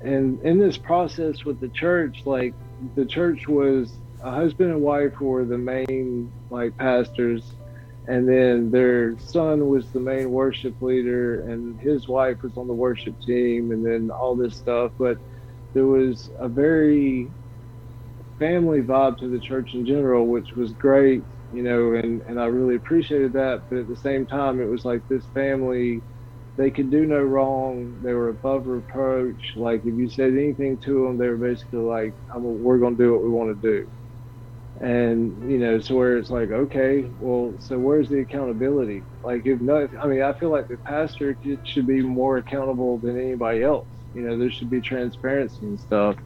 and 0.01 0.39
in 0.41 0.57
this 0.57 0.77
process 0.77 1.45
with 1.45 1.59
the 1.59 1.69
church, 1.69 2.23
like 2.25 2.53
the 2.95 3.05
church 3.05 3.47
was 3.47 3.93
a 4.23 4.31
husband 4.31 4.71
and 4.71 4.81
wife 4.81 5.19
were 5.19 5.45
the 5.45 5.57
main 5.57 6.31
like 6.49 6.77
pastors, 6.77 7.43
and 8.07 8.27
then 8.27 8.71
their 8.71 9.17
son 9.19 9.67
was 9.67 9.91
the 9.91 9.99
main 9.99 10.31
worship 10.31 10.81
leader, 10.81 11.41
and 11.41 11.79
his 11.79 12.07
wife 12.07 12.41
was 12.43 12.57
on 12.57 12.67
the 12.67 12.73
worship 12.73 13.19
team, 13.21 13.71
and 13.71 13.85
then 13.85 14.09
all 14.11 14.35
this 14.35 14.55
stuff. 14.55 14.91
But 14.97 15.17
there 15.73 15.85
was 15.85 16.29
a 16.39 16.47
very 16.49 17.31
family 18.39 18.81
vibe 18.81 19.17
to 19.19 19.29
the 19.29 19.39
church 19.39 19.73
in 19.73 19.85
general, 19.85 20.27
which 20.27 20.55
was 20.55 20.73
great, 20.73 21.23
you 21.53 21.63
know, 21.63 21.93
and, 21.93 22.21
and 22.27 22.39
I 22.39 22.45
really 22.45 22.75
appreciated 22.75 23.33
that. 23.33 23.63
But 23.69 23.79
at 23.79 23.87
the 23.87 23.95
same 23.95 24.25
time, 24.25 24.59
it 24.59 24.65
was 24.65 24.83
like 24.83 25.07
this 25.07 25.25
family, 25.33 26.01
they 26.57 26.71
could 26.71 26.89
do 26.89 27.05
no 27.05 27.21
wrong. 27.21 28.01
They 28.01 28.13
were 28.13 28.29
above 28.29 28.67
reproach. 28.67 29.53
Like 29.55 29.81
if 29.85 29.95
you 29.95 30.09
said 30.09 30.33
anything 30.33 30.77
to 30.79 31.05
them, 31.05 31.17
they 31.17 31.27
were 31.27 31.37
basically 31.37 31.79
like, 31.79 32.15
we're 32.35 32.79
going 32.79 32.97
to 32.97 33.03
do 33.03 33.13
what 33.13 33.23
we 33.23 33.29
want 33.29 33.61
to 33.61 33.67
do. 33.71 33.91
And, 34.81 35.37
you 35.49 35.59
know, 35.59 35.79
so 35.79 35.95
where 35.95 36.17
it's 36.17 36.31
like, 36.31 36.51
okay, 36.51 37.11
well, 37.19 37.57
so 37.61 37.79
where's 37.79 38.09
the 38.09 38.21
accountability? 38.21 39.05
Like 39.23 39.43
if 39.45 39.61
not, 39.61 39.91
I 40.01 40.07
mean, 40.07 40.23
I 40.23 40.33
feel 40.33 40.51
like 40.51 40.67
the 40.69 40.79
pastor 40.85 41.37
should 41.65 41.87
be 41.87 42.01
more 42.03 42.37
accountable 42.39 42.99
than 42.99 43.19
anybody 43.19 43.63
else. 43.63 43.89
You 44.13 44.23
know, 44.23 44.39
there 44.39 44.51
should 44.51 44.71
be 44.71 44.81
transparency 44.81 45.67
and 45.67 45.79
stuff 45.79 46.17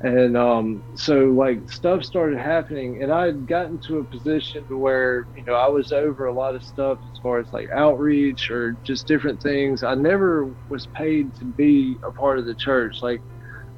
and 0.00 0.36
um, 0.36 0.84
so 0.96 1.26
like 1.26 1.70
stuff 1.70 2.04
started 2.04 2.38
happening 2.38 3.02
and 3.02 3.12
i 3.12 3.26
had 3.26 3.46
gotten 3.46 3.78
to 3.86 3.98
a 3.98 4.06
position 4.06 4.64
where 4.70 5.26
you 5.36 5.44
know 5.46 5.54
i 5.54 5.68
was 5.68 5.92
over 5.92 6.26
a 6.26 6.34
lot 6.34 6.54
of 6.54 6.62
stuff 6.64 6.98
as 7.12 7.18
far 7.22 7.38
as 7.40 7.48
like 7.52 7.68
outreach 7.74 8.50
or 8.50 8.78
just 8.84 9.06
different 9.06 9.42
things 9.42 9.82
i 9.82 9.94
never 9.94 10.52
was 10.68 10.86
paid 10.96 11.34
to 11.34 11.44
be 11.44 11.98
a 12.08 12.12
part 12.12 12.38
of 12.38 12.46
the 12.46 12.54
church 12.54 12.98
like 13.02 13.22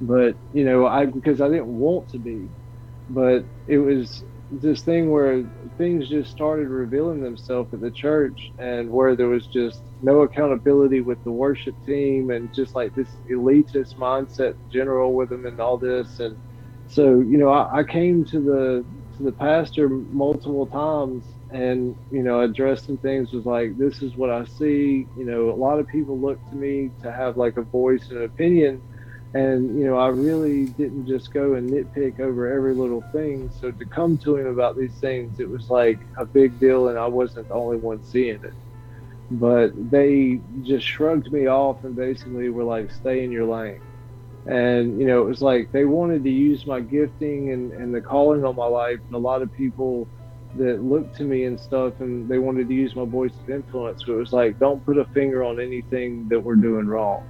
but 0.01 0.37
you 0.53 0.65
know 0.65 0.87
i 0.87 1.07
because 1.07 1.41
i 1.41 1.49
didn't 1.49 1.69
want 1.69 2.09
to 2.09 2.19
be 2.19 2.51
but 3.13 3.47
it 3.67 3.79
was 3.79 4.25
this 4.51 4.83
thing 4.83 5.11
where 5.11 5.45
things 5.79 6.09
just 6.09 6.31
started 6.31 6.69
revealing 6.69 7.23
themselves 7.23 7.73
at 7.75 7.81
the 7.81 7.91
church 7.93 8.53
and 8.59 8.91
where 8.91 9.17
there 9.17 9.29
was 9.29 9.49
just 9.49 9.83
no 10.01 10.23
accountability 10.23 11.01
with 11.01 11.23
the 11.25 11.33
worship 11.33 11.77
team 11.87 12.31
and 12.31 12.53
just 12.55 12.75
like 12.75 12.95
this 12.95 13.19
elitist 13.31 13.97
mindset 13.99 14.55
general 14.71 15.15
with 15.15 15.31
them 15.31 15.47
and 15.47 15.61
all 15.61 15.79
this. 15.79 16.21
And 16.21 16.39
so 16.89 17.21
you 17.21 17.39
know 17.39 17.51
I, 17.51 17.81
I 17.81 17.85
came 17.85 18.25
to 18.27 18.41
the 18.41 18.87
to 19.17 19.25
the 19.25 19.33
pastor 19.33 19.89
multiple 19.89 20.67
times 20.69 21.27
and 21.51 21.97
you 22.11 22.23
know 22.23 22.43
addressing 22.43 22.99
things 22.99 23.33
was 23.33 23.47
like 23.47 23.79
this 23.79 24.03
is 24.03 24.17
what 24.17 24.31
i 24.31 24.45
see. 24.45 25.09
You 25.15 25.27
know 25.27 25.51
a 25.51 25.57
lot 25.57 25.81
of 25.81 25.89
people 25.89 26.21
look 26.21 26.41
to 26.51 26.57
me 26.57 26.93
to 27.03 27.13
have 27.13 27.39
like 27.39 27.57
a 27.59 27.63
voice 27.63 28.09
and 28.11 28.21
an 28.21 28.27
opinion 28.27 28.85
and, 29.35 29.79
you 29.79 29.87
know, 29.87 29.97
I 29.97 30.09
really 30.09 30.67
didn't 30.67 31.07
just 31.07 31.33
go 31.33 31.55
and 31.55 31.71
nitpick 31.71 32.21
over 32.21 32.53
every 32.53 32.75
little 32.75 33.03
thing. 33.13 33.51
So 33.61 33.71
to 33.71 33.85
come 33.87 34.19
to 34.19 34.37
him 34.37 34.47
about 34.47 34.77
these 34.77 34.93
things, 35.01 35.41
it 35.41 35.49
was 35.49 35.71
like 35.71 35.99
a 36.19 36.27
big 36.27 36.61
deal, 36.61 36.89
and 36.89 36.99
I 36.99 37.07
wasn't 37.07 37.49
the 37.49 37.55
only 37.55 37.79
one 37.79 38.05
seeing 38.05 38.45
it. 38.45 38.53
But 39.31 39.73
they 39.91 40.39
just 40.65 40.87
shrugged 40.87 41.33
me 41.33 41.47
off 41.47 41.83
and 41.85 41.97
basically 41.97 42.51
were 42.51 42.65
like, 42.65 42.91
stay 42.91 43.25
in 43.25 43.33
your 43.33 43.47
lane. 43.47 43.81
And, 44.45 45.01
you 45.01 45.07
know, 45.07 45.23
it 45.23 45.27
was 45.27 45.41
like 45.41 45.73
they 45.73 45.87
wanted 45.87 46.25
to 46.25 46.31
use 46.31 46.67
my 46.67 46.81
gifting 46.81 47.53
and, 47.53 47.73
and 47.73 47.95
the 47.95 48.03
calling 48.03 48.45
on 48.45 48.55
my 48.55 48.67
life. 48.67 48.99
And 49.07 49.15
a 49.15 49.19
lot 49.19 49.41
of 49.41 49.51
people 49.55 50.07
that 50.57 50.83
looked 50.83 51.17
to 51.17 51.25
me 51.25 51.45
and 51.45 51.59
stuff, 51.59 52.01
and 52.01 52.29
they 52.29 52.39
wanted 52.39 52.69
to 52.69 52.75
use 52.75 52.95
my 52.95 53.07
voice 53.07 53.33
of 53.43 53.49
influence. 53.49 54.03
But 54.03 54.13
it 54.13 54.17
was 54.17 54.35
like, 54.35 54.59
don't 54.59 54.85
put 54.85 54.99
a 54.99 55.07
finger 55.07 55.43
on 55.43 55.59
anything 55.59 56.29
that 56.29 56.39
we're 56.39 56.57
doing 56.57 56.87
wrong 56.87 57.27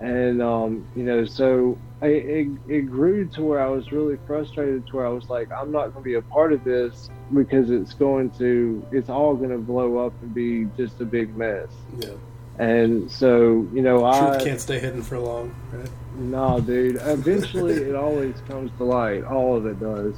and 0.00 0.42
um, 0.42 0.86
you 0.96 1.04
know, 1.04 1.24
so 1.24 1.78
I, 2.02 2.06
it, 2.06 2.48
it 2.68 2.80
grew 2.82 3.26
to 3.28 3.42
where 3.42 3.60
I 3.60 3.68
was 3.68 3.92
really 3.92 4.18
frustrated 4.26 4.86
to 4.88 4.96
where 4.96 5.06
I 5.06 5.10
was 5.10 5.28
like, 5.30 5.50
I'm 5.52 5.70
not 5.70 5.92
going 5.92 5.94
to 5.94 6.00
be 6.02 6.14
a 6.14 6.22
part 6.22 6.52
of 6.52 6.64
this 6.64 7.08
because 7.32 7.70
it's 7.70 7.94
going 7.94 8.30
to, 8.32 8.84
it's 8.90 9.08
all 9.08 9.34
going 9.34 9.50
to 9.50 9.58
blow 9.58 10.04
up 10.04 10.12
and 10.20 10.34
be 10.34 10.66
just 10.76 11.00
a 11.00 11.04
big 11.04 11.36
mess. 11.36 11.68
Yeah. 11.98 12.10
And 12.58 13.10
so, 13.10 13.66
you 13.72 13.82
know, 13.82 14.00
Truth 14.00 14.40
I 14.40 14.44
can't 14.44 14.60
stay 14.60 14.78
hidden 14.78 15.02
for 15.02 15.18
long, 15.18 15.54
right? 15.72 15.88
No, 16.16 16.60
dude. 16.60 16.98
Eventually, 17.00 17.74
it 17.88 17.94
always 17.94 18.40
comes 18.46 18.70
to 18.78 18.84
light. 18.84 19.24
All 19.24 19.56
of 19.56 19.66
it 19.66 19.80
does. 19.80 20.14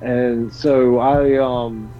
And 0.00 0.52
so 0.52 0.98
I, 0.98 1.36
um, 1.36 1.92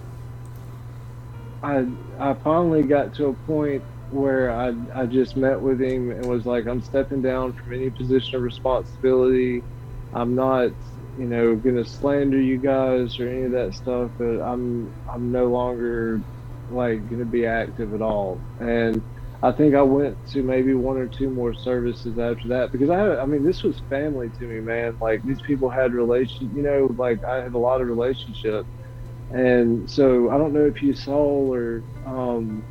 I, 1.61 1.85
I 2.19 2.33
finally 2.33 2.83
got 2.83 3.13
to 3.15 3.27
a 3.27 3.33
point 3.33 3.83
where 4.11 4.51
I, 4.51 4.73
I 4.95 5.07
just 5.07 5.37
met 5.37 5.61
with 5.61 5.81
him 5.81 6.11
and 6.11 6.25
was 6.27 6.45
like, 6.45 6.67
I'm 6.67 6.81
stepping 6.81 7.21
down 7.21 7.53
from 7.53 7.73
any 7.73 7.91
position 7.91 8.37
of 8.37 8.43
responsibility. 8.43 9.65
I'm 10.13 10.35
not, 10.35 10.71
you 11.15 11.27
know, 11.27 11.55
gonna 11.55 11.85
slander 11.85 12.41
you 12.41 12.59
guys 12.59 13.19
or 13.19 13.29
any 13.29 13.43
of 13.43 13.53
that 13.53 13.75
stuff, 13.75 14.11
but 14.19 14.41
I'm 14.41 14.93
I'm 15.13 15.31
no 15.31 15.47
longer 15.51 16.23
like 16.69 17.07
gonna 17.09 17.25
be 17.25 17.45
active 17.47 17.93
at 17.93 18.01
all. 18.01 18.43
And 18.59 19.03
I 19.43 19.51
think 19.53 19.75
I 19.75 19.81
went 19.83 20.19
to 20.33 20.43
maybe 20.43 20.73
one 20.75 20.97
or 20.97 21.07
two 21.09 21.29
more 21.31 21.53
services 21.53 22.17
after 22.19 22.49
that 22.49 22.71
because 22.71 22.89
I 22.89 22.97
had, 22.99 23.19
I 23.19 23.25
mean, 23.25 23.43
this 23.43 23.63
was 23.63 23.81
family 23.89 24.31
to 24.39 24.47
me, 24.47 24.61
man. 24.61 24.97
Like 25.01 25.23
these 25.23 25.41
people 25.41 25.69
had 25.69 25.93
relation, 25.93 26.51
you 26.53 26.63
know, 26.63 26.89
like 26.97 27.19
I 27.27 27.37
had 27.37 27.53
a 27.53 27.59
lot 27.59 27.81
of 27.81 27.87
relationship. 27.87 28.67
And 29.31 29.89
so 29.89 30.29
I 30.31 30.37
don't 30.37 30.53
know 30.53 30.65
if 30.67 30.81
you 30.81 30.93
saw 30.95 31.53
or, 31.53 31.85
um, 32.05 32.65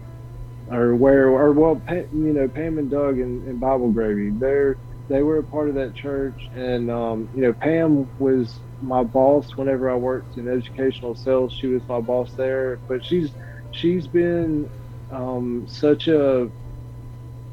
or 0.71 0.95
where, 0.95 1.29
or 1.29 1.53
well, 1.53 1.81
you 1.89 2.33
know, 2.33 2.49
Pam 2.49 2.79
and 2.79 2.91
Doug 2.91 3.19
and, 3.19 3.47
and 3.49 3.59
Bible 3.61 3.91
Gravy, 3.91 4.31
they're 4.31 4.77
they 5.09 5.23
were 5.23 5.39
a 5.39 5.43
part 5.43 5.69
of 5.69 5.75
that 5.75 5.95
church, 5.95 6.49
and 6.55 6.89
um, 6.89 7.29
you 7.35 7.43
know, 7.43 7.53
Pam 7.53 8.09
was 8.21 8.61
my 8.81 9.03
boss 9.03 9.57
whenever 9.57 9.91
I 9.91 9.97
worked 9.97 10.37
in 10.37 10.49
educational 10.49 11.17
sales. 11.17 11.53
She 11.53 11.67
was 11.67 11.83
my 11.89 12.01
boss 12.01 12.33
there, 12.35 12.79
but 12.87 13.05
she's 13.05 13.31
she's 13.73 14.07
been 14.07 14.71
um, 15.11 15.67
such 15.67 16.07
a 16.07 16.49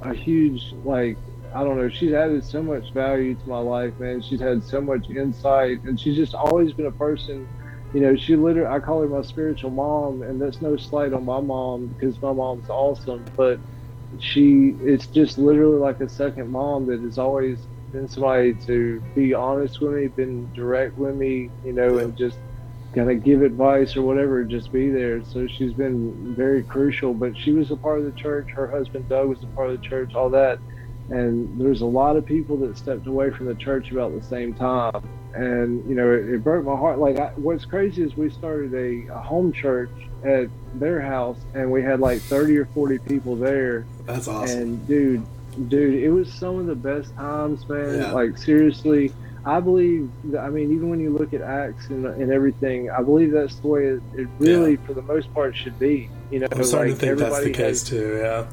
a 0.02 0.14
huge 0.14 0.74
like 0.86 1.18
I 1.56 1.64
don't 1.64 1.78
know. 1.78 1.90
She's 1.90 2.14
added 2.14 2.44
so 2.44 2.62
much 2.62 2.94
value 2.94 3.34
to 3.34 3.50
my 3.50 3.60
life, 3.60 4.00
man. 4.00 4.22
She's 4.22 4.40
had 4.40 4.64
so 4.64 4.80
much 4.80 5.10
insight, 5.10 5.84
and 5.84 6.00
she's 6.00 6.16
just 6.16 6.36
always 6.36 6.74
been 6.74 6.86
a 6.86 6.92
person 6.92 7.48
you 7.94 8.02
know, 8.02 8.16
she 8.16 8.36
literally, 8.36 8.70
I 8.70 8.80
call 8.80 9.02
her 9.02 9.08
my 9.08 9.22
spiritual 9.22 9.72
mom, 9.72 10.22
and 10.22 10.42
that's 10.42 10.62
no 10.62 10.78
slight 10.78 11.14
on 11.14 11.26
my 11.26 11.42
mom 11.42 11.88
because 11.88 12.22
my 12.22 12.34
mom's 12.34 12.70
awesome. 12.70 13.32
But 13.38 13.62
she 14.20 14.76
it's 14.82 15.08
just 15.08 15.38
literally 15.38 15.80
like 15.80 16.00
a 16.02 16.10
second 16.10 16.50
mom 16.52 16.88
that 16.88 17.02
has 17.02 17.18
always 17.18 17.68
been 17.92 18.08
somebody 18.08 18.56
to 18.66 19.02
be 19.16 19.34
honest 19.34 19.82
with 19.82 19.94
me, 19.94 20.08
been 20.08 20.52
direct 20.54 20.98
with 20.98 21.16
me, 21.16 21.52
you 21.64 21.74
know, 21.74 22.00
and 22.00 22.16
just 22.18 22.40
kind 22.96 23.12
of 23.12 23.24
give 23.24 23.42
advice 23.42 23.96
or 23.98 24.04
whatever, 24.04 24.44
just 24.46 24.72
be 24.72 24.90
there. 24.90 25.24
So 25.24 25.48
she's 25.48 25.74
been 25.74 26.36
very 26.38 26.64
crucial. 26.64 27.14
But 27.14 27.38
she 27.38 27.52
was 27.52 27.72
a 27.72 27.78
part 27.78 28.00
of 28.00 28.06
the 28.06 28.14
church. 28.14 28.50
Her 28.56 28.72
husband 28.72 29.08
Doug 29.10 29.30
was 29.30 29.44
a 29.44 29.48
part 29.48 29.70
of 29.70 29.74
the 29.82 29.88
church. 29.88 30.14
All 30.16 30.30
that, 30.32 30.60
and 31.10 31.60
there's 31.60 31.82
a 31.82 31.86
lot 31.86 32.18
of 32.18 32.26
people 32.26 32.58
that 32.60 32.78
stepped 32.78 33.08
away 33.08 33.32
from 33.32 33.48
the 33.48 33.56
church 33.56 33.92
about 33.92 34.14
the 34.16 34.24
same 34.24 34.54
time. 34.54 34.92
And 35.38 35.88
you 35.88 35.96
know, 35.96 36.12
it, 36.12 36.28
it 36.30 36.44
broke 36.44 36.66
my 36.66 36.76
heart. 36.76 36.98
Like, 36.98 37.18
I, 37.18 37.28
what's 37.36 37.64
crazy 37.64 38.02
is 38.02 38.18
we 38.18 38.32
started 38.32 38.74
a, 38.74 39.14
a 39.14 39.20
home 39.20 39.54
church 39.54 39.92
at 40.24 40.50
their 40.74 41.00
house, 41.00 41.38
and 41.54 41.72
we 41.72 41.84
had 41.84 42.00
like 42.00 42.22
30 42.22 42.58
or 42.58 42.66
40 42.66 42.98
people 43.00 43.36
there. 43.36 43.86
That's 44.06 44.28
awesome. 44.28 44.60
And 44.60 44.88
dude, 44.88 45.28
dude, 45.70 46.04
it 46.04 46.10
was 46.10 46.32
some 46.34 46.58
of 46.58 46.66
the 46.66 46.76
best 46.76 47.14
times, 47.16 47.68
man. 47.70 48.00
Yeah. 48.00 48.12
Like 48.14 48.38
seriously, 48.38 49.14
I 49.46 49.60
believe. 49.60 50.10
I 50.38 50.50
mean, 50.50 50.72
even 50.74 50.90
when 50.90 51.00
you 51.00 51.12
look 51.12 51.34
at 51.34 51.42
Acts 51.42 51.88
and, 51.90 52.06
and 52.06 52.32
everything, 52.32 52.90
I 52.90 53.04
believe 53.04 53.32
that's 53.32 53.56
the 53.58 53.68
way 53.68 53.86
it, 53.86 54.02
it 54.16 54.28
really, 54.40 54.72
yeah. 54.72 54.86
for 54.88 54.94
the 54.94 55.04
most 55.04 55.32
part, 55.34 55.56
should 55.56 55.78
be. 55.78 56.10
You 56.32 56.40
know, 56.40 56.48
I'm 56.52 56.64
starting 56.64 56.94
like, 56.94 57.00
to 57.00 57.06
think 57.06 57.20
that's 57.20 57.44
the 57.44 57.52
case 57.52 57.82
has, 57.82 57.84
too. 57.84 58.18
Yeah, 58.18 58.48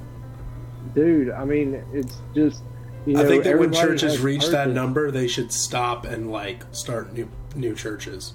dude. 0.94 1.30
I 1.30 1.44
mean, 1.44 1.82
it's 1.92 2.18
just. 2.34 2.62
You 3.06 3.14
know, 3.14 3.22
I 3.22 3.26
think 3.26 3.44
that 3.44 3.58
when 3.58 3.72
churches 3.72 4.20
reach 4.20 4.48
that 4.48 4.70
number, 4.70 5.10
they 5.10 5.28
should 5.28 5.52
stop 5.52 6.06
and 6.06 6.30
like 6.30 6.64
start 6.72 7.12
new 7.12 7.28
new 7.54 7.74
churches. 7.74 8.34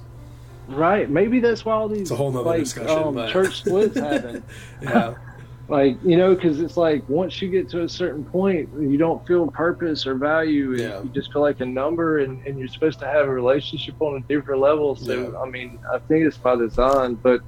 Right. 0.67 1.09
Maybe 1.09 1.39
that's 1.39 1.65
why 1.65 1.73
all 1.73 1.89
these 1.89 2.01
it's 2.01 2.11
a 2.11 2.15
whole 2.15 2.31
like, 2.31 2.59
discussion, 2.59 3.07
um, 3.07 3.15
but... 3.15 3.31
church 3.31 3.59
splits 3.59 3.95
happen. 3.99 4.43
yeah. 4.81 5.15
like 5.67 5.97
you 6.03 6.17
know, 6.17 6.35
because 6.35 6.59
it's 6.61 6.77
like 6.77 7.07
once 7.09 7.41
you 7.41 7.49
get 7.49 7.69
to 7.69 7.83
a 7.83 7.89
certain 7.89 8.23
point, 8.23 8.69
you 8.79 8.97
don't 8.97 9.25
feel 9.25 9.47
purpose 9.47 10.05
or 10.05 10.15
value, 10.15 10.71
and 10.71 10.79
yeah. 10.79 11.01
you 11.01 11.09
just 11.09 11.33
feel 11.33 11.41
like 11.41 11.59
a 11.61 11.65
number, 11.65 12.19
and, 12.19 12.45
and 12.45 12.59
you're 12.59 12.67
supposed 12.67 12.99
to 12.99 13.07
have 13.07 13.25
a 13.25 13.31
relationship 13.31 13.99
on 14.01 14.17
a 14.17 14.21
different 14.27 14.61
level. 14.61 14.95
So 14.95 15.31
yeah. 15.31 15.39
I 15.39 15.49
mean, 15.49 15.79
I 15.91 15.97
think 15.99 16.25
it's 16.25 16.37
by 16.37 16.55
design, 16.55 17.15
but. 17.15 17.41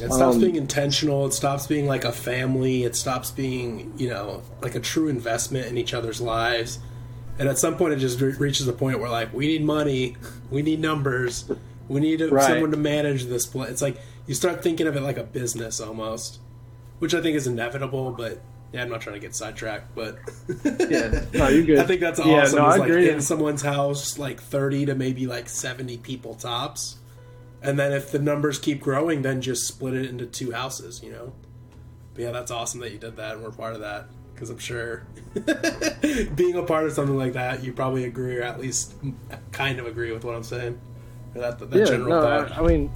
It 0.00 0.12
stops 0.12 0.36
um, 0.36 0.40
being 0.40 0.56
intentional. 0.56 1.26
It 1.26 1.32
stops 1.32 1.66
being 1.66 1.86
like 1.86 2.04
a 2.04 2.12
family. 2.12 2.84
It 2.84 2.94
stops 2.94 3.30
being, 3.30 3.92
you 3.96 4.08
know, 4.08 4.42
like 4.62 4.76
a 4.76 4.80
true 4.80 5.08
investment 5.08 5.66
in 5.66 5.76
each 5.76 5.92
other's 5.92 6.20
lives. 6.20 6.78
And 7.38 7.48
at 7.48 7.58
some 7.58 7.76
point, 7.76 7.94
it 7.94 7.96
just 7.96 8.20
re- 8.20 8.32
reaches 8.32 8.68
a 8.68 8.72
point 8.72 9.00
where, 9.00 9.10
like, 9.10 9.32
we 9.32 9.46
need 9.46 9.64
money, 9.64 10.16
we 10.50 10.62
need 10.62 10.80
numbers, 10.80 11.50
we 11.88 12.00
need 12.00 12.20
right. 12.20 12.44
someone 12.44 12.70
to 12.70 12.76
manage 12.76 13.24
this 13.24 13.46
place. 13.46 13.70
It's 13.70 13.82
like 13.82 14.00
you 14.26 14.34
start 14.34 14.62
thinking 14.62 14.86
of 14.86 14.96
it 14.96 15.02
like 15.02 15.18
a 15.18 15.24
business 15.24 15.80
almost, 15.80 16.38
which 16.98 17.14
I 17.14 17.20
think 17.20 17.36
is 17.36 17.46
inevitable. 17.46 18.12
But 18.12 18.40
yeah, 18.72 18.82
I'm 18.82 18.90
not 18.90 19.00
trying 19.00 19.14
to 19.14 19.20
get 19.20 19.34
sidetracked, 19.34 19.94
but 19.94 20.18
yeah, 20.64 21.24
no, 21.32 21.48
you're 21.48 21.62
good. 21.66 21.78
I 21.78 21.84
think 21.84 22.00
that's 22.00 22.20
awesome. 22.20 22.30
Yeah, 22.30 22.62
no, 22.62 22.66
I 22.66 22.76
like 22.76 22.90
agree. 22.90 23.10
in 23.10 23.20
someone's 23.20 23.62
house, 23.62 24.18
like 24.18 24.40
30 24.40 24.86
to 24.86 24.94
maybe 24.94 25.26
like 25.26 25.48
70 25.48 25.98
people 25.98 26.34
tops, 26.34 26.98
and 27.62 27.78
then 27.78 27.92
if 27.92 28.10
the 28.12 28.18
numbers 28.18 28.58
keep 28.58 28.80
growing, 28.80 29.22
then 29.22 29.40
just 29.40 29.66
split 29.66 29.94
it 29.94 30.06
into 30.06 30.26
two 30.26 30.52
houses. 30.52 31.02
You 31.02 31.12
know. 31.12 31.32
But 32.14 32.22
yeah, 32.22 32.30
that's 32.32 32.50
awesome 32.50 32.80
that 32.80 32.92
you 32.92 32.98
did 32.98 33.16
that, 33.16 33.34
and 33.34 33.44
we're 33.44 33.50
part 33.50 33.74
of 33.74 33.80
that 33.80 34.06
because 34.38 34.50
I'm 34.50 34.58
sure 34.58 35.02
being 36.36 36.54
a 36.54 36.62
part 36.62 36.86
of 36.86 36.92
something 36.92 37.16
like 37.16 37.32
that, 37.32 37.64
you 37.64 37.72
probably 37.72 38.04
agree 38.04 38.36
or 38.36 38.42
at 38.42 38.60
least 38.60 38.94
kind 39.50 39.80
of 39.80 39.86
agree 39.86 40.12
with 40.12 40.24
what 40.24 40.36
I'm 40.36 40.44
saying. 40.44 40.78
That, 41.34 41.58
that 41.58 41.72
yeah, 41.72 41.84
general 41.84 42.08
no, 42.08 42.22
thought. 42.22 42.52
I, 42.52 42.62
I, 42.62 42.66
mean, 42.66 42.90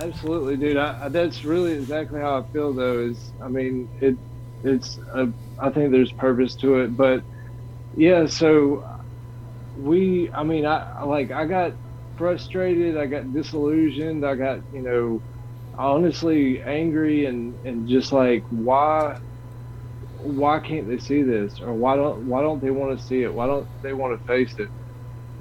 absolutely, 0.00 0.56
dude. 0.56 0.76
I, 0.76 1.08
that's 1.08 1.44
really 1.44 1.72
exactly 1.72 2.20
how 2.20 2.38
I 2.38 2.52
feel. 2.52 2.72
Though 2.72 3.00
is, 3.00 3.32
I 3.42 3.48
mean, 3.48 3.88
it, 4.00 4.16
it's. 4.62 4.98
A, 5.12 5.32
I 5.58 5.70
think 5.70 5.90
there's 5.90 6.12
purpose 6.12 6.54
to 6.56 6.76
it, 6.76 6.96
but 6.96 7.22
yeah. 7.96 8.26
So 8.26 8.88
we, 9.76 10.30
I 10.32 10.44
mean, 10.44 10.66
I 10.66 11.02
like 11.02 11.32
I 11.32 11.46
got 11.46 11.72
frustrated. 12.18 12.98
I 12.98 13.06
got 13.06 13.32
disillusioned. 13.32 14.26
I 14.26 14.36
got 14.36 14.60
you 14.72 14.82
know, 14.82 15.24
honestly 15.78 16.62
angry 16.62 17.26
and 17.26 17.56
and 17.64 17.88
just 17.88 18.12
like 18.12 18.44
why 18.50 19.16
why 20.18 20.60
can't 20.60 20.88
they 20.88 20.98
see 20.98 21.22
this 21.22 21.60
or 21.60 21.74
why 21.74 21.96
don't 21.96 22.22
why 22.26 22.42
don't 22.42 22.62
they 22.62 22.70
want 22.70 22.98
to 22.98 23.04
see 23.04 23.22
it 23.22 23.34
why 23.34 23.46
don't 23.46 23.68
they 23.82 23.94
want 23.94 24.18
to 24.18 24.24
face 24.26 24.54
it 24.58 24.68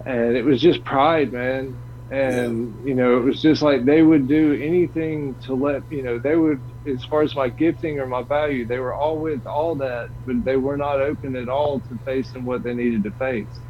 and 0.05 0.37
it 0.37 0.43
was 0.45 0.61
just 0.61 0.85
pride, 0.85 1.33
man. 1.33 1.79
And 2.11 2.75
yeah. 2.83 2.89
you 2.89 2.95
know, 2.95 3.17
it 3.19 3.21
was 3.23 3.41
just 3.41 3.61
like 3.63 3.85
they 3.85 4.03
would 4.03 4.27
do 4.27 4.53
anything 4.61 5.37
to 5.45 5.55
let 5.55 5.83
you 5.89 6.03
know 6.03 6.19
they 6.19 6.35
would, 6.37 6.63
as 6.87 7.03
far 7.05 7.23
as 7.23 7.35
my 7.35 7.49
gifting 7.49 7.99
or 7.99 8.07
my 8.07 8.23
value, 8.23 8.67
they 8.67 8.79
were 8.79 8.95
all 8.95 9.21
with 9.21 9.45
all 9.47 9.77
that, 9.77 10.09
but 10.25 10.37
they 10.45 10.57
were 10.57 10.77
not 10.77 11.01
open 11.01 11.35
at 11.37 11.49
all 11.49 11.81
to 11.81 11.99
facing 12.05 12.45
what 12.45 12.63
they 12.63 12.73
needed 12.75 13.03
to 13.05 13.13
face 13.13 13.61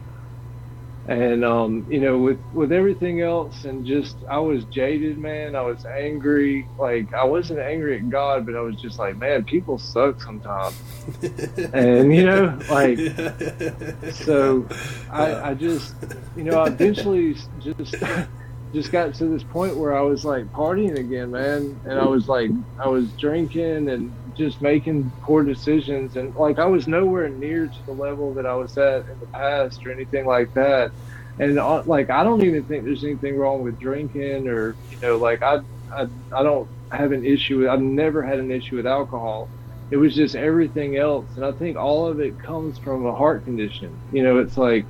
and 1.08 1.46
um, 1.46 1.86
you 1.90 2.02
know 2.02 2.18
with 2.18 2.40
with 2.54 2.72
everything 2.72 3.22
else 3.22 3.64
and 3.64 3.86
just 3.86 4.18
i 4.30 4.38
was 4.38 4.66
jaded 4.66 5.18
man. 5.18 5.56
I 5.56 5.62
was 5.62 5.86
angry. 5.86 6.68
Like 6.78 7.14
i 7.14 7.24
wasn't 7.24 7.60
angry 7.60 7.98
at 7.98 8.10
god 8.10 8.46
but 8.46 8.56
i 8.56 8.60
was 8.60 8.76
just 8.76 9.00
like 9.00 9.18
man 9.18 9.44
people 9.44 9.78
suck 9.78 10.22
sometimes. 10.22 10.76
And 11.74 12.14
you 12.14 12.26
know 12.26 12.60
like 12.70 12.98
so 14.14 14.68
i 15.10 15.50
i 15.50 15.54
just 15.54 15.96
you 16.36 16.44
know 16.44 16.60
i 16.60 16.68
eventually 16.68 17.36
just 17.60 17.96
just 18.74 18.92
got 18.92 19.14
to 19.16 19.26
this 19.26 19.44
point 19.44 19.78
where 19.78 19.96
i 19.98 20.02
was 20.02 20.26
like 20.26 20.52
partying 20.52 20.98
again 20.98 21.32
man. 21.32 21.80
And 21.86 22.00
i 22.00 22.06
was 22.06 22.28
like 22.28 22.52
i 22.80 22.88
was 22.88 23.10
drinking 23.14 23.90
and 23.90 24.14
just 24.38 24.62
making 24.62 25.14
poor 25.24 25.44
decisions 25.44 26.16
and 26.16 26.34
like 26.36 26.60
I 26.60 26.66
was 26.68 26.88
nowhere 26.88 27.30
near 27.30 27.68
to 27.70 27.84
the 27.86 27.94
level 27.94 28.36
that 28.36 28.46
I 28.46 28.56
was 28.56 28.78
at 28.78 29.08
in 29.12 29.20
the 29.20 29.28
past 29.28 29.86
or 29.86 29.92
anything 29.92 30.26
like 30.28 30.52
that. 30.56 30.94
And 31.40 31.60
uh, 31.60 31.84
like 31.86 32.10
I 32.10 32.24
don't 32.24 32.44
even 32.44 32.66
think 32.66 32.86
there's 32.86 33.04
anything 33.04 33.38
wrong 33.38 33.62
with 33.64 33.80
drinking 33.80 34.48
or 34.48 34.80
you 34.90 34.98
know 35.02 35.18
like 35.18 35.44
I 35.44 35.58
I, 35.96 36.08
I 36.36 36.44
don't 36.44 36.70
have 36.92 37.12
an 37.12 37.26
issue 37.26 37.60
with 37.60 37.70
I've 37.70 37.82
never 37.82 38.24
had 38.24 38.40
an 38.40 38.52
issue 38.52 38.78
with 38.78 38.88
alcohol. 38.88 39.52
It 39.92 39.98
was 39.98 40.16
just 40.16 40.36
everything 40.36 40.98
else 40.98 41.36
and 41.38 41.46
I 41.46 41.54
think 41.54 41.78
all 41.78 42.08
of 42.08 42.20
it 42.20 42.40
comes 42.40 42.80
from 42.80 43.06
a 43.06 43.16
heart 43.16 43.46
condition. 43.46 44.02
You 44.12 44.24
know, 44.24 44.40
it's 44.40 44.58
like 44.58 44.88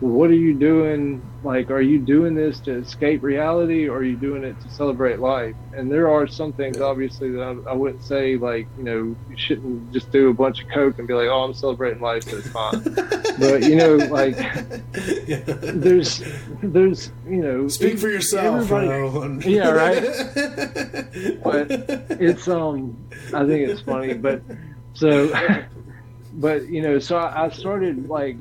what 0.00 0.30
are 0.30 0.34
you 0.34 0.54
doing? 0.54 1.22
Like, 1.44 1.70
are 1.70 1.80
you 1.80 1.98
doing 1.98 2.34
this 2.34 2.58
to 2.60 2.72
escape 2.78 3.22
reality 3.22 3.86
or 3.86 3.98
are 3.98 4.02
you 4.02 4.16
doing 4.16 4.44
it 4.44 4.58
to 4.62 4.70
celebrate 4.70 5.20
life? 5.20 5.54
And 5.74 5.92
there 5.92 6.10
are 6.10 6.26
some 6.26 6.54
things, 6.54 6.80
obviously, 6.80 7.30
that 7.32 7.42
I, 7.42 7.70
I 7.70 7.72
wouldn't 7.74 8.02
say, 8.02 8.36
like, 8.36 8.66
you 8.78 8.84
know, 8.84 9.16
you 9.28 9.36
shouldn't 9.36 9.92
just 9.92 10.10
do 10.10 10.30
a 10.30 10.34
bunch 10.34 10.62
of 10.62 10.70
Coke 10.70 10.98
and 10.98 11.06
be 11.06 11.12
like, 11.12 11.28
oh, 11.28 11.42
I'm 11.42 11.52
celebrating 11.52 12.00
life, 12.00 12.24
so 12.24 12.38
it's 12.38 12.48
fine. 12.48 12.82
but, 13.38 13.62
you 13.62 13.76
know, 13.76 13.96
like, 13.96 14.36
there's, 14.92 16.22
there's, 16.62 17.12
you 17.28 17.42
know, 17.42 17.68
speak 17.68 17.98
for 17.98 18.08
yourself, 18.08 18.68
bro. 18.68 19.38
Yeah, 19.44 19.70
right. 19.70 20.02
but 21.42 21.66
it's, 22.20 22.48
um, 22.48 22.96
I 23.34 23.44
think 23.46 23.68
it's 23.68 23.82
funny, 23.82 24.14
but 24.14 24.42
so, 24.94 25.30
but, 26.34 26.68
you 26.68 26.80
know, 26.80 26.98
so 26.98 27.18
I, 27.18 27.44
I 27.44 27.48
started, 27.50 28.08
like, 28.08 28.36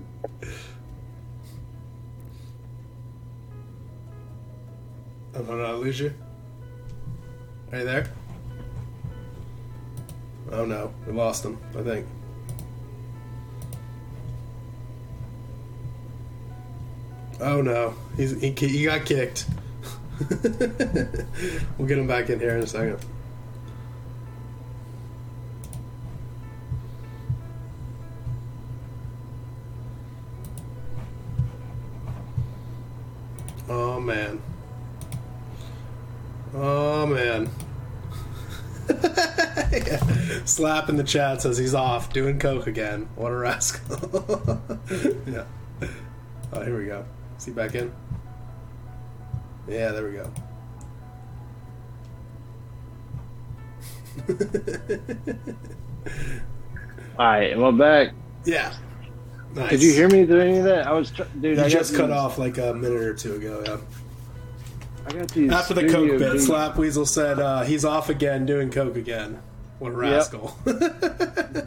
Oh, 5.36 5.44
did 5.44 5.66
I 5.66 5.74
lose 5.74 6.00
you? 6.00 6.14
Are 7.72 7.80
you 7.80 7.86
there? 7.86 8.12
Oh 10.52 10.66
no, 10.66 10.92
we 11.06 11.14
lost 11.14 11.46
him, 11.46 11.58
I 11.78 11.84
think. 11.84 12.08
Oh 17.40 17.62
no, 17.62 17.94
he's 18.18 18.40
he, 18.42 18.52
he 18.52 18.86
got 18.86 19.06
kicked. 19.06 19.46
we'll 21.78 21.88
get 21.88 21.98
him 21.98 22.08
back 22.08 22.30
in 22.30 22.40
here 22.40 22.58
in 22.58 22.64
a 22.64 22.68
second. 22.68 23.00
Oh 33.70 34.00
man. 34.00 34.42
Oh 36.54 37.06
man. 37.06 37.50
Slap 40.46 40.90
in 40.90 40.96
the 40.96 41.04
chat 41.04 41.42
says 41.44 41.58
he's 41.58 41.76
off 41.76 42.12
doing 42.12 42.40
coke 42.40 42.66
again. 42.68 43.08
What 43.16 43.32
a 43.32 43.36
rascal. 43.36 44.62
yeah. 45.28 45.44
Oh, 46.52 46.64
here 46.64 46.78
we 46.78 46.86
go. 46.86 47.06
Is 47.38 47.46
he 47.46 47.52
back 47.52 47.76
in? 47.76 47.92
Yeah, 49.68 49.92
there 49.92 50.06
we 50.06 50.14
go. 50.14 50.32
All 57.20 57.26
right, 57.26 57.56
I 57.56 57.72
back? 57.72 58.14
Yeah. 58.46 58.74
Nice. 59.54 59.70
Did 59.72 59.84
you 59.84 59.94
hear 59.94 60.10
me 60.10 60.26
through 60.26 60.42
any 60.42 60.58
of 60.58 60.64
that? 60.64 60.88
I 60.88 60.94
was, 60.94 61.12
tr- 61.12 61.24
dude. 61.40 61.58
You 61.58 61.64
I 61.64 61.70
just 61.70 61.96
cut 61.96 62.12
off 62.12 62.38
like 62.38 62.58
a 62.58 62.74
minute 62.74 63.02
or 63.02 63.14
two 63.14 63.36
ago. 63.36 63.64
Yeah. 63.66 63.78
I 65.10 65.14
got 65.14 65.30
these. 65.30 65.52
After 65.52 65.74
the 65.74 65.90
coke 65.90 66.20
bit, 66.20 66.40
Slap 66.40 66.78
Weasel 66.78 67.06
said 67.06 67.40
uh, 67.40 67.64
he's 67.64 67.84
off 67.84 68.10
again 68.10 68.46
doing 68.46 68.70
coke 68.70 68.96
again. 68.96 69.42
What 69.80 69.94
a 69.94 69.96
rascal. 69.96 70.56
Yep. 70.66 70.76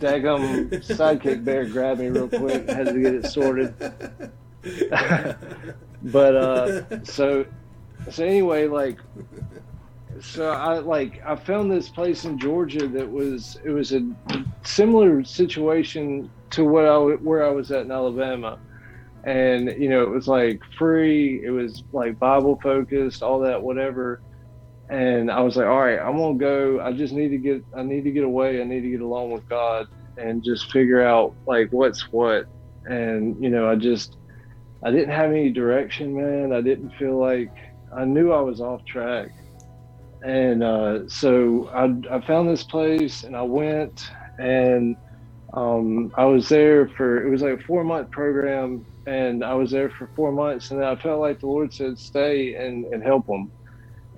Daggum 0.00 0.68
sidekick 0.70 1.44
bear 1.44 1.64
grabbed 1.64 2.00
me 2.00 2.08
real 2.08 2.28
quick. 2.28 2.68
Had 2.68 2.88
to 2.88 3.00
get 3.00 3.14
it 3.14 3.26
sorted. 3.26 3.74
but 6.02 6.36
uh 6.36 7.04
so 7.04 7.44
so 8.10 8.24
anyway, 8.24 8.68
like 8.68 8.98
so 10.20 10.50
I 10.50 10.78
like 10.78 11.22
I 11.24 11.36
found 11.36 11.72
this 11.72 11.88
place 11.88 12.24
in 12.24 12.38
Georgia 12.38 12.86
that 12.86 13.10
was 13.10 13.58
it 13.64 13.70
was 13.70 13.92
a 13.92 14.06
similar 14.62 15.24
situation 15.24 16.30
to 16.50 16.64
what 16.64 16.84
I 16.84 16.96
where 16.96 17.46
I 17.46 17.50
was 17.50 17.72
at 17.72 17.86
in 17.86 17.90
Alabama, 17.90 18.58
and 19.24 19.74
you 19.78 19.88
know 19.88 20.02
it 20.02 20.10
was 20.10 20.28
like 20.28 20.60
free, 20.78 21.44
it 21.44 21.50
was 21.50 21.82
like 21.92 22.18
Bible 22.18 22.58
focused, 22.62 23.22
all 23.22 23.40
that 23.40 23.62
whatever, 23.62 24.22
and 24.88 25.30
I 25.30 25.40
was 25.40 25.56
like, 25.56 25.66
all 25.66 25.80
right, 25.80 25.98
I'm 25.98 26.16
gonna 26.16 26.38
go. 26.38 26.80
I 26.80 26.92
just 26.92 27.12
need 27.12 27.28
to 27.28 27.38
get 27.38 27.64
I 27.76 27.82
need 27.82 28.04
to 28.04 28.10
get 28.10 28.24
away. 28.24 28.60
I 28.60 28.64
need 28.64 28.82
to 28.82 28.90
get 28.90 29.00
along 29.00 29.30
with 29.30 29.48
God 29.48 29.88
and 30.16 30.42
just 30.42 30.70
figure 30.72 31.02
out 31.02 31.34
like 31.46 31.72
what's 31.72 32.12
what, 32.12 32.46
and 32.84 33.42
you 33.42 33.50
know 33.50 33.68
I 33.68 33.76
just 33.76 34.16
I 34.82 34.90
didn't 34.90 35.14
have 35.14 35.30
any 35.30 35.50
direction, 35.50 36.14
man. 36.14 36.52
I 36.52 36.60
didn't 36.60 36.90
feel 36.98 37.18
like 37.18 37.52
I 37.94 38.04
knew 38.04 38.32
I 38.32 38.40
was 38.40 38.60
off 38.60 38.84
track 38.84 39.32
and 40.22 40.62
uh, 40.62 41.08
so 41.08 41.68
I, 41.74 42.16
I, 42.16 42.20
found 42.26 42.48
this 42.48 42.62
place 42.62 43.24
and 43.24 43.36
I 43.36 43.42
went 43.42 44.08
and 44.38 44.96
um, 45.52 46.12
I 46.16 46.24
was 46.24 46.48
there 46.48 46.88
for 46.88 47.26
it 47.26 47.30
was 47.30 47.42
like 47.42 47.60
a 47.60 47.62
four 47.64 47.82
month 47.82 48.10
program 48.10 48.86
and 49.06 49.44
I 49.44 49.54
was 49.54 49.70
there 49.70 49.90
for 49.90 50.10
four 50.16 50.32
months 50.32 50.70
and 50.70 50.84
I 50.84 50.96
felt 50.96 51.20
like 51.20 51.40
the 51.40 51.46
Lord 51.46 51.72
said 51.72 51.98
stay 51.98 52.54
and, 52.54 52.86
and 52.86 53.02
help 53.02 53.26
them 53.26 53.52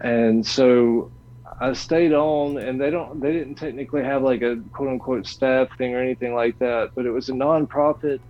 and 0.02 0.46
so 0.46 1.12
I 1.60 1.72
stayed 1.74 2.12
on 2.12 2.58
and 2.58 2.80
they 2.80 2.90
don't 2.90 3.20
they 3.20 3.32
didn't 3.32 3.56
technically 3.56 4.02
have 4.04 4.22
like 4.22 4.42
a 4.42 4.58
quote 4.74 4.90
unquote 4.90 5.26
staff 5.26 5.68
thing 5.78 5.94
or 5.94 6.02
anything 6.02 6.34
like 6.34 6.56
that 6.60 6.90
but 6.96 7.06
it 7.06 7.10
was 7.10 7.28
a 7.28 7.32
nonprofit 7.32 8.20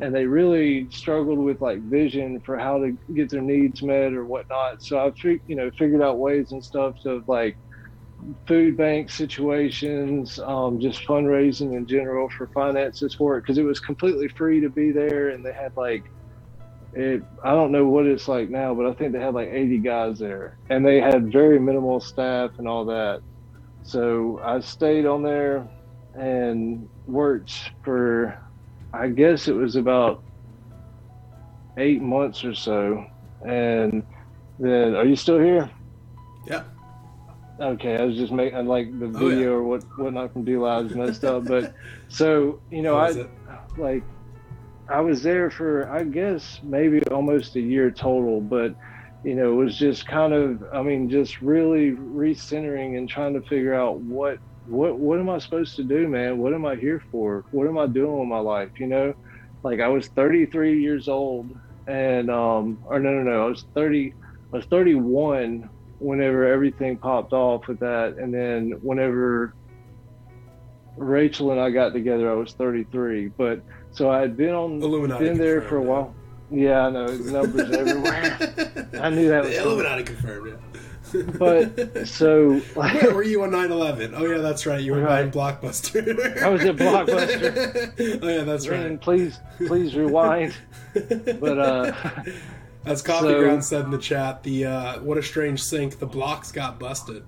and 0.00 0.14
they 0.14 0.26
really 0.26 0.88
struggled 0.90 1.38
with 1.38 1.60
like 1.60 1.80
vision 1.82 2.40
for 2.44 2.58
how 2.58 2.78
to 2.78 2.96
get 3.14 3.30
their 3.30 3.40
needs 3.40 3.82
met 3.82 4.12
or 4.12 4.26
whatnot. 4.26 4.76
So 4.80 4.98
I've 4.98 5.14
you 5.46 5.56
know 5.56 5.70
figured 5.78 6.02
out 6.02 6.18
ways 6.18 6.52
and 6.52 6.62
stuff 6.62 6.96
to 7.02 7.22
like 7.26 7.56
food 8.46 8.76
bank 8.76 9.10
situations, 9.10 10.38
um, 10.38 10.80
just 10.80 11.06
fundraising 11.06 11.76
in 11.76 11.86
general 11.86 12.28
for 12.28 12.48
finances 12.48 13.14
for 13.14 13.36
it 13.36 13.42
because 13.42 13.58
it 13.58 13.64
was 13.64 13.80
completely 13.80 14.28
free 14.28 14.60
to 14.60 14.68
be 14.68 14.90
there, 14.90 15.30
and 15.30 15.44
they 15.44 15.52
had 15.52 15.72
like 15.76 16.04
it. 16.92 17.22
I 17.44 17.50
don't 17.50 17.72
know 17.72 17.86
what 17.86 18.06
it's 18.06 18.28
like 18.28 18.50
now, 18.50 18.74
but 18.74 18.86
I 18.86 18.94
think 18.94 19.12
they 19.12 19.20
had 19.20 19.34
like 19.34 19.48
80 19.50 19.78
guys 19.78 20.18
there, 20.18 20.56
and 20.70 20.84
they 20.84 21.00
had 21.00 21.32
very 21.32 21.58
minimal 21.58 22.00
staff 22.00 22.52
and 22.58 22.66
all 22.66 22.84
that. 22.86 23.20
So 23.82 24.40
I 24.44 24.60
stayed 24.60 25.06
on 25.06 25.22
there 25.22 25.68
and 26.14 26.88
worked 27.06 27.70
for 27.84 28.38
I 28.92 29.08
guess 29.08 29.46
it 29.46 29.54
was 29.54 29.76
about 29.76 30.24
eight 31.76 32.00
months 32.00 32.44
or 32.44 32.54
so. 32.54 33.04
And 33.46 34.02
then, 34.58 34.94
are 34.94 35.04
you 35.04 35.16
still 35.16 35.38
here? 35.38 35.70
Yeah. 36.46 36.62
Okay, 37.58 37.96
I 37.96 38.04
was 38.04 38.16
just 38.16 38.32
making 38.32 38.66
like 38.66 38.98
the 38.98 39.08
video 39.08 39.28
oh, 39.28 39.40
yeah. 39.40 39.46
or 39.46 39.62
what 39.62 39.82
whatnot 39.98 40.32
from 40.32 40.44
DLive's 40.44 40.94
messed 40.94 41.24
up, 41.24 41.44
but 41.48 41.74
so 42.08 42.60
you 42.70 42.82
know 42.82 42.96
I 42.96 43.10
it? 43.10 43.30
like 43.78 44.02
I 44.88 45.00
was 45.00 45.22
there 45.22 45.50
for 45.50 45.90
I 45.90 46.04
guess 46.04 46.60
maybe 46.62 47.02
almost 47.04 47.56
a 47.56 47.60
year 47.60 47.90
total, 47.90 48.42
but 48.42 48.74
you 49.24 49.34
know 49.34 49.52
it 49.52 49.64
was 49.64 49.78
just 49.78 50.06
kind 50.06 50.34
of 50.34 50.62
I 50.72 50.82
mean 50.82 51.08
just 51.08 51.40
really 51.40 51.92
recentering 51.92 52.98
and 52.98 53.08
trying 53.08 53.32
to 53.34 53.40
figure 53.48 53.74
out 53.74 54.00
what 54.00 54.38
what 54.66 54.98
what 54.98 55.18
am 55.18 55.30
I 55.30 55.38
supposed 55.38 55.76
to 55.76 55.82
do, 55.82 56.08
man? 56.08 56.36
What 56.36 56.52
am 56.52 56.66
I 56.66 56.76
here 56.76 57.02
for? 57.10 57.46
What 57.52 57.66
am 57.66 57.78
I 57.78 57.86
doing 57.86 58.18
with 58.18 58.28
my 58.28 58.38
life? 58.38 58.70
You 58.78 58.88
know, 58.88 59.14
like 59.62 59.80
I 59.80 59.88
was 59.88 60.08
33 60.08 60.82
years 60.82 61.08
old, 61.08 61.58
and 61.86 62.30
um, 62.30 62.78
or 62.84 63.00
no, 63.00 63.12
no, 63.12 63.22
no, 63.22 63.46
I 63.46 63.48
was 63.48 63.64
30, 63.74 64.12
I 64.52 64.56
was 64.56 64.66
31 64.66 65.70
whenever 65.98 66.46
everything 66.46 66.96
popped 66.96 67.32
off 67.32 67.68
with 67.68 67.80
that, 67.80 68.16
and 68.18 68.32
then 68.32 68.72
whenever 68.82 69.54
Rachel 70.96 71.52
and 71.52 71.60
I 71.60 71.70
got 71.70 71.92
together, 71.92 72.30
I 72.30 72.34
was 72.34 72.52
33. 72.52 73.28
But 73.28 73.62
so 73.92 74.10
I 74.10 74.20
had 74.20 74.36
been 74.36 74.54
on, 74.54 74.82
Illuminati 74.82 75.24
been 75.24 75.38
there 75.38 75.62
for 75.62 75.76
a 75.76 75.82
while. 75.82 76.14
Yeah, 76.50 76.86
I 76.86 76.90
know 76.90 77.06
numbers 77.16 77.70
everywhere. 77.70 78.38
I 79.00 79.10
knew 79.10 79.28
that. 79.28 79.44
The 79.44 79.62
Illuminati 79.62 80.04
confirmed. 80.04 80.48
Yeah 80.48 80.80
but 81.12 82.06
so 82.06 82.60
like, 82.74 82.94
where 83.02 83.14
were 83.14 83.22
you 83.22 83.42
on 83.42 83.50
9-11 83.50 84.12
oh 84.16 84.26
yeah 84.26 84.38
that's 84.38 84.66
right 84.66 84.82
you 84.82 84.92
were 84.92 85.02
right. 85.02 85.30
blockbuster 85.30 86.42
i 86.42 86.48
was 86.48 86.62
at 86.64 86.76
blockbuster 86.76 88.20
oh 88.22 88.28
yeah 88.28 88.44
that's 88.44 88.68
right 88.68 89.00
please 89.00 89.40
please 89.66 89.94
rewind 89.94 90.54
but 90.94 91.58
uh 91.58 91.92
as 92.86 93.02
coffee 93.02 93.28
so, 93.28 93.40
ground 93.40 93.64
said 93.64 93.84
in 93.84 93.90
the 93.90 93.98
chat 93.98 94.42
the 94.42 94.64
uh 94.64 95.00
what 95.00 95.18
a 95.18 95.22
strange 95.22 95.62
sink. 95.62 95.98
the 95.98 96.06
blocks 96.06 96.50
got 96.50 96.78
busted 96.78 97.24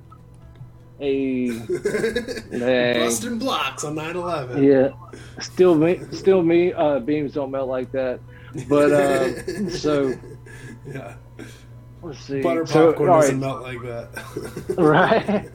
a 1.00 1.50
busting 2.50 3.38
blocks 3.38 3.84
on 3.84 3.94
9-11 3.94 4.64
yeah 4.64 5.20
still 5.40 5.74
me 5.74 6.00
still 6.10 6.42
me 6.42 6.72
uh 6.72 6.98
beams 6.98 7.32
don't 7.32 7.50
melt 7.50 7.68
like 7.68 7.92
that 7.92 8.18
but 8.68 8.90
uh 8.90 9.68
so 9.70 10.12
yeah 10.86 11.14
Let's 12.02 12.20
see. 12.20 12.40
Butter 12.40 12.64
popcorn 12.64 12.94
so, 12.94 13.04
doesn't 13.06 13.40
right. 13.40 13.46
melt 13.46 13.62
like 13.62 13.82
that. 13.82 14.74
right. 14.78 15.50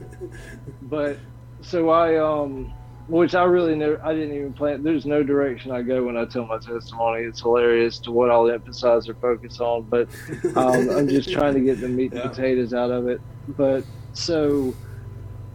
But 0.82 1.18
so 1.62 1.88
I 1.88 2.16
um 2.16 2.72
which 3.06 3.34
I 3.34 3.44
really 3.44 3.74
never 3.74 4.00
I 4.04 4.14
didn't 4.14 4.34
even 4.34 4.52
plan 4.52 4.82
there's 4.82 5.04
no 5.04 5.22
direction 5.22 5.70
I 5.70 5.82
go 5.82 6.04
when 6.04 6.16
I 6.16 6.24
tell 6.24 6.46
my 6.46 6.58
testimony. 6.58 7.24
It's 7.24 7.40
hilarious 7.40 7.98
to 8.00 8.12
what 8.12 8.30
I'll 8.30 8.50
emphasize 8.50 9.08
or 9.08 9.14
focus 9.14 9.60
on, 9.60 9.82
but 9.82 10.08
um, 10.56 10.90
I'm 10.90 11.08
just 11.08 11.30
trying 11.30 11.54
to 11.54 11.60
get 11.60 11.80
the 11.80 11.88
meat 11.88 12.12
and 12.12 12.20
yeah. 12.20 12.28
potatoes 12.28 12.72
out 12.72 12.90
of 12.90 13.08
it. 13.08 13.20
But 13.48 13.84
so 14.12 14.74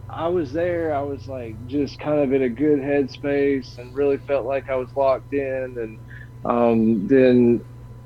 I 0.08 0.28
was 0.28 0.52
there, 0.52 0.94
I 0.94 1.02
was 1.02 1.28
like 1.28 1.54
just 1.66 1.98
kind 1.98 2.20
of 2.20 2.32
in 2.32 2.42
a 2.42 2.48
good 2.48 2.78
headspace 2.80 3.78
and 3.78 3.94
really 3.94 4.18
felt 4.18 4.46
like 4.46 4.70
I 4.70 4.76
was 4.76 4.88
locked 4.94 5.32
in 5.32 5.76
and 5.78 5.98
um, 6.44 7.06
then 7.06 7.64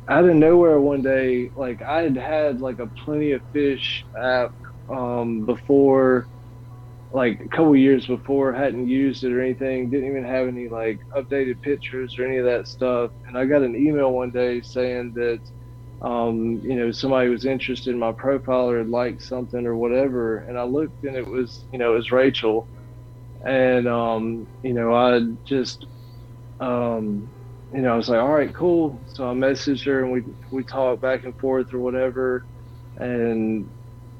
out 0.08 0.24
of 0.24 0.34
nowhere 0.34 0.80
one 0.80 1.02
day, 1.02 1.50
like 1.56 1.82
I 1.82 2.02
had 2.02 2.16
had 2.16 2.60
like 2.60 2.78
a 2.78 2.86
plenty 2.86 3.32
of 3.32 3.42
fish 3.52 4.04
app 4.18 4.52
um, 4.88 5.46
before, 5.46 6.26
like 7.14 7.40
a 7.44 7.50
couple 7.50 7.76
years 7.76 8.06
before, 8.08 8.54
hadn't 8.54 8.88
used 8.88 9.24
it 9.24 9.32
or 9.32 9.42
anything, 9.42 9.90
didn't 9.90 10.10
even 10.10 10.26
have 10.26 10.48
any 10.48 10.68
like 10.70 11.00
updated 11.16 11.62
pictures 11.62 12.16
or 12.18 12.26
any 12.26 12.38
of 12.38 12.46
that 12.46 12.68
stuff. 12.68 13.12
And 13.28 13.38
I 13.38 13.46
got 13.46 13.62
an 13.62 13.76
email 13.76 14.12
one 14.12 14.32
day 14.32 14.62
saying 14.62 15.14
that, 15.16 15.40
um, 16.02 16.60
you 16.64 16.76
know, 16.76 16.92
somebody 16.92 17.30
was 17.30 17.46
interested 17.46 17.92
in 17.92 18.00
my 18.00 18.12
profile 18.12 18.70
or 18.70 18.84
liked 18.84 19.22
something 19.22 19.66
or 19.66 19.76
whatever. 19.76 20.40
And 20.40 20.58
I 20.58 20.64
looked 20.64 21.04
and 21.04 21.16
it 21.16 21.26
was, 21.26 21.66
you 21.72 21.80
know, 21.80 21.94
it 21.94 21.98
was 21.98 22.12
Rachel. 22.12 22.70
And, 23.46 23.88
um, 23.88 24.48
you 24.62 24.74
know, 24.74 24.94
I 24.94 25.20
just, 25.46 25.86
um, 26.60 27.30
you 27.72 27.82
know, 27.82 27.92
I 27.94 27.96
was 27.96 28.08
like, 28.08 28.20
all 28.20 28.32
right, 28.32 28.54
cool. 28.54 29.04
So 29.08 29.30
I 29.30 29.34
messaged 29.34 29.86
her 29.86 30.02
and 30.04 30.12
we 30.12 30.24
we 30.52 30.64
talked 30.64 31.02
back 31.02 31.24
and 31.24 31.38
forth 31.38 31.74
or 31.74 31.80
whatever, 31.80 32.46
and 32.96 33.73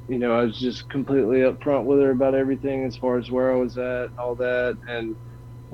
you 0.09 0.19
know, 0.19 0.33
I 0.39 0.45
was 0.45 0.59
just 0.59 0.89
completely 0.89 1.39
upfront 1.39 1.85
with 1.85 2.01
her 2.01 2.11
about 2.11 2.35
everything 2.35 2.85
as 2.85 2.97
far 2.97 3.19
as 3.19 3.31
where 3.31 3.53
I 3.53 3.57
was 3.57 3.79
at, 3.79 4.11
all 4.19 4.35
that, 4.37 4.79
and 4.89 5.17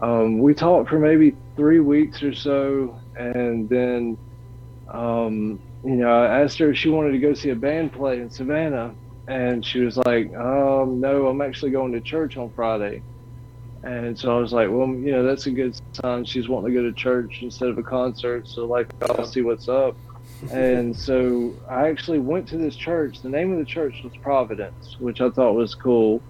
um, 0.02 0.40
we 0.40 0.54
talked 0.54 0.88
for 0.88 0.98
maybe 0.98 1.36
three 1.56 1.80
weeks 1.80 2.22
or 2.22 2.34
so, 2.34 2.98
and 3.16 3.68
then, 3.68 4.18
um, 4.92 5.60
you 5.84 5.96
know, 5.96 6.10
I 6.10 6.42
asked 6.42 6.58
her 6.58 6.70
if 6.70 6.78
she 6.78 6.88
wanted 6.90 7.12
to 7.12 7.18
go 7.18 7.34
see 7.34 7.50
a 7.50 7.56
band 7.56 7.92
play 7.92 8.20
in 8.20 8.30
Savannah, 8.30 8.96
and 9.28 9.64
she 9.64 9.80
was 9.80 9.96
like, 9.96 10.34
um, 10.34 11.00
no, 11.00 11.28
I'm 11.28 11.40
actually 11.42 11.70
going 11.72 11.92
to 11.92 12.00
church 12.00 12.36
on 12.36 12.52
Friday. 12.52 13.04
And 13.82 14.18
so 14.18 14.36
I 14.36 14.40
was 14.40 14.52
like, 14.52 14.68
well, 14.70 14.88
you 14.88 15.12
know, 15.12 15.22
that's 15.24 15.46
a 15.46 15.50
good 15.50 15.74
sign. 16.02 16.24
She's 16.24 16.48
wanting 16.48 16.72
to 16.72 16.80
go 16.80 16.86
to 16.86 16.92
church 16.92 17.38
instead 17.42 17.70
of 17.70 17.78
a 17.78 17.82
concert. 17.82 18.46
So, 18.48 18.66
like, 18.66 18.88
I'll 19.02 19.26
see 19.26 19.42
what's 19.42 19.68
up. 19.68 19.96
And 20.50 20.96
so 20.96 21.54
I 21.68 21.88
actually 21.88 22.18
went 22.18 22.48
to 22.48 22.56
this 22.56 22.76
church. 22.76 23.22
The 23.22 23.28
name 23.28 23.52
of 23.52 23.58
the 23.58 23.64
church 23.64 24.00
was 24.02 24.12
Providence, 24.22 24.96
which 24.98 25.20
I 25.20 25.30
thought 25.30 25.54
was 25.54 25.74
cool. 25.74 26.22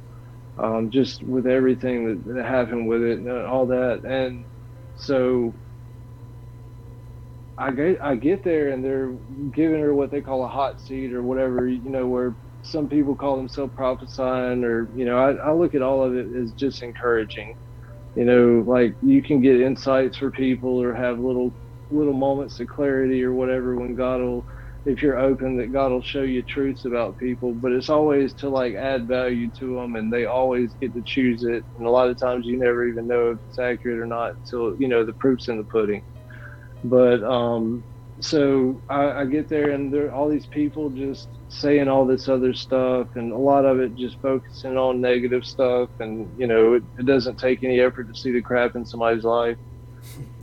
Um, 0.58 0.90
just 0.90 1.22
with 1.22 1.46
everything 1.46 2.06
that, 2.06 2.34
that 2.34 2.44
happened 2.44 2.86
with 2.86 3.02
it 3.02 3.18
and 3.18 3.30
all 3.30 3.66
that. 3.66 4.04
And 4.04 4.44
so 4.96 5.54
I 7.56 7.70
get, 7.70 8.02
I 8.02 8.16
get 8.16 8.44
there 8.44 8.70
and 8.70 8.84
they're 8.84 9.12
giving 9.54 9.80
her 9.80 9.94
what 9.94 10.10
they 10.10 10.20
call 10.20 10.44
a 10.44 10.48
hot 10.48 10.80
seat 10.80 11.14
or 11.14 11.22
whatever, 11.22 11.66
you 11.66 11.88
know, 11.88 12.06
where 12.06 12.34
some 12.62 12.88
people 12.88 13.14
call 13.14 13.36
themselves 13.36 13.72
prophesying 13.74 14.64
or 14.64 14.88
you 14.94 15.04
know 15.04 15.18
I, 15.18 15.32
I 15.32 15.52
look 15.52 15.74
at 15.74 15.82
all 15.82 16.02
of 16.02 16.14
it 16.14 16.26
as 16.34 16.52
just 16.52 16.82
encouraging 16.82 17.56
you 18.14 18.24
know 18.24 18.64
like 18.66 18.94
you 19.02 19.22
can 19.22 19.40
get 19.40 19.60
insights 19.60 20.18
for 20.18 20.30
people 20.30 20.80
or 20.82 20.94
have 20.94 21.18
little 21.18 21.52
little 21.90 22.12
moments 22.12 22.60
of 22.60 22.68
clarity 22.68 23.22
or 23.24 23.32
whatever 23.32 23.76
when 23.76 23.94
god 23.94 24.20
will 24.20 24.44
if 24.86 25.02
you're 25.02 25.18
open 25.18 25.56
that 25.58 25.72
God 25.72 25.92
will 25.92 26.02
show 26.02 26.22
you 26.22 26.42
truths 26.42 26.84
about 26.84 27.18
people, 27.18 27.52
but 27.52 27.72
it's 27.72 27.90
always 27.90 28.32
to 28.34 28.48
like 28.48 28.74
add 28.74 29.06
value 29.06 29.48
to 29.58 29.74
them 29.76 29.96
and 29.96 30.12
they 30.12 30.24
always 30.24 30.72
get 30.74 30.94
to 30.94 31.02
choose 31.02 31.44
it. 31.44 31.64
And 31.76 31.86
a 31.86 31.90
lot 31.90 32.08
of 32.08 32.16
times 32.16 32.46
you 32.46 32.56
never 32.56 32.86
even 32.88 33.06
know 33.06 33.32
if 33.32 33.38
it's 33.48 33.58
accurate 33.58 33.98
or 33.98 34.06
not 34.06 34.36
until, 34.36 34.80
you 34.80 34.88
know, 34.88 35.04
the 35.04 35.12
proof's 35.12 35.48
in 35.48 35.58
the 35.58 35.64
pudding. 35.64 36.02
But, 36.82 37.22
um, 37.22 37.84
so 38.20 38.80
I, 38.88 39.20
I 39.20 39.24
get 39.26 39.48
there 39.48 39.70
and 39.70 39.92
there 39.92 40.06
are 40.06 40.12
all 40.12 40.28
these 40.28 40.46
people 40.46 40.88
just 40.90 41.28
saying 41.48 41.88
all 41.88 42.06
this 42.06 42.28
other 42.28 42.54
stuff 42.54 43.08
and 43.16 43.32
a 43.32 43.36
lot 43.36 43.66
of 43.66 43.80
it 43.80 43.96
just 43.96 44.18
focusing 44.20 44.78
on 44.78 45.00
negative 45.00 45.44
stuff. 45.44 45.90
And, 46.00 46.30
you 46.38 46.46
know, 46.46 46.74
it, 46.74 46.82
it 46.98 47.04
doesn't 47.04 47.38
take 47.38 47.64
any 47.64 47.80
effort 47.80 48.08
to 48.08 48.18
see 48.18 48.30
the 48.30 48.40
crap 48.40 48.76
in 48.76 48.86
somebody's 48.86 49.24
life 49.24 49.58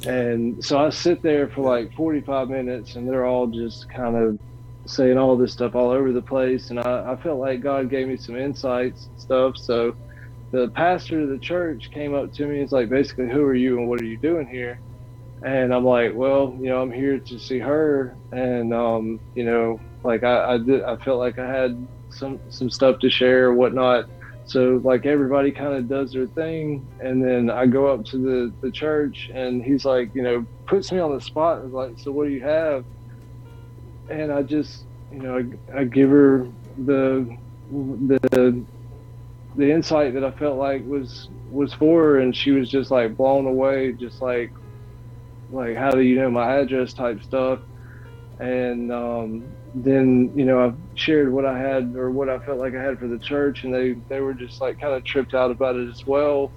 and 0.05 0.63
so 0.63 0.77
I 0.77 0.89
sit 0.89 1.23
there 1.23 1.47
for 1.47 1.61
like 1.61 1.93
45 1.93 2.49
minutes 2.49 2.95
and 2.95 3.09
they're 3.09 3.25
all 3.25 3.47
just 3.47 3.89
kind 3.89 4.15
of 4.15 4.39
saying 4.85 5.17
all 5.17 5.35
this 5.35 5.53
stuff 5.53 5.75
all 5.75 5.89
over 5.89 6.11
the 6.11 6.21
place. 6.21 6.69
And 6.69 6.79
I, 6.79 7.13
I 7.13 7.15
felt 7.15 7.39
like 7.39 7.61
God 7.61 7.89
gave 7.89 8.07
me 8.07 8.17
some 8.17 8.35
insights 8.35 9.07
and 9.07 9.19
stuff. 9.19 9.57
So 9.57 9.95
the 10.51 10.69
pastor 10.69 11.21
of 11.21 11.29
the 11.29 11.39
church 11.39 11.89
came 11.91 12.13
up 12.13 12.31
to 12.33 12.45
me 12.45 12.61
was 12.61 12.71
like, 12.71 12.89
basically, 12.89 13.29
who 13.29 13.43
are 13.43 13.55
you 13.55 13.79
and 13.79 13.89
what 13.89 14.01
are 14.01 14.05
you 14.05 14.17
doing 14.17 14.47
here? 14.47 14.79
And 15.43 15.73
I'm 15.73 15.85
like, 15.85 16.13
well, 16.15 16.55
you 16.59 16.69
know, 16.69 16.81
I'm 16.81 16.91
here 16.91 17.19
to 17.19 17.39
see 17.39 17.59
her. 17.59 18.15
And, 18.31 18.73
um, 18.73 19.19
you 19.35 19.43
know, 19.45 19.79
like 20.03 20.23
I, 20.23 20.53
I 20.53 20.57
did, 20.57 20.83
I 20.83 20.95
felt 20.97 21.19
like 21.19 21.39
I 21.39 21.47
had 21.47 21.87
some, 22.09 22.39
some 22.49 22.69
stuff 22.69 22.99
to 22.99 23.09
share 23.09 23.47
or 23.47 23.53
whatnot. 23.53 24.05
So 24.47 24.81
like 24.83 25.05
everybody 25.05 25.51
kind 25.51 25.73
of 25.73 25.89
does 25.89 26.13
their 26.13 26.27
thing, 26.27 26.87
and 27.01 27.23
then 27.23 27.49
I 27.49 27.65
go 27.65 27.87
up 27.87 28.05
to 28.05 28.17
the 28.17 28.55
the 28.61 28.71
church, 28.71 29.29
and 29.33 29.61
he's 29.61 29.83
like, 29.85 30.11
you 30.15 30.23
know, 30.23 30.45
puts 30.67 30.91
me 30.91 30.99
on 30.99 31.13
the 31.13 31.21
spot. 31.21 31.69
Like, 31.69 31.99
so 31.99 32.11
what 32.11 32.27
do 32.27 32.31
you 32.31 32.43
have? 32.43 32.85
And 34.09 34.31
I 34.31 34.43
just, 34.43 34.85
you 35.11 35.19
know, 35.19 35.37
I, 35.75 35.81
I 35.81 35.83
give 35.83 36.09
her 36.09 36.47
the 36.77 37.37
the 37.69 38.65
the 39.55 39.71
insight 39.71 40.13
that 40.13 40.23
I 40.23 40.31
felt 40.31 40.57
like 40.57 40.85
was 40.85 41.29
was 41.51 41.73
for 41.73 42.03
her, 42.03 42.19
and 42.19 42.33
she 42.35 42.51
was 42.51 42.69
just 42.69 42.89
like 42.89 43.17
blown 43.17 43.47
away, 43.47 43.93
just 43.93 44.21
like 44.21 44.53
like 45.49 45.75
how 45.75 45.91
do 45.91 46.01
you 46.01 46.15
know 46.15 46.31
my 46.31 46.55
address 46.59 46.93
type 46.93 47.21
stuff, 47.21 47.59
and 48.39 48.93
um, 48.93 49.57
then 49.83 50.31
you 50.35 50.45
know 50.45 50.59
I 50.59 50.73
shared 50.95 51.31
what 51.31 51.45
I 51.45 51.57
had 51.57 51.95
or 51.95 52.09
what 52.09 52.29
I 52.29 52.39
felt 52.39 52.59
like 52.59 52.75
I 52.75 52.81
had 52.81 52.99
for 52.99 53.07
the 53.07 53.19
church, 53.19 53.63
and 53.63 53.73
they 53.73 53.93
they 54.09 54.19
were 54.19 54.33
just 54.33 54.61
like 54.61 54.79
kind 54.79 54.93
of 54.93 55.03
tripped 55.03 55.33
out 55.33 55.51
about 55.51 55.75
it 55.75 55.89
as 55.89 56.05
well. 56.05 56.51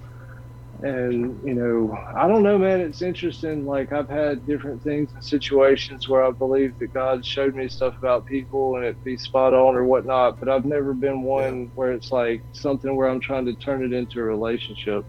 And 0.81 1.39
you 1.45 1.53
know, 1.53 1.95
I 2.15 2.27
don't 2.27 2.41
know, 2.41 2.57
man. 2.57 2.81
It's 2.81 3.01
interesting. 3.01 3.67
Like 3.67 3.91
I've 3.91 4.09
had 4.09 4.47
different 4.47 4.83
things 4.83 5.11
and 5.13 5.23
situations 5.23 6.09
where 6.09 6.23
I 6.23 6.31
believe 6.31 6.79
that 6.79 6.93
God 6.93 7.23
showed 7.23 7.53
me 7.53 7.67
stuff 7.69 7.95
about 7.97 8.25
people 8.25 8.77
and 8.77 8.85
it 8.85 9.03
be 9.03 9.17
spot 9.17 9.53
on 9.53 9.75
or 9.75 9.83
whatnot. 9.83 10.39
But 10.39 10.49
I've 10.49 10.65
never 10.65 10.93
been 10.93 11.21
one 11.21 11.61
yeah. 11.61 11.67
where 11.75 11.91
it's 11.91 12.11
like 12.11 12.41
something 12.53 12.95
where 12.95 13.07
I'm 13.07 13.19
trying 13.19 13.45
to 13.45 13.53
turn 13.53 13.83
it 13.83 13.93
into 13.93 14.19
a 14.19 14.23
relationship. 14.23 15.05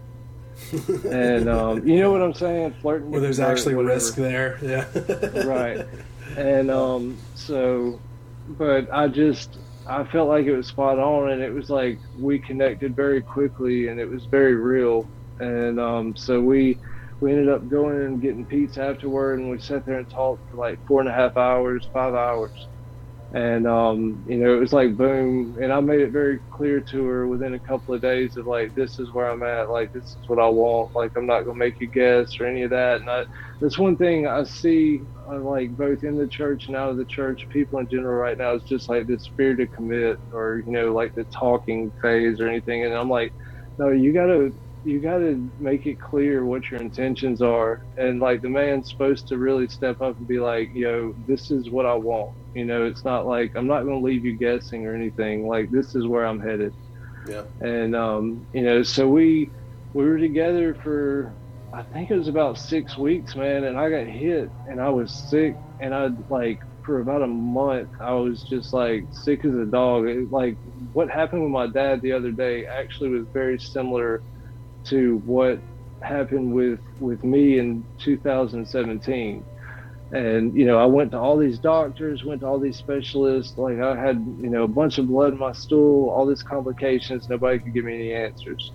and 1.09 1.49
um, 1.49 1.87
you 1.87 1.99
know 1.99 2.11
what 2.11 2.21
I'm 2.21 2.35
saying? 2.35 2.75
Flirting. 2.81 3.09
Where 3.09 3.21
there's 3.21 3.39
actually 3.39 3.73
risk 3.73 4.15
there. 4.15 4.59
Yeah. 4.61 5.45
right 5.45 5.87
and 6.35 6.71
um, 6.71 7.21
so, 7.33 8.03
but 8.47 8.87
I 8.93 9.07
just 9.07 9.57
I 9.87 10.05
felt 10.05 10.29
like 10.29 10.45
it 10.45 10.55
was 10.55 10.67
spot 10.67 10.99
on, 10.99 11.31
and 11.31 11.41
it 11.41 11.53
was 11.53 11.69
like 11.69 12.01
we 12.17 12.39
connected 12.41 12.95
very 12.95 13.21
quickly, 13.23 13.87
and 13.87 13.99
it 13.99 14.09
was 14.09 14.27
very 14.31 14.55
real, 14.55 15.11
and 15.39 15.79
um, 15.79 16.15
so 16.17 16.41
we 16.41 16.79
we 17.21 17.31
ended 17.31 17.49
up 17.49 17.67
going 17.67 17.97
and 18.05 18.21
getting 18.21 18.45
pizza 18.47 18.83
afterward, 18.83 19.39
and 19.39 19.49
we 19.49 19.59
sat 19.59 19.85
there 19.85 19.99
and 19.99 20.09
talked 20.09 20.43
for 20.49 20.57
like 20.57 20.79
four 20.87 21.01
and 21.01 21.09
a 21.09 21.13
half 21.13 21.37
hours, 21.37 21.87
five 21.93 22.13
hours, 22.15 22.69
and 23.33 23.67
um, 23.67 24.23
you 24.27 24.37
know 24.37 24.55
it 24.55 24.59
was 24.59 24.73
like 24.73 24.95
boom. 24.95 25.55
And 25.61 25.73
i 25.73 25.79
made 25.79 26.01
it 26.01 26.11
very 26.11 26.39
clear 26.51 26.81
to 26.81 27.05
her 27.05 27.27
within 27.27 27.55
a 27.55 27.59
couple 27.59 27.93
of 27.93 28.01
days 28.01 28.37
of 28.37 28.45
like 28.45 28.73
this 28.75 28.99
is 28.99 29.13
where 29.13 29.29
i'm 29.29 29.43
at. 29.43 29.69
Like 29.71 29.91
this 29.91 30.05
is 30.05 30.19
what 30.27 30.39
i 30.39 30.47
want. 30.47 30.91
Like 30.95 31.11
i'm 31.17 31.25
not 31.25 31.43
gonna 31.43 31.57
make 31.57 31.79
you 31.79 31.89
guess 31.89 32.39
or 32.39 32.45
any 32.45 32.63
of 32.63 32.69
that. 32.71 33.01
And 33.01 33.09
I, 33.09 33.25
that's 33.61 33.79
one 33.79 33.97
thing 33.97 34.27
i 34.27 34.43
see 34.43 35.05
uh, 35.31 35.39
like 35.39 35.75
both 35.75 36.03
in 36.03 36.17
the 36.17 36.27
church 36.27 36.67
and 36.67 36.75
out 36.77 36.89
of 36.91 36.97
the 36.97 37.05
church 37.05 37.47
people 37.51 37.79
in 37.79 37.87
general 37.89 38.15
right 38.15 38.37
now 38.37 38.53
is 38.53 38.63
just 38.63 38.89
like 38.89 39.07
this 39.07 39.29
fear 39.35 39.55
to 39.55 39.67
commit 39.67 40.19
or 40.31 40.61
you 40.65 40.71
know 40.71 40.93
like 40.93 41.13
the 41.15 41.25
talking 41.25 41.91
phase 42.01 42.39
or 42.39 42.47
anything. 42.47 42.85
And 42.85 42.93
i'm 42.93 43.09
like 43.09 43.33
no 43.79 43.89
you 43.89 44.13
gotta 44.13 44.51
you 44.83 45.01
got 45.01 45.19
to 45.19 45.49
make 45.57 45.85
it 45.85 45.99
clear 45.99 46.45
what 46.45 46.69
your 46.69 46.81
intentions 46.81 47.41
are. 47.41 47.81
And 47.97 48.19
like 48.19 48.41
the 48.41 48.49
man's 48.49 48.89
supposed 48.91 49.27
to 49.29 49.37
really 49.37 49.67
step 49.67 50.01
up 50.01 50.17
and 50.17 50.27
be 50.27 50.39
like 50.39 50.69
yo 50.73 51.13
this 51.25 51.51
is 51.51 51.69
what 51.69 51.85
i 51.85 51.93
want. 51.95 52.31
You 52.53 52.65
know 52.65 52.85
it's 52.85 53.05
not 53.05 53.25
like 53.25 53.51
i'm 53.55 53.67
not 53.67 53.83
going 53.83 53.99
to 53.99 54.05
leave 54.05 54.25
you 54.25 54.37
guessing 54.37 54.85
or 54.85 54.95
anything. 54.95 55.47
Like 55.47 55.69
this 55.71 55.95
is 55.95 56.07
where 56.07 56.25
i'm 56.25 56.39
headed. 56.41 56.73
Yeah. 57.27 57.43
And 57.61 57.95
um 57.95 58.47
you 58.53 58.63
know 58.63 58.83
so 58.83 59.07
we 59.09 59.51
we 59.93 60.05
were 60.05 60.19
together 60.19 60.75
for 60.83 61.37
i 61.73 61.83
think 61.83 62.11
it 62.11 62.17
was 62.17 62.27
about 62.27 62.57
six 62.59 62.97
weeks 62.97 63.35
man 63.35 63.63
and 63.63 63.77
i 63.77 63.89
got 63.89 64.07
hit 64.07 64.51
and 64.65 64.81
i 64.81 64.89
was 64.89 65.13
sick. 65.29 65.59
And 65.79 65.93
i 65.93 66.09
like 66.29 66.59
for 66.85 66.99
about 66.99 67.21
a 67.21 67.27
month 67.27 67.89
i 68.01 68.13
was 68.13 68.43
just 68.43 68.73
like 68.73 69.07
sick 69.11 69.45
as 69.45 69.53
a 69.55 69.65
dog. 69.65 70.07
It, 70.07 70.31
like 70.31 70.57
what 70.91 71.09
happened 71.09 71.43
with 71.43 71.51
my 71.51 71.67
dad 71.67 72.01
the 72.01 72.11
other 72.13 72.31
day 72.31 72.65
actually 72.65 73.09
was 73.09 73.27
very 73.33 73.57
similar 73.57 74.23
to 74.87 75.17
what 75.25 75.61
happened 76.03 76.53
with 76.53 76.79
with 76.99 77.23
me 77.23 77.59
in 77.59 77.87
2017 78.03 79.45
and 80.11 80.55
you 80.55 80.65
know 80.65 80.77
i 80.77 80.85
went 80.85 81.11
to 81.11 81.19
all 81.19 81.37
these 81.37 81.59
doctors 81.59 82.23
went 82.23 82.41
to 82.41 82.47
all 82.47 82.59
these 82.59 82.77
specialists. 82.77 83.57
Like 83.57 83.79
i 83.79 83.95
had 83.95 84.17
you 84.39 84.49
know 84.49 84.63
a 84.63 84.67
bunch 84.67 84.97
of 84.97 85.07
blood 85.07 85.33
in 85.33 85.39
my 85.39 85.53
stool 85.53 86.09
all 86.09 86.27
these 86.27 86.43
complications. 86.43 87.27
Nobody 87.29 87.59
could 87.59 87.73
give 87.73 87.85
me 87.85 87.95
any 87.95 88.13
answers. 88.13 88.73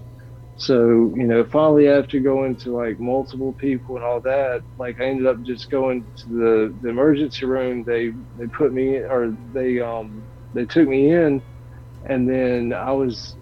So 0.56 1.12
you 1.16 1.26
know 1.26 1.44
finally 1.44 1.89
after 1.89 2.20
going 2.20 2.56
to 2.59 2.76
like 2.76 2.98
multiple 3.01 3.55
people 3.55 3.97
and 3.97 4.05
all 4.05 4.20
that 4.22 4.62
like 4.78 5.01
i 5.01 5.05
ended 5.06 5.26
up 5.26 5.43
just 5.43 5.70
going 5.70 6.06
to 6.24 6.28
the, 6.30 6.78
the 6.82 6.89
emergency 6.90 7.47
room. 7.47 7.85
They 7.85 8.12
they 8.36 8.47
put 8.48 8.72
me 8.72 8.97
or 8.98 9.36
they 9.52 9.80
um 9.80 10.28
they 10.55 10.66
took 10.66 10.89
me 10.89 11.12
in. 11.12 11.43
And 12.05 12.28
then 12.28 12.72
i 12.74 12.93
was 12.93 13.36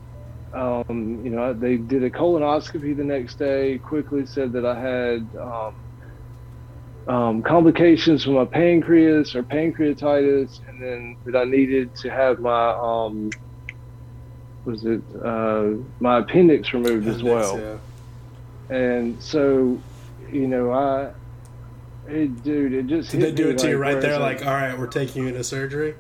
um, 0.57 1.21
you 1.23 1.31
know, 1.31 1.53
they 1.53 1.77
did 1.77 2.03
a 2.03 2.11
colonoscopy 2.11 2.97
the 2.97 3.05
next 3.05 3.39
day. 3.39 3.79
Quickly 3.79 4.27
said 4.27 4.53
that 4.53 4.65
I 4.65 4.79
had 4.81 5.29
um, 5.37 5.75
um, 7.15 7.43
complications 7.43 8.25
from 8.25 8.35
my 8.35 8.45
pancreas 8.45 9.35
or 9.35 9.43
pancreatitis, 9.43 10.61
and 10.69 10.83
then 10.83 11.17
that 11.27 11.37
I 11.37 11.45
needed 11.45 11.95
to 11.97 12.11
have 12.11 12.41
my 12.41 12.71
um, 12.71 13.31
was 14.65 14.85
it 14.85 15.03
uh, 15.23 15.73
my 16.01 16.19
appendix 16.19 16.73
removed 16.73 17.07
appendix, 17.07 17.17
as 17.17 17.23
well. 17.23 17.59
Yeah. 17.59 17.79
And 18.77 19.23
so, 19.23 19.79
you 20.33 20.49
know, 20.49 20.73
I, 20.73 21.13
it, 22.09 22.43
dude, 22.43 22.73
it 22.73 22.87
just 22.87 23.11
did 23.11 23.21
they 23.21 23.33
do 23.33 23.51
it 23.51 23.59
to 23.59 23.65
like, 23.65 23.71
you 23.71 23.79
right 23.79 24.01
there? 24.01 24.19
Like, 24.19 24.45
all 24.45 24.55
right, 24.55 24.77
we're 24.77 24.87
taking 24.89 25.23
you 25.23 25.29
into 25.29 25.45
surgery. 25.45 25.95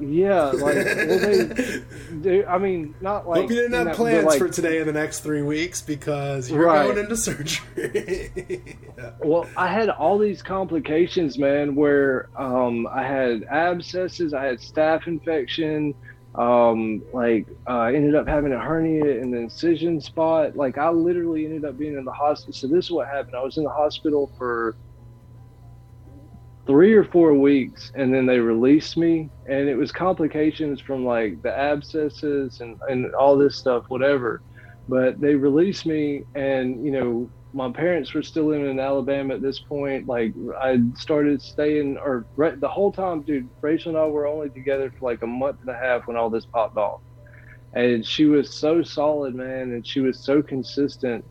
Yeah, 0.00 0.44
like 0.44 0.74
well, 0.74 0.84
they, 0.84 1.82
they, 2.10 2.44
I 2.44 2.58
mean, 2.58 2.94
not 3.00 3.28
like. 3.28 3.42
Hope 3.42 3.50
you 3.50 3.56
didn't 3.56 3.74
have 3.74 3.84
that, 3.86 3.96
plans 3.96 4.24
like, 4.24 4.38
for 4.38 4.48
today 4.48 4.78
in 4.78 4.86
the 4.86 4.92
next 4.92 5.20
three 5.20 5.42
weeks 5.42 5.80
because 5.80 6.50
you're 6.50 6.66
right. 6.66 6.86
going 6.86 6.98
into 6.98 7.16
surgery. 7.16 7.66
yeah. 8.98 9.10
Well, 9.20 9.46
I 9.56 9.68
had 9.68 9.90
all 9.90 10.18
these 10.18 10.42
complications, 10.42 11.38
man. 11.38 11.74
Where 11.74 12.28
um, 12.36 12.86
I 12.86 13.02
had 13.02 13.44
abscesses, 13.44 14.34
I 14.34 14.44
had 14.44 14.58
staph 14.58 15.06
infection. 15.06 15.94
Um, 16.34 17.02
like 17.12 17.46
uh, 17.68 17.72
I 17.72 17.94
ended 17.94 18.14
up 18.14 18.26
having 18.26 18.52
a 18.52 18.58
hernia 18.58 19.20
in 19.20 19.30
the 19.30 19.38
incision 19.38 20.00
spot. 20.00 20.56
Like 20.56 20.78
I 20.78 20.88
literally 20.88 21.44
ended 21.44 21.66
up 21.66 21.78
being 21.78 21.96
in 21.96 22.04
the 22.04 22.12
hospital. 22.12 22.54
So 22.54 22.66
this 22.66 22.86
is 22.86 22.90
what 22.90 23.08
happened. 23.08 23.36
I 23.36 23.42
was 23.42 23.58
in 23.58 23.64
the 23.64 23.70
hospital 23.70 24.32
for 24.38 24.74
three 26.66 26.94
or 26.94 27.04
four 27.04 27.34
weeks 27.34 27.90
and 27.94 28.14
then 28.14 28.26
they 28.26 28.38
released 28.38 28.96
me 28.96 29.28
and 29.46 29.68
it 29.68 29.74
was 29.74 29.90
complications 29.90 30.80
from 30.80 31.04
like 31.04 31.40
the 31.42 31.50
abscesses 31.50 32.60
and, 32.60 32.78
and 32.88 33.12
all 33.14 33.36
this 33.36 33.58
stuff 33.58 33.84
whatever. 33.88 34.42
But 34.88 35.20
they 35.20 35.34
released 35.34 35.86
me 35.86 36.24
and 36.34 36.84
you 36.84 36.92
know 36.92 37.30
my 37.54 37.70
parents 37.70 38.14
were 38.14 38.22
still 38.22 38.46
living 38.46 38.70
in 38.70 38.80
alabama 38.80 39.34
at 39.34 39.42
this 39.42 39.60
point. 39.60 40.06
Like 40.06 40.34
i 40.60 40.78
started 40.96 41.42
staying 41.42 41.98
or 41.98 42.26
the 42.36 42.68
whole 42.68 42.92
time 42.92 43.22
dude 43.22 43.48
rachel 43.60 43.90
and 43.90 43.98
i 43.98 44.06
were 44.06 44.26
only 44.26 44.50
together 44.50 44.92
for 44.98 45.10
like 45.10 45.22
a 45.22 45.26
month 45.26 45.58
and 45.60 45.74
a 45.74 45.78
half 45.78 46.06
when 46.06 46.16
all 46.16 46.30
this 46.30 46.46
popped 46.46 46.76
off. 46.76 47.00
And 47.74 48.06
she 48.06 48.26
was 48.26 48.54
so 48.60 48.82
solid 48.82 49.34
man 49.34 49.72
and 49.72 49.86
she 49.86 50.00
was 50.00 50.24
so 50.24 50.42
consistent 50.42 51.24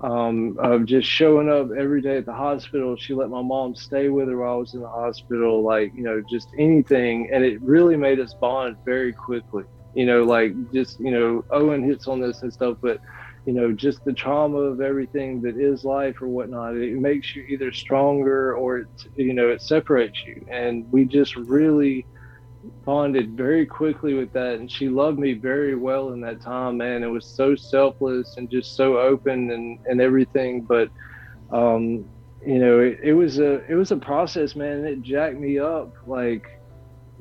um, 0.00 0.56
of 0.60 0.84
just 0.84 1.08
showing 1.08 1.48
up 1.48 1.70
every 1.76 2.00
day 2.00 2.16
at 2.18 2.26
the 2.26 2.32
hospital. 2.32 2.96
She 2.96 3.14
let 3.14 3.30
my 3.30 3.42
mom 3.42 3.74
stay 3.74 4.08
with 4.08 4.28
her 4.28 4.38
while 4.38 4.54
I 4.54 4.56
was 4.56 4.74
in 4.74 4.80
the 4.80 4.88
hospital, 4.88 5.62
like, 5.62 5.92
you 5.94 6.02
know, 6.02 6.22
just 6.30 6.48
anything. 6.58 7.30
And 7.32 7.44
it 7.44 7.60
really 7.62 7.96
made 7.96 8.20
us 8.20 8.34
bond 8.34 8.76
very 8.84 9.12
quickly. 9.12 9.64
You 9.94 10.06
know, 10.06 10.22
like 10.22 10.52
just, 10.72 11.00
you 11.00 11.10
know, 11.10 11.44
Owen 11.50 11.82
hits 11.82 12.06
on 12.06 12.20
this 12.20 12.42
and 12.42 12.52
stuff, 12.52 12.76
but, 12.80 13.00
you 13.46 13.52
know, 13.52 13.72
just 13.72 14.04
the 14.04 14.12
trauma 14.12 14.58
of 14.58 14.80
everything 14.80 15.40
that 15.42 15.56
is 15.56 15.84
life 15.84 16.22
or 16.22 16.28
whatnot. 16.28 16.76
It 16.76 17.00
makes 17.00 17.34
you 17.34 17.42
either 17.42 17.72
stronger 17.72 18.54
or, 18.54 18.78
it, 18.78 18.88
you 19.16 19.34
know, 19.34 19.48
it 19.48 19.62
separates 19.62 20.24
you. 20.24 20.46
And 20.48 20.90
we 20.92 21.04
just 21.06 21.34
really 21.34 22.06
bonded 22.84 23.36
very 23.36 23.66
quickly 23.66 24.14
with 24.14 24.32
that. 24.32 24.54
And 24.54 24.70
she 24.70 24.88
loved 24.88 25.18
me 25.18 25.34
very 25.34 25.74
well 25.74 26.12
in 26.12 26.20
that 26.22 26.40
time, 26.40 26.78
man. 26.78 27.02
It 27.02 27.08
was 27.08 27.26
so 27.26 27.54
selfless 27.54 28.36
and 28.36 28.50
just 28.50 28.76
so 28.76 28.98
open 28.98 29.50
and, 29.50 29.78
and 29.86 30.00
everything. 30.00 30.62
But, 30.62 30.90
um, 31.50 32.08
you 32.44 32.58
know, 32.58 32.80
it, 32.80 32.98
it 33.02 33.12
was 33.14 33.38
a, 33.38 33.64
it 33.70 33.74
was 33.74 33.90
a 33.90 33.96
process, 33.96 34.54
man. 34.56 34.84
It 34.84 35.02
jacked 35.02 35.38
me 35.38 35.58
up. 35.58 35.94
Like, 36.06 36.58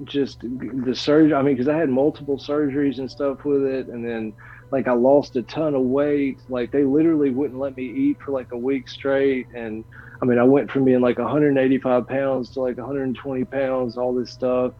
just 0.03 0.41
the 0.41 0.95
surgery. 0.95 1.33
I 1.33 1.41
mean, 1.41 1.55
because 1.55 1.67
I 1.67 1.77
had 1.77 1.89
multiple 1.89 2.37
surgeries 2.37 2.99
and 2.99 3.09
stuff 3.09 3.43
with 3.45 3.63
it, 3.63 3.87
and 3.87 4.05
then 4.05 4.33
like 4.71 4.87
I 4.87 4.93
lost 4.93 5.35
a 5.35 5.41
ton 5.43 5.75
of 5.75 5.81
weight. 5.81 6.39
Like 6.49 6.71
they 6.71 6.83
literally 6.83 7.29
wouldn't 7.29 7.59
let 7.59 7.75
me 7.75 7.85
eat 7.85 8.17
for 8.23 8.31
like 8.31 8.51
a 8.51 8.57
week 8.57 8.89
straight, 8.89 9.47
and 9.55 9.83
I 10.21 10.25
mean, 10.25 10.39
I 10.39 10.43
went 10.43 10.71
from 10.71 10.85
being 10.85 11.01
like 11.01 11.17
185 11.17 12.07
pounds 12.07 12.51
to 12.51 12.61
like 12.61 12.77
120 12.77 13.45
pounds, 13.45 13.97
all 13.97 14.13
this 14.13 14.31
stuff, 14.31 14.73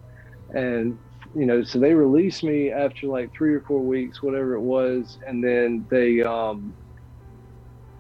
and 0.54 1.00
you 1.36 1.46
know, 1.46 1.64
so 1.64 1.80
they 1.80 1.94
released 1.94 2.44
me 2.44 2.72
after 2.72 3.08
like 3.08 3.32
three 3.38 3.54
or 3.54 3.62
four 3.62 3.86
weeks, 3.86 4.22
whatever 4.24 4.56
it 4.56 4.62
was, 4.62 5.18
and 5.28 5.44
then 5.44 5.88
they 5.92 6.22
um 6.22 6.76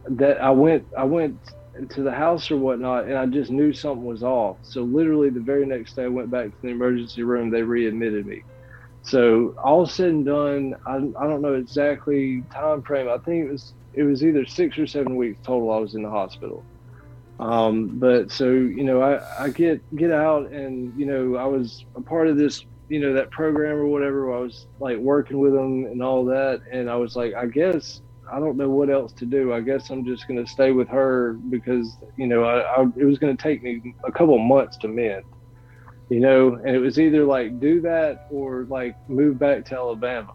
that 0.06 0.42
I 0.42 0.52
went 0.52 0.88
I 0.98 1.06
went 1.06 1.42
to 1.92 2.04
the 2.04 2.12
house 2.12 2.52
or 2.52 2.58
whatnot, 2.58 3.06
and 3.06 3.18
I 3.18 3.28
just 3.28 3.52
knew 3.52 3.74
something 3.74 4.06
was 4.06 4.24
off. 4.24 4.60
So 4.64 4.84
literally 4.84 5.30
the 5.30 5.42
very 5.42 5.66
next 5.66 5.96
day, 5.96 6.06
I 6.06 6.10
went 6.10 6.32
back 6.32 6.48
to 6.48 6.58
the 6.64 6.70
emergency 6.70 7.24
room. 7.24 7.52
They 7.52 7.64
readmitted 7.64 8.26
me. 8.28 8.46
So 9.04 9.56
all 9.64 9.88
said 9.88 10.10
and 10.10 10.26
done, 10.26 10.76
I, 10.88 10.96
I 10.98 11.28
don't 11.28 11.42
know 11.44 11.56
exactly 11.56 12.46
time 12.56 12.84
frame. 12.84 13.10
I 13.10 13.20
think 13.26 13.48
it 13.48 13.52
was 13.52 13.74
it 13.94 14.04
was 14.04 14.24
either 14.24 14.46
six 14.46 14.78
or 14.78 14.88
seven 14.88 15.16
weeks 15.18 15.40
total. 15.46 15.72
I 15.74 15.80
was 15.80 15.96
in 15.96 16.04
the 16.04 16.12
hospital. 16.12 16.68
Um, 17.40 18.00
but 18.00 18.32
so 18.32 18.50
you 18.50 18.84
know, 18.84 19.02
I, 19.02 19.44
I 19.44 19.50
get 19.50 19.82
get 19.96 20.12
out, 20.12 20.52
and 20.52 20.98
you 21.00 21.06
know, 21.06 21.36
I 21.36 21.46
was 21.46 21.86
a 21.96 22.02
part 22.02 22.28
of 22.28 22.38
this, 22.38 22.66
you 22.90 23.00
know, 23.00 23.14
that 23.14 23.30
program 23.30 23.76
or 23.76 23.86
whatever. 23.86 24.34
I 24.34 24.40
was 24.40 24.68
like 24.80 24.98
working 24.98 25.40
with 25.40 25.54
them 25.54 25.86
and 25.86 26.02
all 26.02 26.26
that, 26.26 26.62
and 26.72 26.90
I 26.90 26.96
was 26.96 27.16
like, 27.16 27.36
I 27.36 27.46
guess 27.46 28.02
I 28.32 28.40
don't 28.40 28.58
know 28.58 28.70
what 28.70 28.90
else 28.90 29.14
to 29.14 29.26
do. 29.26 29.54
I 29.54 29.62
guess 29.62 29.90
I'm 29.90 30.04
just 30.06 30.28
going 30.28 30.44
to 30.44 30.52
stay 30.52 30.72
with 30.72 30.88
her 30.90 31.34
because 31.34 31.98
you 32.18 32.28
know 32.28 32.44
I, 32.44 32.62
I 32.62 32.82
it 32.96 33.06
was 33.06 33.20
going 33.20 33.36
to 33.36 33.42
take 33.42 33.62
me 33.62 33.94
a 34.04 34.12
couple 34.12 34.38
months 34.40 34.78
to 34.78 34.88
mend, 34.88 35.24
you 36.10 36.20
know, 36.20 36.56
and 36.56 36.70
it 36.70 36.80
was 36.80 37.00
either 37.00 37.24
like 37.24 37.60
do 37.60 37.82
that 37.82 38.28
or 38.32 38.64
like 38.64 38.96
move 39.10 39.38
back 39.38 39.64
to 39.66 39.76
Alabama, 39.76 40.34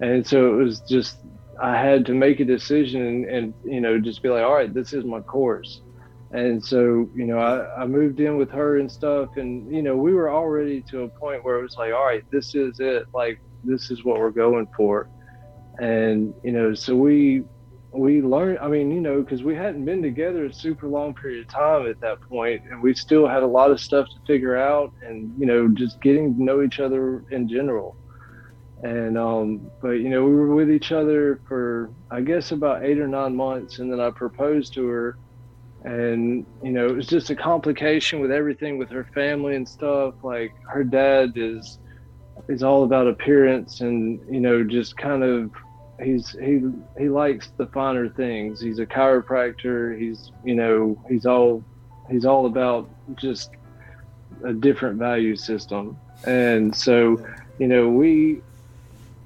and 0.00 0.26
so 0.26 0.52
it 0.52 0.62
was 0.62 0.80
just 0.80 1.16
I 1.62 1.76
had 1.76 2.04
to 2.06 2.14
make 2.14 2.40
a 2.40 2.44
decision 2.44 3.06
and, 3.06 3.24
and 3.24 3.54
you 3.64 3.80
know 3.80 3.98
just 3.98 4.22
be 4.22 4.28
like, 4.28 4.44
all 4.44 4.54
right, 4.54 4.72
this 4.72 4.92
is 4.92 5.04
my 5.04 5.20
course, 5.20 5.80
and 6.32 6.64
so 6.64 7.08
you 7.14 7.26
know 7.26 7.38
I, 7.38 7.82
I 7.82 7.86
moved 7.86 8.20
in 8.20 8.36
with 8.36 8.50
her 8.50 8.78
and 8.78 8.90
stuff, 8.90 9.30
and 9.36 9.72
you 9.74 9.82
know 9.82 9.96
we 9.96 10.14
were 10.14 10.30
already 10.30 10.82
to 10.90 11.02
a 11.02 11.08
point 11.20 11.44
where 11.44 11.58
it 11.58 11.62
was 11.62 11.76
like, 11.78 11.92
all 11.92 12.04
right, 12.04 12.22
this 12.30 12.54
is 12.54 12.78
it, 12.78 13.04
like 13.14 13.38
this 13.64 13.90
is 13.90 14.04
what 14.04 14.18
we're 14.18 14.30
going 14.30 14.68
for. 14.76 15.08
And 15.78 16.34
you 16.44 16.52
know 16.52 16.74
so 16.74 16.94
we 16.96 17.44
we 17.92 18.22
learned 18.22 18.58
i 18.60 18.68
mean 18.68 18.90
you 18.90 19.00
know 19.00 19.20
because 19.20 19.42
we 19.42 19.54
hadn't 19.54 19.84
been 19.84 20.02
together 20.02 20.44
a 20.44 20.52
super 20.52 20.86
long 20.86 21.12
period 21.14 21.40
of 21.40 21.48
time 21.48 21.88
at 21.88 22.00
that 22.00 22.20
point 22.28 22.62
and 22.70 22.80
we 22.80 22.94
still 22.94 23.26
had 23.26 23.42
a 23.42 23.46
lot 23.46 23.70
of 23.70 23.80
stuff 23.80 24.06
to 24.06 24.20
figure 24.32 24.56
out 24.56 24.92
and 25.02 25.32
you 25.36 25.46
know 25.46 25.66
just 25.68 26.00
getting 26.00 26.34
to 26.36 26.42
know 26.42 26.62
each 26.62 26.78
other 26.78 27.24
in 27.30 27.48
general. 27.48 27.96
And 28.82 29.18
um 29.18 29.70
but 29.82 29.92
you 29.92 30.08
know 30.08 30.24
we 30.24 30.34
were 30.34 30.54
with 30.54 30.70
each 30.70 30.92
other 30.92 31.40
for 31.48 31.90
i 32.10 32.20
guess 32.20 32.52
about 32.52 32.84
eight 32.84 32.98
or 32.98 33.08
nine 33.08 33.36
months 33.36 33.78
and 33.78 33.92
then 33.92 34.00
i 34.00 34.10
proposed 34.10 34.72
to 34.74 34.86
her 34.86 35.16
and 35.84 36.44
you 36.62 36.72
know 36.72 36.86
it 36.86 36.94
was 36.94 37.06
just 37.06 37.30
a 37.30 37.36
complication 37.36 38.20
with 38.20 38.30
everything 38.30 38.78
with 38.78 38.90
her 38.90 39.04
family 39.14 39.56
and 39.56 39.68
stuff. 39.68 40.14
Like 40.22 40.52
her 40.68 40.84
dad 40.84 41.32
is 41.36 41.78
is 42.48 42.62
all 42.62 42.84
about 42.84 43.06
appearance 43.06 43.80
and 43.80 44.20
you 44.30 44.40
know 44.40 44.64
just 44.64 44.96
kind 44.96 45.22
of 45.22 45.50
he's 46.02 46.30
he 46.40 46.60
he 46.98 47.08
likes 47.08 47.52
the 47.56 47.66
finer 47.66 48.08
things. 48.08 48.60
He's 48.60 48.78
a 48.78 48.86
chiropractor. 48.86 49.98
He's 49.98 50.32
you 50.44 50.54
know 50.54 51.02
he's 51.08 51.26
all 51.26 51.64
he's 52.10 52.24
all 52.24 52.46
about 52.46 52.90
just 53.16 53.50
a 54.44 54.52
different 54.52 54.98
value 54.98 55.36
system. 55.36 55.96
And 56.26 56.74
so 56.74 57.24
you 57.58 57.68
know 57.68 57.88
we 57.88 58.42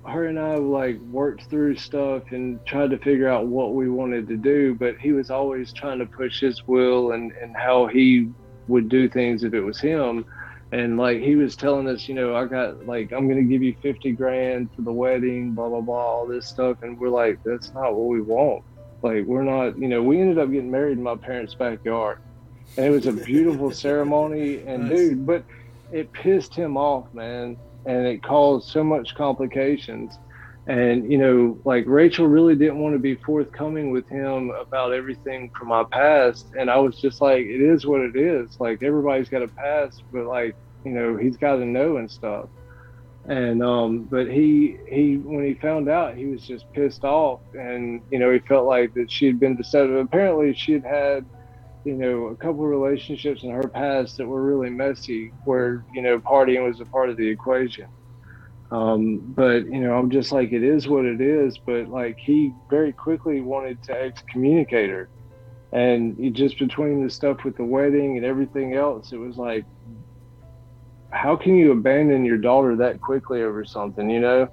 her 0.07 0.27
and 0.27 0.39
I 0.39 0.57
like 0.57 1.01
worked 1.11 1.45
through 1.51 1.77
stuff 1.77 2.25
and 2.31 2.65
tried 2.67 2.91
to 2.91 2.99
figure 2.99 3.29
out 3.29 3.47
what 3.47 3.75
we 3.75 3.89
wanted 3.89 4.29
to 4.29 4.37
do, 4.37 4.75
but 4.75 4.99
he 4.99 5.13
was 5.13 5.31
always 5.31 5.73
trying 5.73 5.99
to 5.99 6.07
push 6.07 6.41
his 6.41 6.67
will 6.67 7.13
and, 7.13 7.33
and 7.33 7.57
how 7.57 7.87
he 7.87 8.31
would 8.69 8.89
do 8.89 9.09
things 9.09 9.45
if 9.45 9.55
it 9.55 9.61
was 9.61 9.81
him 9.81 10.25
and 10.75 10.97
like 10.97 11.21
he 11.21 11.37
was 11.37 11.55
telling 11.55 11.89
us, 11.89 12.09
you 12.09 12.15
know, 12.15 12.35
I 12.35 12.47
got 12.47 12.85
like 12.85 13.13
I'm 13.13 13.29
gonna 13.29 13.45
give 13.45 13.63
you 13.63 13.77
fifty 13.81 14.11
grand 14.11 14.71
for 14.75 14.83
the 14.83 14.93
wedding, 14.93 15.53
blah 15.53 15.69
blah 15.69 15.81
blah, 15.81 15.95
all 15.95 16.27
this 16.27 16.47
stuff, 16.47 16.79
and 16.83 16.99
we're 16.99 17.11
like, 17.11 17.39
that's 17.45 17.73
not 17.75 17.95
what 17.95 18.09
we 18.09 18.21
want. 18.21 18.65
Like 19.01 19.25
we're 19.25 19.45
not, 19.45 19.79
you 19.79 19.87
know, 19.87 20.03
we 20.03 20.21
ended 20.21 20.39
up 20.39 20.51
getting 20.51 20.73
married 20.73 20.99
in 20.99 21.05
my 21.05 21.15
parents' 21.15 21.55
backyard, 21.55 22.19
and 22.77 22.87
it 22.87 22.91
was 22.91 23.07
a 23.07 23.13
beautiful 23.13 23.71
ceremony, 23.87 24.65
and 24.67 24.89
nice. 24.89 24.99
dude, 24.99 25.27
but 25.27 25.45
it 25.93 26.13
pissed 26.13 26.55
him 26.55 26.77
off, 26.77 27.07
man, 27.15 27.57
and 27.87 28.07
it 28.07 28.23
caused 28.23 28.69
so 28.71 28.83
much 28.85 29.15
complications. 29.15 30.17
And 30.67 31.11
you 31.11 31.19
know, 31.19 31.59
like 31.65 31.85
Rachel 31.87 32.27
really 32.27 32.57
didn't 32.57 32.79
want 32.79 32.95
to 32.95 32.99
be 32.99 33.17
forthcoming 33.17 33.91
with 33.91 34.09
him 34.09 34.51
about 34.51 34.93
everything 34.93 35.51
from 35.59 35.69
my 35.69 35.85
past, 35.93 36.47
and 36.59 36.71
I 36.71 36.79
was 36.79 36.99
just 37.01 37.21
like, 37.21 37.41
it 37.41 37.61
is 37.61 37.87
what 37.87 38.01
it 38.01 38.17
is. 38.17 38.57
Like 38.59 38.83
everybody's 38.83 39.29
got 39.29 39.43
a 39.43 39.49
past, 39.49 40.03
but 40.13 40.25
like 40.25 40.57
you 40.85 40.93
know 40.93 41.17
he's 41.17 41.37
got 41.37 41.57
to 41.57 41.65
know 41.67 41.99
and 41.99 42.11
stuff 42.11 42.47
and 43.27 43.63
um 43.63 44.07
but 44.11 44.27
he 44.27 44.77
he 44.89 45.17
when 45.17 45.45
he 45.45 45.55
found 45.55 45.89
out 45.89 46.15
he 46.15 46.27
was 46.27 46.47
just 46.47 46.67
pissed 46.75 47.05
off 47.05 47.41
and 47.55 48.03
you 48.11 48.19
know 48.19 48.31
he 48.31 48.39
felt 48.41 48.67
like 48.67 48.93
that 48.95 49.11
she 49.11 49.27
had 49.27 49.41
been 49.41 49.57
deceptive 49.57 49.97
apparently 49.97 50.53
she 50.55 50.73
had 50.73 50.85
had 50.85 51.27
you 51.85 51.95
know 51.95 52.27
a 52.27 52.37
couple 52.37 52.67
relationships 52.67 53.43
in 53.43 53.51
her 53.51 53.69
past 53.69 54.17
that 54.17 54.27
were 54.27 54.43
really 54.43 54.71
messy 54.71 55.33
where 55.45 55.85
you 55.93 56.03
know 56.03 56.19
partying 56.19 56.67
was 56.67 56.81
a 56.81 56.85
part 56.87 57.11
of 57.11 57.17
the 57.17 57.27
equation 57.27 57.87
um 58.71 59.19
but 59.35 59.67
you 59.67 59.81
know 59.81 59.95
i'm 59.95 60.11
just 60.11 60.33
like 60.33 60.53
it 60.53 60.63
is 60.63 60.89
what 60.89 61.05
it 61.05 61.21
is 61.21 61.59
but 61.59 61.89
like 61.89 62.17
he 62.19 62.53
very 62.71 62.93
quickly 62.93 63.41
wanted 63.41 63.83
to 63.83 63.93
excommunicate 63.93 64.89
her 64.89 65.09
and 65.73 66.35
just 66.35 66.59
between 66.59 67.03
the 67.03 67.11
stuff 67.11 67.45
with 67.45 67.57
the 67.57 67.65
wedding 67.65 68.17
and 68.17 68.25
everything 68.25 68.75
else 68.75 69.13
it 69.13 69.19
was 69.19 69.37
like 69.37 69.65
how 71.15 71.37
can 71.37 71.57
you 71.57 71.73
abandon 71.73 72.25
your 72.25 72.37
daughter 72.37 72.77
that 72.77 73.01
quickly 73.01 73.43
over 73.43 73.65
something, 73.65 74.11
you 74.11 74.21
know? 74.21 74.49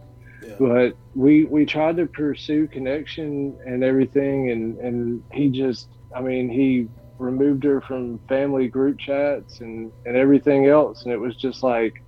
Yeah. 0.46 0.56
But 0.60 0.98
we 1.16 1.46
we 1.46 1.66
tried 1.66 1.98
to 1.98 2.06
pursue 2.06 2.68
connection 2.68 3.58
and 3.66 3.84
everything, 3.84 4.52
and 4.52 4.78
and 4.78 5.24
he 5.32 5.50
just, 5.50 5.90
I 6.16 6.22
mean, 6.22 6.50
he 6.50 6.88
removed 7.22 7.64
her 7.64 7.82
from 7.82 8.20
family 8.28 8.68
group 8.68 9.00
chats 9.00 9.62
and 9.62 9.92
and 10.06 10.18
everything 10.18 10.68
else, 10.68 11.04
and 11.04 11.14
it 11.14 11.18
was 11.20 11.36
just 11.36 11.64
like, 11.64 12.04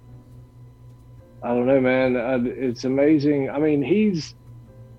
I 1.41 1.49
don't 1.49 1.65
know, 1.65 1.80
man. 1.80 2.18
I, 2.18 2.35
it's 2.48 2.84
amazing. 2.84 3.49
I 3.49 3.60
mean, 3.60 3.81
he's. 3.81 4.35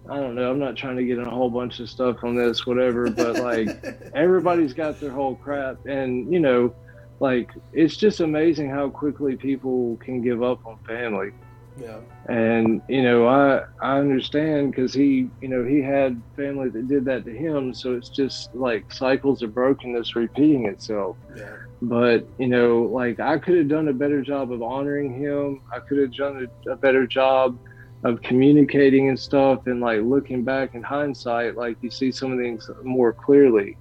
I 0.07 0.16
don't 0.16 0.35
know. 0.35 0.51
I'm 0.51 0.59
not 0.59 0.77
trying 0.77 0.97
to 0.97 1.05
get 1.05 1.16
in 1.16 1.24
a 1.27 1.31
whole 1.31 1.49
bunch 1.49 1.81
of 1.81 1.89
stuff 1.89 2.24
on 2.24 2.35
this, 2.35 2.66
whatever, 2.66 3.09
but 3.09 3.36
like 3.43 3.69
everybody's 4.15 4.74
got 4.74 5.01
their 5.01 5.11
whole 5.11 5.35
crap. 5.36 5.86
And, 5.86 6.31
you 6.31 6.41
know, 6.41 6.74
like 7.20 7.51
it's 7.73 7.97
just 7.97 8.20
amazing 8.20 8.69
how 8.69 8.91
quickly 8.91 9.35
people 9.35 9.97
can 9.97 10.20
give 10.20 10.43
up 10.43 10.66
on 10.66 10.77
family 10.86 11.32
yeah. 11.81 11.99
And 12.29 12.83
you 12.89 13.03
know 13.03 13.27
i 13.27 13.63
i 13.81 13.99
understand 13.99 14.71
because 14.71 14.95
he 14.95 15.29
you 15.41 15.49
know 15.49 15.65
he 15.65 15.83
had 15.83 16.21
family 16.37 16.69
that 16.71 16.89
did 16.89 17.05
that 17.07 17.25
to 17.25 17.33
him 17.33 17.75
so 17.75 17.95
it's 17.95 18.09
just 18.09 18.55
like 18.55 18.93
cycles 18.93 19.43
of 19.43 19.55
brokenness 19.55 20.15
repeating 20.15 20.67
itself. 20.67 21.17
Yeah. 21.37 21.57
But 21.83 22.27
you 22.39 22.47
know 22.47 22.83
like 22.83 23.21
i 23.21 23.39
could 23.39 23.57
have 23.57 23.69
done 23.69 23.89
a 23.89 23.93
better 23.93 24.23
job 24.23 24.53
of 24.53 24.63
honoring 24.63 25.13
him. 25.19 25.63
I 25.73 25.81
could 25.81 25.99
have 25.99 26.15
done 26.15 26.49
a, 26.67 26.71
a 26.71 26.77
better 26.77 27.07
job 27.07 27.59
of 28.05 28.21
communicating 28.21 29.09
and 29.09 29.19
stuff 29.19 29.67
and 29.67 29.81
like 29.81 30.03
looking 30.03 30.45
back 30.45 30.75
in 30.75 30.83
hindsight 30.83 31.57
like 31.57 31.79
you 31.81 31.91
see 31.91 32.13
some 32.13 32.33
of 32.33 32.39
things 32.39 32.71
more 32.85 33.13
clearly. 33.13 33.77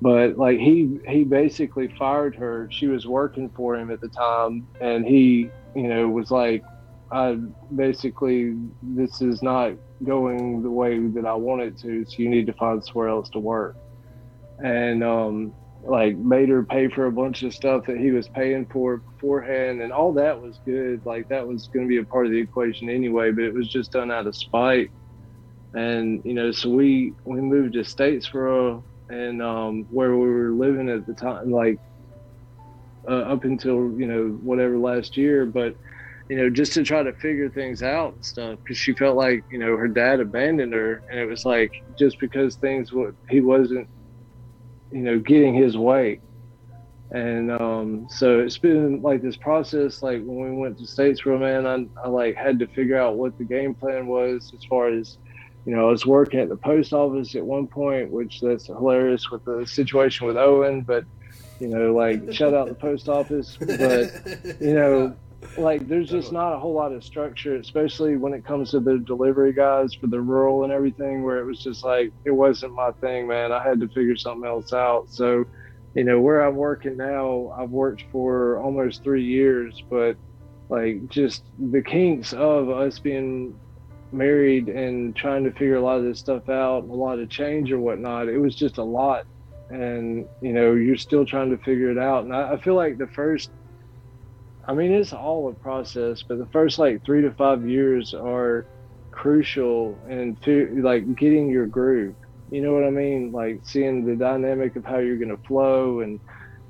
But 0.00 0.38
like 0.38 0.58
he 0.58 0.98
he 1.08 1.24
basically 1.24 1.88
fired 1.98 2.34
her. 2.36 2.68
She 2.70 2.86
was 2.88 3.06
working 3.06 3.48
for 3.50 3.76
him 3.76 3.90
at 3.90 4.00
the 4.00 4.08
time 4.08 4.66
and 4.80 5.06
he 5.06 5.50
you 5.74 5.88
know 5.88 6.08
was 6.08 6.30
like 6.30 6.62
basically 7.76 8.54
this 8.82 9.20
is 9.20 9.42
not 9.42 9.72
going 10.04 10.62
the 10.62 10.70
way 10.70 10.98
that 10.98 11.24
i 11.26 11.34
want 11.34 11.62
it 11.62 11.78
to 11.78 12.04
so 12.04 12.14
you 12.18 12.28
need 12.28 12.46
to 12.46 12.52
find 12.54 12.84
somewhere 12.84 13.08
else 13.08 13.28
to 13.30 13.38
work. 13.38 13.76
And 14.58 15.02
um 15.04 15.54
like 15.86 16.16
made 16.16 16.48
her 16.48 16.64
pay 16.64 16.88
for 16.88 17.06
a 17.06 17.12
bunch 17.12 17.42
of 17.42 17.52
stuff 17.54 17.84
that 17.86 17.98
he 17.98 18.10
was 18.10 18.28
paying 18.28 18.66
for 18.72 18.98
beforehand 18.98 19.82
and 19.82 19.92
all 19.92 20.12
that 20.14 20.40
was 20.40 20.58
good. 20.64 21.04
Like 21.04 21.28
that 21.28 21.46
was 21.46 21.68
going 21.72 21.86
to 21.86 21.88
be 21.88 21.98
a 21.98 22.04
part 22.04 22.26
of 22.26 22.32
the 22.32 22.38
equation 22.40 22.88
anyway 22.88 23.32
but 23.32 23.44
it 23.44 23.54
was 23.54 23.68
just 23.68 23.92
done 23.92 24.10
out 24.10 24.26
of 24.26 24.36
spite. 24.36 24.90
And 25.74 26.22
you 26.24 26.34
know, 26.34 26.52
so 26.52 26.70
we 26.70 27.14
we 27.24 27.40
moved 27.40 27.74
to 27.74 27.80
Statesboro, 27.80 28.82
and 29.10 29.42
um, 29.42 29.86
where 29.90 30.16
we 30.16 30.28
were 30.28 30.52
living 30.52 30.88
at 30.88 31.04
the 31.06 31.14
time, 31.14 31.50
like 31.50 31.78
uh, 33.08 33.22
up 33.32 33.44
until 33.44 33.90
you 33.98 34.06
know 34.06 34.28
whatever 34.42 34.78
last 34.78 35.16
year, 35.16 35.46
but 35.46 35.76
you 36.28 36.36
know, 36.36 36.48
just 36.48 36.72
to 36.72 36.82
try 36.82 37.02
to 37.02 37.12
figure 37.12 37.50
things 37.50 37.82
out 37.82 38.14
and 38.14 38.24
stuff 38.24 38.58
because 38.62 38.78
she 38.78 38.94
felt 38.94 39.16
like, 39.16 39.44
you 39.50 39.58
know, 39.58 39.76
her 39.76 39.88
dad 39.88 40.20
abandoned 40.20 40.72
her. 40.72 41.02
And 41.10 41.18
it 41.18 41.26
was 41.26 41.44
like, 41.44 41.82
just 41.98 42.18
because 42.18 42.56
things, 42.56 42.92
he 43.28 43.40
wasn't, 43.40 43.88
you 44.90 45.00
know, 45.00 45.18
getting 45.18 45.54
his 45.54 45.76
way. 45.76 46.20
And 47.10 47.52
um, 47.52 48.06
so 48.08 48.40
it's 48.40 48.56
been 48.56 49.02
like 49.02 49.22
this 49.22 49.36
process. 49.36 50.02
Like 50.02 50.22
when 50.24 50.50
we 50.50 50.56
went 50.56 50.78
to 50.78 50.84
Statesboro, 50.84 51.38
man, 51.38 51.66
I, 51.66 52.02
I 52.02 52.08
like 52.08 52.36
had 52.36 52.58
to 52.60 52.66
figure 52.68 52.98
out 52.98 53.16
what 53.16 53.36
the 53.36 53.44
game 53.44 53.74
plan 53.74 54.06
was 54.06 54.52
as 54.56 54.64
far 54.64 54.88
as, 54.88 55.18
you 55.66 55.76
know, 55.76 55.88
I 55.88 55.90
was 55.90 56.06
working 56.06 56.40
at 56.40 56.48
the 56.48 56.56
post 56.56 56.92
office 56.92 57.34
at 57.34 57.44
one 57.44 57.66
point, 57.66 58.10
which 58.10 58.40
that's 58.40 58.66
hilarious 58.66 59.30
with 59.30 59.44
the 59.44 59.66
situation 59.66 60.26
with 60.26 60.36
Owen, 60.36 60.82
but 60.82 61.04
you 61.60 61.68
know, 61.68 61.94
like 61.94 62.32
shut 62.32 62.52
out 62.52 62.68
the 62.68 62.74
post 62.74 63.08
office. 63.08 63.56
But 63.58 64.60
you 64.60 64.74
know, 64.74 65.16
like 65.56 65.86
there's 65.88 66.10
just 66.10 66.32
not 66.32 66.52
a 66.52 66.58
whole 66.58 66.74
lot 66.74 66.92
of 66.92 67.04
structure, 67.04 67.56
especially 67.56 68.16
when 68.16 68.32
it 68.32 68.44
comes 68.44 68.70
to 68.72 68.80
the 68.80 68.98
delivery 68.98 69.52
guys 69.52 69.94
for 69.94 70.06
the 70.06 70.20
rural 70.20 70.64
and 70.64 70.72
everything, 70.72 71.22
where 71.22 71.38
it 71.38 71.44
was 71.44 71.58
just 71.58 71.84
like 71.84 72.12
it 72.24 72.30
wasn't 72.30 72.72
my 72.74 72.90
thing, 73.00 73.26
man. 73.26 73.52
I 73.52 73.62
had 73.62 73.80
to 73.80 73.88
figure 73.88 74.16
something 74.16 74.48
else 74.48 74.72
out. 74.72 75.10
So, 75.10 75.44
you 75.94 76.04
know, 76.04 76.20
where 76.20 76.42
I'm 76.42 76.56
working 76.56 76.96
now, 76.96 77.54
I've 77.56 77.70
worked 77.70 78.04
for 78.10 78.58
almost 78.58 79.02
three 79.02 79.24
years, 79.24 79.82
but 79.88 80.16
like 80.68 81.08
just 81.08 81.44
the 81.58 81.82
kinks 81.82 82.32
of 82.32 82.70
us 82.70 82.98
being 82.98 83.58
married 84.12 84.68
and 84.68 85.14
trying 85.14 85.44
to 85.44 85.50
figure 85.52 85.76
a 85.76 85.80
lot 85.80 85.98
of 85.98 86.04
this 86.04 86.18
stuff 86.18 86.48
out, 86.48 86.84
a 86.84 86.92
lot 86.92 87.18
of 87.18 87.28
change 87.28 87.70
or 87.72 87.78
whatnot, 87.78 88.28
it 88.28 88.38
was 88.38 88.54
just 88.54 88.78
a 88.78 88.84
lot. 88.84 89.26
And, 89.70 90.26
you 90.40 90.52
know, 90.52 90.74
you're 90.74 90.96
still 90.96 91.24
trying 91.24 91.50
to 91.50 91.62
figure 91.64 91.90
it 91.90 91.98
out. 91.98 92.24
And 92.24 92.34
I, 92.34 92.52
I 92.52 92.60
feel 92.60 92.74
like 92.74 92.98
the 92.98 93.08
first 93.08 93.50
I 94.66 94.74
mean, 94.74 94.92
it's 94.92 95.12
all 95.12 95.48
a 95.48 95.54
process, 95.54 96.22
but 96.26 96.38
the 96.38 96.46
first 96.46 96.78
like 96.78 97.04
three 97.04 97.22
to 97.22 97.30
five 97.32 97.68
years 97.68 98.14
are 98.14 98.66
crucial 99.10 99.98
and 100.08 100.36
like 100.82 101.16
getting 101.16 101.48
your 101.48 101.66
groove. 101.66 102.14
You 102.50 102.62
know 102.62 102.72
what 102.74 102.84
I 102.84 102.90
mean? 102.90 103.32
Like 103.32 103.60
seeing 103.64 104.04
the 104.04 104.16
dynamic 104.16 104.76
of 104.76 104.84
how 104.84 104.98
you're 104.98 105.16
going 105.16 105.36
to 105.36 105.42
flow 105.46 106.00
and 106.00 106.20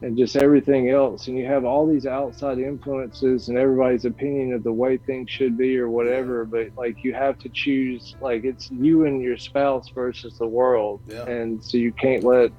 and 0.03 0.19
just 0.19 0.37
everything 0.37 0.91
else. 0.91 1.29
And 1.29 1.39
you 1.39 1.47
have 1.47 1.65
all 1.65 1.87
these 1.87 2.05
outside 2.05 2.59
influences 2.59 3.49
and 3.49 3.57
everybody's 3.57 4.05
opinion 4.05 4.53
of 4.53 4.62
the 4.62 4.73
way 4.73 4.99
things 4.99 5.31
should 5.31 5.57
be 5.57 5.79
or 5.79 5.89
whatever. 5.89 6.45
But 6.45 6.69
like 6.77 7.03
you 7.03 7.15
have 7.15 7.39
to 7.39 7.49
choose. 7.49 8.15
Like 8.21 8.45
it's 8.45 8.71
you 8.71 9.07
and 9.07 9.23
your 9.23 9.39
spouse 9.39 9.89
versus 9.95 10.37
the 10.39 10.47
world, 10.47 11.01
yeah. 11.07 11.25
and 11.25 11.62
so 11.65 11.79
you 11.79 11.93
can't 11.93 12.25
let 12.25 12.51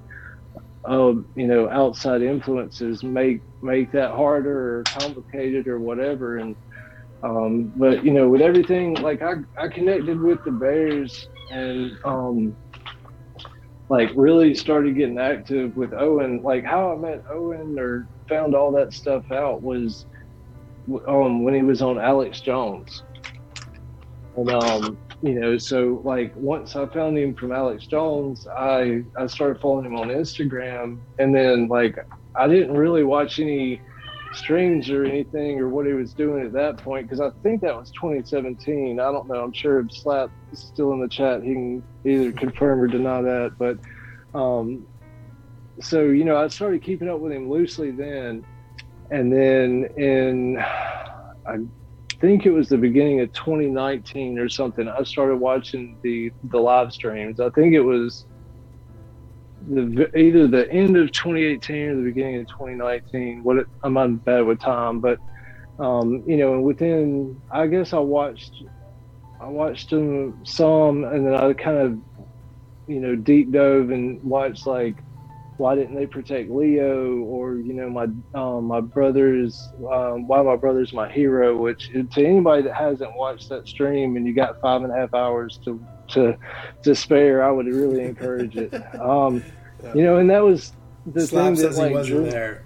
um, 0.88 1.28
you 1.36 1.48
know 1.48 1.70
outside 1.70 2.22
influences 2.22 3.04
make 3.04 3.42
make 3.62 3.92
that 3.92 4.12
harder 4.12 4.80
or 4.80 4.84
complicated 4.84 5.68
or 5.68 5.80
whatever. 5.80 6.38
And 6.38 6.56
um, 7.24 7.72
but 7.76 8.04
you 8.06 8.12
know 8.14 8.30
with 8.30 8.42
everything 8.42 8.96
like 8.96 9.22
I, 9.22 9.34
I 9.58 9.68
connected 9.68 10.20
with 10.20 10.40
the 10.46 10.52
bears 10.52 11.28
and 11.52 11.92
um, 12.06 12.58
like 13.90 14.12
really 14.16 14.54
started 14.56 14.96
getting 14.96 15.20
active 15.20 15.76
with 15.76 15.94
owen. 15.94 16.42
Like 16.44 16.64
how 16.66 16.94
i 16.94 16.96
met 16.96 17.24
owen 17.32 17.78
or 17.80 18.10
found 18.28 18.56
all 18.56 18.72
that 18.74 18.94
stuff 18.94 19.32
out 19.32 19.62
was 19.62 20.06
um, 21.08 21.44
when 21.44 21.54
he 21.54 21.62
was 21.62 21.82
on 21.82 22.00
alex 22.00 22.42
jones. 22.42 23.04
And 24.36 24.50
um, 24.52 24.98
you 25.26 25.40
know, 25.40 25.58
so 25.58 26.02
like 26.04 26.34
once 26.36 26.76
I 26.76 26.86
found 26.86 27.18
him 27.18 27.34
from 27.34 27.52
Alex 27.52 27.88
Jones, 27.88 28.46
I 28.48 29.04
I 29.18 29.26
started 29.26 29.60
following 29.60 29.86
him 29.86 29.96
on 29.96 30.10
Instagram, 30.10 31.00
and 31.18 31.34
then 31.34 31.68
like 31.68 31.98
I 32.36 32.48
didn't 32.48 32.78
really 32.78 33.04
watch 33.04 33.40
any 33.40 33.82
streams 34.34 34.92
or 34.92 35.04
anything 35.04 35.60
or 35.60 35.68
what 35.68 35.88
he 35.88 35.94
was 35.94 36.14
doing 36.14 36.46
at 36.46 36.54
that 36.54 36.78
point 36.78 37.08
because 37.08 37.22
I 37.22 37.32
think 37.42 37.62
that 37.62 37.76
was 37.76 37.90
2017. 37.92 39.00
I 39.00 39.04
don't 39.04 39.28
know. 39.28 39.44
I'm 39.44 39.54
sure 39.54 39.80
if 39.80 39.92
Slap 39.92 40.30
is 40.52 40.60
still 40.60 40.92
in 40.94 41.02
the 41.02 41.08
chat, 41.08 41.42
he 41.42 41.54
can 41.54 41.84
either 42.04 42.32
confirm 42.32 42.82
or 42.82 42.88
deny 42.88 43.24
that. 43.24 43.54
But 43.58 43.80
um, 44.38 44.86
so 45.82 46.04
you 46.04 46.24
know, 46.24 46.38
I 46.38 46.50
started 46.50 46.84
keeping 46.84 47.10
up 47.10 47.20
with 47.20 47.32
him 47.32 47.50
loosely 47.50 47.90
then, 47.90 48.46
and 49.10 49.34
then 49.34 49.90
in 49.98 50.60
I 50.60 51.58
think 52.22 52.46
it 52.46 52.52
was 52.52 52.70
the 52.70 52.78
beginning 52.78 53.22
of 53.22 53.32
2019 53.34 54.40
or 54.40 54.50
something. 54.50 54.88
I 54.88 55.04
started 55.04 55.38
watching 55.38 56.00
the 56.04 56.32
the 56.44 56.60
live 56.60 56.94
streams. 56.94 57.40
I 57.40 57.50
think 57.52 57.74
it 57.74 57.82
was 57.82 58.26
the 59.68 60.10
either 60.18 60.48
the 60.48 60.72
end 60.72 60.98
of 60.98 61.12
2018 61.12 61.76
or 61.90 61.96
the 61.98 62.04
beginning 62.04 62.42
of 62.42 62.48
2019. 62.48 63.44
What 63.44 63.58
it, 63.58 63.68
I'm 63.84 63.94
not 63.94 64.24
bad 64.26 64.46
with 64.46 64.60
time, 64.60 65.02
but 65.02 65.20
um, 65.80 66.24
you 66.28 66.38
know, 66.38 66.62
within 66.62 67.42
I 67.52 67.68
guess 67.68 67.94
I 67.94 68.00
watched 68.00 68.54
I 69.42 69.50
watched 69.50 69.92
them 69.92 70.42
some, 70.46 71.04
and 71.06 71.28
then 71.28 71.36
I 71.36 71.54
kind 71.54 71.78
of 71.78 72.00
you 72.88 73.02
know 73.02 73.16
deep 73.16 73.52
dove 73.52 73.92
and 73.92 74.20
watched 74.24 74.68
like 74.68 75.05
why 75.58 75.76
didn't 75.76 75.96
they 75.96 76.06
protect 76.06 76.50
Leo 76.50 77.20
or 77.20 77.56
you 77.56 77.74
know 77.74 77.90
my 77.90 78.08
um, 78.34 78.66
my 78.66 78.82
brothers 78.82 79.70
um, 79.92 80.28
why 80.28 80.42
my 80.42 80.56
brother's 80.56 80.92
my 80.92 81.10
hero 81.10 81.56
which 81.56 81.90
to 81.90 82.26
anybody 82.26 82.64
that 82.64 82.76
hasn't 82.76 83.16
watched 83.16 83.50
that 83.50 83.68
stream 83.68 84.18
and 84.18 84.28
you 84.28 84.34
got 84.34 84.60
five 84.60 84.84
and 84.84 84.92
a 84.92 84.96
half 84.96 85.14
hours 85.14 85.60
to 85.64 85.84
to 86.10 86.38
to 86.84 86.94
spare 86.96 87.44
I 87.44 87.52
would 87.52 87.68
really 87.68 88.04
encourage 88.04 88.56
it. 88.58 88.74
Um, 88.96 89.44
yeah. 89.84 89.94
you 89.94 90.04
know 90.04 90.18
and 90.18 90.30
that 90.30 90.44
was 90.44 90.74
the 91.06 91.28
Slap 91.28 91.56
thing 91.56 91.62
that 91.62 91.74
like 91.76 91.90
he 91.90 91.94
wasn't 91.94 92.18
drew, 92.22 92.32
there. 92.32 92.64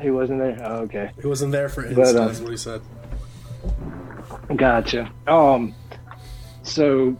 He 0.00 0.10
wasn't 0.10 0.38
there? 0.40 0.58
Oh, 0.64 0.76
okay. 0.80 1.12
He 1.20 1.26
wasn't 1.26 1.52
there 1.52 1.68
for 1.68 1.84
instance 1.86 2.12
but, 2.12 2.20
uh, 2.20 2.42
what 2.42 2.50
he 2.50 2.56
said. 2.56 2.82
Gotcha. 4.56 5.12
Um 5.26 5.74
so 6.62 7.16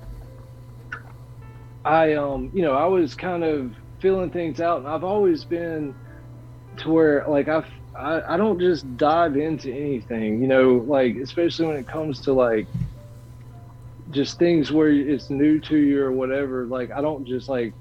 I 1.85 2.15
um 2.15 2.51
you 2.53 2.63
know 2.63 2.73
I 2.73 2.87
was 2.87 3.15
kind 3.15 3.45
of 3.45 3.75
feeling 4.03 4.31
things 4.31 4.61
out. 4.61 4.81
And 4.81 4.89
I've 4.89 5.05
always 5.05 5.45
been 5.45 5.95
to 6.79 6.91
where 6.91 7.25
like 7.29 7.49
I've, 7.49 7.67
I 7.97 8.35
I 8.35 8.37
don't 8.37 8.61
just 8.61 8.97
dive 8.99 9.37
into 9.37 9.73
anything, 9.73 10.43
you 10.43 10.49
know, 10.49 10.85
like 10.87 11.17
especially 11.17 11.67
when 11.67 11.77
it 11.77 11.87
comes 11.87 12.21
to 12.23 12.33
like 12.33 12.67
just 14.11 14.39
things 14.39 14.71
where 14.71 14.91
it's 14.91 15.31
new 15.31 15.59
to 15.61 15.77
you 15.77 16.03
or 16.03 16.13
whatever. 16.13 16.67
Like 16.67 16.91
I 16.91 17.01
don't 17.01 17.25
just 17.25 17.49
like 17.49 17.73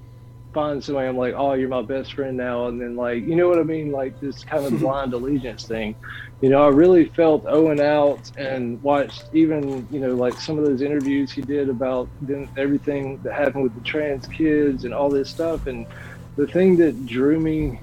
find 0.53 0.84
somebody 0.84 1.07
I'm 1.07 1.18
like, 1.18 1.34
oh, 1.35 1.53
you're 1.53 1.69
my 1.69 1.81
best 1.81 2.14
friend 2.14 2.35
now, 2.35 2.68
and 2.68 2.80
then 2.80 2.95
like, 2.95 3.23
you 3.23 3.35
know 3.35 3.48
what 3.48 3.60
I 3.60 3.64
mean, 3.64 3.91
like 3.91 4.19
this 4.19 4.43
kind 4.43 4.65
of 4.65 4.80
blind 4.80 5.14
allegiance 5.14 5.65
thing. 5.65 5.95
You 6.41 6.49
know, 6.49 6.64
I 6.64 6.69
really 6.69 7.06
felt 7.06 7.45
Owen 7.48 7.80
out 7.80 8.31
and 8.38 8.81
watched 8.81 9.26
even 9.34 9.88
you 9.91 9.99
know 9.99 10.15
like 10.15 10.34
some 10.34 10.57
of 10.57 10.65
those 10.65 10.81
interviews 10.81 11.31
he 11.31 11.41
did 11.41 11.69
about 11.69 12.10
then 12.22 12.49
everything 12.57 13.22
that 13.23 13.34
happened 13.34 13.64
with 13.64 13.76
the 13.76 13.81
trans 13.81 14.27
kids 14.27 14.85
and 14.85 14.93
all 14.93 15.10
this 15.10 15.30
stuff, 15.30 15.68
and 15.68 15.85
the 16.36 16.48
thing 16.48 16.78
that 16.78 17.06
drew 17.06 17.40
me 17.40 17.80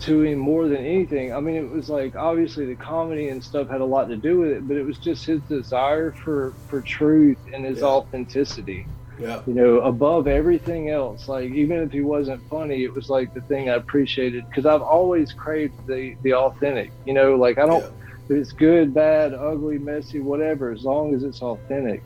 to 0.00 0.22
him 0.22 0.38
more 0.38 0.68
than 0.68 0.84
anything, 0.84 1.32
I 1.32 1.40
mean, 1.40 1.56
it 1.56 1.70
was 1.70 1.88
like 1.88 2.16
obviously 2.16 2.66
the 2.66 2.74
comedy 2.74 3.28
and 3.28 3.42
stuff 3.42 3.68
had 3.68 3.80
a 3.80 3.84
lot 3.84 4.08
to 4.08 4.16
do 4.16 4.40
with 4.40 4.50
it, 4.50 4.68
but 4.68 4.76
it 4.76 4.84
was 4.84 4.98
just 4.98 5.24
his 5.24 5.40
desire 5.42 6.12
for 6.12 6.52
for 6.68 6.80
truth 6.80 7.38
and 7.52 7.64
his 7.64 7.78
yeah. 7.78 7.86
authenticity. 7.86 8.86
Yeah. 9.18 9.42
You 9.46 9.54
know, 9.54 9.80
above 9.80 10.26
everything 10.26 10.90
else, 10.90 11.28
like 11.28 11.50
even 11.52 11.78
if 11.78 11.92
he 11.92 12.00
wasn't 12.00 12.46
funny, 12.48 12.82
it 12.82 12.92
was 12.92 13.08
like 13.08 13.32
the 13.32 13.40
thing 13.42 13.70
I 13.70 13.74
appreciated 13.74 14.46
because 14.48 14.66
I've 14.66 14.82
always 14.82 15.32
craved 15.32 15.86
the 15.86 16.16
the 16.22 16.34
authentic. 16.34 16.90
You 17.06 17.14
know, 17.14 17.36
like 17.36 17.58
I 17.58 17.66
don't. 17.66 17.82
Yeah. 17.82 17.90
It's 18.30 18.52
good, 18.52 18.94
bad, 18.94 19.34
ugly, 19.34 19.76
messy, 19.76 20.18
whatever, 20.18 20.70
as 20.70 20.82
long 20.82 21.14
as 21.14 21.24
it's 21.24 21.42
authentic. 21.42 22.02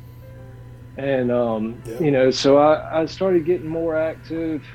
And 0.97 1.31
um, 1.31 1.81
yeah. 1.87 2.01
you 2.01 2.11
know, 2.11 2.33
so 2.33 2.59
I, 2.59 3.03
I 3.03 3.07
started 3.07 3.45
getting 3.45 3.69
more 3.69 3.97
active 3.97 4.67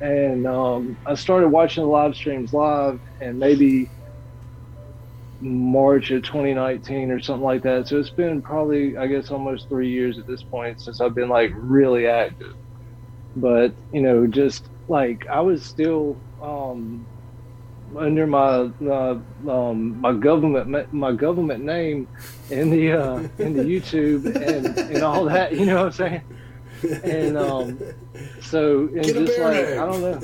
and 0.00 0.46
um, 0.46 0.96
I 1.06 1.14
started 1.14 1.48
watching 1.48 1.82
the 1.82 1.88
live 1.88 2.14
streams 2.14 2.52
live, 2.52 3.00
and 3.20 3.38
maybe 3.38 3.90
March 5.40 6.10
of 6.10 6.22
2019 6.22 7.10
or 7.10 7.20
something 7.20 7.44
like 7.44 7.62
that. 7.62 7.88
So 7.88 7.98
it's 7.98 8.10
been 8.10 8.42
probably, 8.42 8.96
I 8.96 9.06
guess, 9.06 9.30
almost 9.30 9.68
three 9.68 9.90
years 9.90 10.18
at 10.18 10.26
this 10.26 10.42
point 10.42 10.80
since 10.80 11.00
I've 11.00 11.14
been 11.14 11.28
like 11.28 11.52
really 11.54 12.06
active. 12.06 12.54
But 13.36 13.72
you 13.92 14.02
know, 14.02 14.26
just 14.26 14.68
like 14.88 15.26
I 15.28 15.40
was 15.40 15.64
still 15.64 16.16
um, 16.42 17.06
under 17.96 18.26
my 18.26 18.70
uh, 18.86 19.18
um, 19.48 20.00
my 20.00 20.12
government 20.12 20.92
my 20.92 21.12
government 21.12 21.64
name 21.64 22.08
in 22.50 22.70
the 22.70 22.92
uh, 22.92 23.16
in 23.38 23.54
the 23.54 23.62
YouTube 23.62 24.26
and 24.26 24.76
and 24.78 25.02
all 25.02 25.24
that. 25.26 25.52
You 25.52 25.66
know 25.66 25.76
what 25.76 25.86
I'm 25.86 25.92
saying? 25.92 26.22
And 26.82 27.36
um, 27.36 27.78
so 28.40 28.88
and 28.88 29.04
Get 29.04 29.14
just 29.14 29.38
like 29.38 29.66
I 29.66 29.86
don't 29.86 30.00
know, 30.00 30.20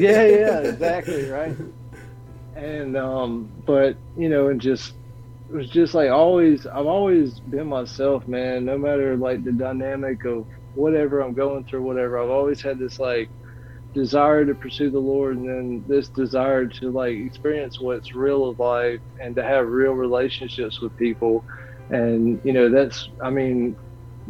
yeah, 0.00 0.22
yeah, 0.22 0.58
exactly, 0.60 1.28
right. 1.30 1.56
And 2.56 2.96
um, 2.96 3.48
but 3.66 3.96
you 4.16 4.28
know, 4.28 4.48
and 4.48 4.60
just 4.60 4.94
it 5.48 5.54
was 5.54 5.70
just 5.70 5.94
like 5.94 6.10
always. 6.10 6.66
I've 6.66 6.86
always 6.86 7.40
been 7.40 7.68
myself, 7.68 8.26
man. 8.28 8.64
No 8.64 8.76
matter 8.76 9.16
like 9.16 9.44
the 9.44 9.52
dynamic 9.52 10.24
of 10.24 10.46
whatever 10.74 11.20
I'm 11.20 11.34
going 11.34 11.64
through, 11.64 11.82
whatever. 11.82 12.18
I've 12.18 12.30
always 12.30 12.60
had 12.60 12.78
this 12.78 12.98
like 12.98 13.28
desire 13.94 14.44
to 14.44 14.54
pursue 14.54 14.90
the 14.90 14.98
Lord, 14.98 15.36
and 15.36 15.48
then 15.48 15.84
this 15.88 16.08
desire 16.08 16.66
to 16.66 16.90
like 16.90 17.16
experience 17.16 17.80
what's 17.80 18.14
real 18.14 18.48
of 18.48 18.58
life 18.58 19.00
and 19.20 19.34
to 19.36 19.42
have 19.42 19.66
real 19.68 19.92
relationships 19.92 20.80
with 20.80 20.96
people. 20.96 21.44
And 21.90 22.40
you 22.44 22.52
know, 22.52 22.68
that's 22.68 23.08
I 23.22 23.30
mean, 23.30 23.76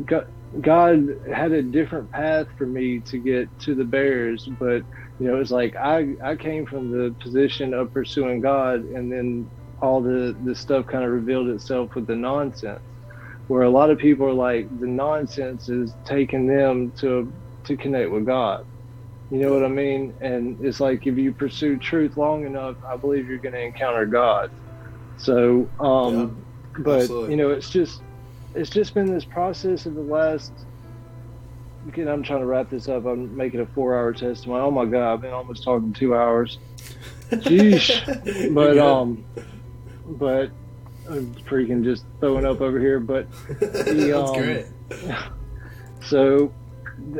God, 0.06 0.26
God 0.60 1.06
had 1.32 1.52
a 1.52 1.62
different 1.62 2.10
path 2.10 2.46
for 2.56 2.66
me 2.66 3.02
to 3.08 3.18
get 3.18 3.50
to 3.60 3.74
the 3.74 3.84
Bears, 3.84 4.48
but 4.58 4.82
you 5.18 5.28
know, 5.28 5.40
it's 5.40 5.50
like 5.50 5.76
I 5.76 6.14
I 6.24 6.36
came 6.36 6.66
from 6.66 6.90
the 6.90 7.16
position 7.22 7.74
of 7.74 7.92
pursuing 7.92 8.40
God, 8.40 8.80
and 8.80 9.12
then 9.12 9.50
all 9.82 10.02
the 10.02 10.38
the 10.44 10.54
stuff 10.54 10.86
kind 10.86 11.04
of 11.04 11.10
revealed 11.10 11.48
itself 11.48 11.90
with 11.94 12.06
the 12.06 12.16
nonsense 12.16 12.80
where 13.48 13.62
a 13.62 13.70
lot 13.70 13.90
of 13.90 13.98
people 13.98 14.26
are 14.26 14.32
like 14.32 14.68
the 14.78 14.86
nonsense 14.86 15.68
is 15.68 15.96
taking 16.06 16.46
them 16.46 16.92
to 17.00 17.32
to 17.64 17.76
connect 17.76 18.10
with 18.10 18.26
God. 18.26 18.64
You 19.30 19.40
know 19.40 19.52
what 19.52 19.64
I 19.64 19.68
mean? 19.68 20.14
And 20.20 20.56
it's 20.60 20.80
like 20.80 21.06
if 21.06 21.18
you 21.18 21.34
pursue 21.34 21.78
truth 21.78 22.16
long 22.16 22.46
enough, 22.46 22.76
I 22.90 22.96
believe 22.96 23.26
you're 23.26 23.40
going 23.40 23.54
to 23.54 23.60
encounter 23.60 24.06
God. 24.06 24.48
So, 25.16 25.70
um, 25.80 26.46
yeah, 26.76 26.82
but 26.84 27.02
absolutely. 27.02 27.30
you 27.32 27.36
know, 27.36 27.50
it's 27.50 27.70
just 27.70 28.02
it's 28.58 28.70
just 28.70 28.92
been 28.92 29.06
this 29.06 29.24
process 29.24 29.86
of 29.86 29.94
the 29.94 30.02
last. 30.02 30.52
Again, 31.86 32.08
I'm 32.08 32.22
trying 32.22 32.40
to 32.40 32.46
wrap 32.46 32.68
this 32.70 32.88
up. 32.88 33.06
I'm 33.06 33.34
making 33.34 33.60
a 33.60 33.66
four-hour 33.66 34.12
testimony. 34.12 34.60
Oh 34.60 34.70
my 34.70 34.84
God, 34.84 35.12
I've 35.12 35.20
been 35.20 35.32
almost 35.32 35.62
talking 35.62 35.92
two 35.92 36.14
hours. 36.14 36.58
Jeez, 37.30 38.52
but 38.54 38.76
um, 38.78 39.24
but 40.06 40.50
I'm 41.08 41.34
freaking 41.48 41.84
just 41.84 42.04
throwing 42.18 42.44
up 42.44 42.60
over 42.60 42.80
here, 42.80 42.98
but 42.98 43.30
the, 43.60 44.18
um, 44.18 44.34
great. 44.34 44.66
So, 46.00 46.54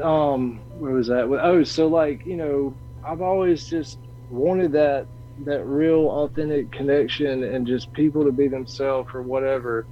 um, 0.02 0.60
where 0.78 0.92
was 0.92 1.08
that? 1.08 1.24
Oh, 1.24 1.62
so 1.62 1.88
like 1.88 2.24
you 2.24 2.36
know, 2.36 2.74
I've 3.04 3.20
always 3.20 3.68
just 3.68 3.98
wanted 4.30 4.72
that 4.72 5.06
that 5.44 5.64
real 5.66 6.08
authentic 6.08 6.72
connection 6.72 7.44
and 7.44 7.66
just 7.66 7.92
people 7.92 8.24
to 8.24 8.32
be 8.32 8.48
themselves 8.48 9.10
or 9.14 9.22
whatever. 9.22 9.86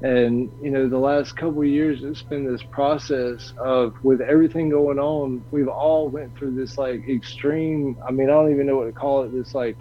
And 0.00 0.52
you 0.62 0.70
know, 0.70 0.88
the 0.88 0.98
last 0.98 1.36
couple 1.36 1.62
of 1.62 1.66
years, 1.66 2.04
it's 2.04 2.22
been 2.22 2.44
this 2.44 2.62
process 2.62 3.52
of 3.58 4.02
with 4.04 4.20
everything 4.20 4.68
going 4.68 4.98
on, 4.98 5.42
we've 5.50 5.68
all 5.68 6.08
went 6.08 6.36
through 6.38 6.54
this 6.54 6.78
like 6.78 7.08
extreme. 7.08 7.96
I 8.06 8.12
mean, 8.12 8.28
I 8.28 8.34
don't 8.34 8.52
even 8.52 8.66
know 8.66 8.76
what 8.76 8.84
to 8.84 8.92
call 8.92 9.24
it. 9.24 9.32
This 9.32 9.54
like 9.54 9.76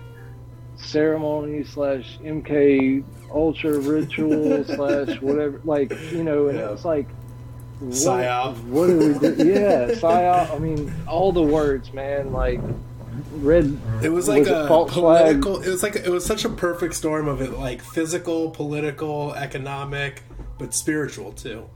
ceremony 0.76 1.64
slash 1.64 2.18
MK 2.19 3.03
ultra 3.31 3.80
ritual 3.80 4.64
slash 4.65 5.22
whatever. 5.22 5.61
Like 5.64 5.91
you 6.11 6.23
know, 6.23 6.48
and 6.48 6.57
yeah. 6.57 6.72
it's 6.72 6.85
like 6.85 7.07
what, 7.80 7.94
psyop. 7.94 8.64
What 8.64 8.88
do 8.88 8.98
we 8.98 9.19
do? 9.19 9.35
Yeah, 9.53 9.89
psyop. 9.91 10.56
I 10.56 10.57
mean, 10.57 10.91
all 11.07 11.31
the 11.31 11.44
words, 11.44 11.94
man. 11.94 12.31
Like 12.31 12.60
red. 13.31 13.77
It 14.03 14.10
was 14.10 14.27
like 14.27 14.41
was 14.41 14.49
a 14.49 14.68
political. 14.68 15.56
Flag? 15.56 15.68
It 15.68 15.72
was 15.72 15.84
like 15.84 15.95
it 15.95 16.10
was 16.10 16.26
such 16.26 16.45
a 16.45 16.49
perfect 16.49 16.94
storm 16.94 17.27
of 17.27 17.41
it, 17.41 17.53
like 17.53 17.81
physical, 17.81 18.52
political, 18.52 19.34
economic, 19.34 20.23
but 20.57 20.73
spiritual 20.73 21.34
too. 21.34 21.69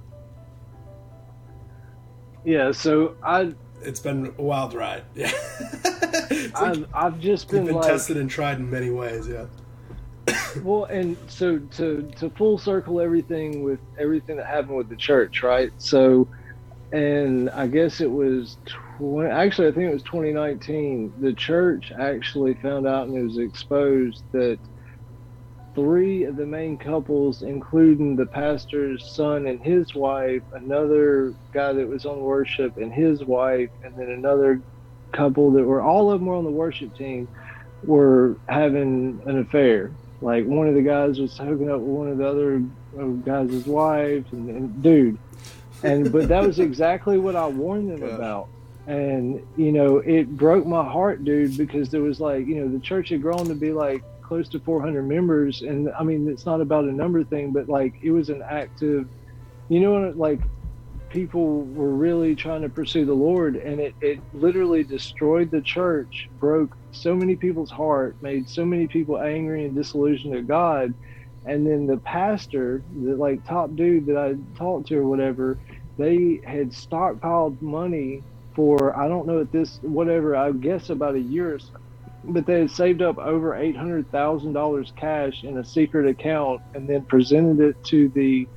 Yeah. 2.44 2.72
So 2.72 3.16
I 3.24 3.54
it's 3.84 4.00
been 4.00 4.34
a 4.38 4.42
wild 4.42 4.74
ride. 4.74 5.04
Yeah, 5.16 5.32
I've, 6.56 6.88
I've 6.94 7.20
just 7.20 7.50
been, 7.50 7.66
been 7.66 7.76
like, 7.76 7.88
tested 7.88 8.18
and 8.18 8.30
tried 8.30 8.58
in 8.58 8.70
many 8.70 8.90
ways. 8.90 9.28
Yeah. 9.28 9.46
well, 10.64 10.86
and 10.86 11.18
so 11.28 11.60
to 11.60 12.12
to 12.18 12.30
full 12.32 12.58
circle 12.58 13.00
everything 13.00 13.64
with 13.64 13.80
everything 13.98 14.38
that 14.38 14.46
happened 14.46 14.78
with 14.78 14.90
the 14.90 14.96
church, 14.96 15.44
right? 15.44 15.72
So, 15.78 16.28
and 16.92 17.50
I 17.52 17.68
guess 17.68 18.02
it 18.02 18.12
was 18.12 18.58
20, 19.02 19.32
actually 19.32 19.68
I 19.68 19.72
think 19.72 19.90
it 19.90 19.94
was 19.94 20.04
2019. 20.04 21.14
The 21.20 21.34
church 21.34 21.92
actually 21.98 22.54
found 22.56 22.88
out 22.88 23.08
and 23.08 23.18
it 23.18 23.24
was 23.24 23.40
exposed 23.40 24.24
that 24.32 24.60
three 25.74 26.26
of 26.26 26.36
the 26.36 26.46
main 26.46 26.78
couples, 26.78 27.42
including 27.42 28.16
the 28.16 28.28
pastor's 28.28 29.04
son 29.12 29.48
and 29.48 29.60
his 29.60 29.96
wife, 29.96 30.44
another 30.54 31.34
guy 31.52 31.74
that 31.74 31.88
was 31.88 32.06
on 32.06 32.20
worship 32.20 32.78
and 32.78 32.94
his 32.94 33.24
wife, 33.24 33.70
and 33.84 33.96
then 33.98 34.10
another 34.10 34.62
couple 35.14 35.52
that 35.52 35.64
were 35.64 35.82
all 35.82 36.12
of 36.12 36.20
them 36.20 36.28
were 36.28 36.36
on 36.36 36.44
the 36.44 36.52
worship 36.52 36.96
team, 36.96 37.28
were 37.84 38.38
having 38.48 39.20
an 39.26 39.40
affair. 39.40 39.92
Like 40.22 40.46
one 40.46 40.68
of 40.68 40.76
the 40.76 40.84
guys 40.84 41.20
was 41.20 41.36
hooking 41.38 41.72
up 41.72 41.80
with 41.80 41.90
one 41.90 42.08
of 42.08 42.18
the 42.20 42.28
other 42.28 42.62
uh, 43.00 43.06
guys' 43.26 43.66
wives, 43.66 44.32
and, 44.32 44.50
and 44.50 44.84
dude, 44.84 45.18
and 45.82 46.12
but 46.12 46.28
that 46.28 46.44
was 46.46 46.60
exactly 46.60 47.18
what 47.18 47.36
I 47.36 47.48
warned 47.48 47.90
them 47.90 48.00
Gosh. 48.08 48.12
about. 48.12 48.50
And 48.92 49.42
you 49.56 49.72
know, 49.72 50.00
it 50.00 50.36
broke 50.36 50.66
my 50.66 50.84
heart, 50.84 51.24
dude, 51.24 51.58
because 51.58 51.90
there 51.90 52.02
was 52.02 52.20
like, 52.20 52.46
you 52.46 52.56
know, 52.56 52.68
the 52.68 52.80
church 52.80 53.08
had 53.08 53.22
grown 53.22 53.46
to 53.46 53.56
be 53.56 53.72
like 53.72 54.04
close 54.22 54.50
to 54.50 54.60
400 54.60 55.04
members. 55.04 55.62
And 55.62 55.90
i 55.98 56.04
mean 56.04 56.28
it's 56.30 56.46
not 56.46 56.60
about 56.60 56.84
a 56.86 56.92
number 56.92 57.24
thing 57.24 57.52
but 57.52 57.70
like 57.70 57.94
it 58.02 58.12
was 58.12 58.30
an 58.30 58.42
active 58.42 59.08
you 59.68 59.82
know 59.82 60.14
like 60.16 60.40
people 61.10 61.64
were 61.64 61.90
really 61.90 62.36
trying 62.36 62.62
to 62.64 62.70
pursue 62.70 63.06
the 63.06 63.14
lord. 63.14 63.56
And 63.56 63.80
it, 63.80 63.96
it 64.02 64.20
literally 64.34 64.84
destroyed 64.84 65.52
the 65.52 65.62
church 65.62 66.30
broke 66.40 66.76
so 66.92 67.16
many 67.16 67.38
people's 67.38 67.72
heart 67.72 68.16
made 68.22 68.50
so 68.50 68.66
many 68.66 68.88
people 68.88 69.20
angry 69.20 69.66
and 69.66 69.74
disillusioned 69.74 70.34
to 70.34 70.42
god. 70.42 70.94
And 71.46 71.66
then 71.66 71.88
the 71.88 71.98
pastor 71.98 72.84
the 72.94 73.16
like 73.16 73.46
top 73.48 73.74
dude 73.76 74.06
that 74.08 74.18
i 74.18 74.36
talked 74.58 74.88
to 74.90 74.98
or 74.98 75.08
whatever 75.08 75.58
they 75.98 76.42
had 76.46 76.72
stockpiled 76.72 77.62
money 77.62 78.24
for 78.56 78.98
i 79.00 79.08
don't 79.08 79.28
know 79.28 79.42
at 79.42 79.52
this 79.52 79.80
whatever 79.82 80.36
i 80.36 80.52
guess 80.52 80.90
about 80.90 81.16
a 81.16 81.20
year 81.22 81.60
but 82.24 82.48
they 82.48 82.62
had 82.62 82.72
saved 82.72 83.02
up 83.04 83.20
over 83.20 83.56
eight 83.56 83.78
hundred 83.78 84.10
thousand 84.12 84.54
dollars 84.54 84.94
cash 84.98 85.44
in 85.44 85.58
a 85.60 85.66
secret 85.66 86.08
account, 86.10 86.62
and 86.76 86.90
then 86.90 87.06
presented 87.10 87.62
it 87.62 87.78
to 87.86 88.10
the 88.12 88.50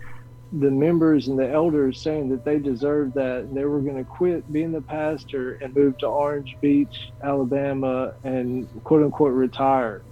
the 0.53 0.71
members 0.71 1.29
and 1.29 1.39
the 1.39 1.51
elders, 1.51 2.03
saying 2.03 2.31
that 2.31 2.45
they 2.45 2.59
deserved 2.61 3.15
that, 3.15 3.41
and 3.41 3.57
they 3.57 3.65
were 3.65 3.83
going 3.83 3.99
to 3.99 4.05
quit 4.07 4.51
being 4.53 4.73
the 4.73 4.83
pastor 4.83 5.55
and 5.63 5.75
move 5.75 5.99
to 5.99 6.07
Orange 6.07 6.57
Beach, 6.63 6.97
Alabama, 7.25 8.13
and 8.25 8.69
quote 8.85 9.05
unquote 9.05 9.33
retire. 9.35 10.05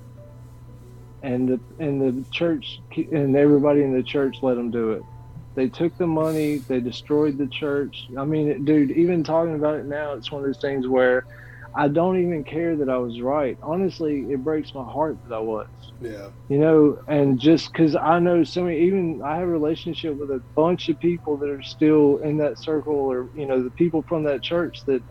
And 1.23 1.49
the 1.49 1.61
and 1.79 2.01
the 2.03 2.27
church 2.33 2.81
and 3.13 3.37
everybody 3.37 3.83
in 3.83 3.95
the 3.95 4.05
church 4.05 4.39
let 4.43 4.57
them 4.57 4.71
do 4.71 4.93
it. 4.93 5.12
They 5.55 5.69
took 5.69 5.97
the 5.99 6.07
money, 6.07 6.59
they 6.59 6.81
destroyed 6.81 7.37
the 7.37 7.47
church. 7.47 8.07
I 8.17 8.25
mean, 8.25 8.65
dude, 8.65 8.91
even 8.93 9.23
talking 9.23 9.55
about 9.55 9.77
it 9.77 9.87
now, 9.87 10.15
it's 10.15 10.33
one 10.33 10.43
of 10.43 10.47
those 10.47 10.61
things 10.61 10.89
where 10.89 11.27
I 11.75 11.89
don't 11.89 12.21
even 12.23 12.45
care 12.45 12.77
that 12.77 12.89
I 12.89 12.99
was 12.99 13.21
right. 13.21 13.59
Honestly, 13.63 14.27
it 14.31 14.45
breaks 14.45 14.75
my 14.75 14.85
heart 14.85 15.17
that 15.27 15.35
I 15.35 15.41
was. 15.41 15.69
Yeah. 16.01 16.29
You 16.49 16.59
know, 16.59 16.99
and 17.07 17.41
just 17.41 17.73
because 17.73 17.97
I 17.97 18.19
know 18.19 18.45
so 18.45 18.65
many, 18.65 18.81
even 18.81 19.23
I 19.23 19.37
have 19.37 19.49
a 19.49 19.51
relationship 19.51 20.17
with 20.17 20.31
a 20.31 20.43
bunch 20.55 20.89
of 20.89 20.99
people 21.01 21.37
that 21.39 21.49
are 21.49 21.63
still 21.63 22.19
in 22.19 22.39
that 22.39 22.59
circle, 22.59 22.95
or 22.95 23.29
you 23.35 23.47
know, 23.47 23.63
the 23.63 23.71
people 23.71 24.03
from 24.03 24.25
that 24.25 24.43
church 24.43 24.85
that, 24.87 25.03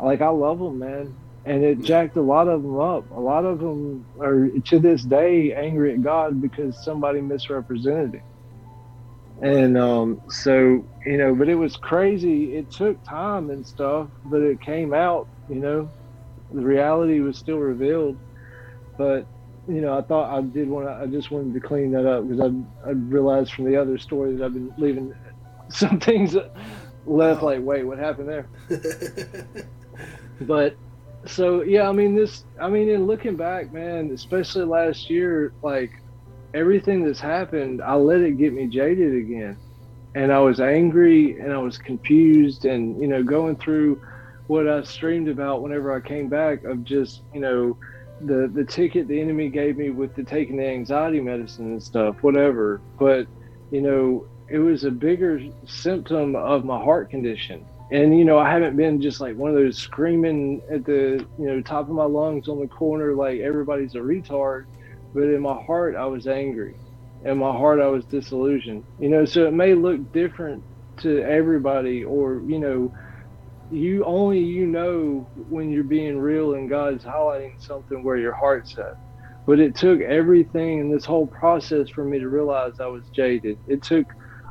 like, 0.00 0.20
I 0.20 0.28
love 0.28 0.58
them, 0.58 0.78
man. 0.78 1.16
And 1.44 1.64
it 1.64 1.82
jacked 1.82 2.16
a 2.16 2.22
lot 2.22 2.46
of 2.48 2.62
them 2.62 2.78
up. 2.78 3.10
A 3.10 3.20
lot 3.20 3.44
of 3.44 3.58
them 3.58 4.06
are 4.20 4.48
to 4.66 4.78
this 4.78 5.02
day 5.02 5.52
angry 5.52 5.92
at 5.92 6.02
God 6.02 6.40
because 6.40 6.82
somebody 6.84 7.20
misrepresented 7.20 8.14
him. 8.14 8.22
And 9.42 9.76
um, 9.76 10.22
so, 10.28 10.84
you 11.04 11.18
know, 11.18 11.34
but 11.34 11.48
it 11.48 11.56
was 11.56 11.76
crazy. 11.76 12.56
It 12.56 12.70
took 12.70 13.02
time 13.04 13.50
and 13.50 13.66
stuff, 13.66 14.08
but 14.24 14.40
it 14.40 14.60
came 14.60 14.94
out 14.94 15.28
you 15.48 15.56
know 15.56 15.90
the 16.52 16.60
reality 16.60 17.20
was 17.20 17.36
still 17.36 17.58
revealed 17.58 18.18
but 18.96 19.26
you 19.68 19.80
know 19.80 19.96
i 19.96 20.02
thought 20.02 20.36
i 20.36 20.40
did 20.40 20.68
want 20.68 20.86
to 20.86 20.92
i 20.92 21.06
just 21.06 21.30
wanted 21.30 21.52
to 21.54 21.60
clean 21.60 21.92
that 21.92 22.06
up 22.06 22.26
because 22.26 22.40
i 22.40 22.88
i 22.88 22.92
realized 22.92 23.52
from 23.52 23.64
the 23.64 23.76
other 23.76 23.98
story 23.98 24.34
that 24.34 24.44
i've 24.44 24.54
been 24.54 24.72
leaving 24.78 25.14
some 25.68 25.98
things 26.00 26.34
left 26.34 27.42
wow. 27.42 27.48
like 27.48 27.60
wait 27.62 27.84
what 27.84 27.98
happened 27.98 28.28
there 28.28 28.48
but 30.42 30.76
so 31.26 31.62
yeah 31.62 31.88
i 31.88 31.92
mean 31.92 32.14
this 32.14 32.44
i 32.60 32.68
mean 32.68 32.88
in 32.88 33.06
looking 33.06 33.36
back 33.36 33.72
man 33.72 34.10
especially 34.10 34.64
last 34.64 35.08
year 35.08 35.52
like 35.62 36.01
everything 36.54 37.04
that's 37.04 37.20
happened 37.20 37.80
i 37.82 37.94
let 37.94 38.20
it 38.20 38.38
get 38.38 38.52
me 38.52 38.66
jaded 38.66 39.14
again 39.14 39.56
and 40.14 40.32
i 40.32 40.38
was 40.38 40.60
angry 40.60 41.38
and 41.40 41.52
i 41.52 41.58
was 41.58 41.78
confused 41.78 42.64
and 42.64 43.00
you 43.00 43.08
know 43.08 43.22
going 43.22 43.56
through 43.56 44.00
what 44.52 44.68
I 44.68 44.82
streamed 44.82 45.28
about 45.28 45.62
whenever 45.62 45.94
I 45.94 46.00
came 46.00 46.28
back 46.28 46.64
of 46.64 46.84
just, 46.84 47.22
you 47.32 47.40
know, 47.40 47.78
the 48.20 48.50
the 48.54 48.64
ticket 48.64 49.08
the 49.08 49.20
enemy 49.20 49.48
gave 49.48 49.76
me 49.76 49.90
with 49.90 50.14
the 50.14 50.22
taking 50.22 50.58
the 50.58 50.66
anxiety 50.66 51.20
medicine 51.20 51.72
and 51.72 51.82
stuff, 51.82 52.16
whatever. 52.22 52.82
But, 52.98 53.26
you 53.70 53.80
know, 53.80 54.26
it 54.50 54.58
was 54.58 54.84
a 54.84 54.90
bigger 54.90 55.40
symptom 55.64 56.36
of 56.36 56.64
my 56.64 56.78
heart 56.78 57.10
condition. 57.10 57.66
And, 57.90 58.16
you 58.16 58.24
know, 58.24 58.38
I 58.38 58.50
haven't 58.50 58.76
been 58.76 59.00
just 59.00 59.20
like 59.20 59.36
one 59.36 59.50
of 59.50 59.56
those 59.56 59.78
screaming 59.78 60.60
at 60.70 60.84
the, 60.84 61.26
you 61.38 61.46
know, 61.46 61.60
top 61.62 61.88
of 61.88 61.94
my 61.94 62.04
lungs 62.04 62.48
on 62.48 62.60
the 62.60 62.68
corner 62.68 63.14
like 63.14 63.40
everybody's 63.40 63.94
a 63.94 63.98
retard. 63.98 64.64
But 65.14 65.24
in 65.24 65.40
my 65.42 65.58
heart, 65.66 65.96
I 65.96 66.06
was 66.06 66.26
angry. 66.26 66.78
In 67.22 67.38
my 67.38 67.52
heart, 67.52 67.80
I 67.80 67.88
was 67.88 68.06
disillusioned. 68.06 68.84
You 68.98 69.10
know, 69.10 69.24
so 69.24 69.46
it 69.46 69.52
may 69.52 69.74
look 69.74 70.12
different 70.12 70.64
to 71.00 71.20
everybody 71.22 72.04
or 72.04 72.42
you 72.46 72.58
know 72.58 72.92
you 73.70 74.04
only 74.04 74.40
you 74.40 74.66
know 74.66 75.30
when 75.34 75.70
you're 75.70 75.84
being 75.84 76.18
real 76.18 76.54
and 76.54 76.68
God's 76.70 77.04
highlighting 77.04 77.54
something 77.58 78.04
where 78.04 78.18
your 78.18 78.34
heart's 78.34 78.76
at. 78.78 78.94
But 79.46 79.60
it 79.60 79.76
took 79.76 80.00
everything 80.02 80.80
in 80.80 80.92
this 80.92 81.04
whole 81.04 81.26
process 81.28 81.88
for 81.90 82.04
me 82.04 82.18
to 82.20 82.28
realize 82.28 82.74
I 82.80 82.86
was 82.86 83.10
jaded. 83.14 83.58
It 83.66 83.82
took 83.82 84.06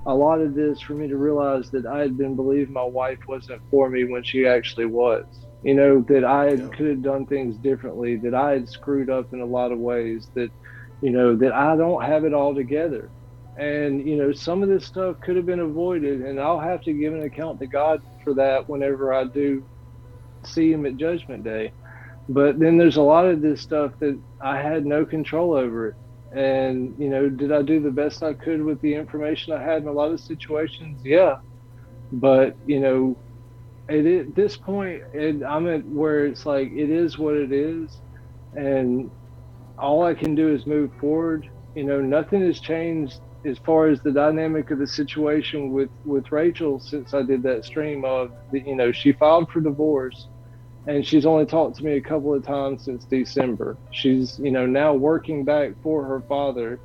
a 0.08 0.14
lot 0.14 0.42
of 0.42 0.56
this 0.56 0.82
for 0.82 0.94
me 0.94 1.08
to 1.08 1.18
realize 1.18 1.70
that 1.72 1.86
I 1.86 2.00
had 2.00 2.18
been 2.18 2.36
believing 2.36 2.74
my 2.74 2.84
wife 2.84 3.20
wasn't 3.28 3.62
for 3.70 3.90
me 3.90 4.06
when 4.06 4.24
she 4.24 4.48
actually 4.48 4.88
was. 4.88 5.26
You 5.64 5.76
know, 5.76 6.02
that 6.10 6.24
I 6.24 6.50
yeah. 6.50 6.68
could 6.70 6.88
have 6.88 7.02
done 7.02 7.26
things 7.26 7.58
differently, 7.58 8.16
that 8.18 8.34
I 8.34 8.52
had 8.52 8.70
screwed 8.70 9.10
up 9.10 9.34
in 9.34 9.42
a 9.42 9.46
lot 9.46 9.72
of 9.72 9.80
ways, 9.80 10.28
that, 10.34 10.50
you 11.02 11.12
know, 11.12 11.36
that 11.36 11.54
I 11.54 11.76
don't 11.76 12.04
have 12.04 12.26
it 12.26 12.34
all 12.34 12.56
together. 12.56 13.10
And, 13.58 14.08
you 14.08 14.16
know, 14.16 14.32
some 14.32 14.64
of 14.64 14.70
this 14.70 14.86
stuff 14.86 15.20
could 15.22 15.36
have 15.36 15.46
been 15.46 15.60
avoided, 15.60 16.22
and 16.22 16.40
I'll 16.40 16.60
have 16.60 16.82
to 16.84 16.94
give 16.94 17.14
an 17.14 17.24
account 17.24 17.60
to 17.60 17.68
God 17.68 18.02
for 18.24 18.34
that 18.36 18.68
whenever 18.68 19.14
I 19.14 19.26
do 19.26 19.64
see 20.44 20.72
Him 20.72 20.86
at 20.86 20.98
Judgment 20.98 21.44
Day. 21.44 21.72
But 22.28 22.60
then 22.60 22.78
there's 22.78 22.98
a 22.98 23.02
lot 23.02 23.26
of 23.26 23.42
this 23.42 23.62
stuff 23.62 23.92
that 24.00 24.18
I 24.40 24.58
had 24.58 24.86
no 24.86 25.06
control 25.06 25.54
over 25.54 25.90
it 25.90 25.96
and, 26.32 26.96
you 26.98 27.10
know, 27.10 27.30
did 27.30 27.52
I 27.52 27.62
do 27.62 27.80
the 27.82 27.92
best 27.92 28.24
I 28.24 28.34
could 28.34 28.64
with 28.64 28.80
the 28.82 28.94
information 28.94 29.54
I 29.54 29.62
had 29.62 29.82
in 29.82 29.88
a 29.88 29.92
lot 29.92 30.12
of 30.12 30.20
situations? 30.20 31.02
Yeah. 31.04 31.40
But, 32.14 32.56
you 32.66 32.80
know, 32.80 33.18
at 33.90 34.36
this 34.36 34.58
point, 34.58 35.02
it, 35.14 35.44
I'm 35.44 35.68
at 35.68 35.86
where 35.86 36.26
it's 36.26 36.46
like, 36.46 36.72
it 36.72 36.90
is 36.90 37.18
what 37.18 37.36
it 37.36 37.52
is. 37.52 38.02
And 38.54 39.12
all 39.78 40.04
I 40.04 40.14
can 40.14 40.36
do 40.36 40.54
is 40.54 40.66
move 40.66 40.92
forward. 41.00 41.48
You 41.76 41.86
know, 41.86 42.02
nothing 42.02 42.42
has 42.42 42.60
changed 42.60 43.20
as 43.46 43.58
far 43.66 43.88
as 43.88 44.02
the 44.02 44.12
dynamic 44.12 44.72
of 44.72 44.80
the 44.80 44.88
situation 44.88 45.72
with, 45.72 45.90
with 46.06 46.32
Rachel 46.32 46.80
since 46.80 47.14
I 47.14 47.24
did 47.24 47.44
that 47.44 47.66
stream 47.66 48.06
of, 48.06 48.32
the, 48.52 48.62
you 48.62 48.76
know, 48.76 48.92
she 48.92 49.14
filed 49.14 49.50
for 49.52 49.62
divorce 49.62 50.28
and 50.88 51.06
she's 51.06 51.26
only 51.26 51.46
talked 51.46 51.78
to 51.78 51.84
me 51.84 51.98
a 51.98 52.02
couple 52.02 52.34
of 52.34 52.46
times 52.46 52.86
since 52.86 53.06
December. 53.06 53.80
She's, 53.92 54.40
you 54.40 54.52
know, 54.52 54.66
now 54.66 54.94
working 54.94 55.46
back 55.46 55.72
for 55.84 56.06
her 56.06 56.24
father. 56.28 56.82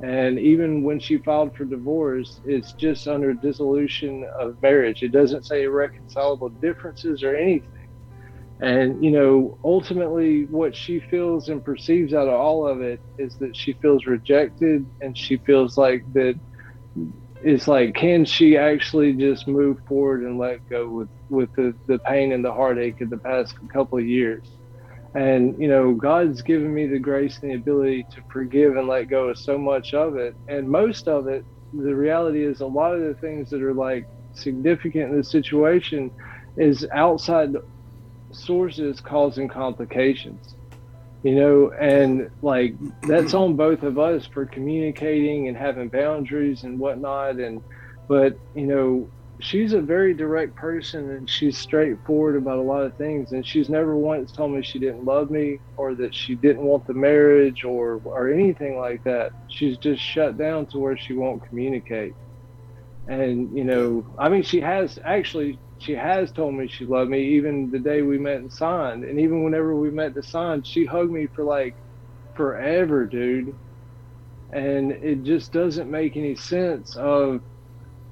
And 0.00 0.38
even 0.38 0.82
when 0.84 1.00
she 1.00 1.18
filed 1.18 1.54
for 1.56 1.64
divorce, 1.64 2.40
it's 2.44 2.74
just 2.74 3.08
under 3.08 3.34
dissolution 3.34 4.26
of 4.40 4.56
marriage. 4.62 5.02
It 5.02 5.12
doesn't 5.12 5.46
say 5.46 5.64
irreconcilable 5.64 6.50
differences 6.50 7.22
or 7.22 7.34
anything. 7.34 7.68
And, 8.60 9.04
you 9.04 9.10
know, 9.12 9.58
ultimately, 9.64 10.46
what 10.50 10.76
she 10.76 11.00
feels 11.00 11.48
and 11.48 11.64
perceives 11.64 12.14
out 12.14 12.28
of 12.28 12.34
all 12.34 12.66
of 12.66 12.80
it 12.80 13.00
is 13.18 13.36
that 13.40 13.56
she 13.56 13.74
feels 13.74 14.06
rejected 14.06 14.86
and 15.00 15.16
she 15.16 15.38
feels 15.38 15.76
like 15.76 16.04
that 16.14 16.34
it's 17.42 17.68
like, 17.68 17.94
can 17.94 18.24
she 18.24 18.56
actually 18.56 19.14
just 19.14 19.46
move 19.48 19.78
forward 19.86 20.22
and 20.22 20.38
let 20.38 20.60
go 20.70 20.90
with 20.90 21.10
with 21.30 21.50
the, 21.56 21.74
the 21.86 21.98
pain 22.00 22.32
and 22.32 22.44
the 22.44 22.52
heartache 22.52 23.00
of 23.00 23.10
the 23.10 23.18
past 23.18 23.54
couple 23.72 23.98
of 23.98 24.06
years. 24.06 24.57
And, 25.18 25.60
you 25.60 25.66
know, 25.66 25.94
God's 25.94 26.42
given 26.42 26.72
me 26.72 26.86
the 26.86 27.00
grace 27.00 27.40
and 27.42 27.50
the 27.50 27.56
ability 27.56 28.06
to 28.14 28.22
forgive 28.30 28.76
and 28.76 28.86
let 28.86 29.08
go 29.08 29.30
of 29.30 29.38
so 29.38 29.58
much 29.58 29.92
of 29.92 30.16
it. 30.16 30.36
And 30.46 30.68
most 30.68 31.08
of 31.08 31.26
it, 31.26 31.44
the 31.72 31.92
reality 31.92 32.44
is 32.44 32.60
a 32.60 32.66
lot 32.66 32.94
of 32.94 33.00
the 33.00 33.14
things 33.14 33.50
that 33.50 33.60
are 33.60 33.74
like 33.74 34.06
significant 34.32 35.10
in 35.10 35.16
the 35.16 35.24
situation 35.24 36.12
is 36.56 36.86
outside 36.92 37.56
sources 38.30 39.00
causing 39.00 39.48
complications 39.48 40.54
you 41.22 41.34
know 41.34 41.72
and 41.80 42.30
like 42.42 42.74
that's 43.02 43.32
on 43.34 43.56
both 43.56 43.82
of 43.82 43.98
us 43.98 44.26
for 44.26 44.44
communicating 44.46 45.48
and 45.48 45.56
having 45.56 45.88
boundaries 45.88 46.62
and 46.62 46.78
whatnot 46.78 47.36
and 47.36 47.62
but 48.06 48.38
you 48.54 48.66
know 48.66 49.08
she's 49.40 49.72
a 49.72 49.80
very 49.80 50.14
direct 50.14 50.56
person 50.56 51.10
and 51.12 51.28
she's 51.30 51.58
straightforward 51.58 52.36
about 52.36 52.58
a 52.58 52.62
lot 52.62 52.84
of 52.84 52.96
things. 52.96 53.32
And 53.32 53.46
she's 53.46 53.68
never 53.70 53.96
once 53.96 54.32
told 54.32 54.52
me 54.52 54.62
she 54.62 54.78
didn't 54.80 55.04
love 55.04 55.30
me 55.30 55.60
or 55.76 55.94
that 55.96 56.14
she 56.14 56.36
didn't 56.36 56.64
want 56.64 56.86
the 56.86 56.94
marriage 56.94 57.64
or 57.64 58.00
or 58.04 58.30
anything 58.32 58.78
like 58.78 59.02
that. 59.04 59.32
She's 59.48 59.78
just 59.78 60.02
shut 60.02 60.36
down 60.38 60.66
to 60.68 60.78
where 60.78 60.96
she 60.96 61.14
won't 61.14 61.42
communicate. 61.48 62.16
And 63.08 63.50
you 63.56 63.64
know 63.64 64.04
i 64.18 64.28
mean 64.28 64.42
she 64.42 64.60
has 64.60 64.98
actually 65.04 65.60
she 65.78 65.92
has 65.94 66.32
told 66.32 66.54
me 66.54 66.68
she 66.68 66.86
loved 66.86 67.10
me 67.10 67.36
even 67.36 67.70
the 67.70 67.78
day 67.80 68.02
we 68.02 68.18
met 68.18 68.36
and 68.38 68.52
signed 68.52 69.04
and 69.04 69.20
even 69.20 69.44
whenever 69.44 69.76
we 69.76 69.90
met 69.90 70.14
to 70.14 70.22
sign 70.22 70.62
she 70.62 70.84
hugged 70.86 71.10
me 71.12 71.26
for 71.34 71.44
like 71.44 71.76
forever 72.36 73.06
dude. 73.06 73.56
And 74.52 74.92
it 74.92 75.24
just 75.24 75.52
doesn't 75.52 75.90
make 75.90 76.16
any 76.16 76.36
sense 76.36 76.96
of 76.96 77.40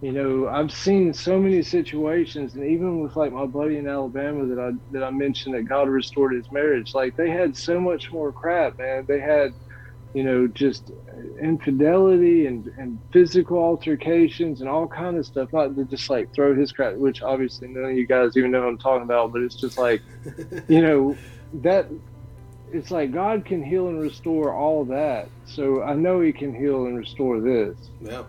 you 0.00 0.12
know, 0.12 0.48
I've 0.48 0.72
seen 0.72 1.14
so 1.14 1.40
many 1.40 1.62
situations, 1.62 2.54
and 2.54 2.64
even 2.64 3.00
with 3.00 3.16
like 3.16 3.32
my 3.32 3.46
buddy 3.46 3.78
in 3.78 3.88
Alabama 3.88 4.46
that 4.46 4.58
I 4.58 4.72
that 4.90 5.02
I 5.02 5.10
mentioned 5.10 5.54
that 5.54 5.62
God 5.68 5.88
restored 5.88 6.34
his 6.34 6.46
marriage, 6.52 6.90
like 6.94 7.16
they 7.16 7.30
had 7.30 7.56
so 7.56 7.80
much 7.80 8.12
more 8.12 8.32
crap, 8.32 8.78
man. 8.78 9.06
They 9.08 9.20
had, 9.20 9.52
you 10.12 10.22
know, 10.22 10.48
just 10.48 10.90
infidelity 11.42 12.46
and 12.46 12.66
and 12.76 13.00
physical 13.10 13.56
altercations 13.56 14.60
and 14.60 14.68
all 14.68 14.86
kind 14.86 15.16
of 15.16 15.24
stuff. 15.24 15.48
Not 15.50 15.74
to 15.76 15.86
just 15.86 16.10
like 16.10 16.28
throw 16.34 16.54
his 16.54 16.72
crap, 16.72 16.96
which 16.96 17.22
obviously 17.22 17.68
none 17.68 17.90
of 17.90 17.96
you 17.96 18.06
guys 18.06 18.36
even 18.36 18.50
know 18.50 18.60
what 18.60 18.68
I'm 18.68 18.78
talking 18.78 19.04
about, 19.04 19.32
but 19.32 19.40
it's 19.40 19.58
just 19.58 19.78
like, 19.78 20.02
you 20.68 20.82
know, 20.82 21.16
that 21.62 21.88
it's 22.70 22.90
like 22.90 23.12
God 23.12 23.46
can 23.46 23.64
heal 23.64 23.88
and 23.88 23.98
restore 23.98 24.54
all 24.54 24.84
that. 24.86 25.30
So 25.46 25.82
I 25.82 25.94
know 25.94 26.20
He 26.20 26.34
can 26.34 26.54
heal 26.54 26.84
and 26.84 26.98
restore 26.98 27.40
this. 27.40 27.78
Yeah. 27.98 28.24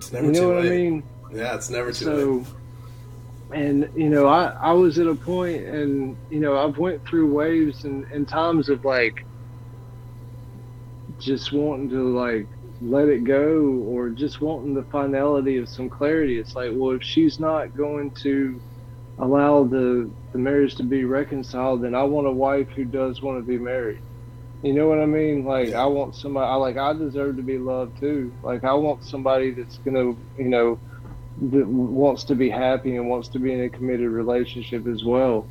It's 0.00 0.12
never 0.12 0.26
you 0.28 0.32
know 0.32 0.48
what 0.48 0.62
late. 0.64 0.72
I 0.72 0.76
mean? 0.76 1.02
Yeah, 1.30 1.54
it's 1.54 1.68
never 1.68 1.92
too 1.92 2.04
so, 2.06 2.46
late. 3.50 3.60
And 3.60 3.90
you 3.94 4.08
know, 4.08 4.28
I 4.28 4.46
I 4.46 4.72
was 4.72 4.98
at 4.98 5.06
a 5.06 5.14
point, 5.14 5.62
and 5.66 6.16
you 6.30 6.40
know, 6.40 6.56
I've 6.56 6.78
went 6.78 7.06
through 7.06 7.30
waves 7.30 7.84
and, 7.84 8.04
and 8.04 8.26
times 8.26 8.70
of 8.70 8.82
like 8.86 9.26
just 11.18 11.52
wanting 11.52 11.90
to 11.90 12.16
like 12.16 12.46
let 12.80 13.08
it 13.08 13.24
go 13.24 13.60
or 13.84 14.08
just 14.08 14.40
wanting 14.40 14.72
the 14.72 14.84
finality 14.84 15.58
of 15.58 15.68
some 15.68 15.90
clarity. 15.90 16.38
It's 16.38 16.56
like, 16.56 16.70
well, 16.72 16.92
if 16.92 17.02
she's 17.02 17.38
not 17.38 17.76
going 17.76 18.12
to 18.22 18.58
allow 19.18 19.64
the 19.64 20.08
the 20.32 20.38
marriage 20.38 20.76
to 20.76 20.82
be 20.82 21.04
reconciled, 21.04 21.82
then 21.82 21.94
I 21.94 22.04
want 22.04 22.26
a 22.26 22.32
wife 22.32 22.70
who 22.70 22.86
does 22.86 23.20
want 23.20 23.38
to 23.38 23.46
be 23.46 23.58
married. 23.58 24.00
You 24.62 24.74
know 24.74 24.88
what 24.88 24.98
I 24.98 25.06
mean? 25.06 25.44
Like 25.44 25.72
I 25.72 25.86
want 25.86 26.14
somebody. 26.14 26.46
I 26.46 26.54
like 26.54 26.76
I 26.76 26.92
deserve 26.92 27.36
to 27.36 27.42
be 27.42 27.58
loved 27.58 27.98
too. 27.98 28.32
Like 28.42 28.62
I 28.64 28.74
want 28.74 29.04
somebody 29.04 29.52
that's 29.52 29.78
gonna, 29.78 30.14
you 30.36 30.48
know, 30.48 30.78
that 31.40 31.66
wants 31.66 32.24
to 32.24 32.34
be 32.34 32.50
happy 32.50 32.96
and 32.96 33.08
wants 33.08 33.28
to 33.28 33.38
be 33.38 33.52
in 33.52 33.62
a 33.62 33.70
committed 33.70 34.10
relationship 34.10 34.86
as 34.86 35.02
well. 35.02 35.48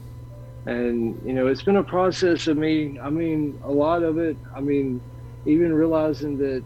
And 0.68 1.20
you 1.26 1.34
know, 1.34 1.48
it's 1.48 1.64
been 1.64 1.78
a 1.78 1.84
process 1.84 2.48
of 2.48 2.58
me. 2.58 3.00
I 3.00 3.10
mean, 3.10 3.60
a 3.64 3.72
lot 3.72 4.04
of 4.04 4.20
it. 4.20 4.38
I 4.56 4.60
mean, 4.60 5.02
even 5.46 5.74
realizing 5.74 6.38
that 6.40 6.64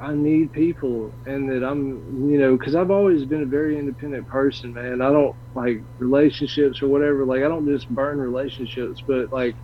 I 0.00 0.12
need 0.12 0.52
people 0.52 1.12
and 1.24 1.48
that 1.50 1.62
I'm, 1.64 2.30
you 2.30 2.38
know, 2.38 2.56
because 2.56 2.74
I've 2.74 2.90
always 2.90 3.24
been 3.24 3.42
a 3.42 3.46
very 3.46 3.78
independent 3.78 4.26
person, 4.26 4.74
man. 4.74 5.00
I 5.00 5.12
don't 5.12 5.36
like 5.54 5.82
relationships 5.98 6.82
or 6.82 6.88
whatever. 6.88 7.24
Like 7.24 7.44
I 7.44 7.48
don't 7.48 7.66
just 7.66 7.88
burn 7.88 8.18
relationships, 8.18 9.00
but 9.06 9.32
like 9.32 9.54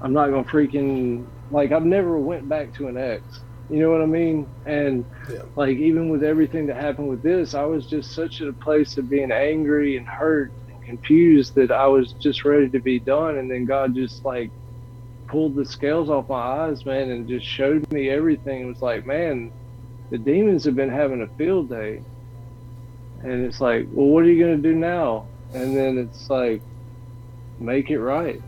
I'm 0.00 0.12
not 0.12 0.30
gonna 0.30 0.44
freaking 0.44 1.26
like 1.50 1.72
I've 1.72 1.84
never 1.84 2.18
went 2.18 2.48
back 2.48 2.74
to 2.74 2.88
an 2.88 2.96
ex. 2.96 3.40
You 3.70 3.80
know 3.80 3.90
what 3.90 4.00
I 4.00 4.06
mean? 4.06 4.46
And 4.64 5.04
yeah. 5.30 5.42
like 5.56 5.76
even 5.76 6.08
with 6.08 6.24
everything 6.24 6.66
that 6.66 6.76
happened 6.76 7.08
with 7.08 7.22
this, 7.22 7.54
I 7.54 7.64
was 7.64 7.86
just 7.86 8.12
such 8.12 8.40
a 8.40 8.52
place 8.52 8.96
of 8.96 9.10
being 9.10 9.30
angry 9.30 9.96
and 9.98 10.06
hurt 10.06 10.52
and 10.70 10.82
confused 10.82 11.54
that 11.56 11.70
I 11.70 11.86
was 11.86 12.12
just 12.14 12.44
ready 12.44 12.68
to 12.70 12.80
be 12.80 12.98
done. 12.98 13.36
And 13.36 13.50
then 13.50 13.66
God 13.66 13.94
just 13.94 14.24
like 14.24 14.50
pulled 15.26 15.54
the 15.54 15.64
scales 15.66 16.08
off 16.08 16.28
my 16.28 16.36
eyes, 16.40 16.86
man, 16.86 17.10
and 17.10 17.28
just 17.28 17.46
showed 17.46 17.90
me 17.92 18.08
everything. 18.08 18.62
It 18.62 18.66
was 18.66 18.80
like, 18.80 19.04
man, 19.04 19.52
the 20.10 20.18
demons 20.18 20.64
have 20.64 20.74
been 20.74 20.90
having 20.90 21.20
a 21.20 21.28
field 21.36 21.68
day. 21.68 22.02
And 23.22 23.44
it's 23.44 23.60
like, 23.60 23.86
well, 23.92 24.06
what 24.06 24.24
are 24.24 24.30
you 24.30 24.42
going 24.42 24.62
to 24.62 24.68
do 24.68 24.74
now? 24.74 25.26
And 25.52 25.76
then 25.76 25.98
it's 25.98 26.30
like, 26.30 26.62
make 27.58 27.90
it 27.90 28.00
right. 28.00 28.40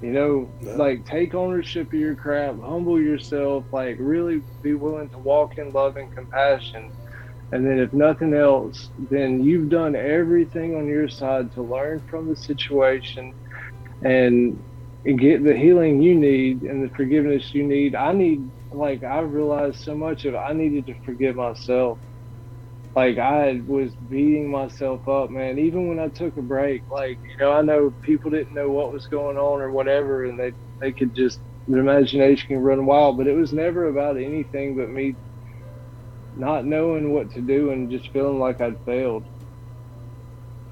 You 0.00 0.12
know, 0.12 0.54
no. 0.60 0.72
like 0.74 1.04
take 1.06 1.34
ownership 1.34 1.88
of 1.88 1.98
your 1.98 2.16
crap, 2.16 2.56
humble 2.60 3.00
yourself, 3.00 3.66
like 3.72 3.96
really 3.98 4.42
be 4.62 4.74
willing 4.74 5.10
to 5.10 5.18
walk 5.18 5.58
in 5.58 5.72
love 5.72 5.96
and 5.96 6.12
compassion. 6.12 6.92
And 7.52 7.66
then, 7.66 7.78
if 7.80 7.92
nothing 7.92 8.34
else, 8.34 8.90
then 8.98 9.42
you've 9.42 9.70
done 9.70 9.96
everything 9.96 10.76
on 10.76 10.86
your 10.86 11.08
side 11.08 11.52
to 11.52 11.62
learn 11.62 12.02
from 12.08 12.28
the 12.28 12.36
situation 12.36 13.34
and, 14.02 14.62
and 15.04 15.18
get 15.20 15.44
the 15.44 15.56
healing 15.56 16.02
you 16.02 16.14
need 16.14 16.62
and 16.62 16.84
the 16.84 16.90
forgiveness 16.94 17.54
you 17.54 17.64
need. 17.66 17.94
I 17.94 18.12
need, 18.12 18.50
like, 18.70 19.02
I 19.02 19.20
realized 19.20 19.80
so 19.80 19.96
much 19.96 20.26
of 20.26 20.34
I 20.34 20.52
needed 20.52 20.86
to 20.86 20.94
forgive 21.04 21.36
myself 21.36 22.00
like 22.98 23.18
I 23.18 23.62
was 23.64 23.94
beating 23.94 24.50
myself 24.50 25.08
up, 25.08 25.30
man. 25.30 25.56
Even 25.56 25.86
when 25.86 26.00
I 26.00 26.08
took 26.08 26.36
a 26.36 26.42
break, 26.42 26.82
like 26.90 27.16
you 27.22 27.36
know, 27.36 27.52
I 27.52 27.62
know 27.62 27.94
people 28.02 28.28
didn't 28.28 28.54
know 28.54 28.70
what 28.70 28.92
was 28.92 29.06
going 29.06 29.36
on 29.36 29.60
or 29.60 29.70
whatever, 29.70 30.24
and 30.24 30.36
they 30.36 30.52
they 30.80 30.90
could 30.90 31.14
just 31.14 31.38
their 31.68 31.78
imagination 31.78 32.48
can 32.48 32.58
run 32.58 32.86
wild. 32.86 33.16
But 33.16 33.28
it 33.28 33.36
was 33.36 33.52
never 33.52 33.86
about 33.86 34.16
anything 34.16 34.76
but 34.76 34.88
me 34.88 35.14
not 36.36 36.64
knowing 36.64 37.12
what 37.12 37.30
to 37.34 37.40
do 37.40 37.70
and 37.70 37.88
just 37.88 38.12
feeling 38.12 38.40
like 38.40 38.60
I'd 38.60 38.84
failed. 38.84 39.24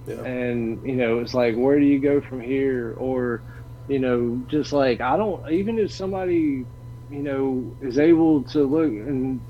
Yeah. 0.08 0.24
And 0.24 0.84
you 0.84 0.96
know, 0.96 1.20
it's 1.20 1.34
like, 1.34 1.54
where 1.54 1.78
do 1.78 1.86
you 1.86 2.00
go 2.00 2.20
from 2.20 2.40
here? 2.40 2.96
Or, 2.98 3.40
you 3.86 4.00
know, 4.00 4.42
just 4.48 4.72
like 4.72 5.00
I 5.00 5.16
don't. 5.16 5.48
Even 5.48 5.78
if 5.78 5.92
somebody, 5.92 6.66
you 7.08 7.22
know, 7.22 7.76
is 7.80 8.00
able 8.00 8.42
to 8.54 8.64
look 8.64 8.90
and 8.90 9.40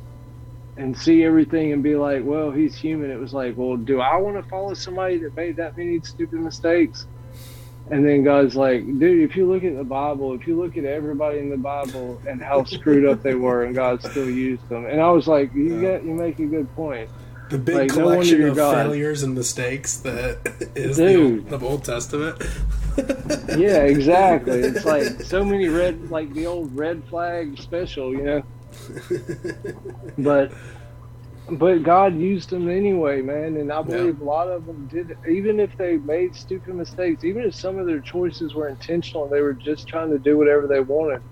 and 0.77 0.97
see 0.97 1.25
everything 1.25 1.73
and 1.73 1.83
be 1.83 1.97
like, 1.97 2.23
well, 2.25 2.51
he's 2.51 2.75
human. 2.75 3.11
It 3.11 3.19
was 3.19 3.33
like, 3.33 3.57
well, 3.57 3.77
do 3.77 4.01
I 4.01 4.17
want 4.17 4.37
to 4.37 4.49
follow 4.49 4.75
somebody 4.75 5.19
that 5.19 5.35
made 5.35 5.57
that 5.57 5.77
many 5.77 6.01
stupid 6.01 6.39
mistakes? 6.41 7.07
And 7.91 8.05
then 8.05 8.25
God's 8.25 8.57
like, 8.57 8.85
dude, 8.85 9.29
if 9.29 9.37
you 9.37 9.47
look 9.47 9.63
at 9.63 9.77
the 9.77 9.85
Bible, 9.85 10.35
if 10.35 10.47
you 10.47 10.61
look 10.61 10.77
at 10.77 10.85
everybody 10.85 11.39
in 11.39 11.51
the 11.51 11.57
Bible 11.57 12.21
and 12.27 12.43
how 12.43 12.65
screwed 12.65 13.07
up 13.07 13.23
they 13.23 13.35
were, 13.35 13.65
and 13.65 13.75
God 13.75 14.03
still 14.03 14.29
used 14.29 14.69
them. 14.69 14.87
And 14.87 15.01
I 15.01 15.11
was 15.11 15.29
like, 15.29 15.55
you 15.55 15.81
yeah. 15.81 15.99
you 15.99 16.13
make 16.15 16.39
a 16.41 16.47
good 16.47 16.73
point. 16.75 17.09
The 17.49 17.59
big 17.59 17.77
like, 17.77 17.91
collection 17.91 18.41
no 18.41 18.49
of 18.49 18.57
God. 18.57 18.75
failures 18.75 19.23
and 19.23 19.37
mistakes 19.37 19.99
that 19.99 20.73
is 20.75 20.97
dude. 20.97 21.49
the, 21.49 21.61
Old 21.61 21.85
Testament. 21.85 22.43
yeah, 23.57 23.83
exactly. 23.85 24.59
It's 24.59 24.85
like 24.85 25.23
so 25.23 25.45
many 25.45 25.69
red, 25.69 26.11
like 26.11 26.35
the 26.35 26.47
old 26.47 26.77
red 26.77 27.05
flag 27.05 27.57
special, 27.59 28.13
you 28.13 28.23
know. 28.25 28.43
but 30.19 30.53
but 31.49 31.85
God 31.85 32.17
used 32.17 32.51
them 32.51 32.69
anyway, 32.69 33.23
man, 33.23 33.57
and 33.57 33.73
I 33.73 33.83
believe 33.83 34.19
yeah. 34.19 34.25
a 34.25 34.27
lot 34.27 34.49
of 34.49 34.67
them 34.67 34.89
did. 34.89 35.17
Even 35.29 35.61
if 35.61 35.77
they 35.77 35.97
made 35.97 36.35
stupid 36.35 36.75
mistakes, 36.75 37.25
even 37.25 37.43
if 37.45 37.55
some 37.55 37.79
of 37.79 37.87
their 37.87 38.01
choices 38.01 38.55
were 38.55 38.69
intentional, 38.69 39.25
and 39.25 39.33
they 39.33 39.43
were 39.43 39.55
just 39.55 39.87
trying 39.87 40.11
to 40.11 40.19
do 40.19 40.37
whatever 40.37 40.67
they 40.67 40.81
wanted. 40.81 41.23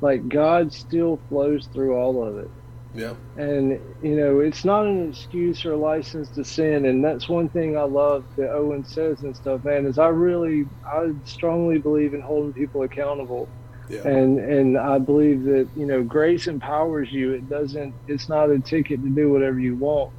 Like 0.00 0.28
God 0.28 0.72
still 0.72 1.20
flows 1.28 1.68
through 1.72 1.96
all 1.96 2.22
of 2.26 2.38
it. 2.38 2.50
Yeah. 2.92 3.14
And 3.36 3.80
you 4.02 4.16
know, 4.16 4.40
it's 4.40 4.64
not 4.64 4.86
an 4.86 5.08
excuse 5.08 5.64
or 5.64 5.72
a 5.72 5.76
license 5.76 6.30
to 6.32 6.44
sin, 6.44 6.86
and 6.86 7.04
that's 7.04 7.28
one 7.28 7.48
thing 7.48 7.76
I 7.76 7.82
love 7.82 8.26
that 8.36 8.52
Owen 8.52 8.84
says 8.84 9.22
and 9.22 9.36
stuff, 9.36 9.64
man. 9.64 9.86
Is 9.86 9.98
I 9.98 10.08
really, 10.08 10.66
I 10.84 11.10
strongly 11.24 11.78
believe 11.78 12.14
in 12.14 12.20
holding 12.20 12.52
people 12.52 12.82
accountable 12.82 13.50
yeah. 13.88 14.06
And 14.06 14.38
and 14.38 14.78
I 14.78 14.98
believe 14.98 15.44
that 15.44 15.68
you 15.76 15.86
know 15.86 16.02
grace 16.02 16.46
empowers 16.46 17.12
you. 17.12 17.32
It 17.32 17.48
doesn't. 17.48 17.94
It's 18.08 18.28
not 18.28 18.50
a 18.50 18.58
ticket 18.58 19.02
to 19.02 19.08
do 19.08 19.30
whatever 19.30 19.60
you 19.60 19.76
want. 19.76 20.12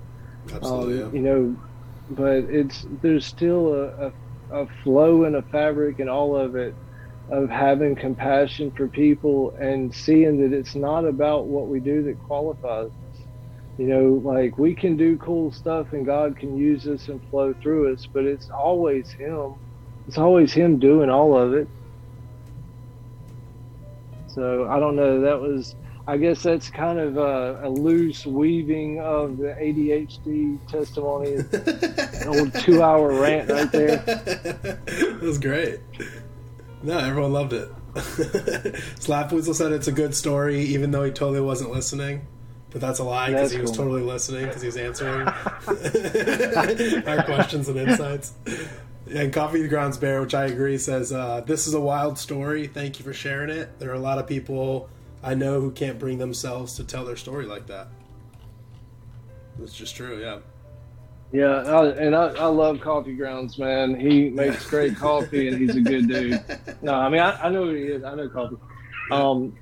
Absolutely. 0.54 1.02
Um, 1.02 1.10
yeah. 1.10 1.20
You 1.20 1.26
know, 1.26 1.56
but 2.12 2.44
it's 2.50 2.86
there's 3.02 3.26
still 3.26 3.74
a, 3.74 4.08
a, 4.08 4.62
a 4.62 4.68
flow 4.84 5.24
and 5.24 5.36
a 5.36 5.42
fabric 5.42 6.00
and 6.00 6.10
all 6.10 6.36
of 6.36 6.56
it 6.56 6.76
of 7.30 7.50
having 7.50 7.96
compassion 7.96 8.70
for 8.72 8.88
people 8.88 9.50
and 9.60 9.94
seeing 9.94 10.40
that 10.42 10.56
it's 10.56 10.76
not 10.76 11.06
about 11.06 11.46
what 11.46 11.68
we 11.68 11.80
do 11.80 12.04
that 12.04 12.22
qualifies 12.26 12.88
us. 12.88 13.20
You 13.78 13.88
know, 13.88 14.22
like 14.24 14.58
we 14.58 14.76
can 14.76 14.96
do 14.96 15.18
cool 15.18 15.52
stuff 15.52 15.92
and 15.94 16.06
God 16.06 16.38
can 16.38 16.56
use 16.56 16.88
us 16.88 17.08
and 17.08 17.20
flow 17.30 17.54
through 17.62 17.94
us, 17.94 18.06
but 18.06 18.26
it's 18.26 18.50
always 18.50 19.12
Him. 19.12 19.56
It's 20.08 20.18
always 20.18 20.54
Him 20.54 20.78
doing 20.78 21.10
all 21.10 21.38
of 21.38 21.54
it. 21.56 21.68
So 24.36 24.68
I 24.68 24.80
don't 24.82 24.98
know. 24.98 25.22
That 25.22 25.40
was, 25.40 25.76
I 26.08 26.18
guess 26.18 26.44
that's 26.44 26.70
kind 26.70 27.00
of 27.00 27.16
a, 27.16 27.62
a 27.64 27.70
loose 27.70 28.26
weaving 28.26 29.00
of 29.00 29.38
the 29.38 29.56
ADHD 29.58 30.60
testimony. 30.68 31.36
An 31.36 32.28
old 32.28 32.54
two 32.54 32.84
hour 32.84 33.14
rant 33.20 33.50
right 33.50 33.72
there. 33.72 33.98
That 35.16 35.22
was 35.22 35.40
great. 35.40 35.80
No, 36.84 37.00
everyone 37.00 37.32
loved 37.32 37.54
it. 37.54 37.72
Slapweasel 37.96 39.56
said 39.56 39.72
it's 39.72 39.88
a 39.88 39.92
good 39.92 40.14
story, 40.14 40.60
even 40.60 40.92
though 40.92 41.04
he 41.04 41.12
totally 41.12 41.40
wasn't 41.42 41.72
listening. 41.72 42.28
But 42.76 42.82
that's 42.82 43.00
a 43.00 43.06
lie 43.06 43.30
because 43.30 43.54
he 43.54 43.62
was 43.62 43.72
totally 43.72 44.02
listening 44.02 44.48
because 44.48 44.62
he 44.62 44.66
was 44.66 44.76
answering 44.76 45.26
our 47.08 47.24
questions 47.24 47.70
and 47.70 47.80
insights. 47.80 48.34
And 49.10 49.32
Coffee 49.32 49.62
the 49.62 49.70
Grounds 49.70 49.98
Bear, 49.98 50.20
which 50.20 50.36
I 50.36 50.48
agree, 50.48 50.78
says 50.78 51.14
uh, 51.14 51.40
this 51.48 51.68
is 51.68 51.74
a 51.74 51.80
wild 51.80 52.20
story. 52.20 52.68
Thank 52.68 53.00
you 53.00 53.06
for 53.06 53.14
sharing 53.14 53.50
it. 53.50 53.80
There 53.80 53.92
are 53.92 53.94
a 53.96 54.00
lot 54.00 54.20
of 54.20 54.28
people 54.28 54.90
I 55.24 55.36
know 55.36 55.62
who 55.62 55.72
can't 55.72 55.98
bring 55.98 56.18
themselves 56.18 56.76
to 56.76 56.84
tell 56.84 57.06
their 57.06 57.16
story 57.16 57.46
like 57.46 57.66
that. 57.68 57.88
It's 59.64 59.74
just 59.74 59.96
true, 59.96 60.20
yeah. 60.20 60.40
Yeah, 61.32 61.64
I, 61.64 61.92
and 61.92 62.14
I, 62.14 62.26
I 62.34 62.48
love 62.48 62.82
Coffee 62.82 63.16
Grounds, 63.16 63.58
man. 63.58 63.98
He 63.98 64.30
makes 64.32 64.70
great 64.70 64.96
coffee, 64.98 65.48
and 65.48 65.58
he's 65.58 65.78
a 65.78 65.82
good 65.82 66.10
dude. 66.10 66.44
No, 66.82 66.94
I 66.94 67.08
mean 67.08 67.22
I, 67.22 67.46
I 67.46 67.50
know 67.50 67.68
who 67.68 67.74
he 67.74 67.84
is. 67.84 68.04
I 68.04 68.16
know 68.16 68.28
Coffee. 68.28 68.58
Um, 69.12 69.56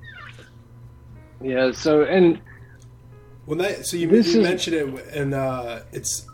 yeah. 1.40 1.70
So 1.70 2.02
and 2.02 2.40
when 3.46 3.58
that 3.58 3.86
so 3.86 3.96
you, 3.96 4.08
you 4.08 4.16
is, 4.16 4.36
mentioned 4.36 4.76
it, 4.76 5.06
and 5.14 5.34
uh, 5.34 5.80
it's 5.92 6.26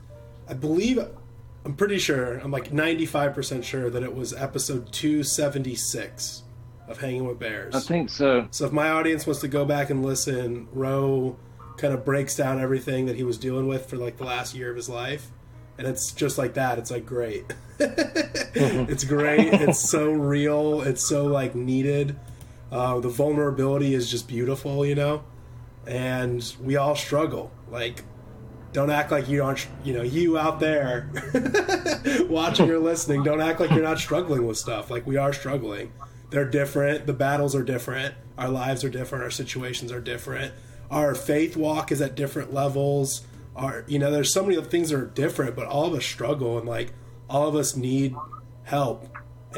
I 0.48 0.54
believe 0.54 0.98
I'm 1.64 1.74
pretty 1.74 1.98
sure, 1.98 2.38
I'm 2.38 2.50
like 2.50 2.70
95% 2.70 3.64
sure 3.64 3.90
that 3.90 4.02
it 4.02 4.14
was 4.14 4.32
episode 4.32 4.92
276 4.92 6.42
of 6.88 6.98
Hanging 6.98 7.26
with 7.26 7.38
Bears. 7.38 7.74
I 7.74 7.80
think 7.80 8.08
so. 8.08 8.48
So 8.50 8.66
if 8.66 8.72
my 8.72 8.90
audience 8.90 9.26
wants 9.26 9.40
to 9.42 9.48
go 9.48 9.64
back 9.64 9.90
and 9.90 10.04
listen, 10.04 10.68
Roe 10.72 11.36
kind 11.76 11.92
of 11.92 12.04
breaks 12.04 12.34
down 12.34 12.60
everything 12.60 13.06
that 13.06 13.16
he 13.16 13.24
was 13.24 13.38
dealing 13.38 13.68
with 13.68 13.86
for 13.88 13.96
like 13.96 14.16
the 14.16 14.24
last 14.24 14.54
year 14.54 14.70
of 14.70 14.76
his 14.76 14.88
life. 14.88 15.28
And 15.78 15.86
it's 15.86 16.12
just 16.12 16.38
like 16.38 16.54
that. 16.54 16.78
It's 16.78 16.90
like 16.90 17.06
great. 17.06 17.48
mm-hmm. 17.78 18.80
It's 18.92 19.04
great. 19.04 19.52
It's 19.52 19.78
so 19.78 20.10
real. 20.10 20.80
It's 20.82 21.06
so 21.06 21.26
like 21.26 21.54
needed. 21.54 22.16
Uh, 22.72 23.00
the 23.00 23.08
vulnerability 23.08 23.94
is 23.94 24.10
just 24.10 24.28
beautiful, 24.28 24.84
you 24.84 24.94
know? 24.94 25.22
And 25.86 26.54
we 26.62 26.76
all 26.76 26.94
struggle. 26.94 27.50
Like, 27.70 28.04
don't 28.72 28.90
act 28.90 29.10
like 29.10 29.28
you 29.28 29.42
aren't 29.42 29.66
you 29.84 29.92
know 29.92 30.02
you 30.02 30.38
out 30.38 30.60
there 30.60 31.10
watching 32.28 32.70
or 32.70 32.78
listening. 32.78 33.22
Don't 33.22 33.40
act 33.40 33.60
like 33.60 33.70
you're 33.70 33.82
not 33.82 33.98
struggling 33.98 34.46
with 34.46 34.58
stuff. 34.58 34.90
Like 34.90 35.06
we 35.06 35.16
are 35.16 35.32
struggling. 35.32 35.92
They're 36.30 36.48
different. 36.48 37.06
The 37.06 37.12
battles 37.12 37.54
are 37.54 37.64
different. 37.64 38.14
Our 38.38 38.48
lives 38.48 38.84
are 38.84 38.88
different. 38.88 39.24
Our 39.24 39.30
situations 39.30 39.90
are 39.90 40.00
different. 40.00 40.54
Our 40.90 41.14
faith 41.14 41.56
walk 41.56 41.90
is 41.90 42.00
at 42.00 42.14
different 42.14 42.54
levels. 42.54 43.22
Our 43.56 43.84
you 43.88 43.98
know 43.98 44.10
there's 44.10 44.32
so 44.32 44.44
many 44.44 44.60
things 44.62 44.90
that 44.90 45.00
are 45.00 45.06
different 45.06 45.56
but 45.56 45.66
all 45.66 45.86
of 45.86 45.94
us 45.94 46.04
struggle 46.04 46.58
and 46.58 46.68
like 46.68 46.92
all 47.28 47.48
of 47.48 47.56
us 47.56 47.74
need 47.74 48.14
help. 48.64 49.08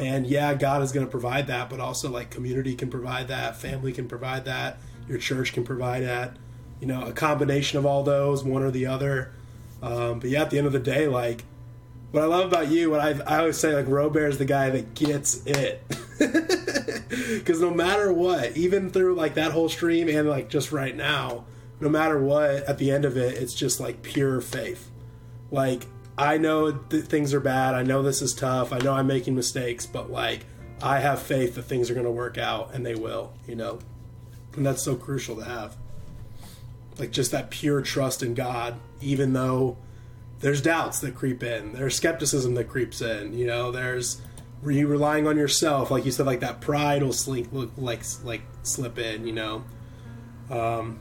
And 0.01 0.25
yeah 0.25 0.55
god 0.55 0.81
is 0.81 0.91
going 0.91 1.05
to 1.05 1.11
provide 1.11 1.45
that 1.47 1.69
but 1.69 1.79
also 1.79 2.09
like 2.09 2.31
community 2.31 2.73
can 2.75 2.89
provide 2.89 3.27
that 3.27 3.55
family 3.57 3.93
can 3.93 4.07
provide 4.07 4.45
that 4.45 4.79
your 5.07 5.17
church 5.17 5.53
can 5.53 5.63
provide 5.63 6.03
that 6.03 6.37
you 6.83 6.89
know, 6.89 7.05
a 7.05 7.13
combination 7.13 7.79
of 7.79 7.85
all 7.85 8.03
those, 8.03 8.43
one 8.43 8.61
or 8.61 8.69
the 8.69 8.87
other. 8.87 9.31
Um, 9.81 10.19
but 10.19 10.29
yeah, 10.29 10.41
at 10.41 10.49
the 10.49 10.57
end 10.57 10.67
of 10.67 10.73
the 10.73 10.79
day, 10.79 11.07
like 11.07 11.45
what 12.11 12.23
I 12.23 12.25
love 12.25 12.47
about 12.47 12.67
you, 12.67 12.91
what 12.91 12.99
I, 12.99 13.11
I 13.25 13.39
always 13.39 13.57
say, 13.57 13.73
like 13.73 13.85
Robert 13.87 14.27
is 14.27 14.37
the 14.37 14.43
guy 14.43 14.69
that 14.69 14.93
gets 14.93 15.45
it. 15.45 15.81
Because 17.13 17.61
no 17.61 17.69
matter 17.69 18.11
what, 18.11 18.57
even 18.57 18.89
through 18.89 19.15
like 19.15 19.35
that 19.35 19.51
whole 19.51 19.69
stream 19.69 20.09
and 20.09 20.27
like 20.27 20.49
just 20.49 20.71
right 20.71 20.95
now, 20.95 21.45
no 21.79 21.87
matter 21.87 22.19
what, 22.19 22.49
at 22.63 22.79
the 22.79 22.91
end 22.91 23.05
of 23.05 23.17
it, 23.17 23.37
it's 23.37 23.53
just 23.53 23.79
like 23.79 24.01
pure 24.01 24.41
faith. 24.41 24.89
Like 25.51 25.85
I 26.17 26.37
know 26.37 26.71
th- 26.71 27.05
things 27.05 27.33
are 27.33 27.39
bad. 27.39 27.75
I 27.75 27.83
know 27.83 28.01
this 28.01 28.21
is 28.21 28.33
tough. 28.33 28.73
I 28.73 28.79
know 28.79 28.93
I'm 28.93 29.07
making 29.07 29.35
mistakes, 29.35 29.85
but 29.85 30.11
like 30.11 30.45
I 30.81 30.99
have 30.99 31.21
faith 31.21 31.55
that 31.55 31.63
things 31.63 31.89
are 31.89 31.93
going 31.93 32.05
to 32.05 32.11
work 32.11 32.37
out, 32.37 32.73
and 32.73 32.85
they 32.85 32.95
will. 32.95 33.33
You 33.47 33.55
know, 33.55 33.79
and 34.55 34.65
that's 34.65 34.83
so 34.83 34.95
crucial 34.95 35.35
to 35.37 35.43
have 35.43 35.75
like 36.99 37.11
just 37.11 37.31
that 37.31 37.49
pure 37.49 37.81
trust 37.81 38.21
in 38.21 38.33
God, 38.33 38.75
even 39.01 39.33
though 39.33 39.77
there's 40.39 40.61
doubts 40.61 40.99
that 40.99 41.15
creep 41.15 41.43
in, 41.43 41.73
there's 41.73 41.95
skepticism 41.95 42.55
that 42.55 42.65
creeps 42.65 43.01
in. 43.01 43.37
You 43.37 43.47
know, 43.47 43.71
there's 43.71 44.21
you 44.65 44.87
relying 44.87 45.27
on 45.27 45.37
yourself, 45.37 45.91
like 45.91 46.05
you 46.05 46.11
said, 46.11 46.25
like 46.25 46.41
that 46.41 46.61
pride 46.61 47.03
will 47.03 47.13
slink, 47.13 47.51
look 47.51 47.71
like 47.77 48.03
like 48.23 48.41
slip 48.63 48.97
in. 48.97 49.25
You 49.25 49.33
know, 49.33 49.63
um, 50.49 50.99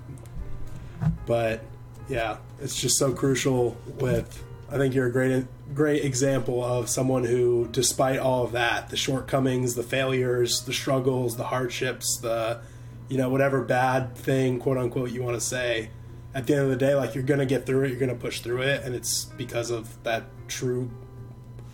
but 1.27 1.65
yeah, 2.09 2.39
it's 2.61 2.81
just 2.81 2.97
so 2.97 3.13
crucial. 3.13 3.77
With 3.99 4.43
I 4.71 4.79
think 4.79 4.95
you're 4.95 5.07
a 5.07 5.13
great 5.13 5.47
great 5.75 6.05
example 6.05 6.63
of 6.65 6.89
someone 6.89 7.25
who, 7.25 7.69
despite 7.71 8.19
all 8.19 8.45
of 8.45 8.53
that, 8.53 8.89
the 8.91 8.97
shortcomings, 8.97 9.75
the 9.75 9.83
failures, 9.83 10.63
the 10.63 10.73
struggles, 10.73 11.37
the 11.37 11.45
hardships, 11.45 12.19
the 12.19 12.61
you 13.09 13.19
know, 13.19 13.29
whatever 13.29 13.63
bad 13.63 14.15
thing, 14.17 14.59
quote 14.59 14.79
unquote, 14.79 15.11
you 15.11 15.23
want 15.23 15.37
to 15.37 15.41
say, 15.41 15.91
at 16.35 16.47
the 16.47 16.55
end 16.55 16.63
of 16.65 16.71
the 16.71 16.77
day, 16.77 16.95
like 16.95 17.15
you're 17.15 17.25
going 17.25 17.41
to 17.41 17.47
get 17.47 17.67
through 17.67 17.85
it, 17.85 17.91
you're 17.91 17.99
going 17.99 18.09
to 18.09 18.15
push 18.15 18.41
through 18.41 18.63
it. 18.63 18.83
And 18.85 18.95
it's 18.95 19.25
because 19.25 19.71
of 19.71 20.03
that 20.03 20.25
true, 20.49 20.91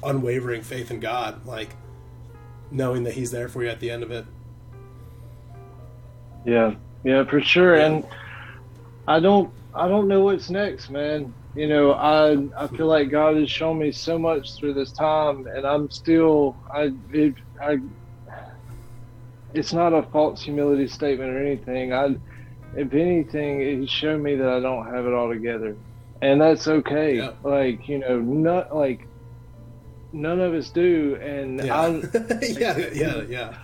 unwavering 0.02 0.62
faith 0.62 0.90
in 0.90 1.00
God, 1.00 1.46
like 1.46 1.74
knowing 2.70 3.04
that 3.04 3.14
He's 3.14 3.30
there 3.30 3.48
for 3.48 3.62
you 3.62 3.68
at 3.68 3.80
the 3.80 3.90
end 3.90 4.02
of 4.02 4.10
it. 4.10 4.24
Yeah, 6.44 6.74
yeah, 7.04 7.24
for 7.24 7.40
sure. 7.40 7.76
Yeah. 7.76 7.86
And 7.86 8.06
I 9.06 9.20
don't, 9.20 9.52
I 9.74 9.88
don't 9.88 10.08
know 10.08 10.20
what's 10.20 10.50
next, 10.50 10.90
man. 10.90 11.32
You 11.54 11.68
know, 11.68 11.92
I 11.92 12.36
I 12.56 12.66
feel 12.68 12.86
like 12.86 13.10
God 13.10 13.36
has 13.36 13.50
shown 13.50 13.78
me 13.78 13.90
so 13.90 14.18
much 14.18 14.56
through 14.56 14.74
this 14.74 14.92
time, 14.92 15.46
and 15.46 15.66
I'm 15.66 15.90
still, 15.90 16.56
I, 16.72 16.92
it, 17.12 17.34
I 17.60 17.78
it's 19.54 19.72
not 19.72 19.92
a 19.92 20.02
false 20.02 20.42
humility 20.42 20.88
statement 20.88 21.30
or 21.30 21.44
anything. 21.44 21.92
I, 21.92 22.16
if 22.76 22.92
anything, 22.92 23.60
it 23.60 23.88
showed 23.88 24.20
me 24.20 24.36
that 24.36 24.48
I 24.48 24.60
don't 24.60 24.86
have 24.92 25.06
it 25.06 25.12
all 25.12 25.28
together, 25.28 25.76
and 26.20 26.40
that's 26.40 26.68
okay. 26.68 27.16
Yeah. 27.16 27.32
Like 27.42 27.88
you 27.88 27.98
know, 27.98 28.20
not 28.20 28.74
like 28.74 29.06
none 30.12 30.40
of 30.40 30.54
us 30.54 30.70
do, 30.70 31.16
and 31.20 31.64
yeah, 31.64 32.00
yeah, 32.42 32.78
yeah, 32.92 33.22
yeah. 33.28 33.54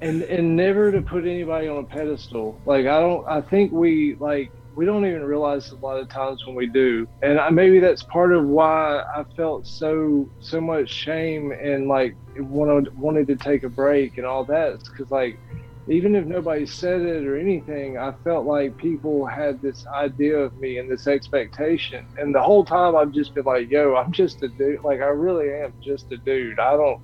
and 0.00 0.22
and 0.22 0.56
never 0.56 0.90
to 0.92 1.00
put 1.02 1.24
anybody 1.24 1.68
on 1.68 1.78
a 1.78 1.84
pedestal. 1.84 2.60
Like 2.66 2.86
I 2.86 3.00
don't. 3.00 3.26
I 3.26 3.40
think 3.40 3.72
we 3.72 4.16
like 4.18 4.50
we 4.76 4.84
don't 4.84 5.06
even 5.06 5.22
realize 5.24 5.70
a 5.70 5.76
lot 5.76 5.98
of 5.98 6.08
times 6.08 6.44
when 6.46 6.54
we 6.54 6.66
do, 6.66 7.06
and 7.22 7.38
I, 7.38 7.50
maybe 7.50 7.80
that's 7.80 8.02
part 8.04 8.32
of 8.32 8.44
why 8.44 9.02
I 9.14 9.24
felt 9.36 9.66
so 9.66 10.28
so 10.40 10.60
much 10.60 10.90
shame 10.90 11.52
and 11.52 11.88
like 11.88 12.16
wanted 12.36 12.96
wanted 12.98 13.26
to 13.28 13.36
take 13.36 13.62
a 13.62 13.68
break 13.68 14.18
and 14.18 14.26
all 14.26 14.44
that. 14.44 14.80
Because 14.90 15.10
like 15.10 15.38
even 15.86 16.14
if 16.14 16.24
nobody 16.24 16.64
said 16.64 17.02
it 17.02 17.26
or 17.26 17.36
anything, 17.36 17.98
I 17.98 18.12
felt 18.24 18.46
like 18.46 18.76
people 18.78 19.26
had 19.26 19.60
this 19.60 19.86
idea 19.86 20.38
of 20.38 20.56
me 20.58 20.78
and 20.78 20.90
this 20.90 21.06
expectation. 21.06 22.06
And 22.18 22.34
the 22.34 22.40
whole 22.40 22.64
time 22.64 22.96
I've 22.96 23.12
just 23.12 23.34
been 23.34 23.44
like, 23.44 23.70
yo, 23.70 23.94
I'm 23.94 24.10
just 24.10 24.42
a 24.42 24.48
dude. 24.48 24.82
Like, 24.82 25.00
I 25.00 25.06
really 25.06 25.52
am 25.52 25.74
just 25.82 26.10
a 26.10 26.16
dude. 26.16 26.58
I 26.58 26.72
don't, 26.72 27.02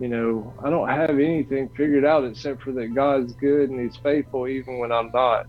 you 0.00 0.08
know, 0.08 0.52
I 0.64 0.70
don't 0.70 0.88
have 0.88 1.10
anything 1.10 1.68
figured 1.76 2.04
out 2.04 2.24
except 2.24 2.62
for 2.62 2.72
that 2.72 2.94
God's 2.94 3.32
good 3.34 3.70
and 3.70 3.80
He's 3.80 3.96
faithful 4.02 4.48
even 4.48 4.78
when 4.78 4.90
I'm 4.90 5.10
not. 5.14 5.46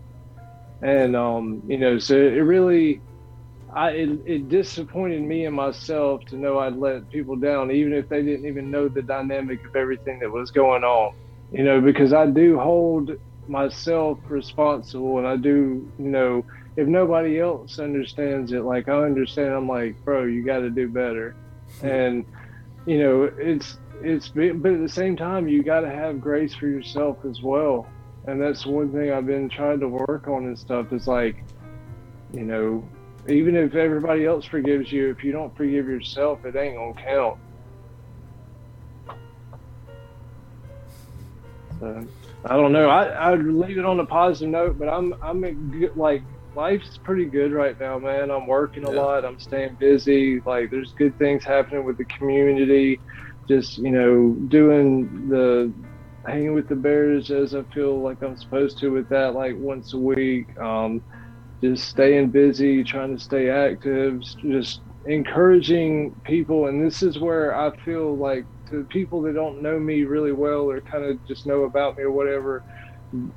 And, 0.82 1.16
um, 1.16 1.62
you 1.66 1.78
know, 1.78 1.98
so 1.98 2.16
it 2.16 2.40
really, 2.40 3.00
I, 3.72 3.90
it, 3.90 4.18
it 4.26 4.48
disappointed 4.48 5.22
me 5.22 5.46
and 5.46 5.54
myself 5.54 6.24
to 6.26 6.36
know 6.36 6.58
I'd 6.58 6.76
let 6.76 7.08
people 7.10 7.36
down, 7.36 7.70
even 7.70 7.92
if 7.92 8.08
they 8.08 8.22
didn't 8.22 8.46
even 8.46 8.70
know 8.70 8.88
the 8.88 9.02
dynamic 9.02 9.64
of 9.64 9.76
everything 9.76 10.18
that 10.20 10.30
was 10.30 10.50
going 10.50 10.84
on 10.84 11.14
you 11.52 11.64
know, 11.64 11.80
because 11.80 12.12
I 12.12 12.26
do 12.26 12.58
hold 12.58 13.10
myself 13.46 14.18
responsible 14.28 15.18
and 15.18 15.26
I 15.26 15.36
do, 15.36 15.86
you 15.98 16.08
know, 16.08 16.44
if 16.76 16.88
nobody 16.88 17.38
else 17.38 17.78
understands 17.78 18.52
it, 18.52 18.62
like 18.62 18.88
I 18.88 19.02
understand, 19.02 19.52
I'm 19.52 19.68
like, 19.68 20.02
bro, 20.04 20.24
you 20.24 20.42
got 20.42 20.60
to 20.60 20.70
do 20.70 20.88
better. 20.88 21.36
And, 21.82 22.24
you 22.86 22.98
know, 22.98 23.30
it's, 23.36 23.76
it's, 24.00 24.28
but 24.28 24.46
at 24.46 24.80
the 24.80 24.88
same 24.88 25.16
time, 25.16 25.46
you 25.46 25.62
got 25.62 25.80
to 25.80 25.90
have 25.90 26.20
grace 26.20 26.54
for 26.54 26.66
yourself 26.66 27.18
as 27.28 27.42
well. 27.42 27.86
And 28.26 28.40
that's 28.40 28.64
one 28.64 28.92
thing 28.92 29.12
I've 29.12 29.26
been 29.26 29.48
trying 29.48 29.80
to 29.80 29.88
work 29.88 30.28
on 30.28 30.44
and 30.44 30.58
stuff 30.58 30.92
is 30.92 31.08
like, 31.08 31.42
you 32.32 32.44
know, 32.44 32.88
even 33.28 33.56
if 33.56 33.74
everybody 33.74 34.24
else 34.26 34.44
forgives 34.44 34.92
you, 34.92 35.10
if 35.10 35.24
you 35.24 35.32
don't 35.32 35.56
forgive 35.56 35.86
yourself, 35.86 36.44
it 36.44 36.56
ain't 36.56 36.76
gonna 36.76 36.94
count. 36.94 37.38
So 41.80 42.06
I 42.44 42.56
don't 42.56 42.72
know. 42.72 42.88
I 42.88 43.32
I'd 43.32 43.44
leave 43.44 43.78
it 43.78 43.84
on 43.84 43.98
a 44.00 44.06
positive 44.06 44.50
note, 44.50 44.78
but 44.78 44.88
I'm 44.88 45.14
I'm 45.22 45.40
good, 45.70 45.96
like 45.96 46.22
life's 46.54 46.98
pretty 46.98 47.24
good 47.24 47.52
right 47.52 47.78
now, 47.78 47.98
man. 47.98 48.30
I'm 48.30 48.46
working 48.46 48.84
a 48.84 48.92
yeah. 48.92 49.00
lot. 49.00 49.24
I'm 49.24 49.38
staying 49.40 49.76
busy. 49.76 50.40
Like 50.40 50.70
there's 50.70 50.92
good 50.92 51.16
things 51.18 51.44
happening 51.44 51.84
with 51.84 51.98
the 51.98 52.04
community. 52.04 53.00
Just 53.48 53.78
you 53.78 53.90
know, 53.90 54.30
doing 54.48 55.28
the 55.28 55.72
hanging 56.26 56.54
with 56.54 56.68
the 56.68 56.76
bears 56.76 57.30
as 57.30 57.54
I 57.54 57.64
feel 57.74 58.02
like 58.02 58.18
I'm 58.22 58.36
supposed 58.36 58.78
to 58.80 58.90
with 58.90 59.08
that, 59.10 59.34
like 59.34 59.54
once 59.56 59.92
a 59.94 59.98
week. 59.98 60.48
Um, 60.60 61.02
just 61.62 61.88
staying 61.88 62.30
busy, 62.30 62.84
trying 62.84 63.16
to 63.16 63.22
stay 63.22 63.48
active, 63.48 64.20
just 64.42 64.82
encouraging 65.06 66.14
people. 66.24 66.66
And 66.66 66.84
this 66.84 67.02
is 67.02 67.18
where 67.20 67.56
I 67.56 67.70
feel 67.84 68.16
like 68.18 68.46
to 68.70 68.84
people 68.90 69.22
that 69.22 69.34
don't 69.34 69.62
know 69.62 69.78
me 69.78 70.04
really 70.04 70.32
well 70.32 70.70
or 70.70 70.80
kind 70.82 71.04
of 71.04 71.24
just 71.26 71.46
know 71.46 71.62
about 71.64 71.96
me 71.96 72.04
or 72.04 72.12
whatever, 72.12 72.64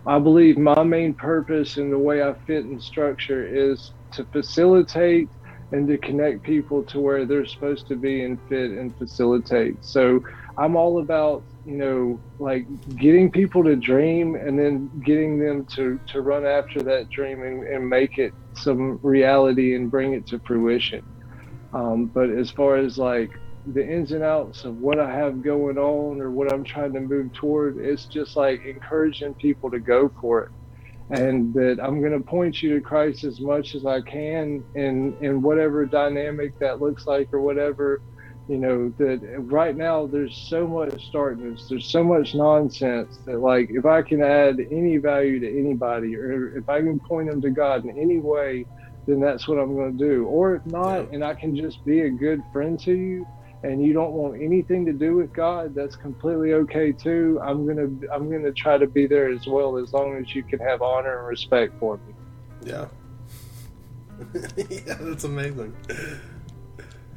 I 0.07 0.20
believe 0.20 0.57
my 0.57 0.84
main 0.84 1.16
purpose 1.16 1.78
and 1.78 1.91
the 1.91 1.99
way 1.99 2.24
I 2.24 2.34
fit 2.48 2.66
in 2.66 2.80
structure 2.80 3.45
is 3.45 3.94
to 4.14 4.26
facilitate 4.32 5.30
and 5.72 5.88
to 5.88 5.98
connect 5.98 6.44
people 6.44 6.84
to 6.86 6.99
where 6.99 7.26
they're 7.26 7.45
supposed 7.45 7.88
to 7.88 7.95
be 7.95 8.24
and 8.24 8.40
fit 8.48 8.72
and 8.72 8.98
facilitate. 8.98 9.84
So 9.84 10.22
I'm 10.57 10.76
all 10.76 10.99
about, 11.02 11.45
you 11.65 11.77
know, 11.77 12.21
like 12.39 12.67
getting 12.97 13.31
people 13.31 13.63
to 13.63 13.75
dream 13.75 14.35
and 14.35 14.57
then 14.57 14.89
getting 15.03 15.39
them 15.39 15.65
to, 15.75 15.99
to 16.07 16.21
run 16.21 16.45
after 16.45 16.83
that 16.83 17.09
dream 17.09 17.41
and, 17.41 17.67
and 17.67 17.89
make 17.89 18.17
it 18.17 18.33
some 18.55 18.99
reality 19.03 19.75
and 19.75 19.91
bring 19.91 20.13
it 20.13 20.27
to 20.27 20.39
fruition. 20.45 21.01
Um, 21.73 22.11
but 22.13 22.29
as 22.29 22.51
far 22.51 22.77
as 22.77 22.97
like 22.97 23.31
the 23.65 23.85
ins 23.85 24.11
and 24.11 24.23
outs 24.23 24.63
of 24.63 24.75
what 24.75 24.99
I 24.99 25.11
have 25.11 25.41
going 25.41 25.77
on 25.77 26.21
or 26.21 26.31
what 26.31 26.53
I'm 26.53 26.63
trying 26.63 26.93
to 26.93 26.99
move 26.99 27.33
toward. 27.33 27.77
It's 27.79 28.05
just 28.05 28.35
like 28.35 28.61
encouraging 28.63 29.33
people 29.35 29.71
to 29.71 29.79
go 29.79 30.11
for 30.21 30.43
it. 30.43 30.49
And 31.09 31.53
that 31.53 31.77
I'm 31.81 31.99
going 31.99 32.17
to 32.17 32.23
point 32.23 32.61
you 32.61 32.75
to 32.75 32.81
Christ 32.81 33.23
as 33.23 33.39
much 33.39 33.75
as 33.75 33.85
I 33.85 34.01
can 34.01 34.63
in, 34.75 35.15
in 35.21 35.41
whatever 35.41 35.85
dynamic 35.85 36.53
that 36.59 36.81
looks 36.81 37.05
like 37.05 37.29
or 37.31 37.41
whatever. 37.41 38.01
You 38.47 38.57
know, 38.57 38.93
that 38.99 39.22
right 39.39 39.76
now 39.76 40.05
there's 40.05 40.38
so 40.49 40.67
much 40.67 41.11
darkness, 41.11 41.65
there's 41.67 41.88
so 41.88 42.03
much 42.03 42.35
nonsense 42.35 43.17
that, 43.26 43.39
like, 43.39 43.69
if 43.72 43.85
I 43.85 44.03
can 44.03 44.22
add 44.22 44.59
any 44.72 44.97
value 44.97 45.39
to 45.39 45.59
anybody 45.59 46.15
or 46.15 46.55
if 46.55 46.69
I 46.69 46.81
can 46.81 46.99
point 46.99 47.30
them 47.30 47.41
to 47.41 47.49
God 47.49 47.85
in 47.85 47.97
any 47.97 48.19
way, 48.19 48.65
then 49.07 49.19
that's 49.19 49.47
what 49.47 49.57
I'm 49.57 49.76
going 49.76 49.97
to 49.97 50.03
do. 50.03 50.26
Or 50.26 50.55
if 50.55 50.65
not, 50.67 51.11
and 51.11 51.23
I 51.23 51.34
can 51.34 51.55
just 51.55 51.84
be 51.85 52.01
a 52.01 52.09
good 52.09 52.41
friend 52.53 52.80
to 52.81 52.91
you, 52.91 53.26
and 53.63 53.84
you 53.84 53.93
don't 53.93 54.13
want 54.13 54.41
anything 54.41 54.85
to 54.85 54.93
do 54.93 55.15
with 55.15 55.34
God, 55.34 55.73
that's 55.73 55.95
completely 55.95 56.53
okay 56.53 56.91
too. 56.91 57.39
I'm 57.43 57.65
gonna 57.65 57.89
I'm 58.13 58.30
gonna 58.30 58.51
try 58.51 58.77
to 58.77 58.85
be 58.85 59.07
there 59.07 59.30
as 59.30 59.47
well 59.47 59.77
as 59.77 59.91
long 59.91 60.17
as 60.17 60.35
you 60.35 60.43
can 60.43 60.59
have 60.59 60.81
honor 60.81 61.19
and 61.19 61.27
respect 61.27 61.73
for 61.80 61.97
me. 61.97 62.13
Yeah. 62.61 62.85
yeah, 64.69 64.97
that's 64.99 65.23
amazing. 65.23 65.76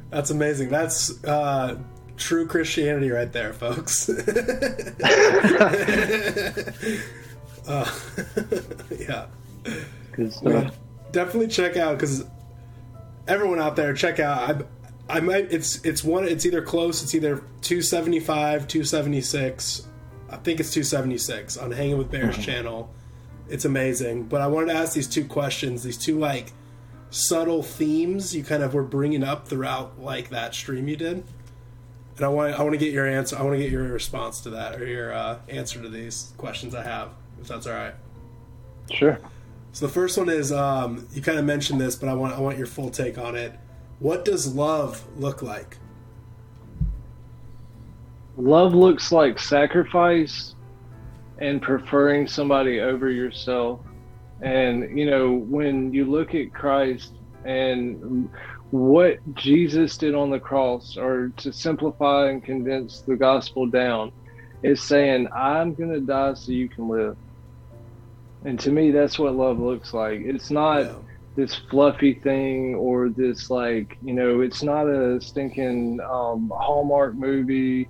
That's 0.09 0.31
amazing. 0.31 0.69
That's 0.69 1.23
uh, 1.23 1.77
true 2.17 2.47
Christianity 2.47 3.09
right 3.11 3.31
there, 3.31 3.53
folks. 3.53 4.09
uh, 7.67 7.91
yeah. 8.99 9.27
Good 10.11 10.33
stuff. 10.33 10.77
Definitely 11.11 11.47
check 11.47 11.77
out 11.77 11.97
because 11.97 12.25
everyone 13.27 13.59
out 13.59 13.75
there, 13.75 13.93
check 13.93 14.19
out. 14.19 14.65
I, 15.09 15.17
I 15.17 15.19
might. 15.19 15.51
It's 15.51 15.83
it's 15.83 16.03
one. 16.03 16.27
It's 16.27 16.45
either 16.45 16.61
close. 16.61 17.01
It's 17.03 17.15
either 17.15 17.43
two 17.61 17.81
seventy 17.81 18.19
five, 18.19 18.67
two 18.67 18.83
seventy 18.83 19.21
six. 19.21 19.87
I 20.29 20.37
think 20.37 20.59
it's 20.59 20.71
two 20.71 20.83
seventy 20.83 21.17
six 21.17 21.57
on 21.57 21.71
Hanging 21.71 21.97
with 21.97 22.11
Bears 22.11 22.35
mm-hmm. 22.35 22.43
channel. 22.43 22.93
It's 23.47 23.65
amazing. 23.65 24.25
But 24.25 24.41
I 24.41 24.47
wanted 24.47 24.73
to 24.73 24.79
ask 24.79 24.93
these 24.93 25.07
two 25.07 25.25
questions. 25.25 25.83
These 25.83 25.97
two 25.97 26.19
like 26.19 26.51
subtle 27.09 27.63
themes 27.63 28.35
you 28.35 28.43
kind 28.43 28.61
of 28.63 28.73
were 28.73 28.83
bringing 28.83 29.23
up 29.23 29.47
throughout 29.47 29.99
like 29.99 30.29
that 30.29 30.53
stream 30.53 30.87
you 30.87 30.95
did. 30.95 31.23
And 32.17 32.25
I 32.25 32.27
want 32.27 32.59
I 32.59 32.63
want 32.63 32.73
to 32.73 32.79
get 32.79 32.93
your 32.93 33.07
answer. 33.07 33.37
I 33.37 33.41
want 33.43 33.55
to 33.55 33.63
get 33.63 33.71
your 33.71 33.83
response 33.83 34.41
to 34.41 34.49
that 34.51 34.79
or 34.79 34.85
your 34.85 35.13
uh, 35.13 35.39
answer 35.47 35.81
to 35.81 35.89
these 35.89 36.33
questions 36.37 36.75
I 36.75 36.83
have, 36.83 37.09
if 37.41 37.47
that's 37.47 37.65
all 37.65 37.73
right. 37.73 37.95
Sure. 38.91 39.19
So 39.71 39.87
the 39.87 39.91
first 39.93 40.17
one 40.17 40.29
is 40.29 40.51
um, 40.51 41.07
you 41.13 41.21
kind 41.21 41.39
of 41.39 41.45
mentioned 41.45 41.79
this, 41.79 41.95
but 41.95 42.09
I 42.09 42.13
want 42.13 42.33
I 42.35 42.39
want 42.39 42.57
your 42.57 42.67
full 42.67 42.89
take 42.89 43.17
on 43.17 43.35
it 43.35 43.53
what 43.99 44.23
does 44.23 44.53
love 44.55 45.05
look 45.17 45.41
like? 45.41 45.77
Love 48.37 48.73
looks 48.73 49.11
like 49.11 49.37
sacrifice 49.37 50.55
and 51.39 51.61
preferring 51.61 52.25
somebody 52.25 52.79
over 52.79 53.09
yourself. 53.09 53.81
And, 54.41 54.97
you 54.97 55.09
know, 55.09 55.33
when 55.33 55.93
you 55.93 56.05
look 56.05 56.33
at 56.33 56.53
Christ 56.53 57.13
and 57.45 58.29
what 58.71 59.17
Jesus 59.35 59.97
did 59.97 60.15
on 60.15 60.29
the 60.29 60.39
cross, 60.39 60.97
or 60.97 61.29
to 61.37 61.51
simplify 61.51 62.29
and 62.29 62.43
condense 62.43 63.01
the 63.01 63.15
gospel 63.15 63.65
down, 63.65 64.11
is 64.63 64.81
saying, 64.81 65.27
I'm 65.33 65.73
going 65.73 65.91
to 65.91 66.01
die 66.01 66.33
so 66.33 66.51
you 66.51 66.69
can 66.69 66.87
live. 66.87 67.17
And 68.45 68.59
to 68.61 68.71
me, 68.71 68.91
that's 68.91 69.19
what 69.19 69.35
love 69.35 69.59
looks 69.59 69.93
like. 69.93 70.21
It's 70.21 70.51
not. 70.51 70.85
Yeah 70.85 70.95
this 71.39 71.55
fluffy 71.69 72.13
thing 72.13 72.75
or 72.75 73.07
this 73.07 73.49
like 73.49 73.97
you 74.03 74.13
know 74.13 74.41
it's 74.41 74.61
not 74.61 74.87
a 74.87 75.21
stinking 75.21 75.99
um, 76.01 76.51
hallmark 76.53 77.15
movie 77.15 77.87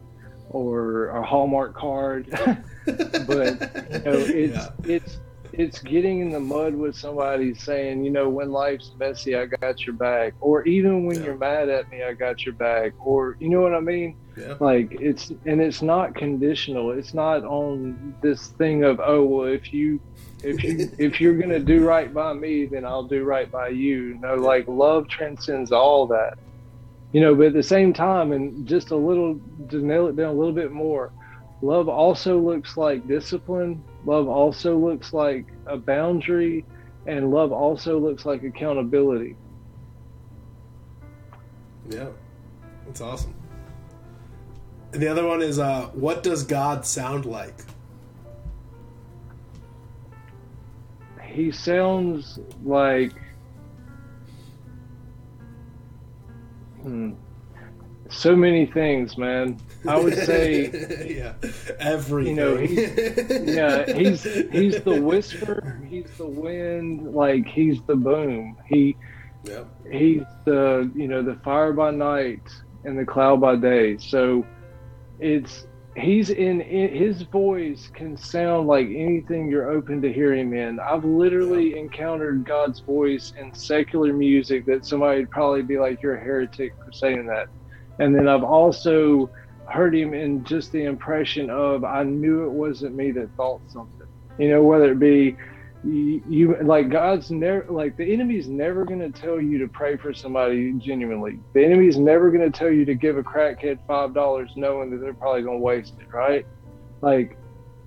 or 0.52 1.08
a 1.08 1.24
hallmark 1.24 1.74
card 1.74 2.28
but 2.86 3.60
you 3.92 4.00
know 4.06 4.14
it's 4.14 4.56
yeah. 4.56 4.70
it's 4.84 5.18
it's 5.60 5.80
getting 5.80 6.22
in 6.22 6.30
the 6.30 6.40
mud 6.40 6.74
with 6.74 6.96
somebody 6.96 7.54
saying 7.54 8.04
you 8.04 8.10
know 8.10 8.30
when 8.30 8.52
life's 8.52 8.94
messy 8.98 9.36
i 9.36 9.46
got 9.46 9.86
your 9.86 9.94
back 9.94 10.34
or 10.40 10.64
even 10.66 11.06
when 11.06 11.18
yeah. 11.18 11.26
you're 11.26 11.38
mad 11.38 11.70
at 11.70 11.90
me 11.92 12.02
i 12.02 12.14
got 12.14 12.46
your 12.46 12.54
back 12.54 12.94
or 13.00 13.36
you 13.40 13.50
know 13.50 13.62
what 13.62 13.74
i 13.74 13.80
mean 13.80 14.16
yeah. 14.38 14.56
like 14.60 14.88
it's 15.02 15.32
and 15.46 15.62
it's 15.62 15.82
not 15.82 16.16
conditional 16.16 16.92
it's 16.92 17.14
not 17.14 17.44
on 17.44 18.16
this 18.22 18.48
thing 18.58 18.84
of 18.84 19.00
oh 19.04 19.24
well 19.24 19.48
if 19.48 19.74
you 19.74 20.00
if 20.44 20.64
you 20.64 20.90
if 20.98 21.20
you're 21.20 21.38
gonna 21.38 21.60
do 21.60 21.86
right 21.86 22.14
by 22.14 22.34
me, 22.34 22.66
then 22.66 22.86
I'll 22.86 23.04
do 23.04 23.24
right 23.24 23.50
by 23.52 23.70
you. 23.70 24.18
No, 24.22 24.36
like 24.36 24.68
love 24.68 25.08
transcends 25.08 25.72
all 25.72 26.08
that. 26.08 26.38
You 27.12 27.22
know, 27.22 27.34
but 27.34 27.48
at 27.48 27.54
the 27.54 27.64
same 27.64 27.92
time, 27.92 28.32
and 28.32 28.68
just 28.68 28.92
a 28.92 28.96
little 28.96 29.40
to 29.70 29.78
nail 29.78 30.08
it 30.08 30.16
down 30.16 30.30
a 30.30 30.38
little 30.38 30.54
bit 30.54 30.72
more, 30.72 31.12
love 31.62 31.90
also 31.90 32.38
looks 32.40 32.78
like 32.78 33.08
discipline. 33.08 33.84
Love 34.10 34.28
also 34.28 34.76
looks 34.76 35.14
like 35.14 35.46
a 35.68 35.78
boundary, 35.78 36.66
and 37.06 37.30
love 37.30 37.52
also 37.52 38.00
looks 38.00 38.26
like 38.26 38.42
accountability. 38.42 39.36
Yeah. 41.92 42.08
That's 42.88 43.02
awesome. 43.02 43.36
And 44.94 45.00
the 45.04 45.08
other 45.08 45.28
one 45.28 45.44
is, 45.44 45.60
uh, 45.60 45.92
what 45.94 46.24
does 46.24 46.44
God 46.44 46.88
sound 46.88 47.26
like? 47.26 47.54
He 51.22 51.52
sounds 51.52 52.40
like. 52.64 53.14
Hmm. 56.82 57.12
So 58.10 58.36
many 58.36 58.66
things, 58.66 59.20
man. 59.20 59.60
I 59.88 59.98
would 59.98 60.18
say, 60.18 61.16
yeah, 61.16 61.34
everything. 61.80 62.36
You 62.38 62.44
know, 62.44 62.58
he's, 62.58 63.56
yeah, 63.56 63.92
he's 63.94 64.24
he's 64.24 64.82
the 64.82 65.02
whisper, 65.02 65.82
he's 65.88 66.10
the 66.18 66.28
wind, 66.28 67.14
like 67.14 67.48
he's 67.48 67.82
the 67.84 67.96
boom. 67.96 68.58
He, 68.68 68.98
yeah. 69.44 69.64
he's 69.90 70.24
the 70.46 70.92
you 70.96 71.08
know 71.08 71.22
the 71.22 71.36
fire 71.36 71.74
by 71.74 71.92
night 71.92 72.42
and 72.84 72.98
the 72.98 73.06
cloud 73.06 73.40
by 73.40 73.56
day. 73.56 73.98
So, 73.98 74.46
it's 75.20 75.66
he's 75.96 76.30
in 76.30 76.60
his 76.60 77.24
voice 77.24 77.90
can 77.94 78.16
sound 78.16 78.68
like 78.68 78.88
anything 78.88 79.50
you're 79.50 79.70
open 79.70 80.02
to 80.02 80.12
hearing 80.12 80.54
in. 80.56 80.80
I've 80.80 81.06
literally 81.06 81.72
yeah. 81.72 81.78
encountered 81.78 82.46
God's 82.46 82.80
voice 82.80 83.34
in 83.40 83.54
secular 83.54 84.14
music 84.14 84.66
that 84.66 84.86
somebody 84.86 85.22
would 85.22 85.32
probably 85.32 85.62
be 85.62 85.80
like, 85.80 86.02
"You're 86.02 86.16
a 86.16 86.20
heretic 86.20 86.74
for 86.84 86.92
saying 86.92 87.26
that." 87.28 87.48
And 88.00 88.16
then 88.16 88.28
I've 88.28 88.44
also 88.44 89.30
heard 89.72 89.96
him 89.96 90.14
in 90.14 90.44
just 90.44 90.72
the 90.72 90.84
impression 90.84 91.50
of 91.50 91.84
I 91.84 92.04
knew 92.04 92.44
it 92.46 92.52
wasn't 92.52 92.96
me 92.96 93.12
that 93.12 93.30
thought 93.36 93.62
something. 93.68 94.08
You 94.38 94.50
know, 94.50 94.64
whether 94.64 94.92
it 94.92 95.00
be 95.00 95.36
you, 95.84 96.22
you 96.28 96.58
like 96.62 96.90
God's 96.90 97.32
never 97.32 97.66
like 97.70 97.96
the 97.96 98.12
enemy's 98.12 98.48
never 98.48 98.84
going 98.84 99.00
to 99.00 99.12
tell 99.12 99.40
you 99.40 99.58
to 99.60 99.68
pray 99.68 99.96
for 99.96 100.14
somebody 100.14 100.74
genuinely. 100.74 101.40
The 101.54 101.64
enemy's 101.64 101.98
never 101.98 102.32
going 102.32 102.50
to 102.50 102.58
tell 102.58 102.72
you 102.72 102.86
to 102.86 102.96
give 102.96 103.18
a 103.18 103.24
crackhead 103.24 103.80
five 103.88 104.14
dollars 104.14 104.52
knowing 104.56 104.90
that 104.92 104.98
they're 104.98 105.14
probably 105.14 105.44
going 105.44 105.60
to 105.60 105.64
waste 105.64 105.94
it, 106.00 106.14
right? 106.14 106.46
Like 107.02 107.38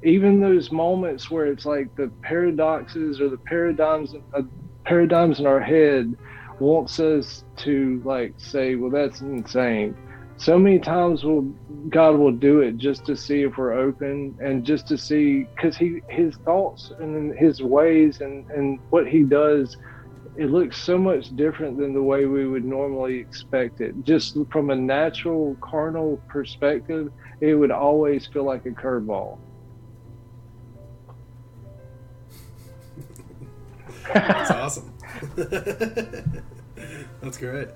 even 0.02 0.40
those 0.40 0.72
moments 0.72 1.30
where 1.30 1.46
it's 1.46 1.66
like 1.66 1.94
the 1.96 2.09
paradoxes 2.22 3.20
or 3.20 3.28
the 3.28 3.36
paradigms 3.36 4.14
uh, 4.34 4.42
paradigms 4.84 5.38
in 5.38 5.46
our 5.46 5.60
head 5.60 6.16
wants 6.60 6.98
us 6.98 7.44
to 7.56 8.00
like 8.04 8.34
say, 8.38 8.74
well, 8.74 8.90
that's 8.90 9.20
insane 9.20 9.96
so 10.43 10.59
many 10.59 10.81
times 10.81 11.23
will 11.23 11.43
God 11.89 12.16
will 12.16 12.32
do 12.32 12.62
it 12.62 12.77
just 12.77 13.06
to 13.06 13.16
see 13.16 13.43
if 13.43 13.56
we're 13.56 13.74
open 13.74 14.36
and 14.43 14.64
just 14.64 14.89
to 14.89 14.98
see 14.98 15.44
because 15.55 15.77
he 15.77 16.02
his 16.09 16.35
thoughts 16.44 16.93
and 16.98 17.39
his 17.39 17.62
ways 17.62 18.20
and 18.20 18.51
and 18.51 18.81
what 18.90 19.06
he 19.06 19.23
does 19.23 19.77
it 20.36 20.47
looks 20.47 20.77
so 20.82 20.98
much 20.98 21.36
different 21.36 21.78
than 21.78 21.94
the 21.94 22.02
way 22.02 22.24
we 22.24 22.48
would 22.48 22.64
normally 22.64 23.19
expect 23.19 23.82
it. 23.82 23.94
Just 24.02 24.36
from 24.51 24.70
a 24.70 24.74
natural 24.74 25.56
carnal 25.60 26.20
perspective 26.28 27.12
it 27.40 27.55
would 27.55 27.70
always 27.70 28.27
feel 28.27 28.44
like 28.44 28.66
a 28.66 28.70
curveball. 28.70 29.39
That's 34.12 34.51
awesome. 34.51 34.93
That's 37.20 37.39
great. 37.39 37.69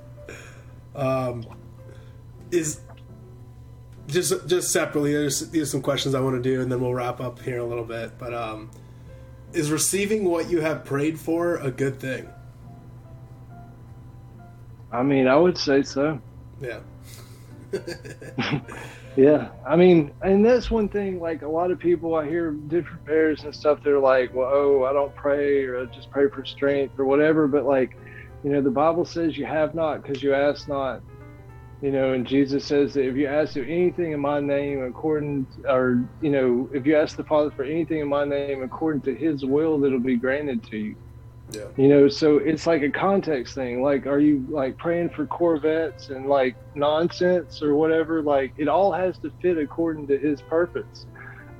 Um 0.96 1.44
is 2.50 2.80
just 4.08 4.46
just 4.46 4.70
separately. 4.70 5.12
There's, 5.12 5.50
there's 5.50 5.70
some 5.70 5.82
questions 5.82 6.14
I 6.14 6.20
want 6.20 6.42
to 6.42 6.42
do, 6.42 6.60
and 6.60 6.70
then 6.70 6.80
we'll 6.80 6.94
wrap 6.94 7.20
up 7.20 7.40
here 7.40 7.56
in 7.56 7.60
a 7.60 7.66
little 7.66 7.84
bit. 7.84 8.18
But 8.18 8.34
um, 8.34 8.70
is 9.52 9.70
receiving 9.70 10.24
what 10.24 10.50
you 10.50 10.60
have 10.60 10.84
prayed 10.84 11.18
for 11.18 11.56
a 11.56 11.70
good 11.70 11.98
thing? 11.98 12.28
I 14.92 15.02
mean, 15.02 15.26
I 15.26 15.36
would 15.36 15.58
say 15.58 15.82
so. 15.82 16.20
Yeah. 16.60 16.80
yeah, 19.16 19.48
I 19.66 19.76
mean, 19.76 20.12
and 20.22 20.44
that's 20.44 20.70
one 20.70 20.88
thing. 20.88 21.20
Like 21.20 21.42
a 21.42 21.48
lot 21.48 21.70
of 21.70 21.78
people, 21.78 22.14
I 22.14 22.26
hear 22.26 22.52
different 22.52 23.04
prayers 23.04 23.42
and 23.44 23.54
stuff. 23.54 23.80
They're 23.82 23.98
like, 23.98 24.32
"Well, 24.32 24.48
oh, 24.50 24.84
I 24.84 24.92
don't 24.92 25.14
pray, 25.16 25.64
or 25.64 25.82
I 25.82 25.84
just 25.86 26.10
pray 26.10 26.28
for 26.28 26.44
strength, 26.44 26.98
or 26.98 27.04
whatever." 27.04 27.48
But 27.48 27.64
like, 27.64 27.96
you 28.44 28.50
know, 28.50 28.60
the 28.60 28.70
Bible 28.70 29.04
says 29.04 29.36
you 29.36 29.44
have 29.46 29.74
not 29.74 30.02
because 30.02 30.22
you 30.22 30.32
ask 30.32 30.68
not. 30.68 31.02
You 31.82 31.92
know, 31.92 32.14
and 32.14 32.26
Jesus 32.26 32.64
says 32.64 32.94
that 32.94 33.06
if 33.06 33.16
you 33.16 33.26
ask 33.26 33.52
for 33.52 33.60
anything 33.60 34.12
in 34.12 34.20
my 34.20 34.40
name, 34.40 34.82
according, 34.82 35.46
or 35.68 36.02
you 36.22 36.30
know, 36.30 36.70
if 36.72 36.86
you 36.86 36.96
ask 36.96 37.16
the 37.16 37.24
Father 37.24 37.50
for 37.50 37.64
anything 37.64 37.98
in 37.98 38.08
my 38.08 38.24
name, 38.24 38.62
according 38.62 39.02
to 39.02 39.14
His 39.14 39.44
will, 39.44 39.78
that'll 39.78 40.00
be 40.00 40.16
granted 40.16 40.64
to 40.70 40.78
you. 40.78 40.96
Yeah. 41.52 41.66
You 41.76 41.88
know, 41.88 42.08
so 42.08 42.38
it's 42.38 42.66
like 42.66 42.82
a 42.82 42.90
context 42.90 43.54
thing. 43.54 43.82
Like, 43.82 44.06
are 44.06 44.18
you 44.18 44.46
like 44.48 44.78
praying 44.78 45.10
for 45.10 45.26
Corvettes 45.26 46.08
and 46.08 46.26
like 46.26 46.56
nonsense 46.74 47.62
or 47.62 47.74
whatever? 47.74 48.22
Like, 48.22 48.54
it 48.56 48.68
all 48.68 48.90
has 48.90 49.18
to 49.18 49.30
fit 49.42 49.58
according 49.58 50.06
to 50.08 50.18
His 50.18 50.40
purpose. 50.40 51.06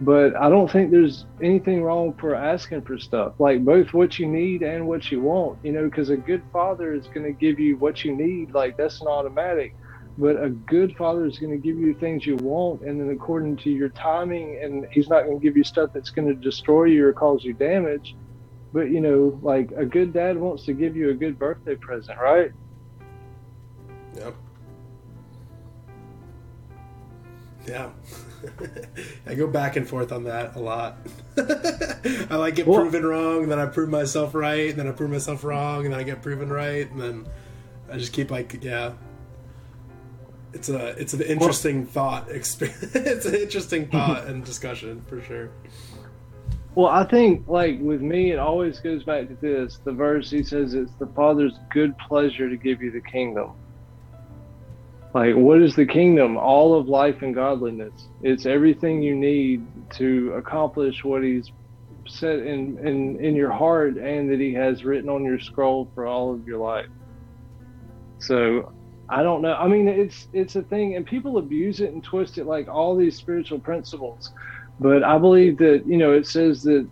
But 0.00 0.34
I 0.36 0.48
don't 0.48 0.70
think 0.70 0.90
there's 0.90 1.24
anything 1.42 1.82
wrong 1.82 2.14
for 2.14 2.34
asking 2.34 2.82
for 2.82 2.98
stuff, 2.98 3.32
like 3.38 3.64
both 3.64 3.94
what 3.94 4.18
you 4.18 4.26
need 4.26 4.62
and 4.62 4.86
what 4.86 5.10
you 5.10 5.20
want. 5.20 5.58
You 5.62 5.72
know, 5.72 5.84
because 5.84 6.10
a 6.10 6.16
good 6.16 6.42
father 6.52 6.94
is 6.94 7.06
going 7.06 7.24
to 7.24 7.32
give 7.32 7.58
you 7.60 7.76
what 7.76 8.04
you 8.04 8.14
need. 8.14 8.52
Like, 8.52 8.76
that's 8.76 9.00
an 9.00 9.08
automatic 9.08 9.74
but 10.18 10.42
a 10.42 10.48
good 10.48 10.96
father 10.96 11.26
is 11.26 11.38
going 11.38 11.52
to 11.52 11.58
give 11.58 11.78
you 11.78 11.94
things 11.94 12.24
you 12.24 12.36
want, 12.36 12.82
and 12.82 13.00
then 13.00 13.10
according 13.10 13.56
to 13.58 13.70
your 13.70 13.90
timing, 13.90 14.58
and 14.62 14.86
he's 14.90 15.08
not 15.08 15.24
going 15.24 15.38
to 15.38 15.42
give 15.42 15.56
you 15.56 15.64
stuff 15.64 15.90
that's 15.92 16.10
going 16.10 16.28
to 16.28 16.34
destroy 16.34 16.84
you 16.84 17.06
or 17.06 17.12
cause 17.12 17.44
you 17.44 17.52
damage. 17.52 18.16
But 18.72 18.90
you 18.90 19.00
know, 19.00 19.38
like 19.42 19.70
a 19.72 19.84
good 19.84 20.12
dad 20.12 20.38
wants 20.38 20.64
to 20.66 20.72
give 20.72 20.96
you 20.96 21.10
a 21.10 21.14
good 21.14 21.38
birthday 21.38 21.76
present, 21.76 22.18
right? 22.18 22.52
Yep. 24.16 24.34
Yeah. 27.66 27.90
I 29.26 29.34
go 29.34 29.46
back 29.46 29.76
and 29.76 29.88
forth 29.88 30.12
on 30.12 30.24
that 30.24 30.56
a 30.56 30.60
lot. 30.60 30.98
I 31.36 32.36
like 32.36 32.54
get 32.54 32.66
well, 32.66 32.80
proven 32.80 33.04
wrong, 33.04 33.48
then 33.48 33.58
I 33.58 33.66
prove 33.66 33.90
myself 33.90 34.34
right, 34.34 34.70
and 34.70 34.78
then 34.78 34.88
I 34.88 34.92
prove 34.92 35.10
myself 35.10 35.44
wrong, 35.44 35.84
and 35.84 35.92
then 35.92 36.00
I 36.00 36.04
get 36.04 36.22
proven 36.22 36.48
right, 36.48 36.90
and 36.90 37.00
then 37.00 37.26
I 37.90 37.98
just 37.98 38.12
keep 38.12 38.30
like, 38.30 38.62
yeah, 38.62 38.92
it's 40.56 40.70
a 40.70 40.86
it's 40.98 41.12
an 41.12 41.20
interesting 41.22 41.82
well, 41.82 41.90
thought. 41.92 42.28
it's 42.30 42.60
an 43.26 43.34
interesting 43.34 43.86
thought 43.92 44.26
and 44.26 44.44
discussion 44.44 45.04
for 45.06 45.20
sure. 45.20 45.50
Well, 46.74 46.88
I 46.88 47.04
think 47.04 47.46
like 47.46 47.78
with 47.80 48.00
me, 48.00 48.32
it 48.32 48.38
always 48.38 48.80
goes 48.80 49.04
back 49.04 49.28
to 49.28 49.34
this. 49.34 49.78
The 49.84 49.92
verse 49.92 50.30
he 50.30 50.42
says 50.42 50.74
it's 50.74 50.92
the 50.94 51.06
Father's 51.08 51.58
good 51.70 51.96
pleasure 51.98 52.48
to 52.48 52.56
give 52.56 52.82
you 52.82 52.90
the 52.90 53.00
kingdom. 53.02 53.52
Like, 55.14 55.34
what 55.34 55.62
is 55.62 55.74
the 55.74 55.86
kingdom? 55.86 56.36
All 56.36 56.78
of 56.78 56.88
life 56.88 57.22
and 57.22 57.34
godliness. 57.34 58.08
It's 58.22 58.44
everything 58.44 59.02
you 59.02 59.14
need 59.14 59.66
to 59.92 60.32
accomplish 60.32 61.04
what 61.04 61.22
He's 61.22 61.50
set 62.06 62.40
in, 62.40 62.78
in, 62.86 63.18
in 63.24 63.34
your 63.34 63.50
heart 63.50 63.96
and 63.96 64.30
that 64.30 64.40
He 64.40 64.52
has 64.54 64.84
written 64.84 65.08
on 65.08 65.24
your 65.24 65.38
scroll 65.38 65.90
for 65.94 66.06
all 66.06 66.34
of 66.34 66.46
your 66.46 66.58
life. 66.58 66.90
So 68.18 68.74
I 69.08 69.22
don't 69.22 69.42
know. 69.42 69.54
I 69.54 69.68
mean, 69.68 69.88
it's 69.88 70.28
it's 70.32 70.56
a 70.56 70.64
thing, 70.64 70.96
and 70.96 71.06
people 71.06 71.38
abuse 71.38 71.80
it 71.80 71.92
and 71.92 72.04
twist 72.04 72.38
it 72.38 72.46
like 72.46 72.68
all 72.68 72.96
these 72.96 73.18
spiritual 73.18 73.60
principles. 73.60 74.32
But 74.80 75.04
I 75.04 75.18
believe 75.18 75.58
that 75.58 75.84
you 75.86 75.98
know 75.98 76.12
it 76.12 76.26
says 76.26 76.62
that 76.64 76.90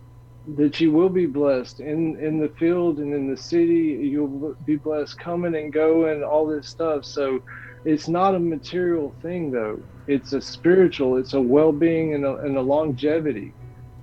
that 0.57 0.79
you 0.79 0.93
will 0.93 1.09
be 1.09 1.27
blessed 1.27 1.81
in 1.81 2.17
in 2.21 2.39
the 2.39 2.53
field 2.59 2.99
and 2.99 3.13
in 3.13 3.29
the 3.29 3.37
city. 3.37 3.99
You'll 4.01 4.55
be 4.65 4.77
blessed 4.77 5.17
coming 5.19 5.55
and 5.57 5.73
going, 5.73 6.23
all 6.23 6.47
this 6.47 6.69
stuff. 6.69 7.05
So 7.05 7.41
it's 7.85 8.09
not 8.09 8.35
a 8.35 8.39
material 8.39 9.17
thing, 9.21 9.51
though. 9.51 9.83
It's 10.07 10.33
a 10.33 10.41
spiritual. 10.41 11.17
It's 11.17 11.33
a 11.33 11.41
well-being 11.41 12.15
and 12.15 12.25
a, 12.25 12.37
and 12.37 12.57
a 12.57 12.61
longevity. 12.61 13.55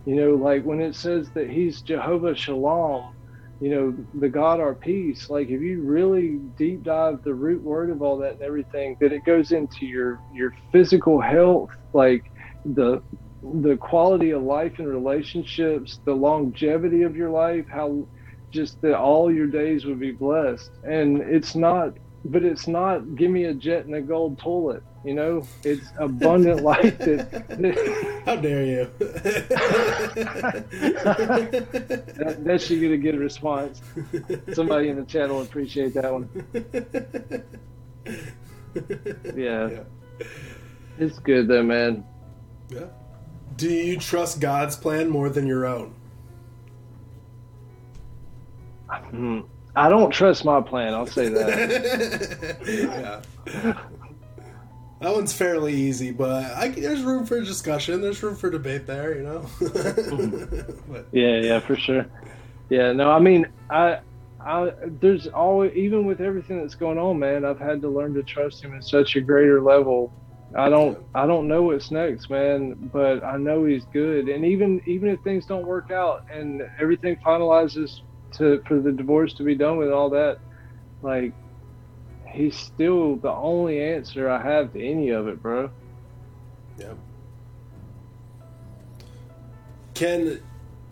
You 0.06 0.16
know, 0.16 0.34
like 0.36 0.64
when 0.64 0.80
it 0.82 0.96
says 0.96 1.30
that 1.34 1.50
He's 1.50 1.82
Jehovah 1.82 2.36
Shalom 2.36 3.04
you 3.62 3.70
know, 3.70 3.96
the 4.14 4.28
God 4.28 4.58
our 4.58 4.74
peace, 4.74 5.30
like 5.30 5.48
if 5.48 5.62
you 5.62 5.84
really 5.84 6.40
deep 6.58 6.82
dive 6.82 7.20
the 7.24 7.34
root 7.34 7.62
word 7.62 7.90
of 7.90 8.02
all 8.02 8.18
that 8.18 8.32
and 8.32 8.42
everything, 8.42 8.96
that 9.00 9.12
it 9.12 9.24
goes 9.24 9.52
into 9.52 9.86
your 9.86 10.20
your 10.32 10.52
physical 10.72 11.20
health, 11.20 11.70
like 11.94 12.24
the 12.64 13.00
the 13.40 13.76
quality 13.76 14.32
of 14.32 14.42
life 14.42 14.74
and 14.80 14.88
relationships, 14.88 16.00
the 16.06 16.12
longevity 16.12 17.02
of 17.02 17.14
your 17.14 17.30
life, 17.30 17.66
how 17.70 18.08
just 18.52 18.78
that 18.82 18.98
all 18.98 19.32
your 19.32 19.46
days 19.46 19.86
would 19.86 20.00
be 20.00 20.12
blessed. 20.12 20.70
And 20.82 21.18
it's 21.22 21.54
not 21.54 21.94
but 22.24 22.44
it's 22.44 22.68
not 22.68 23.16
give 23.16 23.30
me 23.30 23.44
a 23.44 23.54
jet 23.54 23.84
and 23.84 23.94
a 23.94 24.00
gold 24.00 24.38
toilet. 24.38 24.82
You 25.04 25.14
know, 25.14 25.46
it's 25.64 25.88
abundant 25.98 26.62
life. 26.64 26.98
That, 26.98 27.48
that 27.48 28.22
How 28.26 28.36
dare 28.36 28.64
you? 28.64 28.90
that, 32.18 32.44
that 32.44 32.62
should 32.62 32.80
get 32.80 32.92
a 32.92 32.96
good 32.96 33.18
response. 33.18 33.82
Somebody 34.52 34.88
in 34.88 34.96
the 34.96 35.04
chat 35.04 35.28
will 35.28 35.42
appreciate 35.42 35.94
that 35.94 36.12
one. 36.12 36.28
Yeah. 39.36 39.68
yeah. 39.70 39.82
It's 40.98 41.18
good 41.18 41.48
though, 41.48 41.62
man. 41.62 42.04
Yeah. 42.68 42.86
Do 43.56 43.68
you 43.68 43.98
trust 43.98 44.40
God's 44.40 44.76
plan 44.76 45.08
more 45.08 45.28
than 45.28 45.46
your 45.46 45.66
own? 45.66 45.94
Hmm. 48.88 49.40
I 49.74 49.88
don't 49.88 50.10
trust 50.10 50.44
my 50.44 50.60
plan. 50.60 50.92
I'll 50.92 51.06
say 51.06 51.28
that. 51.30 52.58
yeah. 53.54 53.74
That 55.00 55.14
one's 55.14 55.32
fairly 55.32 55.74
easy, 55.74 56.12
but 56.12 56.44
I, 56.56 56.68
there's 56.68 57.02
room 57.02 57.26
for 57.26 57.40
discussion. 57.40 58.00
There's 58.00 58.22
room 58.22 58.36
for 58.36 58.50
debate 58.50 58.86
there, 58.86 59.16
you 59.16 59.22
know. 59.24 59.46
but. 60.88 61.08
Yeah, 61.10 61.40
yeah, 61.40 61.58
for 61.58 61.74
sure. 61.74 62.06
Yeah, 62.68 62.92
no, 62.92 63.10
I 63.10 63.18
mean, 63.18 63.48
I, 63.68 63.98
I, 64.40 64.72
there's 65.00 65.26
always 65.26 65.72
even 65.74 66.04
with 66.04 66.20
everything 66.20 66.60
that's 66.60 66.74
going 66.74 66.98
on, 66.98 67.18
man. 67.18 67.44
I've 67.44 67.58
had 67.58 67.80
to 67.82 67.88
learn 67.88 68.14
to 68.14 68.22
trust 68.22 68.62
him 68.62 68.76
at 68.76 68.84
such 68.84 69.16
a 69.16 69.20
greater 69.20 69.60
level. 69.60 70.12
I 70.54 70.68
don't, 70.68 70.98
I 71.14 71.26
don't 71.26 71.48
know 71.48 71.62
what's 71.62 71.90
next, 71.90 72.30
man, 72.30 72.74
but 72.92 73.24
I 73.24 73.38
know 73.38 73.64
he's 73.64 73.84
good. 73.86 74.28
And 74.28 74.44
even, 74.44 74.82
even 74.86 75.08
if 75.08 75.20
things 75.22 75.46
don't 75.46 75.66
work 75.66 75.90
out 75.90 76.26
and 76.30 76.62
everything 76.78 77.16
finalizes 77.16 78.02
to 78.34 78.62
for 78.66 78.80
the 78.80 78.92
divorce 78.92 79.34
to 79.34 79.42
be 79.42 79.54
done 79.54 79.76
with 79.76 79.90
all 79.90 80.10
that, 80.10 80.38
like 81.02 81.32
he's 82.26 82.56
still 82.56 83.16
the 83.16 83.30
only 83.30 83.82
answer 83.82 84.28
I 84.28 84.42
have 84.42 84.72
to 84.72 84.82
any 84.82 85.10
of 85.10 85.28
it, 85.28 85.42
bro. 85.42 85.70
Yeah. 86.78 86.94
Can 89.94 90.40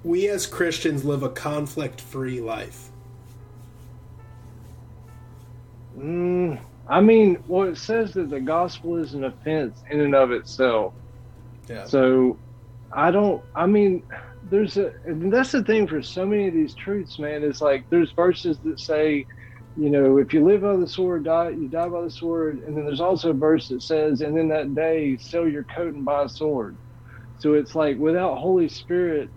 we 0.04 0.28
as 0.28 0.46
Christians 0.46 1.04
live 1.04 1.22
a 1.22 1.30
conflict 1.30 2.00
free 2.00 2.40
life? 2.40 2.90
Mm, 5.98 6.60
I 6.88 7.00
mean, 7.00 7.42
well, 7.46 7.68
it 7.68 7.76
says 7.76 8.12
that 8.14 8.30
the 8.30 8.40
gospel 8.40 8.96
is 8.96 9.14
an 9.14 9.24
offense 9.24 9.82
in 9.90 10.00
and 10.00 10.14
of 10.14 10.32
itself. 10.32 10.92
Yeah. 11.68 11.84
So 11.84 12.38
I 12.92 13.10
don't, 13.10 13.42
I 13.54 13.66
mean, 13.66 14.02
there's 14.50 14.76
a, 14.76 14.92
and 15.04 15.32
that's 15.32 15.52
the 15.52 15.64
thing 15.64 15.88
for 15.88 16.02
so 16.02 16.26
many 16.26 16.48
of 16.48 16.54
these 16.54 16.74
truths, 16.74 17.18
man, 17.18 17.44
is 17.44 17.60
like 17.60 17.86
there's 17.90 18.12
verses 18.16 18.60
that 18.64 18.80
say, 18.80 19.26
you 19.76 19.90
know, 19.90 20.18
if 20.18 20.34
you 20.34 20.44
live 20.44 20.62
by 20.62 20.76
the 20.76 20.88
sword, 20.88 21.24
die, 21.24 21.50
you 21.50 21.68
die 21.68 21.88
by 21.88 22.02
the 22.02 22.10
sword. 22.10 22.60
And 22.66 22.76
then 22.76 22.84
there's 22.86 23.00
also 23.00 23.30
a 23.30 23.34
verse 23.34 23.68
that 23.68 23.82
says, 23.82 24.20
and 24.20 24.36
then 24.36 24.48
that 24.48 24.74
day, 24.74 25.16
sell 25.18 25.48
your 25.48 25.64
coat 25.64 25.94
and 25.94 26.04
buy 26.04 26.24
a 26.24 26.28
sword. 26.28 26.78
So 27.38 27.54
it's 27.54 27.74
like 27.74 27.98
without 27.98 28.38
Holy 28.38 28.68
Spirit 28.68 29.30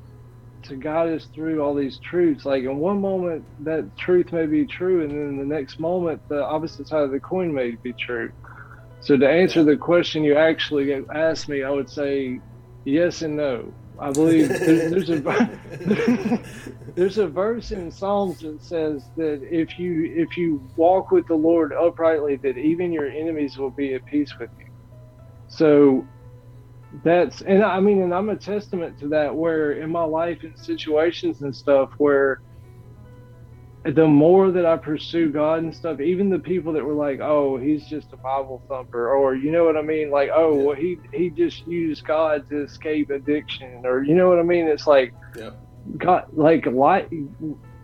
to 0.65 0.76
guide 0.77 1.10
us 1.14 1.27
through 1.34 1.61
all 1.61 1.76
these 1.76 1.99
truths, 1.99 2.45
like 2.45 2.64
in 2.64 2.77
one 2.77 3.02
moment 3.02 3.48
that 3.60 3.91
truth 3.98 4.31
may 4.31 4.45
be 4.45 4.65
true, 4.68 5.03
and 5.03 5.11
then 5.11 5.38
the 5.38 5.56
next 5.56 5.80
moment 5.80 6.22
the 6.30 6.44
opposite 6.44 6.88
side 6.88 7.03
of 7.03 7.11
the 7.11 7.19
coin 7.19 7.53
may 7.53 7.76
be 7.84 7.94
true. 7.99 8.31
So 9.02 9.18
to 9.18 9.30
answer 9.30 9.64
the 9.64 9.77
question 9.77 10.23
you 10.23 10.38
actually 10.38 10.94
asked 11.14 11.49
me, 11.49 11.64
I 11.64 11.69
would 11.69 11.90
say 11.90 12.41
yes 12.85 13.22
and 13.22 13.38
no. 13.38 13.76
I 14.04 14.12
believe 14.12 14.50
there's, 14.50 14.92
there's 14.92 15.10
a 15.10 16.40
there's 16.96 17.18
a 17.20 17.28
verse 17.28 17.72
in 17.72 17.90
Psalms 17.90 18.42
that 18.42 18.62
says 18.62 19.06
that 19.16 19.42
if 19.50 19.80
you 19.80 20.12
if 20.14 20.36
you 20.36 20.62
walk 20.76 21.12
with 21.12 21.26
the 21.28 21.36
Lord 21.36 21.72
uprightly, 21.72 22.36
that 22.38 22.58
even 22.58 22.92
your 22.92 23.08
enemies 23.08 23.58
will 23.58 23.70
be 23.70 23.94
at 23.94 24.06
peace 24.06 24.38
with 24.38 24.50
you. 24.60 24.66
So 25.48 26.06
that's 27.02 27.44
and 27.44 27.64
I 27.64 27.80
mean, 27.80 28.02
and 28.02 28.14
I'm 28.14 28.28
a 28.28 28.36
testament 28.36 29.00
to 29.00 29.08
that. 29.08 29.34
Where 29.34 29.72
in 29.72 29.90
my 29.90 30.04
life, 30.04 30.44
in 30.44 30.58
situations 30.58 31.42
and 31.42 31.56
stuff, 31.56 31.92
where 31.98 32.42
the 33.86 34.08
more 34.08 34.50
that 34.52 34.66
I 34.66 34.78
pursue 34.78 35.30
God 35.30 35.64
and 35.64 35.76
stuff, 35.76 36.00
even 36.00 36.30
the 36.30 36.40
people 36.40 36.72
that 36.74 36.86
were 36.86 36.94
like, 36.94 37.20
"Oh, 37.20 37.58
he's 37.58 37.86
just 37.86 38.14
a 38.14 38.18
Bible 38.18 38.62
thumper," 38.70 39.14
or 39.14 39.36
you 39.36 39.52
know 39.52 39.66
what 39.66 39.76
I 39.76 39.82
mean, 39.82 40.10
like, 40.10 40.30
"Oh, 40.34 40.56
well, 40.56 40.76
he 40.76 40.98
he 41.12 41.30
just 41.30 41.68
used 41.68 42.06
God 42.06 42.48
to 42.50 42.64
escape 42.64 43.10
addiction," 43.10 43.86
or 43.86 44.02
you 44.02 44.16
know 44.16 44.30
what 44.30 44.40
I 44.40 44.44
mean. 44.44 44.68
It's 44.68 44.88
like, 44.88 45.14
yeah. 45.38 45.52
God, 45.98 46.28
like, 46.32 46.66
like, 46.66 47.12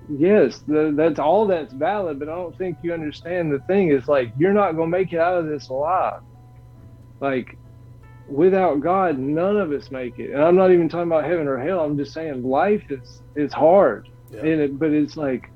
yes, 0.09 0.59
the, 0.67 0.93
that's 0.95 1.19
all 1.19 1.45
that's 1.47 1.73
valid, 1.73 2.17
but 2.17 2.29
I 2.29 2.35
don't 2.35 2.57
think 2.57 2.77
you 2.81 2.93
understand. 2.93 3.51
The 3.51 3.59
thing 3.59 3.89
is, 3.89 4.07
like, 4.07 4.31
you're 4.37 4.53
not 4.53 4.73
gonna 4.73 4.87
make 4.87 5.11
it 5.11 5.19
out 5.19 5.37
of 5.37 5.47
this 5.47 5.67
alive. 5.67 6.21
Like, 7.19 7.57
without 8.29 8.79
God, 8.79 9.17
none 9.17 9.57
of 9.57 9.73
us 9.73 9.91
make 9.91 10.17
it. 10.17 10.31
And 10.31 10.41
I'm 10.41 10.55
not 10.55 10.71
even 10.71 10.87
talking 10.87 11.11
about 11.11 11.25
heaven 11.25 11.45
or 11.45 11.57
hell. 11.57 11.81
I'm 11.81 11.97
just 11.97 12.13
saying 12.13 12.41
life 12.43 12.89
is 12.89 13.21
is 13.35 13.51
hard, 13.51 14.07
yeah. 14.31 14.39
and 14.39 14.61
it, 14.61 14.79
but 14.79 14.91
it's 14.91 15.17
like 15.17 15.49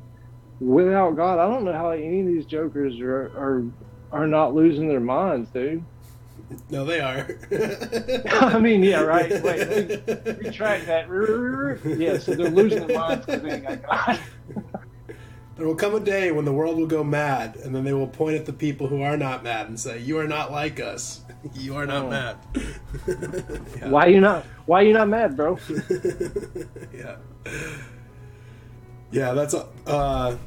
without 0.59 1.15
God, 1.15 1.39
I 1.39 1.51
don't 1.51 1.65
know 1.65 1.73
how 1.73 1.91
any 1.91 2.21
of 2.21 2.27
these 2.27 2.45
jokers 2.45 2.99
are 2.99 3.31
are 3.38 3.63
are 4.11 4.27
not 4.27 4.53
losing 4.53 4.88
their 4.88 4.99
minds, 4.99 5.49
dude. 5.49 5.84
No, 6.69 6.85
they 6.85 6.99
are. 6.99 7.27
I 8.41 8.59
mean, 8.59 8.84
yeah, 8.84 9.01
right. 9.01 9.30
Wait, 9.43 10.07
retract 10.43 10.85
that. 10.88 11.07
Yeah, 11.97 12.17
so 12.17 12.35
they're 12.35 12.49
losing 12.49 12.88
their 12.88 12.97
minds 12.97 13.25
because 13.25 13.41
they 13.41 13.59
got 13.59 13.84
God. 13.84 14.19
There 15.55 15.67
will 15.67 15.75
come 15.75 15.93
a 15.93 15.99
day 15.99 16.31
when 16.31 16.45
the 16.45 16.51
world 16.51 16.77
will 16.77 16.88
go 16.88 17.03
mad, 17.03 17.57
and 17.57 17.75
then 17.75 17.84
they 17.84 17.93
will 17.93 18.07
point 18.07 18.38
at 18.38 18.47
the 18.47 18.53
people 18.53 18.88
who 18.88 19.03
are 19.03 19.15
not 19.15 19.43
mad 19.43 19.67
and 19.67 19.80
say, 19.80 19.99
"You 19.99 20.17
are 20.17 20.27
not 20.27 20.51
like 20.51 20.80
us. 20.80 21.21
You 21.53 21.75
are 21.75 21.85
not 21.85 22.05
oh. 22.05 22.09
mad." 22.09 22.38
yeah. 23.77 23.88
Why 23.89 24.07
are 24.07 24.09
you 24.09 24.19
not? 24.19 24.45
Why 24.65 24.81
are 24.81 24.84
you 24.84 24.93
not 24.93 25.09
mad, 25.09 25.38
bro? 25.38 25.59
yeah. 26.91 27.17
Yeah, 29.14 29.34
that's 29.34 29.53
uh, 29.53 30.38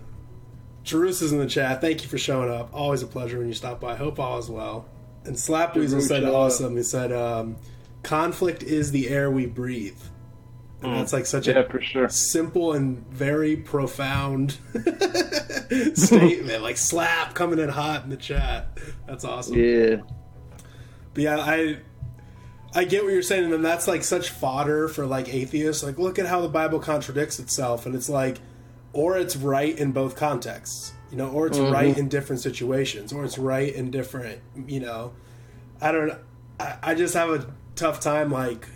Jerus 0.84 1.22
is 1.22 1.32
in 1.32 1.38
the 1.38 1.47
chat. 1.47 1.80
Thank 1.80 2.02
you 2.02 2.09
for 2.09 2.18
showing 2.18 2.51
up. 2.51 2.70
Always 2.72 3.01
a 3.01 3.06
pleasure 3.06 3.38
when 3.38 3.47
you 3.47 3.55
stop 3.55 3.80
by. 3.80 3.94
Hope 3.94 4.18
all 4.18 4.38
is 4.38 4.51
well. 4.51 4.88
And 5.24 5.38
Slap 5.38 5.76
Weasel 5.76 6.01
said 6.01 6.24
awesome. 6.24 6.76
He 6.76 6.82
said, 6.82 7.12
um, 7.12 7.56
"Conflict 8.02 8.64
is 8.64 8.90
the 8.90 9.09
air 9.09 9.30
we 9.30 9.47
breathe." 9.47 10.01
And 10.82 10.93
mm. 10.93 10.98
that's 10.98 11.12
like 11.12 11.26
such 11.26 11.47
yeah, 11.47 11.60
a 11.60 11.68
for 11.68 11.80
sure. 11.80 12.09
simple 12.09 12.72
and 12.72 13.06
very 13.09 13.56
profound 13.56 14.59
statement. 15.94 16.62
like 16.62 16.76
Slap 16.76 17.34
coming 17.34 17.60
in 17.60 17.68
hot 17.68 18.02
in 18.02 18.10
the 18.10 18.16
chat. 18.16 18.78
That's 19.06 19.24
awesome. 19.24 19.55
Yeah. 19.55 19.98
But 21.14 21.22
yeah, 21.22 21.38
I 21.38 21.78
I 22.74 22.84
get 22.84 23.05
what 23.05 23.12
you're 23.12 23.22
saying, 23.22 23.52
and 23.52 23.64
that's 23.64 23.86
like 23.86 24.02
such 24.02 24.30
fodder 24.30 24.88
for 24.88 25.06
like 25.06 25.32
atheists. 25.32 25.84
Like, 25.84 25.98
look 25.98 26.18
at 26.18 26.26
how 26.26 26.40
the 26.40 26.48
Bible 26.48 26.80
contradicts 26.80 27.38
itself, 27.38 27.86
and 27.86 27.94
it's 27.94 28.09
like 28.09 28.38
or 28.97 29.18
it's 29.18 29.36
right 29.36 29.78
in 29.78 29.93
both 29.93 30.16
contexts, 30.16 30.94
you 31.10 31.18
know, 31.18 31.28
or 31.28 31.47
it's 31.47 31.59
mm-hmm. 31.59 31.73
right 31.73 31.97
in 31.97 32.09
different 32.09 32.40
situations, 32.40 33.12
or 33.12 33.24
it's 33.24 33.36
right 33.36 33.73
in 33.74 33.90
different, 33.90 34.40
you 34.66 34.81
know. 34.81 35.12
I 35.81 35.93
don't. 35.93 36.18
I, 36.59 36.77
I 36.82 36.94
just 36.94 37.12
have 37.12 37.28
a 37.28 37.55
tough 37.74 38.01
time, 38.01 38.31
like 38.31 38.66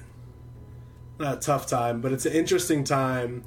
not 1.19 1.39
a 1.39 1.41
tough 1.41 1.67
time, 1.67 2.03
but 2.03 2.13
it's 2.13 2.27
an 2.27 2.33
interesting 2.33 2.85
time 2.85 3.45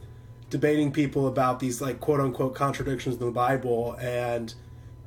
debating 0.50 0.92
people 0.92 1.28
about 1.28 1.60
these 1.60 1.80
like 1.80 2.00
quote 2.00 2.20
unquote 2.20 2.56
contradictions 2.56 3.16
in 3.16 3.26
the 3.26 3.32
Bible 3.32 3.96
and 4.00 4.54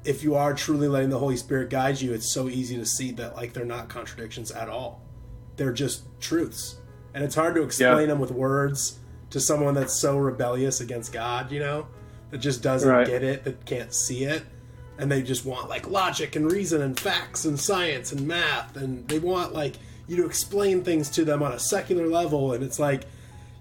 if 0.05 0.23
you 0.23 0.37
are 0.37 0.55
truly 0.55 0.87
letting 0.87 1.11
the 1.11 1.19
Holy 1.19 1.37
Spirit 1.37 1.69
guide 1.69 2.01
you, 2.01 2.13
it's 2.13 2.33
so 2.33 2.49
easy 2.49 2.77
to 2.77 2.87
see 2.87 3.11
that 3.11 3.35
like 3.35 3.53
they're 3.53 3.65
not 3.65 3.89
contradictions 3.89 4.53
at 4.53 4.69
all. 4.69 5.03
They're 5.57 5.73
just 5.73 6.05
truths. 6.21 6.77
And 7.13 7.25
it's 7.25 7.35
hard 7.35 7.57
to 7.57 7.63
explain 7.63 8.03
yeah. 8.03 8.07
them 8.07 8.21
with 8.21 8.31
words 8.31 9.01
to 9.31 9.41
someone 9.41 9.75
that's 9.75 9.95
so 9.95 10.17
rebellious 10.17 10.81
against 10.81 11.13
God, 11.13 11.51
you 11.51 11.61
know, 11.61 11.87
that 12.31 12.39
just 12.39 12.63
doesn't 12.63 12.89
right. 12.89 13.07
get 13.07 13.23
it, 13.23 13.45
that 13.45 13.65
can't 13.65 13.93
see 13.93 14.25
it, 14.25 14.43
and 14.99 15.11
they 15.11 15.23
just 15.23 15.45
want 15.45 15.69
like 15.69 15.89
logic 15.89 16.37
and 16.37 16.51
reason 16.51 16.83
and 16.83 16.99
facts 16.99 17.45
and 17.45 17.59
science 17.59 18.13
and 18.13 18.27
math, 18.27 18.77
and 18.77 19.07
they 19.09 19.19
want 19.19 19.53
like 19.53 19.77
you 20.09 20.17
to 20.17 20.27
explain 20.27 20.83
things 20.83 21.11
to 21.11 21.25
them 21.25 21.43
on 21.43 21.53
a 21.53 21.59
secular 21.59 22.07
level, 22.07 22.53
and 22.53 22.63
it's 22.63 22.79
like 22.79 23.05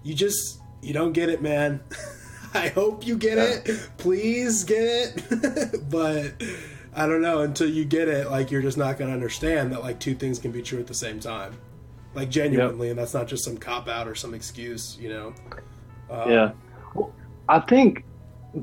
you 0.02 0.14
just 0.14 0.60
you 0.82 0.92
don't 0.92 1.12
get 1.12 1.28
it, 1.28 1.42
man. 1.42 1.80
I 2.54 2.68
hope 2.68 3.06
you 3.06 3.18
get 3.18 3.36
yeah. 3.36 3.72
it. 3.74 3.90
Please 3.98 4.64
get 4.64 4.82
it. 4.82 5.90
but 5.90 6.32
I 6.94 7.06
don't 7.06 7.20
know 7.20 7.40
until 7.40 7.68
you 7.68 7.84
get 7.84 8.08
it 8.08 8.30
like 8.30 8.50
you're 8.50 8.62
just 8.62 8.78
not 8.78 8.96
going 8.96 9.10
to 9.10 9.14
understand 9.14 9.72
that 9.72 9.82
like 9.82 10.00
two 10.00 10.14
things 10.14 10.38
can 10.38 10.52
be 10.52 10.62
true 10.62 10.80
at 10.80 10.86
the 10.86 10.94
same 10.94 11.20
time 11.20 11.58
like 12.16 12.30
genuinely, 12.30 12.88
yep. 12.88 12.92
and 12.92 12.98
that's 12.98 13.14
not 13.14 13.28
just 13.28 13.44
some 13.44 13.56
cop 13.56 13.88
out 13.88 14.08
or 14.08 14.14
some 14.14 14.34
excuse, 14.34 14.98
you 15.00 15.10
know. 15.10 15.34
Um, 16.10 16.30
yeah, 16.30 16.52
well, 16.94 17.12
I 17.48 17.60
think 17.60 18.04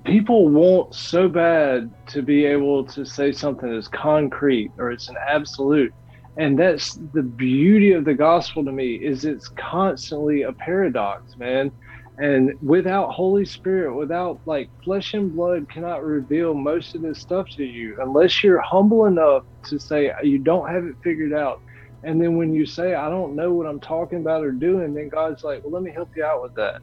people 0.03 0.49
want 0.49 0.93
so 0.93 1.29
bad 1.29 1.91
to 2.07 2.21
be 2.21 2.45
able 2.45 2.83
to 2.83 3.05
say 3.05 3.31
something 3.31 3.71
that's 3.71 3.87
concrete 3.87 4.71
or 4.77 4.91
it's 4.91 5.07
an 5.07 5.15
absolute 5.27 5.93
and 6.37 6.57
that's 6.57 6.99
the 7.13 7.21
beauty 7.21 7.91
of 7.91 8.05
the 8.05 8.13
gospel 8.13 8.65
to 8.65 8.71
me 8.71 8.95
is 8.95 9.23
it's 9.23 9.49
constantly 9.49 10.43
a 10.43 10.51
paradox 10.51 11.37
man 11.37 11.71
and 12.17 12.53
without 12.61 13.11
holy 13.11 13.45
spirit 13.45 13.93
without 13.93 14.39
like 14.47 14.67
flesh 14.83 15.13
and 15.13 15.35
blood 15.35 15.69
cannot 15.69 16.03
reveal 16.03 16.55
most 16.55 16.95
of 16.95 17.01
this 17.03 17.19
stuff 17.19 17.47
to 17.49 17.63
you 17.63 17.95
unless 18.01 18.43
you're 18.43 18.61
humble 18.61 19.05
enough 19.05 19.43
to 19.63 19.79
say 19.79 20.11
you 20.23 20.39
don't 20.39 20.69
have 20.69 20.85
it 20.85 20.95
figured 21.03 21.33
out 21.33 21.61
and 22.03 22.21
then 22.21 22.35
when 22.35 22.53
you 22.53 22.65
say, 22.65 22.95
I 22.95 23.09
don't 23.09 23.35
know 23.35 23.53
what 23.53 23.65
I'm 23.65 23.79
talking 23.79 24.19
about 24.19 24.43
or 24.43 24.51
doing, 24.51 24.93
then 24.93 25.09
God's 25.09 25.43
like, 25.43 25.63
well, 25.63 25.71
let 25.71 25.83
me 25.83 25.91
help 25.91 26.15
you 26.15 26.23
out 26.23 26.41
with 26.41 26.53
that. 26.55 26.81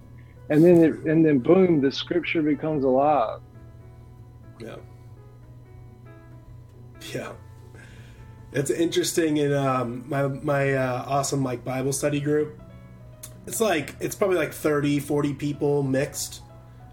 And 0.48 0.64
then, 0.64 0.82
it, 0.82 0.94
and 1.05 1.24
then 1.24 1.38
boom, 1.38 1.80
the 1.80 1.92
scripture 1.92 2.42
becomes 2.42 2.84
alive. 2.84 3.40
Yeah. 4.59 4.76
Yeah. 7.12 7.32
It's 8.52 8.70
interesting 8.70 9.36
in 9.36 9.52
um, 9.52 10.05
my, 10.09 10.26
my 10.26 10.74
uh, 10.74 11.05
awesome 11.06 11.44
like 11.44 11.64
Bible 11.64 11.92
study 11.92 12.20
group. 12.20 12.60
It's 13.47 13.60
like, 13.60 13.94
it's 14.01 14.16
probably 14.16 14.38
like 14.38 14.52
30, 14.52 15.01
40 15.01 15.34
people 15.34 15.82
mixed. 15.82 16.42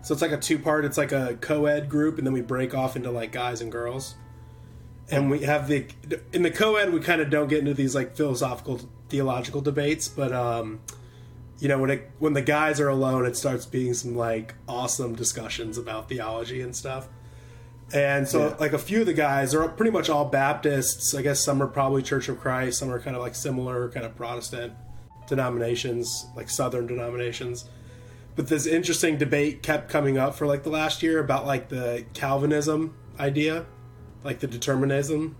So 0.03 0.13
it's 0.13 0.21
like 0.21 0.31
a 0.31 0.37
two 0.37 0.59
part, 0.59 0.85
it's 0.85 0.97
like 0.97 1.11
a 1.11 1.37
co 1.41 1.65
ed 1.65 1.89
group, 1.89 2.17
and 2.17 2.25
then 2.25 2.33
we 2.33 2.41
break 2.41 2.73
off 2.73 2.95
into 2.95 3.11
like 3.11 3.31
guys 3.31 3.61
and 3.61 3.71
girls 3.71 4.15
and 5.09 5.29
we 5.31 5.39
have 5.41 5.67
the 5.67 5.85
in 6.33 6.43
the 6.43 6.51
co-ed 6.51 6.93
we 6.93 6.99
kind 6.99 7.21
of 7.21 7.29
don't 7.29 7.47
get 7.47 7.59
into 7.59 7.73
these 7.73 7.95
like 7.95 8.15
philosophical 8.15 8.81
theological 9.09 9.61
debates, 9.61 10.07
but 10.07 10.33
um, 10.33 10.79
you 11.59 11.67
know 11.67 11.79
when 11.79 11.89
it 11.89 12.11
when 12.19 12.33
the 12.33 12.41
guys 12.41 12.79
are 12.79 12.89
alone, 12.89 13.25
it 13.25 13.37
starts 13.37 13.65
being 13.65 13.93
some 13.93 14.15
like 14.15 14.55
awesome 14.67 15.15
discussions 15.15 15.77
about 15.77 16.09
theology 16.09 16.61
and 16.61 16.75
stuff. 16.75 17.07
And 17.93 18.27
so, 18.27 18.49
yeah. 18.49 18.55
like 18.59 18.73
a 18.73 18.77
few 18.77 19.01
of 19.01 19.05
the 19.05 19.13
guys 19.13 19.55
are 19.55 19.67
pretty 19.69 19.91
much 19.91 20.09
all 20.09 20.25
Baptists. 20.25 21.15
I 21.15 21.21
guess 21.21 21.39
some 21.39 21.63
are 21.63 21.67
probably 21.67 22.03
Church 22.03 22.27
of 22.27 22.39
Christ. 22.39 22.79
Some 22.79 22.91
are 22.91 22.99
kind 22.99 23.15
of 23.15 23.21
like 23.21 23.33
similar 23.33 23.89
kind 23.89 24.05
of 24.05 24.15
Protestant 24.15 24.73
denominations, 25.27 26.25
like 26.35 26.49
Southern 26.49 26.85
denominations. 26.85 27.69
But 28.35 28.47
this 28.47 28.67
interesting 28.67 29.17
debate 29.17 29.63
kept 29.63 29.89
coming 29.89 30.17
up 30.17 30.35
for 30.35 30.45
like 30.45 30.63
the 30.63 30.69
last 30.69 31.01
year 31.01 31.19
about 31.19 31.45
like 31.45 31.69
the 31.69 32.05
Calvinism 32.13 32.93
idea, 33.19 33.65
like 34.27 34.39
the 34.41 34.47
determinism. 34.47 35.35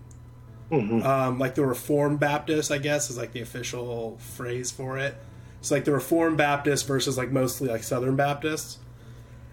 Mm-hmm. 0.72 1.02
Um, 1.06 1.38
like 1.38 1.54
the 1.54 1.64
Reformed 1.64 2.18
Baptist, 2.18 2.72
I 2.72 2.78
guess, 2.78 3.10
is 3.10 3.16
like 3.16 3.32
the 3.32 3.40
official 3.40 4.18
phrase 4.18 4.70
for 4.70 4.98
it. 4.98 5.14
It's 5.60 5.70
like 5.70 5.84
the 5.84 5.92
Reformed 5.92 6.36
Baptist 6.36 6.86
versus 6.86 7.16
like 7.16 7.30
mostly 7.30 7.68
like 7.68 7.82
Southern 7.82 8.16
Baptists. 8.16 8.78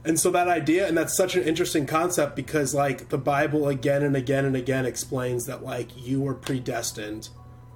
And 0.05 0.19
so 0.19 0.29
that 0.31 0.47
idea, 0.47 0.87
and 0.87 0.95
that's 0.95 1.17
such 1.17 1.35
an 1.35 1.41
interesting 1.43 1.87
concept 1.87 2.35
because, 2.35 2.75
like, 2.75 3.09
the 3.09 3.17
Bible 3.17 3.67
again 3.67 4.03
and 4.03 4.15
again 4.15 4.45
and 4.45 4.55
again 4.55 4.85
explains 4.85 5.47
that, 5.47 5.63
like, 5.63 5.89
you 5.97 6.21
were 6.21 6.35
predestined 6.35 7.29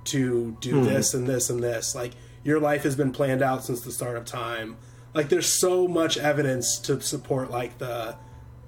to 0.03 0.55
do 0.61 0.75
mm-hmm. 0.75 0.85
this 0.85 1.15
and 1.15 1.25
this 1.25 1.49
and 1.49 1.63
this. 1.63 1.95
Like, 1.95 2.11
your 2.43 2.59
life 2.59 2.83
has 2.83 2.95
been 2.95 3.11
planned 3.11 3.41
out 3.41 3.63
since 3.63 3.81
the 3.81 3.91
start 3.91 4.15
of 4.15 4.25
time. 4.25 4.77
Like, 5.15 5.29
there's 5.29 5.59
so 5.59 5.87
much 5.87 6.19
evidence 6.19 6.77
to 6.81 7.01
support, 7.01 7.49
like, 7.49 7.79
the 7.79 8.15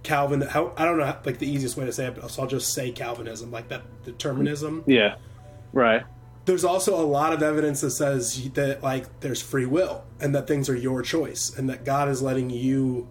Calvin. 0.04 0.42
How, 0.42 0.74
I 0.78 0.86
don't 0.86 0.98
know, 0.98 1.16
like, 1.26 1.40
the 1.40 1.50
easiest 1.50 1.78
way 1.78 1.86
to 1.86 1.94
say 1.94 2.08
it, 2.08 2.16
but 2.16 2.30
so 2.30 2.44
I'll 2.44 2.48
just 2.48 2.74
say 2.74 2.92
Calvinism, 2.92 3.52
like 3.52 3.68
that 3.70 3.84
determinism. 4.04 4.84
Yeah. 4.88 5.16
Right. 5.74 6.04
There's 6.46 6.66
also 6.66 7.00
a 7.00 7.06
lot 7.06 7.34
of 7.34 7.44
evidence 7.44 7.82
that 7.82 7.92
says 7.92 8.50
that, 8.54 8.82
like, 8.82 9.20
there's 9.20 9.42
free 9.42 9.66
will 9.66 10.04
and 10.20 10.34
that 10.36 10.48
things 10.48 10.70
are 10.70 10.76
your 10.76 11.02
choice 11.02 11.56
and 11.56 11.70
that 11.70 11.86
God 11.86 12.10
is 12.10 12.22
letting 12.22 12.50
you 12.50 13.08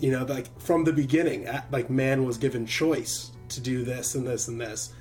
you 0.00 0.10
know 0.10 0.24
like 0.24 0.60
from 0.60 0.84
the 0.84 0.92
beginning 0.92 1.48
like 1.70 1.88
man 1.88 2.24
was 2.24 2.38
given 2.38 2.66
choice 2.66 3.30
to 3.48 3.60
do 3.60 3.84
this 3.84 4.14
and 4.14 4.26
this 4.26 4.48
and 4.48 4.60
this 4.60 4.92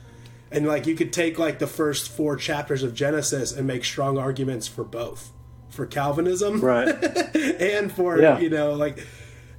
and 0.52 0.68
like 0.68 0.88
you 0.88 0.96
could 0.96 1.12
take 1.12 1.38
like 1.38 1.60
the 1.60 1.68
first 1.68 2.10
four 2.10 2.36
chapters 2.36 2.84
of 2.84 2.94
genesis 2.94 3.52
and 3.52 3.68
make 3.68 3.84
strong 3.84 4.18
arguments 4.18 4.68
for 4.68 4.84
both 4.84 5.32
for 5.70 5.86
calvinism 5.86 6.62
right 6.62 6.88
and 7.36 7.92
for 7.92 8.20
yeah. 8.20 8.40
you 8.40 8.50
know 8.50 8.74
like 8.74 9.06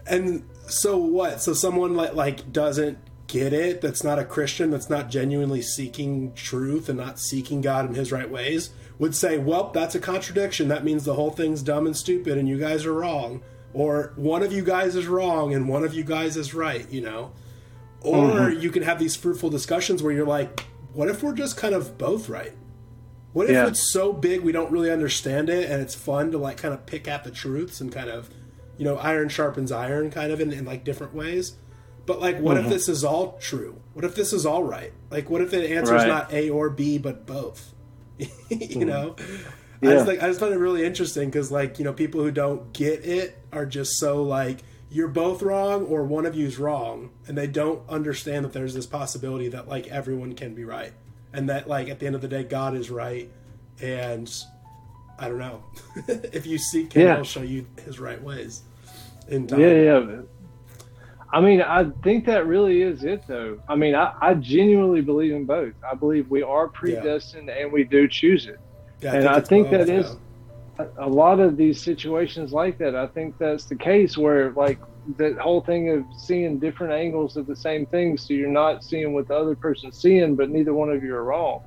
and 0.06 0.48
so 0.66 0.96
what 0.96 1.40
so 1.40 1.52
someone 1.52 1.94
like 1.94 2.14
like 2.14 2.52
doesn't 2.52 2.98
get 3.26 3.52
it 3.52 3.80
that's 3.80 4.04
not 4.04 4.18
a 4.18 4.24
christian 4.24 4.70
that's 4.70 4.90
not 4.90 5.08
genuinely 5.08 5.62
seeking 5.62 6.32
truth 6.34 6.88
and 6.88 6.98
not 6.98 7.18
seeking 7.18 7.60
god 7.60 7.86
in 7.86 7.94
his 7.94 8.12
right 8.12 8.30
ways 8.30 8.70
would 8.98 9.14
say 9.14 9.38
well 9.38 9.70
that's 9.70 9.94
a 9.94 10.00
contradiction 10.00 10.68
that 10.68 10.84
means 10.84 11.04
the 11.04 11.14
whole 11.14 11.30
thing's 11.30 11.62
dumb 11.62 11.86
and 11.86 11.96
stupid 11.96 12.36
and 12.36 12.48
you 12.48 12.58
guys 12.58 12.84
are 12.84 12.92
wrong 12.92 13.42
or 13.74 14.12
one 14.14 14.42
of 14.44 14.52
you 14.52 14.62
guys 14.62 14.94
is 14.94 15.08
wrong 15.08 15.52
and 15.52 15.68
one 15.68 15.84
of 15.84 15.92
you 15.92 16.04
guys 16.04 16.36
is 16.36 16.54
right, 16.54 16.88
you 16.90 17.00
know? 17.00 17.32
Or 18.00 18.28
mm-hmm. 18.28 18.60
you 18.60 18.70
can 18.70 18.84
have 18.84 18.98
these 18.98 19.16
fruitful 19.16 19.50
discussions 19.50 20.02
where 20.02 20.12
you're 20.12 20.26
like, 20.26 20.64
what 20.92 21.08
if 21.08 21.22
we're 21.22 21.34
just 21.34 21.56
kind 21.56 21.74
of 21.74 21.98
both 21.98 22.28
right? 22.28 22.52
What 23.32 23.46
if 23.46 23.52
yeah. 23.52 23.66
it's 23.66 23.92
so 23.92 24.12
big 24.12 24.42
we 24.42 24.52
don't 24.52 24.70
really 24.70 24.92
understand 24.92 25.50
it 25.50 25.68
and 25.68 25.82
it's 25.82 25.94
fun 25.94 26.30
to 26.30 26.38
like 26.38 26.56
kind 26.56 26.72
of 26.72 26.86
pick 26.86 27.08
at 27.08 27.24
the 27.24 27.32
truths 27.32 27.80
and 27.80 27.92
kind 27.92 28.08
of, 28.08 28.30
you 28.76 28.84
know, 28.84 28.96
iron 28.96 29.28
sharpens 29.28 29.72
iron 29.72 30.10
kind 30.10 30.32
of 30.32 30.40
in, 30.40 30.52
in 30.52 30.64
like 30.64 30.84
different 30.84 31.14
ways? 31.14 31.56
But 32.06 32.20
like, 32.20 32.38
what 32.38 32.56
mm-hmm. 32.56 32.66
if 32.66 32.72
this 32.72 32.88
is 32.88 33.04
all 33.04 33.38
true? 33.40 33.80
What 33.94 34.04
if 34.04 34.14
this 34.14 34.32
is 34.32 34.44
all 34.44 34.62
right? 34.62 34.92
Like, 35.10 35.30
what 35.30 35.40
if 35.40 35.50
the 35.50 35.70
answer 35.70 35.94
is 35.94 36.02
right. 36.02 36.08
not 36.08 36.32
A 36.32 36.50
or 36.50 36.70
B 36.70 36.98
but 36.98 37.26
both? 37.26 37.72
you 38.18 38.26
mm-hmm. 38.56 38.80
know? 38.80 39.16
Yeah. 39.80 39.90
I 39.90 39.92
just 39.94 40.06
like 40.06 40.22
I 40.22 40.28
just 40.28 40.40
find 40.40 40.52
it 40.52 40.58
really 40.58 40.84
interesting 40.84 41.28
because 41.28 41.50
like 41.50 41.78
you 41.78 41.84
know 41.84 41.92
people 41.92 42.22
who 42.22 42.30
don't 42.30 42.72
get 42.72 43.04
it 43.04 43.38
are 43.52 43.66
just 43.66 43.98
so 43.98 44.22
like 44.22 44.60
you're 44.90 45.08
both 45.08 45.42
wrong 45.42 45.84
or 45.86 46.04
one 46.04 46.24
of 46.24 46.34
you's 46.34 46.58
wrong 46.58 47.10
and 47.26 47.36
they 47.36 47.46
don't 47.46 47.82
understand 47.88 48.44
that 48.44 48.52
there's 48.52 48.74
this 48.74 48.86
possibility 48.86 49.48
that 49.48 49.68
like 49.68 49.88
everyone 49.88 50.34
can 50.34 50.54
be 50.54 50.64
right 50.64 50.92
and 51.32 51.48
that 51.48 51.68
like 51.68 51.88
at 51.88 51.98
the 51.98 52.06
end 52.06 52.14
of 52.14 52.22
the 52.22 52.28
day 52.28 52.44
God 52.44 52.74
is 52.74 52.90
right 52.90 53.30
and 53.82 54.32
I 55.18 55.28
don't 55.28 55.38
know 55.38 55.62
if 56.08 56.46
you 56.46 56.58
seek 56.58 56.92
him 56.92 57.02
yeah. 57.02 57.14
he'll 57.16 57.24
show 57.24 57.42
you 57.42 57.66
his 57.84 57.98
right 58.00 58.20
ways. 58.22 58.62
In 59.28 59.46
time. 59.46 59.60
Yeah, 59.60 59.68
yeah. 59.68 60.20
I 61.32 61.40
mean, 61.40 61.62
I 61.62 61.90
think 62.02 62.26
that 62.26 62.46
really 62.46 62.82
is 62.82 63.02
it, 63.02 63.26
though. 63.26 63.60
I 63.68 63.74
mean, 63.74 63.94
I, 63.94 64.14
I 64.20 64.34
genuinely 64.34 65.00
believe 65.00 65.32
in 65.32 65.44
both. 65.44 65.74
I 65.88 65.94
believe 65.94 66.30
we 66.30 66.42
are 66.42 66.68
predestined 66.68 67.48
yeah. 67.48 67.62
and 67.62 67.72
we 67.72 67.82
do 67.82 68.06
choose 68.06 68.46
it. 68.46 68.60
Yeah, 69.00 69.14
and 69.14 69.28
I 69.28 69.40
think, 69.40 69.68
I 69.68 69.70
think 69.70 69.88
that 69.88 69.88
is 69.88 70.16
a 70.98 71.08
lot 71.08 71.40
of 71.40 71.56
these 71.56 71.82
situations 71.82 72.52
like 72.52 72.78
that. 72.78 72.94
I 72.94 73.06
think 73.08 73.36
that's 73.38 73.64
the 73.64 73.74
case 73.76 74.16
where 74.16 74.52
like 74.52 74.78
that 75.16 75.36
whole 75.38 75.60
thing 75.60 75.90
of 75.90 76.04
seeing 76.16 76.58
different 76.58 76.92
angles 76.92 77.36
of 77.36 77.46
the 77.46 77.56
same 77.56 77.86
thing, 77.86 78.16
so 78.16 78.32
you're 78.32 78.48
not 78.48 78.84
seeing 78.84 79.12
what 79.12 79.28
the 79.28 79.36
other 79.36 79.54
person's 79.54 80.00
seeing, 80.00 80.36
but 80.36 80.50
neither 80.50 80.72
one 80.72 80.90
of 80.90 81.02
you 81.02 81.14
are 81.14 81.24
wrong. 81.24 81.62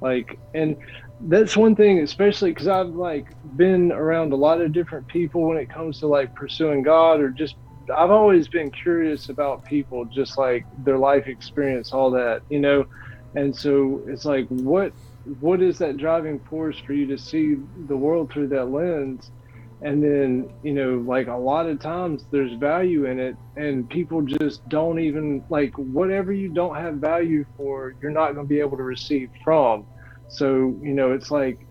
Like, 0.00 0.38
and 0.54 0.76
that's 1.20 1.56
one 1.56 1.76
thing, 1.76 2.00
especially 2.00 2.50
because 2.50 2.68
I've 2.68 2.88
like 2.88 3.26
been 3.56 3.92
around 3.92 4.32
a 4.32 4.36
lot 4.36 4.60
of 4.60 4.72
different 4.72 5.08
people 5.08 5.48
when 5.48 5.58
it 5.58 5.70
comes 5.70 5.98
to 6.00 6.06
like 6.06 6.34
pursuing 6.34 6.82
God 6.82 7.20
or 7.20 7.30
just 7.30 7.56
I've 7.96 8.10
always 8.10 8.48
been 8.48 8.70
curious 8.72 9.28
about 9.28 9.64
people, 9.64 10.06
just 10.06 10.36
like 10.38 10.66
their 10.76 10.98
life 10.98 11.26
experience, 11.28 11.92
all 11.92 12.10
that, 12.12 12.42
you 12.50 12.60
know. 12.60 12.84
And 13.34 13.56
so 13.56 14.04
it's 14.08 14.24
like, 14.24 14.46
what 14.48 14.92
what 15.24 15.62
is 15.62 15.78
that 15.78 15.96
driving 15.96 16.40
force 16.48 16.78
for 16.86 16.92
you 16.94 17.06
to 17.08 17.18
see 17.18 17.56
the 17.88 17.96
world 17.96 18.30
through 18.32 18.48
that 18.48 18.66
lens 18.70 19.30
and 19.82 20.02
then 20.02 20.48
you 20.62 20.72
know 20.72 21.04
like 21.06 21.28
a 21.28 21.34
lot 21.36 21.68
of 21.68 21.80
times 21.80 22.24
there's 22.32 22.54
value 22.58 23.06
in 23.06 23.18
it 23.20 23.36
and 23.56 23.88
people 23.90 24.22
just 24.22 24.66
don't 24.68 25.00
even 25.00 25.44
like 25.50 25.72
whatever 25.76 26.32
you 26.32 26.48
don't 26.48 26.76
have 26.76 26.96
value 26.96 27.44
for 27.56 27.94
you're 28.02 28.10
not 28.12 28.34
going 28.34 28.46
to 28.46 28.48
be 28.48 28.60
able 28.60 28.76
to 28.76 28.84
receive 28.84 29.30
from 29.44 29.86
so 30.28 30.78
you 30.82 30.94
know 30.94 31.12
it's 31.12 31.30
like 31.30 31.66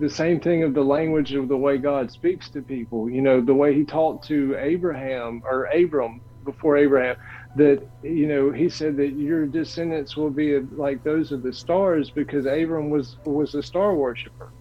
the 0.00 0.10
same 0.10 0.40
thing 0.40 0.62
of 0.62 0.74
the 0.74 0.82
language 0.84 1.32
of 1.32 1.48
the 1.48 1.56
way 1.56 1.78
god 1.78 2.10
speaks 2.10 2.50
to 2.50 2.62
people. 2.62 3.10
You 3.10 3.22
know 3.22 3.40
the 3.40 3.54
way 3.54 3.74
he 3.74 3.84
talked 3.84 4.26
to 4.28 4.56
abraham 4.58 5.42
or 5.44 5.66
abram 5.74 6.20
before 6.44 6.76
abraham 6.76 7.16
that 7.56 7.80
you 8.02 8.28
know 8.28 8.52
he 8.52 8.68
said 8.68 8.96
that 8.96 9.12
your 9.12 9.46
descendants 9.46 10.16
will 10.16 10.30
be 10.30 10.58
like 10.76 11.02
those 11.02 11.32
of 11.32 11.42
the 11.42 11.52
stars 11.52 12.10
because 12.10 12.46
Abram 12.46 12.90
was 12.90 13.16
was 13.24 13.54
a 13.54 13.62
star 13.62 13.94
worshiper 13.94 14.52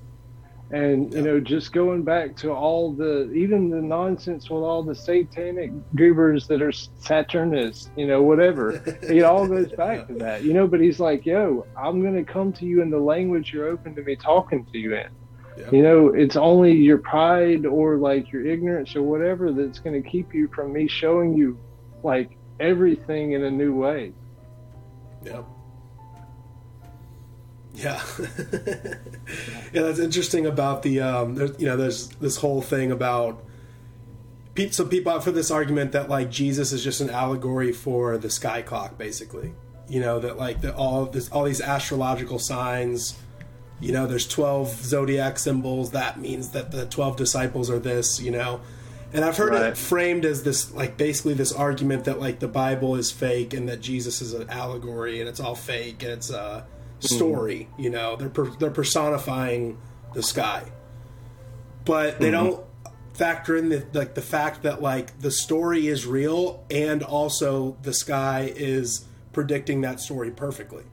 and 0.72 1.12
you 1.14 1.22
know 1.22 1.40
just 1.40 1.74
going 1.74 2.04
back 2.04 2.36
to 2.36 2.52
all 2.52 2.94
the 2.94 3.32
even 3.32 3.70
the 3.70 3.82
nonsense 3.82 4.50
with 4.50 4.62
all 4.62 4.84
the 4.84 4.94
satanic 4.94 5.72
goobers 5.96 6.48
that 6.48 6.62
are 6.62 6.72
saturnists 6.72 7.90
you 7.96 8.06
know 8.06 8.22
whatever 8.22 8.72
it 9.02 9.24
all 9.24 9.48
goes 9.48 9.72
back 9.72 10.08
to 10.08 10.14
that 10.14 10.44
you 10.44 10.54
know 10.54 10.68
but 10.68 10.80
he's 10.80 11.00
like 11.00 11.26
yo 11.26 11.66
i'm 11.76 12.02
going 12.02 12.14
to 12.14 12.24
come 12.24 12.54
to 12.54 12.66
you 12.66 12.82
in 12.84 12.90
the 12.92 13.00
language 13.00 13.52
you're 13.52 13.68
open 13.68 13.96
to 13.96 14.04
me 14.04 14.16
talking 14.16 14.64
to 14.72 14.78
you 14.78 14.94
in 14.94 15.10
yeah. 15.58 15.72
you 15.72 15.82
know 15.82 16.10
it's 16.10 16.36
only 16.36 16.72
your 16.72 17.00
pride 17.00 17.66
or 17.66 17.98
like 17.98 18.32
your 18.32 18.46
ignorance 18.46 18.96
or 18.96 19.02
whatever 19.02 19.52
that's 19.52 19.80
going 19.80 20.02
to 20.02 20.08
keep 20.08 20.36
you 20.36 20.48
from 20.54 20.72
me 20.72 20.88
showing 20.88 21.34
you 21.34 21.58
like 22.04 22.38
everything 22.60 23.34
in 23.34 23.44
a 23.44 23.52
new 23.52 23.74
way. 23.74 24.14
Yep. 25.24 25.34
Yeah. 25.34 25.42
Yeah, 27.74 28.02
yeah, 28.54 29.82
that's 29.82 30.00
interesting 30.00 30.46
about 30.46 30.84
the 30.84 31.02
um 31.02 31.36
there's 31.36 31.60
you 31.60 31.66
know 31.66 31.78
there's 31.78 32.08
this 32.16 32.38
whole 32.38 32.62
thing 32.62 32.92
about 32.92 33.44
some 34.72 34.90
people 34.90 35.18
for 35.22 35.32
this 35.32 35.52
argument 35.52 35.94
that 35.94 36.10
like 36.10 36.30
Jesus 36.30 36.74
is 36.74 36.84
just 36.84 37.00
an 37.00 37.10
allegory 37.10 37.72
for 37.72 38.18
the 38.18 38.30
sky 38.30 38.62
clock 38.62 38.98
basically. 38.98 39.54
You 39.88 40.02
know 40.02 40.20
that 40.20 40.38
like 40.38 40.62
the, 40.62 40.76
all 40.76 41.06
this 41.06 41.30
all 41.30 41.46
these 41.46 41.62
astrological 41.62 42.40
signs 42.40 43.18
you 43.80 43.94
know 43.94 44.06
there's 44.06 44.28
12 44.28 44.70
zodiac 44.84 45.40
symbols 45.40 45.92
that 45.92 46.20
means 46.20 46.50
that 46.50 46.72
the 46.72 46.86
12 46.88 47.16
disciples 47.16 47.70
are 47.70 47.80
this, 47.80 48.20
you 48.20 48.32
know 48.32 48.60
and 49.12 49.26
I've 49.26 49.38
heard 49.38 49.54
right. 49.54 49.72
it 49.72 49.78
framed 49.78 50.24
as 50.24 50.44
this, 50.44 50.72
like, 50.72 50.96
basically 50.96 51.34
this 51.34 51.52
argument 51.52 52.06
that, 52.06 52.20
like, 52.20 52.40
the 52.40 52.48
Bible 52.48 52.96
is 52.96 53.12
fake 53.12 53.54
and 53.54 53.68
that 53.68 53.82
Jesus 53.82 54.22
is 54.22 54.34
an 54.34 54.50
allegory 54.50 55.20
and 55.20 55.28
it's 55.28 55.40
all 55.40 55.56
fake 55.56 56.04
and 56.04 56.12
it's 56.12 56.30
a 56.30 56.66
story. 57.00 57.68
Mm-hmm. 57.72 57.82
You 57.82 57.90
know, 57.90 58.16
they're 58.16 58.30
per- 58.30 58.56
they're 58.58 58.72
personifying 58.72 59.78
the 60.14 60.24
sky, 60.24 60.72
but 61.86 62.20
they 62.20 62.32
mm-hmm. 62.32 62.46
don't 62.46 62.66
factor 63.14 63.58
in 63.58 63.68
the 63.70 63.86
like 63.94 64.16
the 64.16 64.22
fact 64.22 64.64
that 64.64 64.82
like 64.82 65.20
the 65.20 65.32
story 65.32 65.88
is 65.88 66.06
real 66.06 66.64
and 66.72 67.04
also 67.04 67.78
the 67.82 67.94
sky 67.94 68.52
is 68.56 69.06
predicting 69.34 69.82
that 69.82 70.00
story 70.00 70.32
perfectly. 70.32 70.84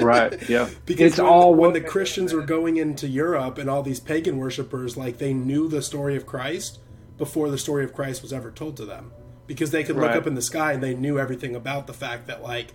right. 0.00 0.42
Yeah. 0.48 0.70
because 0.86 1.12
it's 1.12 1.18
when, 1.18 1.26
all 1.26 1.54
when 1.54 1.74
the 1.74 1.80
Christians 1.80 2.32
were 2.32 2.42
going 2.42 2.78
into 2.78 3.06
Europe 3.06 3.58
and 3.58 3.68
all 3.68 3.82
these 3.82 4.00
pagan 4.00 4.38
worshippers, 4.38 4.96
like 4.96 5.18
they 5.18 5.34
knew 5.34 5.68
the 5.68 5.82
story 5.82 6.16
of 6.16 6.24
Christ 6.24 6.80
before 7.18 7.50
the 7.50 7.58
story 7.58 7.84
of 7.84 7.92
Christ 7.92 8.22
was 8.22 8.32
ever 8.32 8.50
told 8.50 8.78
to 8.78 8.86
them 8.86 9.12
because 9.46 9.70
they 9.70 9.84
could 9.84 9.96
look 9.96 10.06
right. 10.06 10.16
up 10.16 10.26
in 10.26 10.34
the 10.34 10.42
sky 10.42 10.72
and 10.72 10.82
they 10.82 10.94
knew 10.94 11.18
everything 11.18 11.54
about 11.54 11.86
the 11.86 11.92
fact 11.92 12.26
that 12.26 12.42
like 12.42 12.68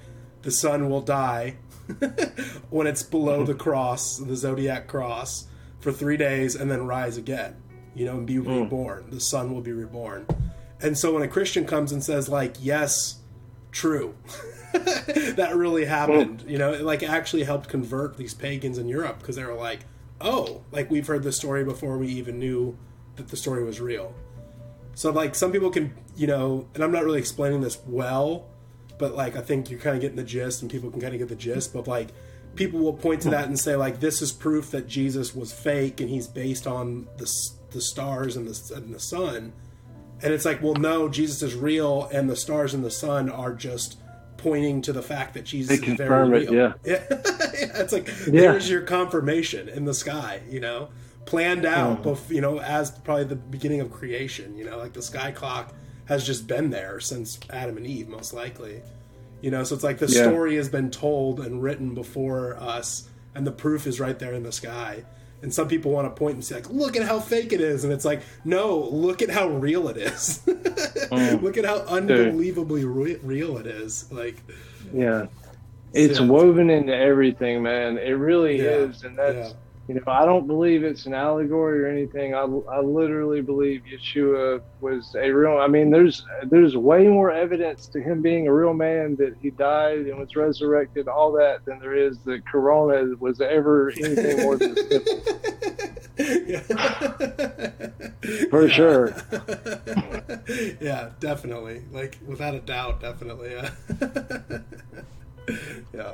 the 0.44 0.52
sun 0.52 0.90
will 0.90 1.02
die 1.02 1.56
when 2.70 2.88
it's 2.88 3.04
below 3.04 3.44
the 3.44 3.54
cross, 3.54 4.18
the 4.18 4.36
zodiac 4.36 4.88
cross, 4.88 5.48
for 5.80 5.92
three 5.92 6.18
days 6.18 6.56
and 6.56 6.70
then 6.70 6.86
rise 6.86 7.18
again, 7.18 7.56
you 7.96 8.06
know, 8.06 8.18
and 8.18 8.28
be 8.28 8.36
mm. 8.36 8.64
reborn. 8.64 9.10
The 9.10 9.20
sun 9.20 9.54
will 9.54 9.62
be 9.62 9.72
reborn. 9.72 10.28
And 10.82 10.98
so 10.98 11.14
when 11.14 11.24
a 11.24 11.28
Christian 11.28 11.66
comes 11.66 11.92
and 11.92 12.04
says, 12.04 12.30
like, 12.30 12.56
yes, 12.60 13.20
true, 13.72 14.16
that 14.74 15.52
really 15.56 15.86
happened, 15.86 16.44
you 16.48 16.58
know, 16.58 16.74
it 16.74 16.82
like 16.82 17.04
actually 17.04 17.44
helped 17.44 17.70
convert 17.70 18.18
these 18.18 18.34
pagans 18.34 18.78
in 18.78 18.88
Europe 18.88 19.20
because 19.20 19.36
they 19.36 19.44
were 19.44 19.54
like, 19.54 19.82
oh, 20.22 20.62
like 20.72 20.90
we've 20.90 21.08
heard 21.08 21.24
this 21.24 21.38
story 21.38 21.64
before 21.64 21.98
we 21.98 22.08
even 22.08 22.40
knew 22.40 22.78
that 23.16 23.28
the 23.28 23.38
story 23.38 23.64
was 23.64 23.82
real. 23.82 24.14
So 24.96 25.12
like 25.12 25.36
some 25.36 25.52
people 25.52 25.70
can, 25.70 25.94
you 26.16 26.28
know, 26.28 26.68
and 26.74 26.84
I'm 26.84 26.92
not 26.92 27.04
really 27.04 27.20
explaining 27.20 27.62
this 27.62 27.80
well, 27.86 28.48
but 29.00 29.16
like 29.16 29.36
I 29.36 29.42
think 29.42 29.72
you're 29.72 29.80
kind 29.80 29.96
of 29.96 30.02
getting 30.02 30.18
the 30.18 30.24
gist, 30.24 30.62
and 30.62 30.70
people 30.70 30.92
can 30.92 31.02
kind 31.02 31.14
of 31.14 31.20
get 31.20 31.30
the 31.30 31.36
gist. 31.36 31.74
But 31.74 31.88
like 31.88 32.10
people 32.56 32.80
will 32.80 32.94
point 32.94 33.22
to 33.24 33.32
that 33.32 33.48
and 33.48 33.58
say 33.58 33.76
like 33.76 34.00
this 34.00 34.22
is 34.22 34.32
proof 34.32 34.70
that 34.72 34.88
Jesus 34.88 35.34
was 35.34 35.52
fake 35.52 36.02
and 36.02 36.10
he's 36.10 36.28
based 36.28 36.68
on 36.68 37.08
the 37.18 37.32
the 37.72 37.82
stars 37.82 38.36
and 38.38 38.48
the 38.48 38.76
and 38.76 38.94
the 38.94 39.00
sun. 39.00 39.54
And 40.22 40.34
it's 40.34 40.44
like, 40.44 40.62
well, 40.62 40.74
no, 40.74 41.08
Jesus 41.08 41.42
is 41.42 41.56
real, 41.56 42.10
and 42.12 42.30
the 42.30 42.36
stars 42.36 42.74
and 42.74 42.84
the 42.84 42.92
sun 42.92 43.30
are 43.30 43.54
just 43.54 43.98
pointing 44.36 44.82
to 44.82 44.92
the 44.92 45.02
fact 45.02 45.34
that 45.34 45.46
Jesus 45.46 45.80
they 45.80 45.88
is 45.88 45.98
very 45.98 46.30
real. 46.30 46.54
It, 46.54 46.54
yeah. 46.54 46.74
yeah. 46.86 47.04
it's 47.82 47.94
like 47.94 48.08
yeah. 48.28 48.42
there's 48.42 48.70
your 48.70 48.82
confirmation 48.82 49.70
in 49.70 49.86
the 49.86 49.94
sky, 49.94 50.42
you 50.50 50.60
know, 50.60 50.90
planned 51.26 51.66
out, 51.66 52.00
hmm. 52.00 52.10
bef- 52.10 52.30
you 52.30 52.42
know, 52.42 52.60
as 52.60 52.92
probably 52.92 53.24
the 53.24 53.38
beginning 53.38 53.80
of 53.80 53.92
creation. 53.92 54.58
You 54.58 54.66
know, 54.66 54.78
like 54.78 54.92
the 54.92 55.02
sky 55.02 55.32
clock 55.32 55.74
has 56.10 56.26
just 56.26 56.48
been 56.48 56.72
there 56.72 57.00
since 57.00 57.40
Adam 57.52 57.78
and 57.78 57.86
Eve, 57.86 58.10
most 58.10 58.34
likely. 58.34 58.82
You 59.42 59.52
know, 59.52 59.64
so 59.64 59.76
it's 59.76 59.84
like 59.84 60.00
the 60.00 60.08
yeah. 60.08 60.24
story 60.24 60.56
has 60.56 60.68
been 60.68 60.90
told 60.90 61.40
and 61.40 61.62
written 61.62 61.94
before 61.94 62.58
us, 62.60 63.08
and 63.36 63.48
the 63.48 63.52
proof 63.52 63.88
is 63.88 64.00
right 64.00 64.18
there 64.18 64.34
in 64.34 64.44
the 64.44 64.52
sky. 64.52 65.06
And 65.42 65.54
some 65.54 65.70
people 65.70 65.92
want 65.92 66.14
to 66.14 66.20
point 66.20 66.34
and 66.34 66.44
say, 66.44 66.56
like, 66.56 66.70
look 66.70 66.98
at 66.98 67.04
how 67.04 67.20
fake 67.20 67.54
it 67.54 67.62
is. 67.62 67.86
And 67.86 67.94
it's 67.94 68.04
like, 68.04 68.24
no, 68.44 68.80
look 68.80 69.22
at 69.22 69.30
how 69.30 69.48
real 69.48 69.88
it 69.88 69.96
is. 69.96 70.42
mm. 70.48 71.42
Look 71.42 71.58
at 71.58 71.64
how 71.64 71.78
unbelievably 71.78 72.84
re- 72.84 73.20
real 73.24 73.58
it 73.58 73.66
is. 73.66 74.12
Like, 74.12 74.42
yeah. 74.94 75.28
It's 75.94 76.20
yeah. 76.20 76.26
woven 76.26 76.70
into 76.70 76.94
everything, 76.94 77.64
man. 77.64 77.98
It 77.98 78.12
really 78.12 78.58
yeah. 78.58 78.70
is. 78.70 79.04
And 79.04 79.18
that's, 79.18 79.54
you 79.90 79.96
know, 79.96 80.04
I 80.06 80.24
don't 80.24 80.46
believe 80.46 80.84
it's 80.84 81.08
an 81.08 81.16
allegory 81.16 81.82
or 81.82 81.88
anything. 81.88 82.36
I, 82.36 82.42
I 82.42 82.80
literally 82.80 83.42
believe 83.42 83.82
Yeshua 83.92 84.62
was 84.82 85.16
a 85.16 85.32
real. 85.32 85.58
I 85.58 85.66
mean, 85.66 85.90
there's 85.90 86.24
there's 86.44 86.78
way 86.78 87.08
more 87.08 87.32
evidence 87.32 87.88
to 87.88 88.00
him 88.00 88.22
being 88.22 88.48
a 88.48 88.54
real 88.54 88.76
man 88.76 89.16
that 89.16 89.36
he 89.42 89.50
died 89.50 90.02
and 90.02 90.20
was 90.20 90.36
resurrected, 90.36 91.08
all 91.08 91.32
that, 91.32 91.66
than 91.66 91.80
there 91.80 91.96
is 91.96 92.20
that 92.26 92.46
Corona 92.46 93.16
was 93.20 93.42
ever 93.42 93.90
anything 93.90 94.44
more 94.44 94.58
than 94.58 94.76
For 98.52 98.68
yeah. 98.68 98.76
sure. 98.76 99.16
yeah, 100.80 101.10
definitely. 101.20 101.82
Like 101.92 102.20
without 102.28 102.54
a 102.54 102.60
doubt, 102.60 103.02
definitely. 103.02 103.54
Yeah. 103.54 103.72
yeah. 105.96 106.14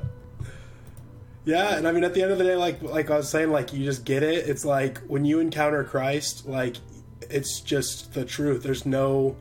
Yeah, 1.46 1.78
and 1.78 1.88
I 1.88 1.92
mean, 1.92 2.04
at 2.04 2.16
the 2.16 2.24
end 2.24 2.32
of 2.32 2.40
the 2.40 2.44
day, 2.44 2.56
like 2.56 2.82
like 2.82 3.12
I 3.12 3.18
was 3.18 3.30
saying, 3.30 3.52
like 3.52 3.72
you 3.72 3.86
just 3.86 4.04
get 4.04 4.24
it. 4.24 4.50
It's 4.50 4.66
like 4.66 4.98
when 5.08 5.26
you 5.26 5.40
encounter 5.40 5.84
Christ, 5.84 6.48
like 6.48 6.78
it's 7.22 7.62
just 7.62 8.14
the 8.14 8.26
truth. 8.26 8.64
There's 8.64 8.86
no. 8.86 9.36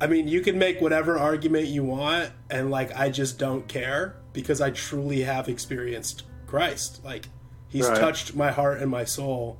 I 0.00 0.06
mean, 0.06 0.28
you 0.28 0.40
can 0.40 0.58
make 0.58 0.80
whatever 0.80 1.18
argument 1.18 1.66
you 1.66 1.82
want, 1.82 2.30
and 2.48 2.70
like 2.70 2.94
I 2.96 3.10
just 3.10 3.38
don't 3.38 3.66
care 3.66 4.16
because 4.32 4.60
I 4.60 4.70
truly 4.70 5.22
have 5.22 5.48
experienced 5.48 6.22
Christ. 6.46 7.04
Like 7.04 7.28
He's 7.68 7.88
right. 7.88 7.98
touched 7.98 8.36
my 8.36 8.52
heart 8.52 8.80
and 8.80 8.88
my 8.88 9.04
soul. 9.04 9.58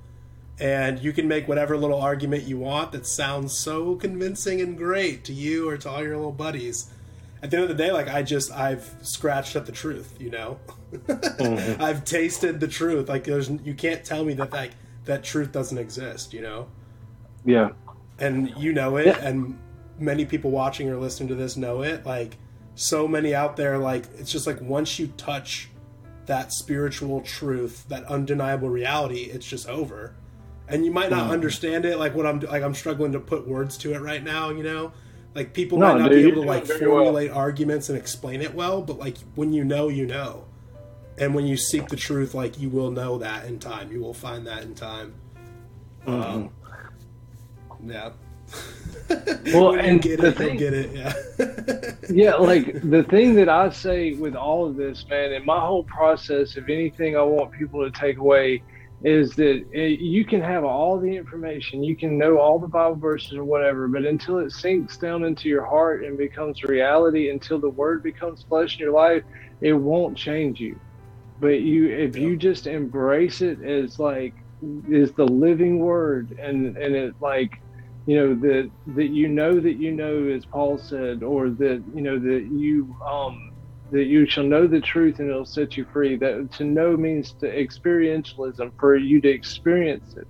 And 0.61 1.01
you 1.01 1.12
can 1.12 1.27
make 1.27 1.48
whatever 1.48 1.77
little 1.77 2.01
argument 2.01 2.44
you 2.44 2.59
want 2.59 2.93
that 2.93 3.09
sounds 3.09 3.59
so 3.59 3.97
convincing 3.97 4.61
and 4.61 4.78
great 4.78 5.24
to 5.24 5.32
you 5.32 5.69
or 5.69 5.77
to 5.78 5.90
all 5.90 6.01
your 6.01 6.15
little 6.15 6.31
buddies 6.31 6.93
at 7.44 7.51
the 7.51 7.59
end 7.59 7.70
of 7.70 7.77
the 7.77 7.82
day, 7.85 7.93
like 7.93 8.09
I 8.09 8.23
just 8.23 8.51
I've 8.51 8.90
scratched 9.02 9.55
at 9.55 9.66
the 9.66 9.73
truth, 9.73 10.16
you 10.19 10.31
know. 10.31 10.59
mm-hmm. 10.99 11.83
I've 11.83 12.05
tasted 12.05 12.61
the 12.61 12.69
truth. 12.69 13.09
Like 13.09 13.25
there's 13.25 13.51
you 13.51 13.75
can't 13.75 14.05
tell 14.05 14.25
me 14.25 14.35
that 14.35 14.53
like 14.53 14.73
that 15.05 15.25
truth 15.25 15.53
doesn't 15.53 15.79
exist, 15.79 16.33
you 16.33 16.43
know. 16.43 16.69
Yeah. 17.45 17.71
And 18.19 18.51
you 18.57 18.73
know 18.73 18.97
it, 18.97 19.07
yeah. 19.07 19.19
and 19.19 19.59
many 19.99 20.25
people 20.25 20.51
watching 20.51 20.89
or 20.89 20.97
listening 20.97 21.29
to 21.31 21.35
this 21.35 21.57
know 21.57 21.83
it. 21.83 22.07
Like 22.07 22.37
so 22.75 23.09
many 23.09 23.35
out 23.35 23.57
there, 23.57 23.79
like 23.79 24.05
it's 24.16 24.31
just 24.31 24.47
like 24.47 24.61
once 24.61 24.99
you 24.99 25.09
touch 25.16 25.71
that 26.27 26.53
spiritual 26.53 27.21
truth, 27.21 27.85
that 27.89 28.05
undeniable 28.05 28.69
reality, 28.69 29.25
it's 29.25 29.47
just 29.47 29.69
over. 29.69 30.15
And 30.66 30.85
you 30.85 30.91
might 30.91 31.11
not 31.11 31.29
mm. 31.29 31.33
understand 31.33 31.85
it, 31.85 31.99
like 31.99 32.15
what 32.15 32.25
I'm 32.25 32.41
like. 32.41 32.62
I'm 32.62 32.75
struggling 32.75 33.12
to 33.12 33.21
put 33.21 33.47
words 33.47 33.77
to 33.79 33.93
it 33.93 34.01
right 34.01 34.23
now, 34.23 34.51
you 34.51 34.62
know 34.62 34.93
like 35.35 35.53
people 35.53 35.79
no, 35.79 35.93
might 35.93 35.99
not 35.99 36.11
dude, 36.11 36.25
be 36.25 36.31
able 36.31 36.43
to 36.43 36.49
like 36.49 36.66
formulate 36.66 37.31
well. 37.31 37.39
arguments 37.39 37.89
and 37.89 37.99
explain 37.99 38.41
it 38.41 38.55
well, 38.55 38.81
but 38.81 38.99
like 38.99 39.16
when 39.35 39.53
you 39.53 39.65
know, 39.65 39.89
you 39.89 40.07
know. 40.07 40.45
And 41.19 41.35
when 41.35 41.47
you 41.47 41.57
seek 41.57 41.89
the 41.89 41.97
truth, 41.97 42.35
like 42.35 42.59
you 42.59 42.69
will 42.69 42.91
know 42.91 43.19
that 43.19 43.47
in 43.47 43.59
time. 43.59 43.93
You 43.93 44.01
will 44.01 44.15
find 44.15 44.47
that 44.47 44.62
in 44.62 44.74
time. 44.74 45.15
Mm-hmm. 46.07 46.23
Um, 46.23 46.51
yeah. 47.86 48.11
well, 49.53 49.74
and 49.74 50.01
get 50.01 50.20
the 50.20 50.28
it, 50.28 50.36
thing, 50.36 50.57
get 50.57 50.74
it. 50.74 50.93
Yeah. 50.93 51.93
yeah, 52.11 52.35
like 52.35 52.81
the 52.89 53.05
thing 53.05 53.35
that 53.35 53.49
I 53.49 53.70
say 53.70 54.12
with 54.12 54.35
all 54.35 54.66
of 54.66 54.77
this, 54.77 55.05
man, 55.09 55.32
and 55.32 55.45
my 55.45 55.61
whole 55.61 55.85
process, 55.85 56.57
if 56.57 56.69
anything, 56.69 57.16
I 57.16 57.23
want 57.23 57.53
people 57.53 57.85
to 57.85 57.91
take 57.91 58.19
away 58.19 58.62
is 59.03 59.35
that 59.36 59.65
it, 59.73 60.01
you 60.01 60.24
can 60.24 60.41
have 60.41 60.65
all 60.65 60.99
the 60.99 61.15
information, 61.15 61.85
you 61.85 61.95
can 61.95 62.16
know 62.16 62.39
all 62.39 62.59
the 62.59 62.66
Bible 62.69 62.97
verses 62.97 63.35
or 63.35 63.45
whatever, 63.45 63.86
but 63.86 64.05
until 64.07 64.39
it 64.39 64.51
sinks 64.51 64.97
down 64.97 65.24
into 65.24 65.49
your 65.49 65.65
heart 65.65 66.05
and 66.05 66.16
becomes 66.16 66.62
reality, 66.62 67.28
until 67.28 67.59
the 67.59 67.69
Word 67.69 68.03
becomes 68.03 68.45
flesh 68.45 68.74
in 68.74 68.81
your 68.81 68.93
life, 68.93 69.23
it 69.61 69.74
won't 69.74 70.16
change 70.16 70.59
you. 70.59 70.78
But 71.39 71.61
you, 71.61 71.90
if 71.90 72.16
you 72.16 72.36
just 72.36 72.66
embrace 72.66 73.40
it 73.43 73.61
as 73.62 73.98
like 73.98 74.35
is 74.89 75.12
the 75.15 75.27
living 75.27 75.78
Word, 75.81 76.35
and 76.43 76.77
and 76.77 76.94
it 76.94 77.15
like 77.20 77.51
you 78.06 78.16
know 78.16 78.35
that 78.36 78.70
that 78.94 79.09
you 79.09 79.28
know 79.28 79.61
that 79.61 79.77
you 79.77 79.93
know, 79.93 80.28
as 80.28 80.47
Paul 80.47 80.78
said, 80.78 81.23
or 81.23 81.51
that 81.51 81.85
you 81.94 82.02
know 82.02 82.19
that 82.19 82.48
you 82.51 82.94
um 83.11 83.39
that 83.90 84.06
you 84.06 84.27
shall 84.27 84.44
know 84.44 84.66
the 84.66 84.81
truth 84.81 85.19
and 85.19 85.31
it'll 85.31 85.47
set 85.47 85.77
you 85.77 85.86
free. 85.93 86.16
That 86.16 86.51
to 86.59 86.65
know 86.65 86.97
means 86.97 87.35
to 87.40 87.47
experientialism 87.47 88.73
for 88.78 88.97
you 88.97 89.20
to 89.23 89.28
experience 89.28 90.15
it. 90.16 90.28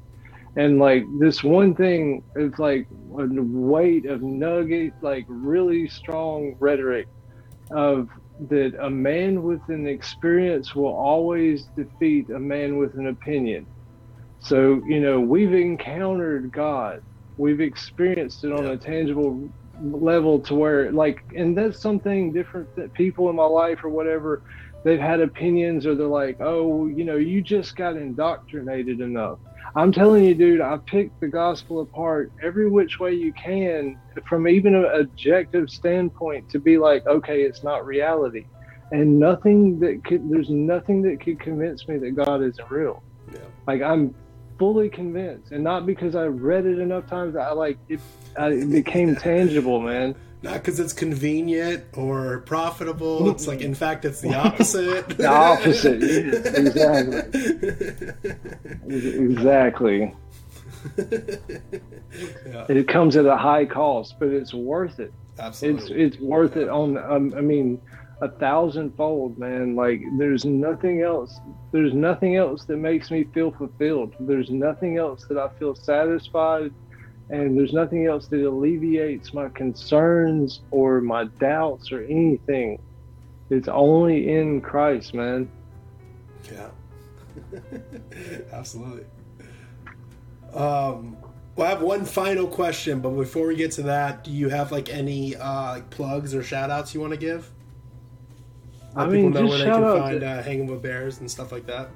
And 0.56 0.78
like 0.78 1.04
this 1.18 1.42
one 1.42 1.74
thing 1.74 2.22
is 2.36 2.58
like 2.58 2.88
a 3.18 3.26
weight 3.26 4.06
of 4.06 4.22
nugget, 4.22 4.94
like 5.02 5.24
really 5.28 5.88
strong 5.88 6.54
rhetoric 6.60 7.08
of 7.70 8.08
that 8.48 8.74
a 8.80 8.90
man 8.90 9.42
with 9.42 9.60
an 9.68 9.86
experience 9.86 10.74
will 10.74 10.92
always 10.92 11.66
defeat 11.76 12.28
a 12.30 12.38
man 12.38 12.76
with 12.76 12.94
an 12.94 13.08
opinion. 13.08 13.66
So, 14.40 14.82
you 14.86 15.00
know, 15.00 15.20
we've 15.20 15.54
encountered 15.54 16.52
God. 16.52 17.00
We've 17.36 17.60
experienced 17.60 18.44
it 18.44 18.52
on 18.52 18.64
yeah. 18.64 18.72
a 18.72 18.76
tangible 18.76 19.48
level 19.82 20.38
to 20.40 20.54
where 20.54 20.92
like 20.92 21.18
and 21.36 21.56
that's 21.56 21.80
something 21.80 22.32
different 22.32 22.68
that 22.76 22.92
people 22.94 23.28
in 23.28 23.36
my 23.36 23.44
life 23.44 23.82
or 23.82 23.88
whatever 23.88 24.42
they've 24.84 25.00
had 25.00 25.20
opinions 25.20 25.84
or 25.86 25.94
they're 25.94 26.06
like 26.06 26.36
oh 26.40 26.86
you 26.86 27.04
know 27.04 27.16
you 27.16 27.42
just 27.42 27.74
got 27.74 27.96
indoctrinated 27.96 29.00
enough 29.00 29.38
i'm 29.76 29.92
telling 29.92 30.24
you 30.24 30.34
dude 30.34 30.60
i 30.60 30.76
picked 30.86 31.18
the 31.20 31.28
gospel 31.28 31.80
apart 31.80 32.32
every 32.42 32.68
which 32.68 32.98
way 32.98 33.12
you 33.12 33.32
can 33.32 33.98
from 34.28 34.46
even 34.48 34.74
an 34.74 34.86
objective 35.00 35.68
standpoint 35.70 36.48
to 36.48 36.58
be 36.58 36.78
like 36.78 37.06
okay 37.06 37.42
it's 37.42 37.62
not 37.62 37.84
reality 37.86 38.46
and 38.92 39.18
nothing 39.18 39.78
that 39.80 40.04
could 40.04 40.28
there's 40.30 40.50
nothing 40.50 41.02
that 41.02 41.20
could 41.20 41.38
convince 41.40 41.88
me 41.88 41.98
that 41.98 42.12
god 42.12 42.42
isn't 42.42 42.70
real 42.70 43.02
yeah. 43.32 43.38
like 43.66 43.82
i'm 43.82 44.14
fully 44.58 44.88
convinced, 44.88 45.52
and 45.52 45.64
not 45.64 45.86
because 45.86 46.14
I 46.14 46.26
read 46.26 46.66
it 46.66 46.78
enough 46.78 47.06
times. 47.06 47.36
I 47.36 47.52
like 47.52 47.78
it. 47.88 48.00
I, 48.36 48.48
it 48.50 48.70
became 48.70 49.16
tangible, 49.16 49.80
man. 49.80 50.14
Not 50.44 50.56
because 50.56 50.78
it's 50.78 50.92
convenient 50.92 51.84
or 51.94 52.40
profitable. 52.40 53.30
It's 53.30 53.48
like, 53.48 53.62
in 53.62 53.74
fact, 53.74 54.04
it's 54.04 54.20
the 54.20 54.34
opposite. 54.34 55.08
the 55.16 55.26
opposite, 55.26 56.02
exactly. 56.54 57.34
Exactly. 58.90 60.14
yeah. 62.46 62.66
It 62.68 62.88
comes 62.88 63.16
at 63.16 63.24
a 63.24 63.38
high 63.38 63.64
cost, 63.64 64.16
but 64.18 64.28
it's 64.28 64.52
worth 64.52 65.00
it. 65.00 65.14
Absolutely, 65.38 66.02
it's 66.02 66.14
it's 66.16 66.22
worth 66.22 66.56
yeah. 66.56 66.64
it. 66.64 66.68
On, 66.68 66.98
um, 66.98 67.32
I 67.34 67.40
mean, 67.40 67.80
a 68.20 68.28
thousandfold, 68.28 69.38
man. 69.38 69.74
Like 69.74 70.02
there's 70.18 70.44
nothing 70.44 71.00
else. 71.00 71.40
There's 71.72 71.94
nothing 71.94 72.36
else 72.36 72.66
that 72.66 72.76
makes 72.76 73.10
me 73.10 73.24
feel 73.32 73.50
fulfilled. 73.50 74.14
There's 74.20 74.50
nothing 74.50 74.98
else 74.98 75.24
that 75.30 75.38
I 75.38 75.48
feel 75.58 75.74
satisfied, 75.74 76.70
and 77.30 77.56
there's 77.56 77.72
nothing 77.72 78.06
else 78.06 78.26
that 78.28 78.46
alleviates 78.46 79.32
my 79.32 79.48
concerns 79.50 80.60
or 80.70 81.00
my 81.00 81.24
doubts 81.24 81.90
or 81.90 82.02
anything 82.04 82.78
it's 83.50 83.68
only 83.68 84.32
in 84.34 84.60
Christ, 84.60 85.14
man. 85.14 85.50
Yeah, 86.52 86.70
absolutely. 88.52 89.04
Um, 90.52 91.16
well, 91.56 91.66
I 91.66 91.70
have 91.70 91.82
one 91.82 92.04
final 92.04 92.46
question, 92.46 93.00
but 93.00 93.10
before 93.10 93.48
we 93.48 93.56
get 93.56 93.72
to 93.72 93.82
that, 93.82 94.24
do 94.24 94.30
you 94.30 94.48
have 94.48 94.72
like 94.72 94.88
any 94.88 95.36
uh, 95.36 95.72
like 95.72 95.90
plugs 95.90 96.34
or 96.34 96.42
shout 96.42 96.70
outs 96.70 96.94
you 96.94 97.00
want 97.00 97.12
to 97.12 97.18
give? 97.18 97.50
Let 98.94 99.08
I 99.08 99.10
mean, 99.10 99.32
people 99.32 99.42
know 99.42 99.48
where 99.48 99.58
they 99.58 99.64
can 99.64 100.00
find 100.00 100.20
to... 100.20 100.26
uh, 100.26 100.42
Hanging 100.42 100.66
with 100.66 100.82
Bears 100.82 101.20
and 101.20 101.30
stuff 101.30 101.52
like 101.52 101.66
that. 101.66 101.90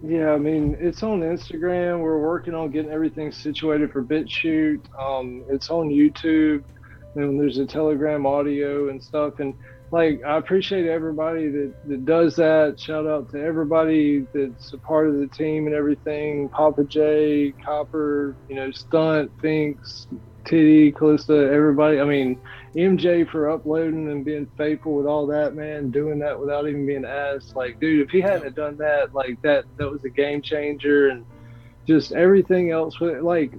Yeah, 0.00 0.32
I 0.32 0.38
mean, 0.38 0.76
it's 0.78 1.02
on 1.02 1.20
Instagram. 1.20 2.00
We're 2.00 2.20
working 2.20 2.54
on 2.54 2.70
getting 2.70 2.90
everything 2.90 3.32
situated 3.32 3.90
for 3.90 4.02
BitChute. 4.02 4.84
Um, 4.98 5.44
it's 5.48 5.70
on 5.70 5.88
YouTube. 5.88 6.62
And 7.16 7.40
there's 7.40 7.58
a 7.58 7.66
Telegram 7.66 8.24
audio 8.24 8.90
and 8.90 9.02
stuff. 9.02 9.40
And 9.40 9.54
like, 9.90 10.20
I 10.24 10.36
appreciate 10.36 10.86
everybody 10.86 11.48
that, 11.48 11.74
that 11.86 12.04
does 12.04 12.36
that. 12.36 12.78
Shout 12.78 13.06
out 13.06 13.30
to 13.30 13.42
everybody 13.42 14.26
that's 14.32 14.72
a 14.72 14.78
part 14.78 15.08
of 15.08 15.18
the 15.18 15.26
team 15.26 15.66
and 15.66 15.74
everything. 15.74 16.48
Papa 16.50 16.84
J, 16.84 17.52
Copper, 17.64 18.36
you 18.48 18.54
know, 18.54 18.70
Stunt, 18.70 19.32
Finks, 19.40 20.06
Titty, 20.44 20.92
Calista, 20.92 21.50
everybody. 21.52 21.98
I 21.98 22.04
mean, 22.04 22.38
MJ 22.78 23.28
for 23.28 23.50
uploading 23.50 24.08
and 24.10 24.24
being 24.24 24.46
faithful 24.56 24.94
with 24.94 25.06
all 25.06 25.26
that, 25.26 25.54
man, 25.54 25.90
doing 25.90 26.20
that 26.20 26.38
without 26.38 26.68
even 26.68 26.86
being 26.86 27.04
asked. 27.04 27.56
Like, 27.56 27.80
dude, 27.80 28.06
if 28.06 28.10
he 28.10 28.20
hadn't 28.20 28.54
done 28.54 28.76
that, 28.76 29.12
like 29.12 29.40
that, 29.42 29.64
that 29.78 29.90
was 29.90 30.04
a 30.04 30.08
game 30.08 30.40
changer, 30.40 31.08
and 31.08 31.26
just 31.86 32.12
everything 32.12 32.70
else. 32.70 33.00
With 33.00 33.22
like, 33.22 33.52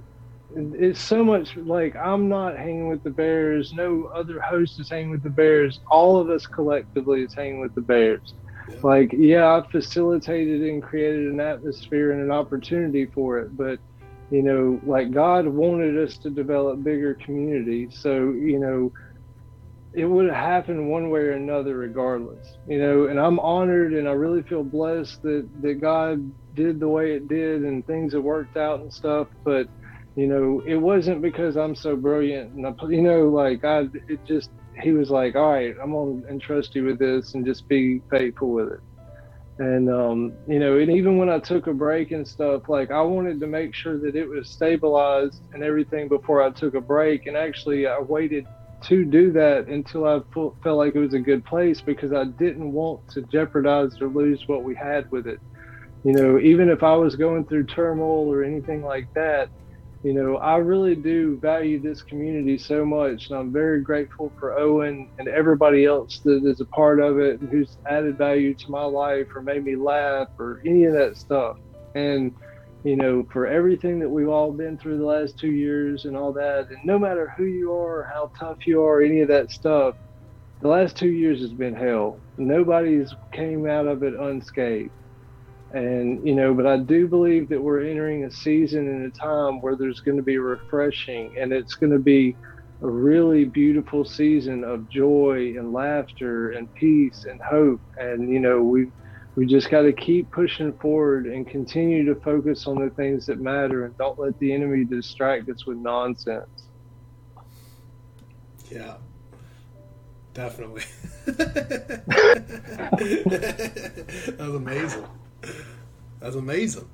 it's 0.54 1.00
so 1.00 1.22
much. 1.22 1.54
Like, 1.56 1.94
I'm 1.96 2.28
not 2.28 2.56
hanging 2.56 2.88
with 2.88 3.02
the 3.02 3.10
Bears. 3.10 3.74
No 3.74 4.10
other 4.14 4.40
host 4.40 4.80
is 4.80 4.88
hanging 4.88 5.10
with 5.10 5.22
the 5.22 5.30
Bears. 5.30 5.80
All 5.90 6.18
of 6.18 6.30
us 6.30 6.46
collectively 6.46 7.22
is 7.22 7.34
hanging 7.34 7.60
with 7.60 7.74
the 7.74 7.82
Bears. 7.82 8.32
Yeah. 8.70 8.76
Like, 8.82 9.12
yeah, 9.12 9.54
I 9.54 9.70
facilitated 9.70 10.62
and 10.62 10.82
created 10.82 11.26
an 11.26 11.40
atmosphere 11.40 12.12
and 12.12 12.22
an 12.22 12.30
opportunity 12.30 13.04
for 13.06 13.38
it, 13.38 13.56
but 13.56 13.78
you 14.30 14.42
know, 14.42 14.80
like 14.86 15.10
God 15.10 15.46
wanted 15.46 15.98
us 15.98 16.16
to 16.18 16.30
develop 16.30 16.82
bigger 16.84 17.14
communities. 17.14 17.98
So, 18.00 18.30
you 18.30 18.60
know, 18.60 18.92
it 19.92 20.04
would 20.04 20.26
have 20.26 20.36
happened 20.36 20.90
one 20.90 21.10
way 21.10 21.20
or 21.20 21.32
another 21.32 21.76
regardless, 21.76 22.46
you 22.66 22.78
know, 22.78 23.06
and 23.06 23.18
I'm 23.18 23.40
honored 23.40 23.92
and 23.92 24.08
I 24.08 24.12
really 24.12 24.42
feel 24.42 24.62
blessed 24.62 25.20
that, 25.22 25.48
that 25.62 25.80
God 25.80 26.32
did 26.54 26.78
the 26.78 26.88
way 26.88 27.12
it 27.12 27.28
did 27.28 27.62
and 27.62 27.84
things 27.86 28.12
have 28.12 28.22
worked 28.22 28.56
out 28.56 28.80
and 28.80 28.92
stuff. 28.92 29.28
But, 29.44 29.68
you 30.14 30.28
know, 30.28 30.62
it 30.66 30.76
wasn't 30.76 31.22
because 31.22 31.56
I'm 31.56 31.74
so 31.74 31.96
brilliant 31.96 32.54
and 32.54 32.66
I, 32.66 32.72
you 32.88 33.02
know, 33.02 33.28
like 33.28 33.64
I, 33.64 33.86
it 34.08 34.20
just, 34.26 34.50
he 34.80 34.92
was 34.92 35.10
like, 35.10 35.34
all 35.34 35.52
right, 35.52 35.74
I'm 35.82 35.92
to 35.92 36.22
entrust 36.30 36.74
you 36.76 36.84
with 36.84 36.98
this 37.00 37.34
and 37.34 37.44
just 37.44 37.68
be 37.68 38.00
faithful 38.10 38.50
with 38.50 38.72
it 38.72 38.80
and 39.60 39.90
um, 39.90 40.32
you 40.48 40.58
know 40.58 40.78
and 40.78 40.90
even 40.90 41.18
when 41.18 41.28
i 41.28 41.38
took 41.38 41.66
a 41.66 41.72
break 41.72 42.12
and 42.12 42.26
stuff 42.26 42.62
like 42.68 42.90
i 42.90 43.00
wanted 43.00 43.38
to 43.38 43.46
make 43.46 43.74
sure 43.74 43.98
that 43.98 44.16
it 44.16 44.26
was 44.26 44.48
stabilized 44.48 45.42
and 45.52 45.62
everything 45.62 46.08
before 46.08 46.42
i 46.42 46.50
took 46.50 46.74
a 46.74 46.80
break 46.80 47.26
and 47.26 47.36
actually 47.36 47.86
i 47.86 47.98
waited 48.00 48.46
to 48.82 49.04
do 49.04 49.32
that 49.32 49.66
until 49.68 50.06
i 50.06 50.20
felt 50.34 50.56
like 50.64 50.94
it 50.94 51.00
was 51.00 51.14
a 51.14 51.18
good 51.18 51.44
place 51.44 51.80
because 51.80 52.12
i 52.12 52.24
didn't 52.38 52.72
want 52.72 53.00
to 53.10 53.22
jeopardize 53.22 54.00
or 54.00 54.08
lose 54.08 54.42
what 54.46 54.64
we 54.64 54.74
had 54.74 55.04
with 55.10 55.26
it 55.26 55.38
you 56.04 56.12
know 56.12 56.38
even 56.38 56.68
if 56.68 56.82
i 56.82 56.94
was 56.94 57.16
going 57.16 57.44
through 57.46 57.64
turmoil 57.66 58.32
or 58.32 58.42
anything 58.44 58.82
like 58.82 59.08
that 59.14 59.48
you 60.02 60.14
know, 60.14 60.38
I 60.38 60.56
really 60.56 60.94
do 60.94 61.38
value 61.40 61.80
this 61.80 62.02
community 62.02 62.56
so 62.56 62.86
much, 62.86 63.28
and 63.28 63.38
I'm 63.38 63.52
very 63.52 63.82
grateful 63.82 64.32
for 64.38 64.58
Owen 64.58 65.10
and 65.18 65.28
everybody 65.28 65.84
else 65.84 66.20
that 66.24 66.42
is 66.46 66.60
a 66.60 66.66
part 66.66 67.00
of 67.00 67.18
it 67.18 67.40
and 67.40 67.50
who's 67.50 67.76
added 67.86 68.16
value 68.16 68.54
to 68.54 68.70
my 68.70 68.84
life 68.84 69.26
or 69.36 69.42
made 69.42 69.62
me 69.62 69.76
laugh 69.76 70.28
or 70.38 70.62
any 70.64 70.84
of 70.84 70.94
that 70.94 71.18
stuff. 71.18 71.56
And, 71.94 72.34
you 72.84 72.96
know, 72.96 73.24
for 73.32 73.46
everything 73.46 74.00
that 74.00 74.10
we've 74.10 74.28
all 74.28 74.52
been 74.52 74.78
through 74.78 74.98
the 74.98 75.04
last 75.06 75.38
two 75.38 75.50
years 75.52 76.04
and 76.06 76.16
all 76.16 76.32
that, 76.34 76.66
and 76.70 76.78
no 76.84 76.98
matter 76.98 77.32
who 77.36 77.44
you 77.44 77.72
are, 77.74 78.08
how 78.14 78.30
tough 78.40 78.58
you 78.66 78.82
are, 78.82 79.02
any 79.02 79.20
of 79.20 79.28
that 79.28 79.50
stuff, 79.50 79.94
the 80.62 80.68
last 80.68 80.96
two 80.96 81.10
years 81.10 81.40
has 81.40 81.54
been 81.54 81.74
hell. 81.74 82.22
Nobody's 82.38 83.14
came 83.34 83.66
out 83.68 83.86
of 83.86 84.02
it 84.02 84.14
unscathed 84.14 84.90
and 85.72 86.26
you 86.26 86.34
know 86.34 86.54
but 86.54 86.66
i 86.66 86.78
do 86.78 87.08
believe 87.08 87.48
that 87.48 87.62
we're 87.62 87.84
entering 87.86 88.24
a 88.24 88.30
season 88.30 88.88
and 88.88 89.06
a 89.06 89.12
time 89.24 89.60
where 89.60 89.76
there's 89.76 90.00
going 90.00 90.16
to 90.16 90.22
be 90.22 90.38
refreshing 90.38 91.32
and 91.40 91.52
it's 91.52 91.74
going 91.76 91.92
to 91.92 91.98
be 91.98 92.36
a 92.82 92.90
really 92.90 93.44
beautiful 93.44 94.04
season 94.04 94.64
of 94.64 94.88
joy 94.88 95.52
and 95.58 95.72
laughter 95.72 96.52
and 96.52 96.68
peace 96.74 97.24
and 97.26 97.40
hope 97.48 97.82
and 97.98 98.30
you 98.30 98.40
know 98.40 98.62
we 98.62 98.90
we 99.40 99.46
just 99.46 99.70
got 99.70 99.80
to 99.80 99.92
keep 99.94 100.30
pushing 100.30 100.70
forward 100.74 101.24
and 101.24 101.48
continue 101.48 102.04
to 102.04 102.14
focus 102.20 102.66
on 102.66 102.78
the 102.78 102.90
things 102.90 103.24
that 103.24 103.40
matter 103.40 103.86
and 103.86 103.96
don't 103.96 104.18
let 104.18 104.38
the 104.38 104.52
enemy 104.52 104.84
distract 104.84 105.48
us 105.48 105.64
with 105.64 105.78
nonsense 105.78 106.68
yeah 108.70 108.96
definitely 110.34 110.82
that 111.24 111.56
was 114.38 114.54
amazing 114.54 115.06
that's 116.20 116.36
amazing. 116.36 116.86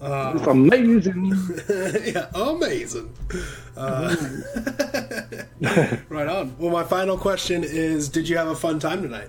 Uh, 0.00 0.32
it's 0.34 0.46
amazing. 0.46 1.32
yeah, 2.12 2.26
amazing. 2.34 3.14
Uh, 3.76 4.16
right 6.08 6.26
on. 6.26 6.56
Well, 6.58 6.72
my 6.72 6.82
final 6.82 7.16
question 7.16 7.62
is: 7.62 8.08
Did 8.08 8.28
you 8.28 8.36
have 8.36 8.48
a 8.48 8.56
fun 8.56 8.80
time 8.80 9.02
tonight? 9.02 9.28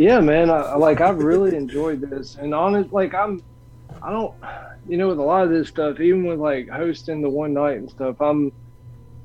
Yeah, 0.00 0.20
man. 0.20 0.48
I, 0.48 0.76
like 0.76 1.02
I've 1.02 1.18
really 1.18 1.54
enjoyed 1.54 2.00
this, 2.00 2.36
and 2.36 2.54
honest, 2.54 2.90
like 2.90 3.12
I'm, 3.12 3.38
I 4.02 4.10
don't, 4.10 4.34
you 4.88 4.96
know, 4.96 5.08
with 5.08 5.18
a 5.18 5.22
lot 5.22 5.44
of 5.44 5.50
this 5.50 5.68
stuff, 5.68 6.00
even 6.00 6.24
with 6.24 6.38
like 6.38 6.70
hosting 6.70 7.20
the 7.20 7.28
one 7.28 7.52
night 7.52 7.76
and 7.76 7.90
stuff, 7.90 8.16
I'm, 8.18 8.50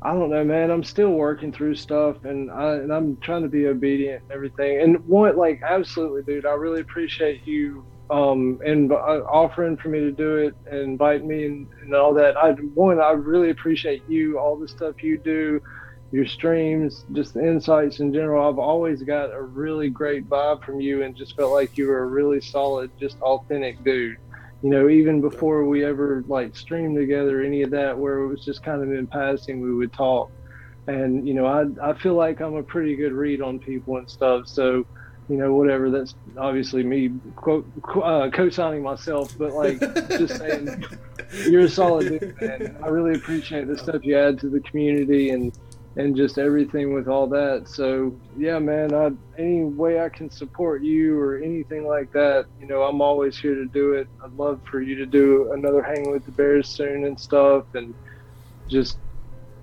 I 0.01 0.11
don't 0.11 0.29
know, 0.29 0.43
man. 0.43 0.71
I'm 0.71 0.83
still 0.83 1.11
working 1.11 1.53
through 1.53 1.75
stuff, 1.75 2.17
and 2.25 2.51
I 2.51 2.73
and 2.73 2.91
I'm 2.91 3.17
trying 3.23 3.43
to 3.43 3.47
be 3.47 3.67
obedient 3.67 4.23
and 4.23 4.35
everything. 4.35 4.81
And 4.81 4.97
what, 5.05 5.37
like, 5.37 5.61
absolutely, 5.65 6.23
dude. 6.23 6.45
I 6.45 6.55
really 6.55 6.81
appreciate 6.81 7.47
you 7.47 7.85
um, 8.09 8.59
and 8.65 8.91
uh, 8.91 8.95
offering 9.31 9.77
for 9.77 9.87
me 9.87 9.99
to 10.01 10.11
do 10.11 10.35
it 10.35 10.55
and 10.69 10.81
invite 10.81 11.23
me 11.23 11.45
and, 11.45 11.69
and 11.83 11.95
all 11.95 12.13
that. 12.15 12.35
I 12.35 12.51
one, 12.73 12.99
I 12.99 13.11
really 13.11 13.49
appreciate 13.49 14.03
you, 14.09 14.39
all 14.39 14.59
the 14.59 14.67
stuff 14.67 15.01
you 15.01 15.19
do, 15.23 15.61
your 16.15 16.25
streams, 16.25 17.03
just 17.11 17.33
the 17.33 17.45
insights 17.45 17.99
in 17.99 18.13
general. 18.13 18.47
I've 18.47 18.57
always 18.57 19.03
got 19.03 19.33
a 19.33 19.41
really 19.41 19.89
great 19.89 20.29
vibe 20.29 20.63
from 20.63 20.79
you, 20.79 21.03
and 21.03 21.13
just 21.13 21.35
felt 21.35 21.51
like 21.51 21.77
you 21.77 21.87
were 21.87 22.03
a 22.03 22.05
really 22.05 22.39
solid, 22.39 22.89
just 22.97 23.19
authentic 23.21 23.83
dude. 23.83 24.15
You 24.63 24.69
know, 24.69 24.87
even 24.87 25.19
before 25.19 25.65
we 25.65 25.83
ever 25.83 26.23
like 26.29 26.55
streamed 26.55 26.95
together, 26.95 27.41
any 27.41 27.63
of 27.63 27.71
that, 27.71 27.97
where 27.97 28.19
it 28.19 28.27
was 28.27 28.45
just 28.45 28.63
kind 28.63 28.81
of 28.81 28.93
in 28.93 29.07
passing, 29.07 29.59
we 29.59 29.73
would 29.73 29.91
talk. 29.91 30.31
And 30.87 31.27
you 31.27 31.33
know, 31.33 31.47
I 31.47 31.89
I 31.89 31.93
feel 31.99 32.13
like 32.13 32.39
I'm 32.39 32.55
a 32.55 32.63
pretty 32.63 32.95
good 32.95 33.11
read 33.11 33.41
on 33.41 33.59
people 33.59 33.97
and 33.97 34.09
stuff. 34.09 34.47
So 34.47 34.85
you 35.27 35.35
know, 35.35 35.53
whatever. 35.53 35.89
That's 35.89 36.15
obviously 36.37 36.83
me 36.83 37.11
quote 37.35 37.67
uh, 38.01 38.29
co-signing 38.29 38.83
myself, 38.83 39.37
but 39.37 39.51
like 39.51 39.81
just 39.81 40.37
saying, 40.39 40.85
you're 41.49 41.63
a 41.63 41.69
solid 41.69 42.19
dude, 42.19 42.41
man. 42.41 42.77
I 42.81 42.87
really 42.87 43.15
appreciate 43.15 43.67
the 43.67 43.77
stuff 43.77 44.05
you 44.05 44.17
add 44.17 44.39
to 44.39 44.49
the 44.49 44.61
community 44.61 45.31
and 45.31 45.51
and 45.97 46.15
just 46.15 46.37
everything 46.37 46.93
with 46.93 47.07
all 47.07 47.27
that. 47.27 47.67
So 47.67 48.15
yeah, 48.37 48.59
man, 48.59 48.93
I, 48.93 49.11
any 49.37 49.63
way 49.63 50.01
I 50.01 50.09
can 50.09 50.29
support 50.29 50.83
you 50.83 51.19
or 51.19 51.37
anything 51.37 51.87
like 51.87 52.11
that, 52.11 52.45
you 52.59 52.67
know, 52.67 52.83
I'm 52.83 53.01
always 53.01 53.37
here 53.37 53.55
to 53.55 53.65
do 53.65 53.93
it. 53.93 54.07
I'd 54.23 54.33
love 54.33 54.59
for 54.69 54.81
you 54.81 54.95
to 54.95 55.05
do 55.05 55.51
another 55.53 55.81
hang 55.81 56.11
with 56.11 56.25
the 56.25 56.31
Bears 56.31 56.67
soon 56.67 57.05
and 57.05 57.19
stuff, 57.19 57.63
and 57.75 57.93
just 58.67 58.97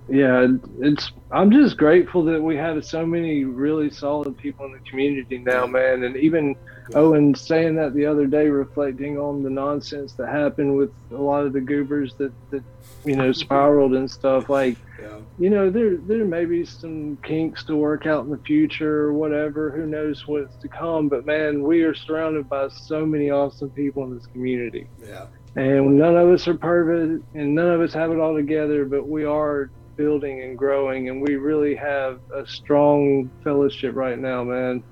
yeah, 0.09 0.49
it's. 0.81 1.13
I'm 1.31 1.51
just 1.51 1.77
grateful 1.77 2.25
that 2.25 2.43
we 2.43 2.57
have 2.57 2.85
so 2.85 3.07
many 3.07 3.45
really 3.45 3.89
solid 3.89 4.37
people 4.37 4.67
in 4.67 4.73
the 4.73 4.79
community 4.81 5.39
now, 5.39 5.67
man. 5.67 6.03
And 6.03 6.17
even 6.17 6.57
Owen 6.95 7.35
saying 7.35 7.77
that 7.77 7.95
the 7.95 8.05
other 8.07 8.27
day, 8.27 8.49
reflecting 8.49 9.17
on 9.17 9.43
the 9.43 9.49
nonsense 9.49 10.13
that 10.15 10.29
happened 10.29 10.77
with 10.77 10.93
a 11.13 11.17
lot 11.17 11.47
of 11.47 11.53
the 11.53 11.61
goobers 11.61 12.15
that 12.15 12.33
that 12.51 12.63
you 13.05 13.15
know 13.15 13.31
spiraled 13.31 13.95
and 13.95 14.11
stuff. 14.11 14.51
Like, 14.51 14.77
yeah. 15.01 15.19
you 15.39 15.51
know, 15.51 15.71
there 15.71 15.97
there 15.97 16.25
may 16.25 16.47
be 16.47 16.65
some 16.65 17.17
kinks 17.23 17.63
to 17.65 17.77
work 17.77 18.05
out 18.05 18.25
in 18.25 18.31
the 18.31 18.39
future 18.39 19.05
or 19.05 19.13
whatever. 19.13 19.71
Who 19.71 19.87
knows 19.87 20.27
what's 20.27 20.57
to 20.57 20.69
come? 20.69 21.09
But 21.09 21.25
man, 21.27 21.63
we 21.63 21.83
are 21.83 21.95
surrounded 21.95 22.49
by 22.49 22.69
so 22.69 23.07
many 23.07 23.31
awesome 23.31 23.71
people 23.71 24.03
in 24.05 24.17
this 24.17 24.27
community. 24.27 24.89
Yeah. 25.01 25.27
And 25.55 25.99
none 25.99 26.17
of 26.17 26.29
us 26.29 26.49
are 26.49 26.55
perfect, 26.55 27.25
and 27.35 27.55
none 27.55 27.71
of 27.71 27.81
us 27.81 27.93
have 27.93 28.11
it 28.11 28.19
all 28.19 28.35
together, 28.35 28.85
but 28.85 29.07
we 29.07 29.25
are 29.25 29.71
building 29.97 30.43
and 30.43 30.57
growing, 30.57 31.09
and 31.09 31.21
we 31.21 31.37
really 31.37 31.75
have 31.75 32.21
a 32.35 32.47
strong 32.47 33.31
fellowship 33.45 33.95
right 33.95 34.19
now, 34.19 34.45
man. 34.45 34.83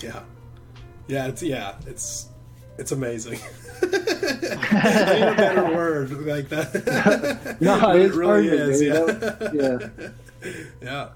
Yeah, 0.00 0.20
yeah, 1.06 1.26
it's 1.26 1.42
yeah, 1.42 1.76
it's 1.86 2.28
it's 2.78 2.92
amazing. 2.92 3.38
I 3.82 3.86
need 3.86 5.28
a 5.28 5.34
better 5.36 5.64
word 5.74 6.10
like 6.26 6.48
that. 6.48 7.56
no, 7.60 7.90
it 7.96 8.14
really 8.14 8.48
perfect, 8.48 8.70
is. 8.70 8.82
Yeah. 8.82 9.50
yeah, 9.52 10.08
yeah, 10.80 11.08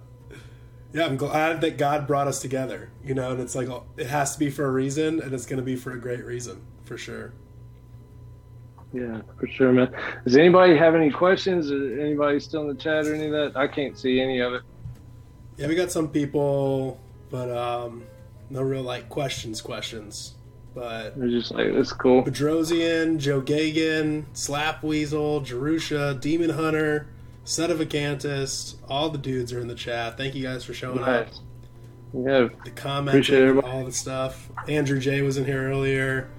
yeah, 0.93 1.05
I'm 1.05 1.17
glad 1.17 1.61
that 1.63 1.79
God 1.79 2.07
brought 2.07 2.29
us 2.29 2.41
together. 2.41 2.91
You 3.05 3.15
know, 3.15 3.33
and 3.33 3.41
it's 3.41 3.55
like 3.55 3.69
it 3.97 4.07
has 4.07 4.35
to 4.35 4.39
be 4.39 4.51
for 4.51 4.67
a 4.67 4.71
reason, 4.71 5.21
and 5.21 5.33
it's 5.33 5.47
going 5.47 5.59
to 5.59 5.65
be 5.65 5.77
for 5.77 5.93
a 5.93 6.01
great 6.01 6.25
reason 6.25 6.63
for 6.85 6.97
sure. 6.97 7.33
Yeah, 8.97 9.21
for 9.39 9.47
sure, 9.47 9.73
man. 9.73 9.95
Does 10.25 10.37
anybody 10.37 10.75
have 10.77 10.95
any 10.95 11.11
questions? 11.11 11.71
Is 11.71 11.99
anybody 11.99 12.41
still 12.41 12.63
in 12.63 12.69
the 12.69 12.75
chat 12.75 13.07
or 13.07 13.15
any 13.15 13.27
of 13.27 13.33
that? 13.33 13.53
I 13.55 13.67
can't 13.67 13.99
see 13.99 14.21
any 14.21 14.41
of 14.41 14.55
it. 14.55 14.63
Yeah, 15.59 15.67
we 15.67 15.75
got 15.75 15.91
some 15.91 16.09
people, 16.09 16.99
but 17.31 17.51
um, 17.51 18.05
no 18.49 18.63
real 18.63 18.83
like 18.83 19.11
questions. 19.11 19.61
Questions, 19.61 20.37
but 20.75 21.19
they're 21.19 21.29
just 21.29 21.53
like 21.53 21.75
that's 21.75 21.93
cool. 21.93 22.25
Bedrosian, 22.25 23.19
Joe 23.19 23.43
Gagan, 23.43 24.25
Slap 24.33 24.83
Weasel, 24.83 25.43
Jerusha, 25.43 26.19
Demon 26.19 26.51
Hunter, 26.51 27.09
Set 27.45 27.71
of 27.71 27.81
Acanthus, 27.81 28.77
all 28.89 29.11
the 29.11 29.19
dudes 29.19 29.53
are 29.53 29.61
in 29.61 29.69
the 29.69 29.75
chat. 29.75 30.17
Thank 30.17 30.35
you 30.35 30.43
guys 30.43 30.65
for 30.65 30.73
showing 30.73 31.01
nice. 31.03 31.29
up. 31.29 31.29
Yeah, 32.15 32.49
the 32.65 32.71
comments, 32.71 33.31
all 33.31 33.85
the 33.85 33.93
stuff. 33.93 34.49
Andrew 34.69 34.99
J 34.99 35.21
was 35.21 35.37
in 35.37 35.45
here 35.45 35.69
earlier. 35.69 36.31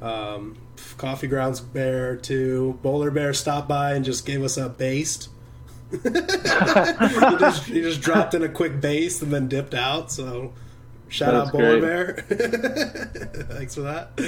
Um, 0.00 0.56
Coffee 0.96 1.26
Grounds 1.26 1.60
Bear 1.60 2.16
to 2.16 2.78
Bowler 2.82 3.10
Bear 3.10 3.32
stopped 3.34 3.68
by 3.68 3.94
and 3.94 4.04
just 4.04 4.26
gave 4.26 4.42
us 4.42 4.56
a 4.56 4.68
baste. 4.68 5.28
he, 5.90 5.98
just, 5.98 7.64
he, 7.64 7.80
just, 7.82 8.00
dropped 8.00 8.32
in 8.32 8.42
a 8.42 8.48
quick 8.48 8.80
baste 8.80 9.22
and 9.22 9.32
then 9.32 9.48
dipped 9.48 9.74
out. 9.74 10.10
So 10.10 10.52
shout 11.08 11.32
That's 11.34 11.48
out 11.48 11.52
Bowler. 11.52 11.80
Bear. 11.80 12.14
Thanks 13.50 13.74
for 13.74 13.82
that. 13.82 14.18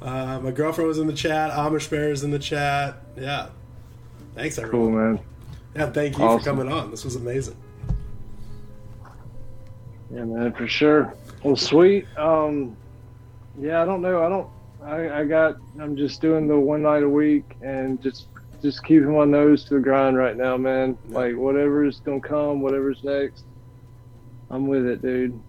Uh, 0.00 0.40
my 0.40 0.50
girlfriend 0.50 0.88
was 0.88 0.98
in 0.98 1.06
the 1.06 1.12
chat. 1.12 1.50
Amish 1.50 1.90
Bear 1.90 2.10
is 2.10 2.24
in 2.24 2.30
the 2.30 2.38
chat. 2.38 2.96
Yeah. 3.18 3.48
Thanks 4.34 4.58
everyone. 4.58 4.80
Cool 4.80 4.90
man. 4.90 5.20
Yeah, 5.74 5.90
thank 5.90 6.18
you 6.18 6.24
awesome. 6.24 6.38
for 6.40 6.44
coming 6.44 6.72
on. 6.72 6.90
This 6.90 7.04
was 7.04 7.16
amazing. 7.16 7.56
Yeah, 10.12 10.24
man, 10.24 10.52
for 10.52 10.66
sure. 10.66 11.14
Well, 11.44 11.56
sweet. 11.56 12.06
Um, 12.18 12.76
yeah, 13.58 13.82
I 13.82 13.84
don't 13.84 14.02
know. 14.02 14.24
I 14.24 14.28
don't 14.28 14.48
I, 14.84 15.20
I 15.20 15.24
got. 15.24 15.56
I'm 15.78 15.96
just 15.96 16.20
doing 16.20 16.48
the 16.48 16.58
one 16.58 16.82
night 16.82 17.02
a 17.02 17.08
week 17.08 17.56
and 17.62 18.00
just 18.02 18.26
just 18.62 18.84
keeping 18.84 19.14
my 19.14 19.24
nose 19.24 19.64
to 19.64 19.74
the 19.74 19.80
grind 19.80 20.16
right 20.16 20.36
now, 20.36 20.56
man. 20.56 20.96
Like 21.08 21.34
whatever's 21.36 22.00
gonna 22.00 22.20
come, 22.20 22.60
whatever's 22.60 23.02
next, 23.02 23.44
I'm 24.50 24.66
with 24.66 24.86
it, 24.86 25.02
dude. 25.02 25.40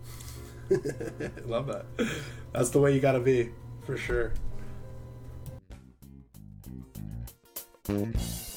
Love 1.45 1.67
that. 1.67 1.85
That's 2.53 2.69
the 2.69 2.79
way 2.79 2.93
you 2.93 2.99
gotta 2.99 3.19
be, 3.19 3.51
for 3.85 3.97
sure. 3.97 4.33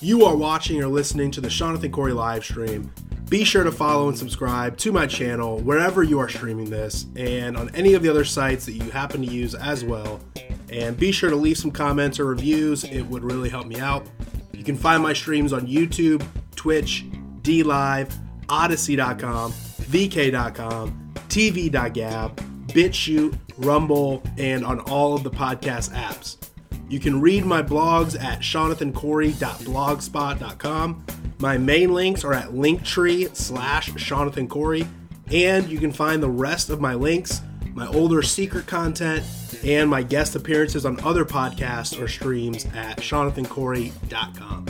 You 0.00 0.24
are 0.24 0.36
watching 0.36 0.82
or 0.82 0.86
listening 0.86 1.30
to 1.32 1.40
the 1.40 1.48
Jonathan 1.48 1.90
Corey 1.90 2.12
live 2.12 2.44
stream. 2.44 2.92
Be 3.34 3.42
sure 3.42 3.64
to 3.64 3.72
follow 3.72 4.06
and 4.08 4.16
subscribe 4.16 4.76
to 4.76 4.92
my 4.92 5.08
channel 5.08 5.58
wherever 5.58 6.04
you 6.04 6.20
are 6.20 6.28
streaming 6.28 6.70
this 6.70 7.06
and 7.16 7.56
on 7.56 7.68
any 7.74 7.94
of 7.94 8.02
the 8.04 8.08
other 8.08 8.24
sites 8.24 8.64
that 8.66 8.74
you 8.74 8.88
happen 8.92 9.22
to 9.22 9.26
use 9.26 9.56
as 9.56 9.84
well. 9.84 10.20
And 10.70 10.96
be 10.96 11.10
sure 11.10 11.30
to 11.30 11.34
leave 11.34 11.58
some 11.58 11.72
comments 11.72 12.20
or 12.20 12.26
reviews, 12.26 12.84
it 12.84 13.02
would 13.02 13.24
really 13.24 13.48
help 13.48 13.66
me 13.66 13.80
out. 13.80 14.06
You 14.52 14.62
can 14.62 14.76
find 14.76 15.02
my 15.02 15.14
streams 15.14 15.52
on 15.52 15.66
YouTube, 15.66 16.24
Twitch, 16.54 17.06
DLive, 17.42 18.12
Odysee.com, 18.48 19.50
VK.com, 19.50 21.12
TV.gab, 21.28 22.36
BitChute, 22.68 23.38
Rumble, 23.58 24.22
and 24.38 24.64
on 24.64 24.78
all 24.78 25.12
of 25.12 25.24
the 25.24 25.30
podcast 25.32 25.92
apps. 25.92 26.36
You 26.88 27.00
can 27.00 27.20
read 27.20 27.44
my 27.44 27.62
blogs 27.62 28.18
at 28.20 28.40
jonathancorey.blogspot.com. 28.40 31.06
My 31.38 31.58
main 31.58 31.92
links 31.92 32.24
are 32.24 32.32
at 32.32 32.50
linktree 32.50 33.34
slash 33.34 33.92
Jonathan 33.94 34.48
and 35.30 35.68
you 35.68 35.78
can 35.78 35.92
find 35.92 36.22
the 36.22 36.30
rest 36.30 36.70
of 36.70 36.80
my 36.80 36.94
links, 36.94 37.42
my 37.72 37.86
older 37.88 38.22
secret 38.22 38.66
content, 38.66 39.24
and 39.64 39.90
my 39.90 40.02
guest 40.02 40.36
appearances 40.36 40.86
on 40.86 41.00
other 41.00 41.24
podcasts 41.24 42.00
or 42.00 42.06
streams 42.06 42.66
at 42.66 42.98
jonathancorey.com. 42.98 44.66